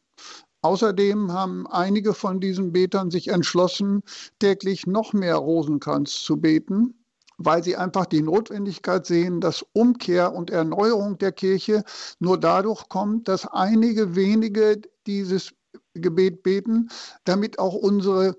Außerdem 0.62 1.34
haben 1.34 1.66
einige 1.66 2.14
von 2.14 2.40
diesen 2.40 2.72
Betern 2.72 3.10
sich 3.10 3.28
entschlossen, 3.28 4.02
täglich 4.38 4.86
noch 4.86 5.12
mehr 5.12 5.36
Rosenkranz 5.36 6.22
zu 6.22 6.38
beten, 6.38 7.04
weil 7.36 7.62
sie 7.62 7.76
einfach 7.76 8.06
die 8.06 8.22
Notwendigkeit 8.22 9.04
sehen, 9.04 9.42
dass 9.42 9.62
Umkehr 9.74 10.32
und 10.32 10.48
Erneuerung 10.48 11.18
der 11.18 11.32
Kirche 11.32 11.84
nur 12.20 12.40
dadurch 12.40 12.88
kommt, 12.88 13.28
dass 13.28 13.46
einige 13.46 14.16
wenige 14.16 14.80
dieses 15.06 15.52
Gebet 15.92 16.42
beten, 16.42 16.88
damit 17.24 17.58
auch 17.58 17.74
unsere 17.74 18.34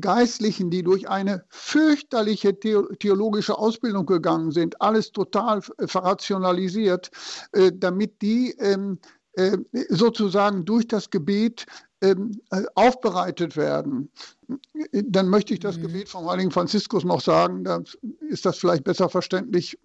Geistlichen, 0.00 0.70
die 0.70 0.82
durch 0.82 1.08
eine 1.08 1.44
fürchterliche 1.48 2.58
theologische 2.58 3.56
Ausbildung 3.56 4.06
gegangen 4.06 4.50
sind, 4.50 4.80
alles 4.80 5.12
total 5.12 5.62
verrationalisiert, 5.62 7.10
äh, 7.52 7.70
damit 7.74 8.20
die 8.20 8.50
ähm, 8.58 8.98
äh, 9.34 9.58
sozusagen 9.88 10.64
durch 10.64 10.88
das 10.88 11.10
Gebet 11.10 11.66
ähm, 12.00 12.40
äh, 12.50 12.62
aufbereitet 12.74 13.56
werden. 13.56 14.10
Dann 14.92 15.28
möchte 15.28 15.54
ich 15.54 15.60
das 15.60 15.78
mhm. 15.78 15.82
Gebet 15.82 16.08
vom 16.08 16.28
heiligen 16.28 16.50
Franziskus 16.50 17.04
noch 17.04 17.20
sagen, 17.20 17.64
dann 17.64 17.84
ist 18.28 18.44
das 18.44 18.58
vielleicht 18.58 18.84
besser 18.84 19.08
verständlich, 19.08 19.78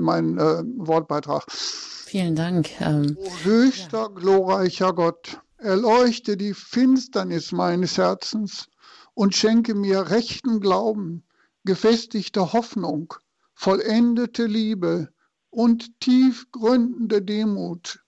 mein 0.00 0.36
Wortbeitrag. 0.38 1.44
Vielen 1.50 2.34
Dank. 2.34 2.70
Ähm, 2.80 3.16
o 3.18 3.30
höchster, 3.44 4.02
ja. 4.02 4.08
glorreicher 4.08 4.92
Gott, 4.92 5.40
erleuchte 5.58 6.36
die 6.36 6.54
Finsternis 6.54 7.52
meines 7.52 7.98
Herzens 7.98 8.68
und 9.16 9.34
schenke 9.34 9.74
mir 9.74 10.10
rechten 10.10 10.60
Glauben, 10.60 11.24
gefestigte 11.64 12.52
Hoffnung, 12.52 13.14
vollendete 13.54 14.44
Liebe 14.44 15.08
und 15.48 15.98
tiefgründende 16.00 17.22
Demut. 17.22 18.04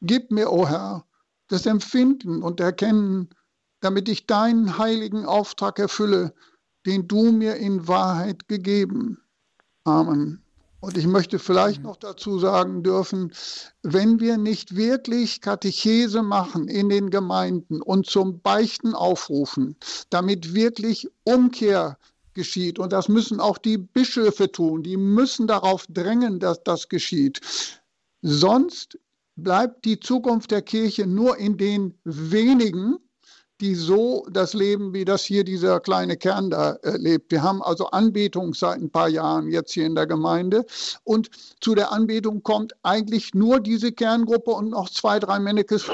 Gib 0.00 0.32
mir, 0.32 0.50
o 0.50 0.62
oh 0.62 0.68
Herr, 0.68 1.06
das 1.46 1.64
Empfinden 1.64 2.42
und 2.42 2.58
Erkennen, 2.58 3.30
damit 3.80 4.08
ich 4.08 4.26
deinen 4.26 4.78
heiligen 4.78 5.24
Auftrag 5.26 5.78
erfülle, 5.78 6.34
den 6.86 7.06
du 7.06 7.30
mir 7.30 7.54
in 7.54 7.86
Wahrheit 7.86 8.48
gegeben. 8.48 9.18
Amen. 9.84 10.42
Und 10.80 10.96
ich 10.96 11.06
möchte 11.06 11.40
vielleicht 11.40 11.82
noch 11.82 11.96
dazu 11.96 12.38
sagen 12.38 12.84
dürfen, 12.84 13.32
wenn 13.82 14.20
wir 14.20 14.38
nicht 14.38 14.76
wirklich 14.76 15.40
Katechese 15.40 16.22
machen 16.22 16.68
in 16.68 16.88
den 16.88 17.10
Gemeinden 17.10 17.82
und 17.82 18.06
zum 18.06 18.40
Beichten 18.40 18.94
aufrufen, 18.94 19.76
damit 20.10 20.54
wirklich 20.54 21.08
Umkehr 21.24 21.98
geschieht, 22.34 22.78
und 22.78 22.92
das 22.92 23.08
müssen 23.08 23.40
auch 23.40 23.58
die 23.58 23.78
Bischöfe 23.78 24.52
tun, 24.52 24.84
die 24.84 24.96
müssen 24.96 25.48
darauf 25.48 25.86
drängen, 25.88 26.38
dass 26.38 26.62
das 26.62 26.88
geschieht. 26.88 27.40
Sonst 28.22 28.98
bleibt 29.34 29.84
die 29.84 29.98
Zukunft 29.98 30.52
der 30.52 30.62
Kirche 30.62 31.06
nur 31.06 31.38
in 31.38 31.56
den 31.56 31.98
wenigen, 32.04 32.98
die 33.60 33.74
so 33.74 34.26
das 34.30 34.54
leben, 34.54 34.92
wie 34.92 35.04
das 35.04 35.24
hier 35.24 35.44
dieser 35.44 35.80
kleine 35.80 36.16
Kern 36.16 36.50
da 36.50 36.72
äh, 36.82 36.96
lebt. 36.96 37.30
Wir 37.30 37.42
haben 37.42 37.62
also 37.62 37.90
Anbetung 37.90 38.54
seit 38.54 38.80
ein 38.80 38.90
paar 38.90 39.08
Jahren 39.08 39.50
jetzt 39.50 39.72
hier 39.72 39.86
in 39.86 39.94
der 39.94 40.06
Gemeinde. 40.06 40.64
Und 41.04 41.30
zu 41.60 41.74
der 41.74 41.92
Anbetung 41.92 42.42
kommt 42.42 42.74
eigentlich 42.82 43.34
nur 43.34 43.60
diese 43.60 43.92
Kerngruppe 43.92 44.52
und 44.52 44.70
noch 44.70 44.88
zwei, 44.90 45.18
drei 45.18 45.38
Mennekes. 45.38 45.88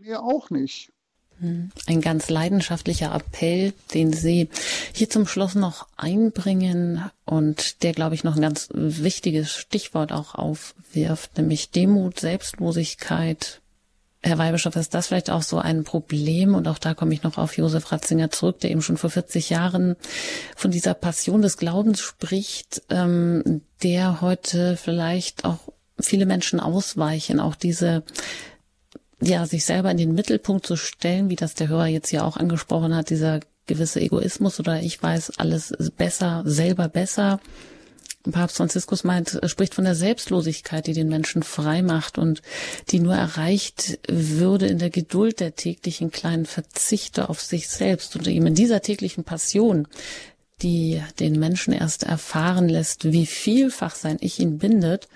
Mehr 0.00 0.22
auch 0.22 0.50
nicht. 0.50 0.92
Hm, 1.42 1.70
ein 1.86 2.00
ganz 2.00 2.30
leidenschaftlicher 2.30 3.14
Appell, 3.14 3.72
den 3.94 4.12
Sie 4.12 4.48
hier 4.92 5.10
zum 5.10 5.26
Schluss 5.26 5.54
noch 5.54 5.88
einbringen 5.96 7.10
und 7.24 7.82
der, 7.82 7.92
glaube 7.92 8.14
ich, 8.14 8.22
noch 8.22 8.36
ein 8.36 8.42
ganz 8.42 8.68
wichtiges 8.72 9.50
Stichwort 9.50 10.12
auch 10.12 10.34
aufwirft, 10.36 11.36
nämlich 11.36 11.70
Demut, 11.70 12.20
Selbstlosigkeit, 12.20 13.61
Herr 14.24 14.38
Weihbischof, 14.38 14.76
ist 14.76 14.94
das 14.94 15.08
vielleicht 15.08 15.30
auch 15.30 15.42
so 15.42 15.58
ein 15.58 15.82
Problem? 15.82 16.54
Und 16.54 16.68
auch 16.68 16.78
da 16.78 16.94
komme 16.94 17.12
ich 17.12 17.24
noch 17.24 17.38
auf 17.38 17.56
Josef 17.56 17.90
Ratzinger 17.90 18.30
zurück, 18.30 18.60
der 18.60 18.70
eben 18.70 18.82
schon 18.82 18.96
vor 18.96 19.10
40 19.10 19.50
Jahren 19.50 19.96
von 20.54 20.70
dieser 20.70 20.94
Passion 20.94 21.42
des 21.42 21.56
Glaubens 21.56 22.00
spricht, 22.00 22.82
ähm, 22.88 23.62
der 23.82 24.20
heute 24.20 24.76
vielleicht 24.76 25.44
auch 25.44 25.58
viele 25.98 26.26
Menschen 26.26 26.60
ausweichen, 26.60 27.40
auch 27.40 27.56
diese 27.56 28.04
ja, 29.20 29.46
sich 29.46 29.64
selber 29.64 29.90
in 29.90 29.98
den 29.98 30.14
Mittelpunkt 30.14 30.66
zu 30.66 30.76
stellen, 30.76 31.28
wie 31.28 31.36
das 31.36 31.54
der 31.54 31.68
Hörer 31.68 31.86
jetzt 31.86 32.08
hier 32.08 32.24
auch 32.24 32.36
angesprochen 32.36 32.94
hat, 32.94 33.10
dieser 33.10 33.40
gewisse 33.66 34.00
Egoismus 34.00 34.58
oder 34.58 34.80
ich 34.82 35.00
weiß 35.00 35.38
alles 35.38 35.72
besser, 35.96 36.42
selber 36.44 36.88
besser 36.88 37.40
Papst 38.30 38.56
Franziskus 38.56 39.04
meint, 39.04 39.40
spricht 39.46 39.74
von 39.74 39.84
der 39.84 39.94
Selbstlosigkeit, 39.94 40.86
die 40.86 40.92
den 40.92 41.08
Menschen 41.08 41.42
frei 41.42 41.82
macht 41.82 42.18
und 42.18 42.42
die 42.90 43.00
nur 43.00 43.14
erreicht 43.14 43.98
würde 44.08 44.66
in 44.66 44.78
der 44.78 44.90
Geduld 44.90 45.40
der 45.40 45.56
täglichen 45.56 46.10
kleinen 46.10 46.46
Verzichte 46.46 47.28
auf 47.28 47.40
sich 47.40 47.68
selbst 47.68 48.14
und 48.14 48.26
eben 48.28 48.46
in 48.46 48.54
dieser 48.54 48.80
täglichen 48.80 49.24
Passion, 49.24 49.88
die 50.62 51.02
den 51.18 51.38
Menschen 51.38 51.72
erst 51.72 52.04
erfahren 52.04 52.68
lässt, 52.68 53.10
wie 53.12 53.26
vielfach 53.26 53.96
sein 53.96 54.18
Ich 54.20 54.38
ihn 54.38 54.58
bindet, 54.58 55.08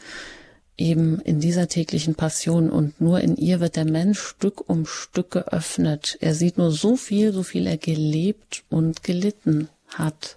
eben 0.76 1.20
in 1.20 1.40
dieser 1.40 1.68
täglichen 1.68 2.14
Passion 2.14 2.70
und 2.70 3.00
nur 3.00 3.20
in 3.20 3.36
ihr 3.36 3.60
wird 3.60 3.76
der 3.76 3.84
Mensch 3.84 4.20
Stück 4.20 4.68
um 4.68 4.86
Stück 4.86 5.30
geöffnet. 5.30 6.18
Er 6.20 6.34
sieht 6.34 6.58
nur 6.58 6.72
so 6.72 6.96
viel, 6.96 7.32
so 7.32 7.42
viel 7.42 7.66
er 7.66 7.78
gelebt 7.78 8.64
und 8.68 9.02
gelitten 9.02 9.68
hat. 9.88 10.36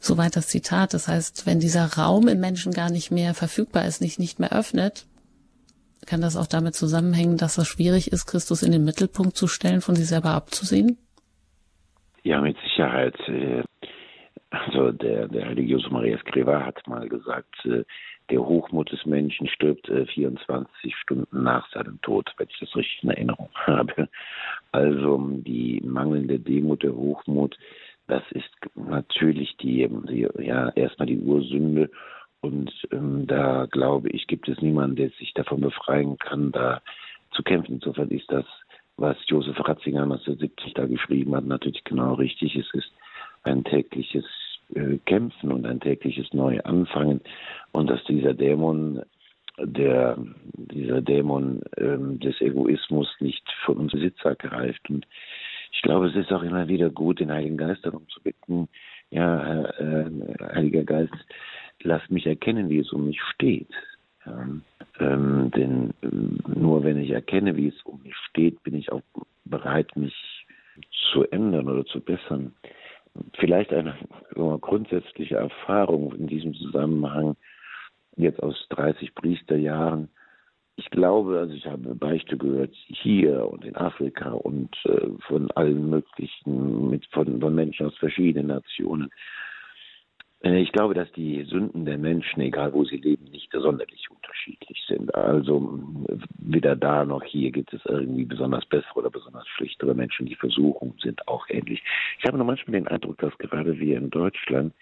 Soweit 0.00 0.34
das 0.34 0.48
Zitat. 0.48 0.94
Das 0.94 1.08
heißt, 1.08 1.46
wenn 1.46 1.60
dieser 1.60 1.84
Raum 1.98 2.26
im 2.26 2.40
Menschen 2.40 2.72
gar 2.72 2.90
nicht 2.90 3.10
mehr 3.10 3.34
verfügbar 3.34 3.84
ist, 3.84 4.00
nicht, 4.00 4.18
nicht 4.18 4.40
mehr 4.40 4.52
öffnet, 4.52 5.06
kann 6.06 6.22
das 6.22 6.36
auch 6.36 6.46
damit 6.46 6.74
zusammenhängen, 6.74 7.36
dass 7.36 7.58
es 7.58 7.68
schwierig 7.68 8.10
ist, 8.10 8.26
Christus 8.26 8.62
in 8.62 8.72
den 8.72 8.84
Mittelpunkt 8.84 9.36
zu 9.36 9.46
stellen, 9.46 9.82
von 9.82 9.94
sich 9.94 10.08
selber 10.08 10.30
abzusehen? 10.30 10.96
Ja, 12.22 12.40
mit 12.40 12.56
Sicherheit. 12.62 13.16
Äh, 13.28 13.62
also 14.48 14.90
der, 14.90 15.28
der 15.28 15.46
heilige 15.46 15.72
Josef 15.72 15.90
Maria 15.90 16.18
Scriva 16.18 16.64
hat 16.64 16.86
mal 16.88 17.06
gesagt, 17.08 17.54
äh, 17.66 17.84
der 18.30 18.40
Hochmut 18.40 18.90
des 18.92 19.04
Menschen 19.04 19.48
stirbt 19.48 19.86
24 19.86 20.66
äh, 20.82 20.96
Stunden 20.96 21.42
nach 21.42 21.70
seinem 21.72 22.00
Tod, 22.00 22.32
wenn 22.38 22.48
ich 22.48 22.58
das 22.58 22.74
richtig 22.74 23.02
in 23.02 23.10
Erinnerung 23.10 23.50
habe. 23.66 24.08
Also 24.72 25.18
die 25.18 25.82
mangelnde 25.84 26.38
Demut, 26.38 26.82
der 26.82 26.94
Hochmut 26.94 27.58
das 28.10 28.22
ist 28.32 28.50
natürlich 28.74 29.56
die, 29.58 29.88
die 30.08 30.28
ja 30.38 30.70
erstmal 30.70 31.06
die 31.06 31.18
Ursünde 31.18 31.90
und 32.40 32.72
ähm, 32.90 33.26
da 33.26 33.66
glaube 33.70 34.08
ich, 34.10 34.26
gibt 34.26 34.48
es 34.48 34.60
niemanden, 34.60 34.96
der 34.96 35.10
sich 35.10 35.32
davon 35.34 35.60
befreien 35.60 36.18
kann, 36.18 36.52
da 36.52 36.80
zu 37.32 37.42
kämpfen. 37.42 37.74
Insofern 37.74 38.08
ist 38.08 38.30
das, 38.30 38.46
was 38.96 39.16
Josef 39.26 39.56
Ratzinger 39.60 40.02
1970 40.02 40.74
da 40.74 40.86
geschrieben 40.86 41.34
hat, 41.36 41.44
natürlich 41.44 41.84
genau 41.84 42.14
richtig. 42.14 42.56
Es 42.56 42.72
ist 42.74 42.90
ein 43.44 43.62
tägliches 43.64 44.24
äh, 44.74 44.98
Kämpfen 45.06 45.52
und 45.52 45.66
ein 45.66 45.80
tägliches 45.80 46.32
Neuanfangen 46.32 47.20
und 47.72 47.88
dass 47.88 48.02
dieser 48.04 48.34
Dämon 48.34 49.02
der 49.62 50.16
dieser 50.54 51.02
Dämon 51.02 51.60
ähm, 51.76 52.18
des 52.18 52.40
Egoismus 52.40 53.08
nicht 53.20 53.44
von 53.64 53.76
uns 53.76 53.92
Besitz 53.92 54.16
ergreift 54.24 54.88
und 54.88 55.06
ich 55.70 55.82
glaube, 55.82 56.08
es 56.08 56.16
ist 56.16 56.32
auch 56.32 56.42
immer 56.42 56.68
wieder 56.68 56.90
gut, 56.90 57.20
den 57.20 57.30
Heiligen 57.30 57.56
Geist 57.56 57.84
darum 57.84 58.08
zu 58.08 58.20
bitten, 58.22 58.68
ja, 59.10 59.64
äh, 59.64 60.10
Heiliger 60.54 60.84
Geist, 60.84 61.14
lass 61.82 62.08
mich 62.10 62.26
erkennen, 62.26 62.68
wie 62.68 62.78
es 62.78 62.92
um 62.92 63.06
mich 63.06 63.20
steht. 63.34 63.70
Ja, 64.26 64.46
ähm, 65.00 65.50
denn 65.56 65.94
äh, 66.02 66.58
nur 66.58 66.84
wenn 66.84 66.98
ich 66.98 67.10
erkenne, 67.10 67.56
wie 67.56 67.68
es 67.68 67.82
um 67.82 68.02
mich 68.02 68.14
steht, 68.28 68.62
bin 68.62 68.74
ich 68.74 68.92
auch 68.92 69.02
bereit, 69.44 69.96
mich 69.96 70.46
zu 71.12 71.24
ändern 71.30 71.68
oder 71.68 71.84
zu 71.86 72.00
bessern. 72.00 72.54
Vielleicht 73.38 73.72
eine 73.72 73.96
grundsätzliche 74.60 75.36
Erfahrung 75.36 76.14
in 76.14 76.26
diesem 76.26 76.54
Zusammenhang 76.54 77.36
jetzt 78.16 78.42
aus 78.42 78.66
30 78.70 79.14
Priesterjahren 79.14 80.08
ich 80.80 80.90
glaube, 80.90 81.38
also 81.38 81.52
ich 81.52 81.66
habe 81.66 81.94
Beichte 81.94 82.36
gehört 82.36 82.74
hier 82.86 83.46
und 83.46 83.64
in 83.64 83.76
Afrika 83.76 84.30
und 84.30 84.74
äh, 84.84 85.08
von 85.28 85.50
allen 85.52 85.90
möglichen, 85.90 86.90
mit, 86.90 87.06
von, 87.12 87.38
von 87.40 87.54
Menschen 87.54 87.86
aus 87.86 87.96
verschiedenen 87.98 88.46
Nationen. 88.46 89.10
Äh, 90.42 90.60
ich 90.62 90.72
glaube, 90.72 90.94
dass 90.94 91.12
die 91.12 91.44
Sünden 91.44 91.84
der 91.84 91.98
Menschen, 91.98 92.40
egal 92.40 92.72
wo 92.72 92.84
sie 92.84 92.96
leben, 92.96 93.26
nicht 93.26 93.52
sonderlich 93.52 94.06
unterschiedlich 94.10 94.82
sind. 94.88 95.14
Also 95.14 95.80
weder 96.38 96.76
da 96.76 97.04
noch 97.04 97.22
hier 97.24 97.50
gibt 97.50 97.74
es 97.74 97.84
irgendwie 97.84 98.24
besonders 98.24 98.64
bessere 98.64 98.94
oder 98.94 99.10
besonders 99.10 99.46
schlechtere 99.48 99.94
Menschen. 99.94 100.26
Die 100.26 100.36
Versuchungen 100.36 100.94
sind 101.02 101.28
auch 101.28 101.46
ähnlich. 101.50 101.82
Ich 102.18 102.24
habe 102.24 102.38
noch 102.38 102.46
manchmal 102.46 102.80
den 102.80 102.88
Eindruck, 102.88 103.18
dass 103.18 103.36
gerade 103.36 103.78
wir 103.78 103.98
in 103.98 104.08
Deutschland 104.08 104.72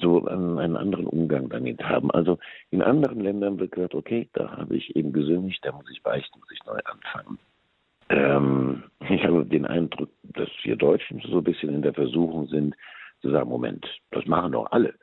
so 0.00 0.26
einen 0.26 0.76
anderen 0.76 1.06
Umgang 1.06 1.48
damit 1.48 1.82
haben. 1.82 2.10
Also 2.10 2.38
in 2.70 2.82
anderen 2.82 3.20
Ländern 3.20 3.58
wird 3.58 3.72
gesagt, 3.72 3.94
okay, 3.94 4.28
da 4.32 4.56
habe 4.56 4.76
ich 4.76 4.94
eben 4.96 5.12
gesündigt, 5.12 5.60
da 5.64 5.72
muss 5.72 5.90
ich 5.90 6.02
beichten, 6.02 6.38
muss 6.38 6.50
ich 6.52 6.64
neu 6.66 6.78
anfangen. 6.84 7.38
Ähm, 8.10 8.84
ich 9.08 9.24
habe 9.24 9.44
den 9.46 9.66
Eindruck, 9.66 10.10
dass 10.22 10.48
wir 10.62 10.76
Deutschen 10.76 11.20
so 11.20 11.38
ein 11.38 11.44
bisschen 11.44 11.74
in 11.74 11.82
der 11.82 11.94
Versuchung 11.94 12.46
sind, 12.48 12.74
zu 13.22 13.30
sagen, 13.30 13.48
Moment, 13.48 13.86
das 14.10 14.26
machen 14.26 14.52
doch 14.52 14.70
alle. 14.70 14.94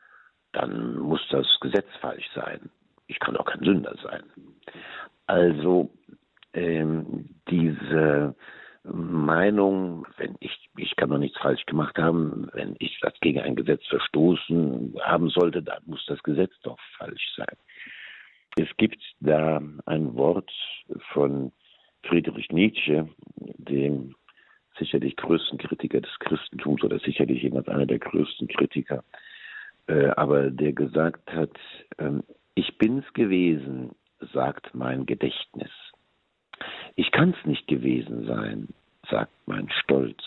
Dann 0.53 0.99
muss 0.99 1.21
das 1.31 1.47
Gesetz 1.61 1.87
falsch 1.99 2.29
sein. 2.35 2.69
Ich 3.07 3.19
kann 3.19 3.33
doch 3.33 3.45
kein 3.45 3.63
Sünder 3.63 3.95
sein. 4.03 4.23
Also 5.25 5.89
ähm, 6.53 7.29
diese 7.49 8.35
Meinung, 8.83 10.07
wenn 10.17 10.35
ich, 10.39 10.69
ich 10.77 10.95
kann 10.95 11.09
doch 11.09 11.19
nichts 11.19 11.37
falsch 11.39 11.65
gemacht 11.65 11.97
haben, 11.97 12.49
wenn 12.53 12.75
ich 12.79 12.99
das 13.01 13.13
gegen 13.21 13.39
ein 13.39 13.55
Gesetz 13.55 13.85
verstoßen 13.87 14.95
haben 15.01 15.29
sollte, 15.29 15.61
dann 15.61 15.83
muss 15.85 16.03
das 16.07 16.21
Gesetz 16.23 16.51
doch 16.63 16.79
falsch 16.97 17.33
sein. 17.35 17.55
Es 18.57 18.67
gibt 18.77 19.01
da 19.19 19.61
ein 19.85 20.15
Wort 20.15 20.51
von 21.13 21.51
Friedrich 22.03 22.49
Nietzsche, 22.49 23.07
dem 23.35 24.15
sicherlich 24.77 25.15
größten 25.15 25.59
Kritiker 25.59 26.01
des 26.01 26.17
Christentums 26.19 26.83
oder 26.83 26.99
sicherlich 26.99 27.43
jemand 27.43 27.69
einer 27.69 27.85
der 27.85 27.99
größten 27.99 28.47
Kritiker, 28.47 29.03
äh, 29.87 30.07
aber 30.07 30.49
der 30.49 30.73
gesagt 30.73 31.31
hat, 31.31 31.55
äh, 31.97 32.11
ich 32.55 32.77
bin's 32.77 33.05
gewesen, 33.13 33.91
sagt 34.33 34.73
mein 34.73 35.05
Gedächtnis. 35.05 35.69
Ich 36.95 37.11
kann's 37.11 37.37
nicht 37.45 37.67
gewesen 37.67 38.25
sein, 38.25 38.67
sagt 39.09 39.33
mein 39.45 39.69
Stolz 39.69 40.21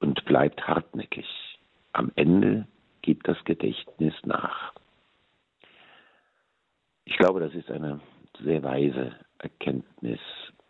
und 0.00 0.24
bleibt 0.24 0.66
hartnäckig. 0.66 1.26
Am 1.92 2.12
Ende 2.16 2.66
gibt 3.02 3.26
das 3.28 3.42
Gedächtnis 3.44 4.14
nach. 4.24 4.72
Ich 7.04 7.16
glaube, 7.16 7.40
das 7.40 7.54
ist 7.54 7.70
eine 7.70 8.00
sehr 8.40 8.62
weise 8.62 9.16
Erkenntnis 9.38 10.20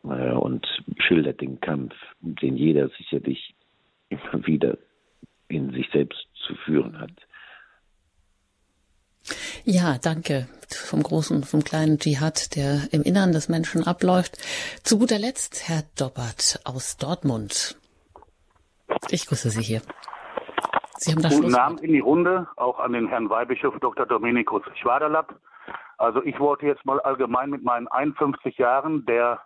äh, 0.04 0.30
und 0.30 0.66
schildert 0.98 1.40
den 1.40 1.60
Kampf, 1.60 1.94
den 2.20 2.56
jeder 2.56 2.88
sicherlich 2.90 3.54
immer 4.08 4.46
wieder 4.46 4.78
in 5.48 5.72
sich 5.72 5.88
selbst 5.90 6.28
zu 6.46 6.54
führen 6.54 6.98
hat. 6.98 7.10
Ja, 9.64 9.98
danke 10.02 10.48
vom 10.74 11.02
großen, 11.02 11.44
vom 11.44 11.64
kleinen 11.64 11.98
Dschihad, 11.98 12.54
der 12.56 12.92
im 12.92 13.02
Innern 13.02 13.32
des 13.32 13.48
Menschen 13.48 13.86
abläuft. 13.86 14.38
Zu 14.82 14.98
guter 14.98 15.18
Letzt 15.18 15.68
Herr 15.68 15.82
Dobbert 15.98 16.60
aus 16.64 16.96
Dortmund. 16.96 17.78
Ich 19.10 19.26
grüße 19.26 19.50
Sie 19.50 19.62
hier. 19.62 19.82
Sie 20.96 21.12
haben 21.12 21.22
das 21.22 21.36
Guten 21.36 21.54
Abend 21.54 21.80
in 21.82 21.92
die 21.92 22.00
Runde, 22.00 22.48
auch 22.56 22.80
an 22.80 22.92
den 22.92 23.08
Herrn 23.08 23.30
Weihbischof 23.30 23.78
Dr. 23.80 24.06
Dominikus 24.06 24.62
Schwaderlapp. 24.80 25.34
Also 25.96 26.22
ich 26.22 26.38
wollte 26.38 26.66
jetzt 26.66 26.84
mal 26.84 27.00
allgemein 27.00 27.50
mit 27.50 27.62
meinen 27.62 27.88
51 27.88 28.56
Jahren, 28.58 29.04
der 29.06 29.40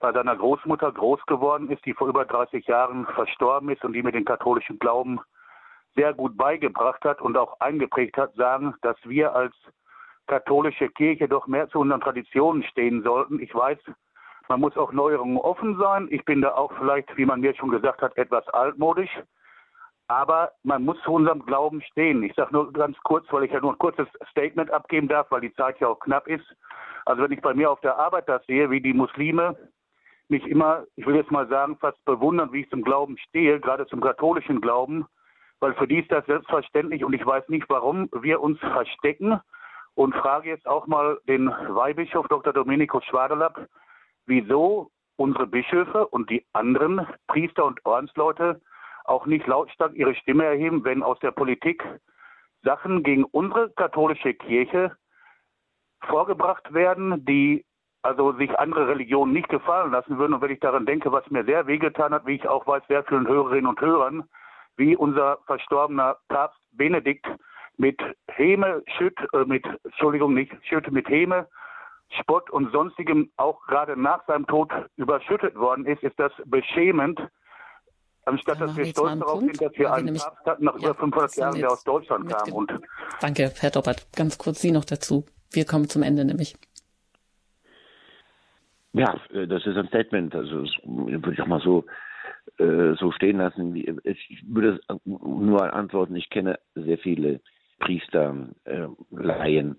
bei 0.00 0.12
seiner 0.12 0.36
Großmutter 0.36 0.92
groß 0.92 1.20
geworden 1.26 1.70
ist, 1.70 1.84
die 1.84 1.94
vor 1.94 2.08
über 2.08 2.24
30 2.24 2.66
Jahren 2.66 3.06
verstorben 3.14 3.68
ist 3.70 3.84
und 3.84 3.92
die 3.92 4.02
mir 4.02 4.12
den 4.12 4.24
katholischen 4.24 4.78
Glauben 4.78 5.20
sehr 5.98 6.14
gut 6.14 6.36
beigebracht 6.36 7.04
hat 7.04 7.20
und 7.20 7.36
auch 7.36 7.58
eingeprägt 7.60 8.16
hat, 8.16 8.32
sagen, 8.36 8.74
dass 8.82 8.96
wir 9.02 9.34
als 9.34 9.54
katholische 10.28 10.88
Kirche 10.90 11.28
doch 11.28 11.48
mehr 11.48 11.68
zu 11.68 11.80
unseren 11.80 12.00
Traditionen 12.00 12.62
stehen 12.62 13.02
sollten. 13.02 13.40
Ich 13.40 13.52
weiß, 13.52 13.78
man 14.48 14.60
muss 14.60 14.76
auch 14.76 14.92
Neuerungen 14.92 15.38
offen 15.38 15.76
sein. 15.78 16.06
Ich 16.10 16.24
bin 16.24 16.40
da 16.40 16.54
auch 16.54 16.72
vielleicht, 16.78 17.16
wie 17.16 17.26
man 17.26 17.40
mir 17.40 17.54
schon 17.56 17.70
gesagt 17.70 18.00
hat, 18.00 18.16
etwas 18.16 18.46
altmodisch. 18.48 19.10
Aber 20.06 20.52
man 20.62 20.84
muss 20.84 21.02
zu 21.02 21.12
unserem 21.12 21.44
Glauben 21.44 21.82
stehen. 21.82 22.22
Ich 22.22 22.34
sage 22.34 22.52
nur 22.52 22.72
ganz 22.72 22.96
kurz, 23.02 23.26
weil 23.30 23.44
ich 23.44 23.52
ja 23.52 23.60
nur 23.60 23.72
ein 23.72 23.78
kurzes 23.78 24.06
Statement 24.30 24.70
abgeben 24.70 25.08
darf, 25.08 25.30
weil 25.30 25.40
die 25.40 25.52
Zeit 25.54 25.80
ja 25.80 25.88
auch 25.88 25.98
knapp 25.98 26.28
ist. 26.28 26.46
Also 27.04 27.22
wenn 27.22 27.32
ich 27.32 27.42
bei 27.42 27.54
mir 27.54 27.70
auf 27.70 27.80
der 27.80 27.98
Arbeit 27.98 28.28
das 28.28 28.44
sehe, 28.46 28.70
wie 28.70 28.80
die 28.80 28.94
Muslime 28.94 29.56
mich 30.28 30.46
immer, 30.46 30.84
ich 30.96 31.06
will 31.06 31.16
jetzt 31.16 31.30
mal 31.30 31.48
sagen, 31.48 31.76
fast 31.78 32.02
bewundern, 32.04 32.52
wie 32.52 32.60
ich 32.60 32.70
zum 32.70 32.82
Glauben 32.82 33.18
stehe, 33.18 33.60
gerade 33.60 33.86
zum 33.86 34.00
katholischen 34.00 34.60
Glauben, 34.60 35.06
weil 35.60 35.74
für 35.74 35.88
die 35.88 36.00
ist 36.00 36.12
das 36.12 36.24
selbstverständlich 36.26 37.04
und 37.04 37.12
ich 37.12 37.24
weiß 37.24 37.48
nicht, 37.48 37.68
warum 37.68 38.08
wir 38.12 38.40
uns 38.40 38.58
verstecken 38.60 39.40
und 39.94 40.14
frage 40.14 40.48
jetzt 40.48 40.66
auch 40.66 40.86
mal 40.86 41.18
den 41.26 41.48
Weihbischof 41.48 42.28
Dr. 42.28 42.52
Domenico 42.52 43.00
Schwaderlapp, 43.00 43.68
wieso 44.26 44.90
unsere 45.16 45.46
Bischöfe 45.46 46.06
und 46.06 46.30
die 46.30 46.46
anderen 46.52 47.06
Priester 47.26 47.64
und 47.64 47.84
Ordensleute 47.84 48.60
auch 49.04 49.26
nicht 49.26 49.46
lautstark 49.46 49.94
ihre 49.94 50.14
Stimme 50.14 50.44
erheben, 50.44 50.84
wenn 50.84 51.02
aus 51.02 51.18
der 51.18 51.32
Politik 51.32 51.82
Sachen 52.62 53.02
gegen 53.02 53.24
unsere 53.24 53.70
katholische 53.70 54.34
Kirche 54.34 54.96
vorgebracht 56.02 56.72
werden, 56.72 57.24
die 57.24 57.64
also 58.02 58.32
sich 58.32 58.56
andere 58.58 58.88
Religionen 58.88 59.32
nicht 59.32 59.48
gefallen 59.48 59.90
lassen 59.90 60.18
würden. 60.18 60.34
Und 60.34 60.42
wenn 60.42 60.52
ich 60.52 60.60
daran 60.60 60.86
denke, 60.86 61.10
was 61.10 61.28
mir 61.30 61.44
sehr 61.44 61.66
wehgetan 61.66 62.14
hat, 62.14 62.26
wie 62.26 62.36
ich 62.36 62.48
auch 62.48 62.66
weiß, 62.66 62.82
sehr 62.88 63.02
vielen 63.04 63.26
Hörerinnen 63.26 63.66
und 63.66 63.80
Hörern, 63.80 64.28
wie 64.78 64.96
unser 64.96 65.38
verstorbener 65.46 66.16
Papst 66.28 66.58
Benedikt 66.72 67.26
mit 67.76 68.00
Häme, 68.28 68.82
Schütt, 68.96 69.18
äh, 69.32 69.44
mit, 69.44 69.64
Entschuldigung, 69.84 70.34
nicht 70.34 70.52
Schütt, 70.66 70.90
mit 70.90 71.08
Häme, 71.08 71.46
Spott 72.20 72.48
und 72.50 72.72
sonstigem 72.72 73.30
auch 73.36 73.66
gerade 73.66 74.00
nach 74.00 74.24
seinem 74.26 74.46
Tod 74.46 74.72
überschüttet 74.96 75.54
worden 75.56 75.84
ist, 75.84 76.02
ist 76.02 76.18
das 76.18 76.32
beschämend, 76.46 77.20
Anstatt 78.28 78.60
dass 78.60 78.76
wir 78.76 78.84
stolz 78.84 79.18
darauf 79.20 79.40
sind, 79.40 79.60
dass 79.60 79.72
wir 79.78 79.90
einen 79.90 80.14
Papst 80.16 80.44
hatten 80.44 80.64
nach 80.64 80.74
über 80.74 80.94
500 80.94 81.36
Jahren, 81.36 81.58
der 81.58 81.70
aus 81.70 81.82
Deutschland 81.82 82.28
kam. 82.28 82.52
Und 82.52 82.72
Danke, 83.22 83.50
Herr 83.58 83.70
Doppert. 83.70 84.06
Ganz 84.14 84.36
kurz 84.36 84.60
Sie 84.60 84.70
noch 84.70 84.84
dazu. 84.84 85.24
Wir 85.50 85.64
kommen 85.64 85.88
zum 85.88 86.02
Ende 86.02 86.26
nämlich. 86.26 86.54
Ja, 88.92 89.18
äh, 89.32 89.46
das 89.46 89.64
ist 89.64 89.76
ein 89.78 89.88
Statement. 89.88 90.34
Also 90.34 90.62
das 90.62 90.70
würde 90.84 91.32
ich 91.32 91.40
auch 91.40 91.46
mal 91.46 91.60
so, 91.60 91.86
äh, 92.58 92.94
so 92.94 93.12
stehen 93.12 93.38
lassen. 93.38 93.74
Ich 94.04 94.44
würde 94.46 94.80
nur 95.04 95.72
antworten, 95.72 96.16
ich 96.16 96.30
kenne 96.30 96.58
sehr 96.74 96.98
viele 96.98 97.40
Priester, 97.78 98.48
äh, 98.64 98.86
Laien 99.10 99.76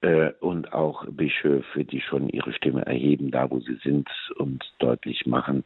äh, 0.00 0.32
und 0.40 0.72
auch 0.72 1.06
Bischöfe, 1.06 1.84
die 1.84 2.00
schon 2.00 2.28
ihre 2.28 2.52
Stimme 2.52 2.84
erheben, 2.86 3.30
da 3.30 3.50
wo 3.50 3.60
sie 3.60 3.78
sind 3.82 4.08
und 4.36 4.64
deutlich 4.78 5.26
machen, 5.26 5.64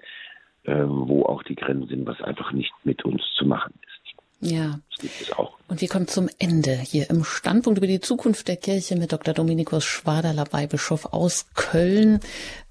ähm, 0.64 1.08
wo 1.08 1.24
auch 1.24 1.42
die 1.42 1.54
Grenzen 1.54 1.88
sind, 1.88 2.06
was 2.06 2.20
einfach 2.20 2.52
nicht 2.52 2.72
mit 2.84 3.04
uns 3.04 3.22
zu 3.36 3.46
machen 3.46 3.74
ist. 3.86 3.95
Ja. 4.40 4.80
Das 4.90 5.00
gibt 5.00 5.20
es 5.20 5.32
auch. 5.32 5.56
Und 5.68 5.80
wir 5.80 5.88
kommen 5.88 6.06
zum 6.06 6.28
Ende 6.38 6.74
hier 6.76 7.10
im 7.10 7.24
Standpunkt 7.24 7.78
über 7.78 7.86
die 7.86 8.00
Zukunft 8.00 8.46
der 8.46 8.56
Kirche 8.56 8.96
mit 8.96 9.12
Dr. 9.12 9.34
Dominikus 9.34 9.84
Schwaderler, 9.84 10.46
Weihbischof 10.52 11.06
aus 11.06 11.46
Köln. 11.54 12.20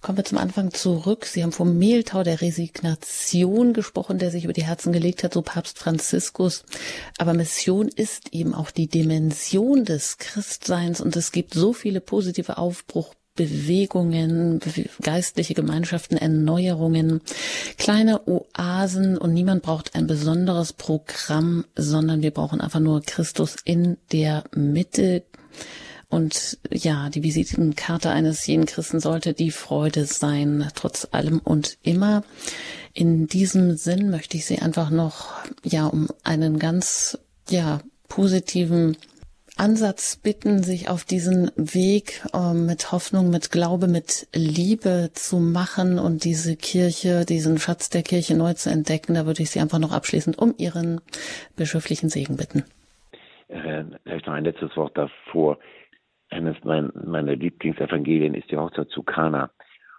Kommen 0.02 0.18
wir 0.18 0.24
zum 0.24 0.38
Anfang 0.38 0.72
zurück. 0.72 1.26
Sie 1.26 1.44
haben 1.44 1.52
vom 1.52 1.78
Mehltau 1.78 2.24
der 2.24 2.42
Resignation 2.42 3.74
gesprochen, 3.74 4.18
der 4.18 4.32
sich 4.32 4.46
über 4.46 4.54
die 4.54 4.66
Herzen 4.66 4.94
gelegt 4.94 5.24
hat, 5.24 5.34
so 5.34 5.42
Papst 5.42 5.78
Franziskus. 5.78 6.64
Aber 7.18 7.34
Mission 7.34 7.90
ist 7.90 8.34
eben 8.34 8.54
auch 8.54 8.72
die 8.72 8.88
Dimension 8.88 9.84
des 9.84 10.18
Christseins 10.18 11.02
und 11.02 11.16
es 11.16 11.32
gibt 11.32 11.54
so 11.54 11.74
viele 11.74 12.00
positive 12.00 12.58
Aufbruch 12.58 13.14
Bewegungen, 13.36 14.62
geistliche 15.02 15.54
Gemeinschaften, 15.54 16.18
Erneuerungen, 16.18 17.22
kleine 17.78 18.22
Oasen 18.28 19.18
und 19.18 19.34
niemand 19.34 19.62
braucht 19.62 19.94
ein 19.94 20.08
besonderes 20.08 20.72
Programm, 20.74 21.66
sondern 21.76 22.22
wir 22.22 22.32
brauchen 22.32 22.62
einfach 22.62 22.80
nur 22.80 23.02
Christus 23.02 23.58
in 23.66 23.98
der 24.12 24.46
Mitte. 24.56 25.24
Und 26.08 26.60
ja, 26.72 27.10
die 27.10 27.24
Visitenkarte 27.24 28.10
eines 28.10 28.46
jeden 28.48 28.66
Christen 28.66 29.02
sollte 29.02 29.34
die 29.34 29.52
Freude 29.52 30.06
sein, 30.06 30.70
trotz 30.74 31.08
allem 31.12 31.40
und 31.40 31.78
immer. 31.82 32.24
In 32.94 33.28
diesem 33.28 33.76
Sinn 33.76 34.10
möchte 34.10 34.38
ich 34.38 34.46
Sie 34.46 34.60
einfach 34.60 34.92
noch, 34.92 35.34
ja, 35.64 35.88
um 35.88 36.08
einen 36.24 36.58
ganz, 36.58 37.18
ja, 37.50 37.82
positiven 38.08 38.96
Ansatz 39.58 40.18
bitten, 40.18 40.64
sich 40.64 40.90
auf 40.90 41.06
diesen 41.06 41.50
Weg 41.56 42.24
äh, 42.34 42.54
mit 42.54 42.92
Hoffnung, 42.92 43.30
mit 43.30 43.52
Glaube, 43.52 43.88
mit 43.88 44.28
Liebe 44.36 45.12
zu 45.14 45.38
machen 45.40 45.98
und 45.98 46.26
diese 46.26 46.58
Kirche, 46.58 47.26
diesen 47.26 47.58
Schatz 47.58 47.90
der 47.90 48.04
Kirche 48.04 48.36
neu 48.36 48.54
zu 48.54 48.70
entdecken. 48.70 49.14
Da 49.14 49.26
würde 49.26 49.44
ich 49.44 49.52
Sie 49.52 49.62
einfach 49.62 49.80
noch 49.80 49.94
abschließend 49.94 50.38
um 50.38 50.54
Ihren 50.58 51.00
bischöflichen 51.56 52.10
Segen 52.10 52.36
bitten. 52.36 52.64
Äh, 53.48 53.86
vielleicht 54.04 54.28
noch 54.28 54.34
ein 54.34 54.44
letztes 54.44 54.76
Wort 54.76 54.98
davor. 54.98 55.58
Eines 56.30 56.58
meiner 56.64 57.36
Lieblingsevangelien 57.36 58.34
ist 58.34 58.52
die 58.52 58.58
Hochzeit 58.58 58.90
zu 58.90 59.04
Kana. 59.04 59.52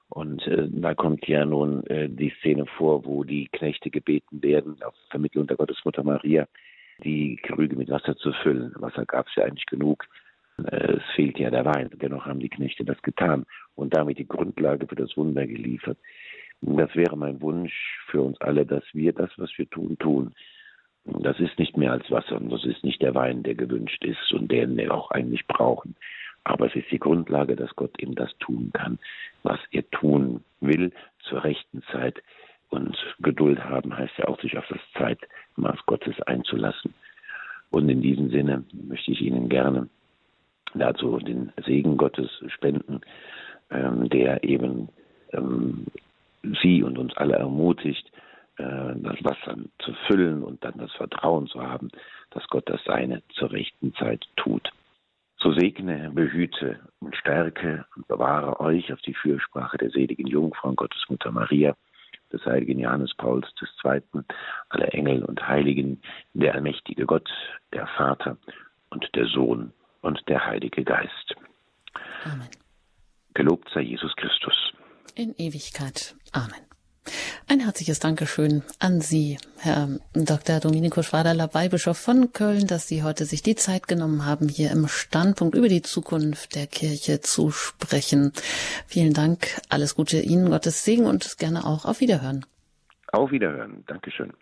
Und 0.09 0.47
äh, 0.47 0.69
da 0.69 0.95
kommt 0.95 1.27
ja 1.27 1.47
nun 1.47 1.85
äh, 1.87 2.09
die 2.09 2.33
Szene 2.41 2.67
vor, 2.77 3.05
wo 3.07 3.25
die 3.25 3.49
Knechte 3.49 3.91
gebeten 3.91 4.43
werden, 4.43 4.77
auf 4.83 4.95
Vermittlung 5.11 5.47
der 5.47 5.57
Gottesmutter 5.57 6.03
Maria, 6.03 6.47
die 7.05 7.37
Krüge 7.37 7.77
mit 7.77 7.91
Wasser 7.91 8.17
zu 8.17 8.33
füllen. 8.33 8.73
Wasser 8.77 9.05
gab 9.07 9.27
es 9.29 9.35
ja 9.37 9.45
eigentlich 9.45 9.67
genug. 9.67 10.05
Es 10.65 11.03
fehlt 11.15 11.39
ja 11.39 11.51
der 11.51 11.65
Wein. 11.65 11.91
Dennoch 11.95 12.27
haben 12.27 12.41
die 12.41 12.49
Knechte 12.49 12.85
das 12.85 13.01
getan 13.03 13.45
und 13.75 13.95
damit 13.95 14.19
die 14.19 14.29
Grundlage 14.29 14.87
für 14.87 14.97
das 14.97 15.17
Wunder 15.17 15.47
geliefert. 15.47 15.99
Das 16.63 16.95
wäre 16.95 17.17
mein 17.17 17.41
Wunsch 17.43 18.01
für 18.07 18.23
uns 18.23 18.41
alle, 18.41 18.65
dass 18.65 18.85
wir 18.93 19.13
das, 19.13 19.31
was 19.37 19.51
wir 19.57 19.69
tun, 19.69 19.99
tun. 19.99 20.35
Das 21.05 21.39
ist 21.39 21.59
nicht 21.59 21.77
mehr 21.77 21.93
als 21.93 22.11
Wasser 22.11 22.37
und 22.37 22.51
das 22.51 22.65
ist 22.65 22.83
nicht 22.83 23.03
der 23.03 23.15
Wein, 23.15 23.43
der 23.43 23.55
gewünscht 23.55 24.05
ist 24.05 24.33
und 24.33 24.51
den 24.51 24.77
wir 24.77 24.93
auch 24.93 25.11
eigentlich 25.11 25.47
brauchen. 25.47 25.95
Aber 26.43 26.67
es 26.67 26.75
ist 26.75 26.91
die 26.91 26.99
Grundlage, 26.99 27.57
dass 27.57 27.75
Gott 27.77 28.01
eben 28.01 28.15
das 28.15 28.37
tun 28.39 28.71
kann, 28.73 28.99
was 29.43 29.61
er 29.71 29.89
tun 29.91 30.43
will 30.61 30.93
zur 31.21 31.45
rechten 31.45 31.83
Zeit. 31.93 32.23
Und 32.71 32.97
Geduld 33.21 33.63
haben 33.63 33.97
heißt 33.97 34.19
ja 34.19 34.29
auch, 34.29 34.41
sich 34.41 34.57
auf 34.59 34.67
das 34.69 34.81
Zeitmaß 34.99 35.79
Gottes 35.87 36.21
einzulassen. 36.23 36.95
Und 37.71 37.89
in 37.89 38.01
diesem 38.01 38.31
Sinne 38.31 38.65
möchte 38.73 39.13
ich 39.13 39.21
Ihnen 39.21 39.49
gerne 39.49 39.89
dazu 40.75 41.19
den 41.19 41.53
Segen 41.65 41.97
Gottes 41.97 42.31
spenden, 42.49 43.01
ähm, 43.71 44.09
der 44.09 44.43
eben 44.45 44.89
ähm, 45.33 45.87
Sie 46.63 46.83
und 46.83 46.99
uns 46.99 47.17
alle 47.17 47.37
ermutigt, 47.37 48.11
äh, 48.59 48.95
das 48.97 49.23
Wasser 49.25 49.57
zu 49.79 49.93
füllen 50.07 50.43
und 50.43 50.65
dann 50.65 50.79
das 50.79 50.93
Vertrauen 50.93 51.47
zu 51.47 51.63
haben, 51.63 51.91
dass 52.31 52.47
Gott 52.49 52.69
das 52.69 52.83
Seine 52.85 53.23
zur 53.35 53.53
rechten 53.53 53.95
Zeit 53.95 54.27
tut. 54.37 54.71
So 55.39 55.53
segne, 55.53 56.11
behüte 56.15 56.81
und 57.01 57.15
stärke 57.17 57.85
und 57.95 58.09
bewahre 58.09 58.59
euch 58.61 58.93
auf 58.93 59.01
die 59.03 59.15
Fürsprache 59.15 59.77
der 59.77 59.91
seligen 59.91 60.27
Jungfrau 60.27 60.71
und 60.71 60.77
Gottesmutter 60.77 61.31
Maria 61.31 61.77
des 62.33 62.45
heiligen 62.45 62.79
Johannes 62.79 63.15
Pauls 63.17 63.47
II., 63.85 64.03
alle 64.69 64.87
Engel 64.89 65.25
und 65.25 65.47
Heiligen, 65.47 66.01
der 66.35 66.55
allmächtige 66.55 67.07
Gott, 67.07 67.29
der 67.73 67.87
Vater 67.87 68.37
und 68.91 69.09
der 69.15 69.27
Sohn 69.27 69.73
und 70.03 70.23
der 70.29 70.45
Heilige 70.45 70.85
Geist. 70.85 71.35
Amen. 72.25 72.49
Gelobt 73.35 73.69
sei 73.73 73.81
Jesus 73.81 74.15
Christus. 74.17 74.73
In 75.15 75.35
Ewigkeit. 75.39 76.15
Amen. 76.33 76.66
Ein 77.49 77.61
herzliches 77.61 77.99
Dankeschön 78.01 78.63
an 78.79 79.01
Sie, 79.01 79.39
Herr 79.59 79.89
Dr. 80.15 80.61
Domenico 80.61 81.03
Schwaderler, 81.03 81.55
Weihbischof 81.55 81.97
von 81.97 82.33
Köln, 82.33 82.67
dass 82.67 82.89
Sie 82.89 83.03
heute 83.03 83.25
sich 83.25 83.43
die 83.43 83.55
Zeit 83.55 83.89
genommen 83.89 84.25
haben, 84.25 84.49
hier 84.49 84.71
im 84.71 84.89
Standpunkt 84.89 85.55
über 85.55 85.69
die 85.69 85.83
Zukunft 85.83 86.55
der 86.55 86.67
Kirche 86.67 87.21
zu 87.21 87.51
sprechen. 87.51 88.33
Vielen 88.87 89.13
Dank. 89.13 89.61
Alles 89.69 89.95
Gute 89.95 90.19
Ihnen, 90.21 90.51
Gottes 90.51 90.85
Segen 90.85 91.07
und 91.07 91.39
gerne 91.39 91.65
auch 91.65 91.85
auf 91.85 92.01
Wiederhören. 92.01 92.45
Auf 93.13 93.31
Wiederhören. 93.31 93.85
Dankeschön. 93.87 94.33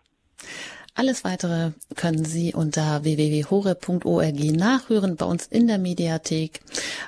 Alles 0.97 1.25
weitere 1.25 1.73
können 1.97 2.25
Sie 2.25 2.55
unter 2.55 3.03
www.hore.org 3.03 4.39
nachhören, 4.53 5.17
bei 5.17 5.27
uns 5.27 5.45
in 5.47 5.67
der 5.67 5.79
Mediathek. 5.79 6.61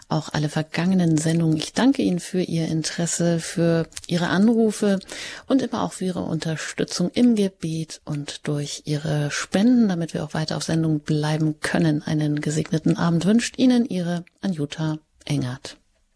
Auch 0.08 0.28
alle 0.32 0.48
vergangenen 0.48 1.18
Sendungen. 1.18 1.56
Ich 1.56 1.72
danke 1.72 2.02
Ihnen 2.02 2.18
für 2.18 2.42
Ihr 2.42 2.66
Interesse, 2.66 3.38
für 3.38 3.86
Ihre 4.08 4.26
Anrufe 4.26 4.98
und 5.46 5.62
immer 5.62 5.84
auch 5.84 5.92
für 5.92 6.06
Ihre 6.06 6.22
Unterstützung 6.22 7.10
im 7.14 7.36
Gebet 7.36 8.00
und 8.04 8.48
durch 8.48 8.82
Ihre 8.86 9.30
Spenden, 9.30 9.88
damit 9.88 10.14
wir 10.14 10.24
auch 10.24 10.34
weiter 10.34 10.56
auf 10.56 10.64
Sendung 10.64 10.98
bleiben 10.98 11.60
können. 11.60 12.02
Einen 12.02 12.40
gesegneten 12.40 12.96
Abend 12.96 13.24
wünscht 13.24 13.56
Ihnen 13.56 13.86
Ihre 13.86 14.24
Anjuta 14.40 14.98
Engert. 15.24 15.76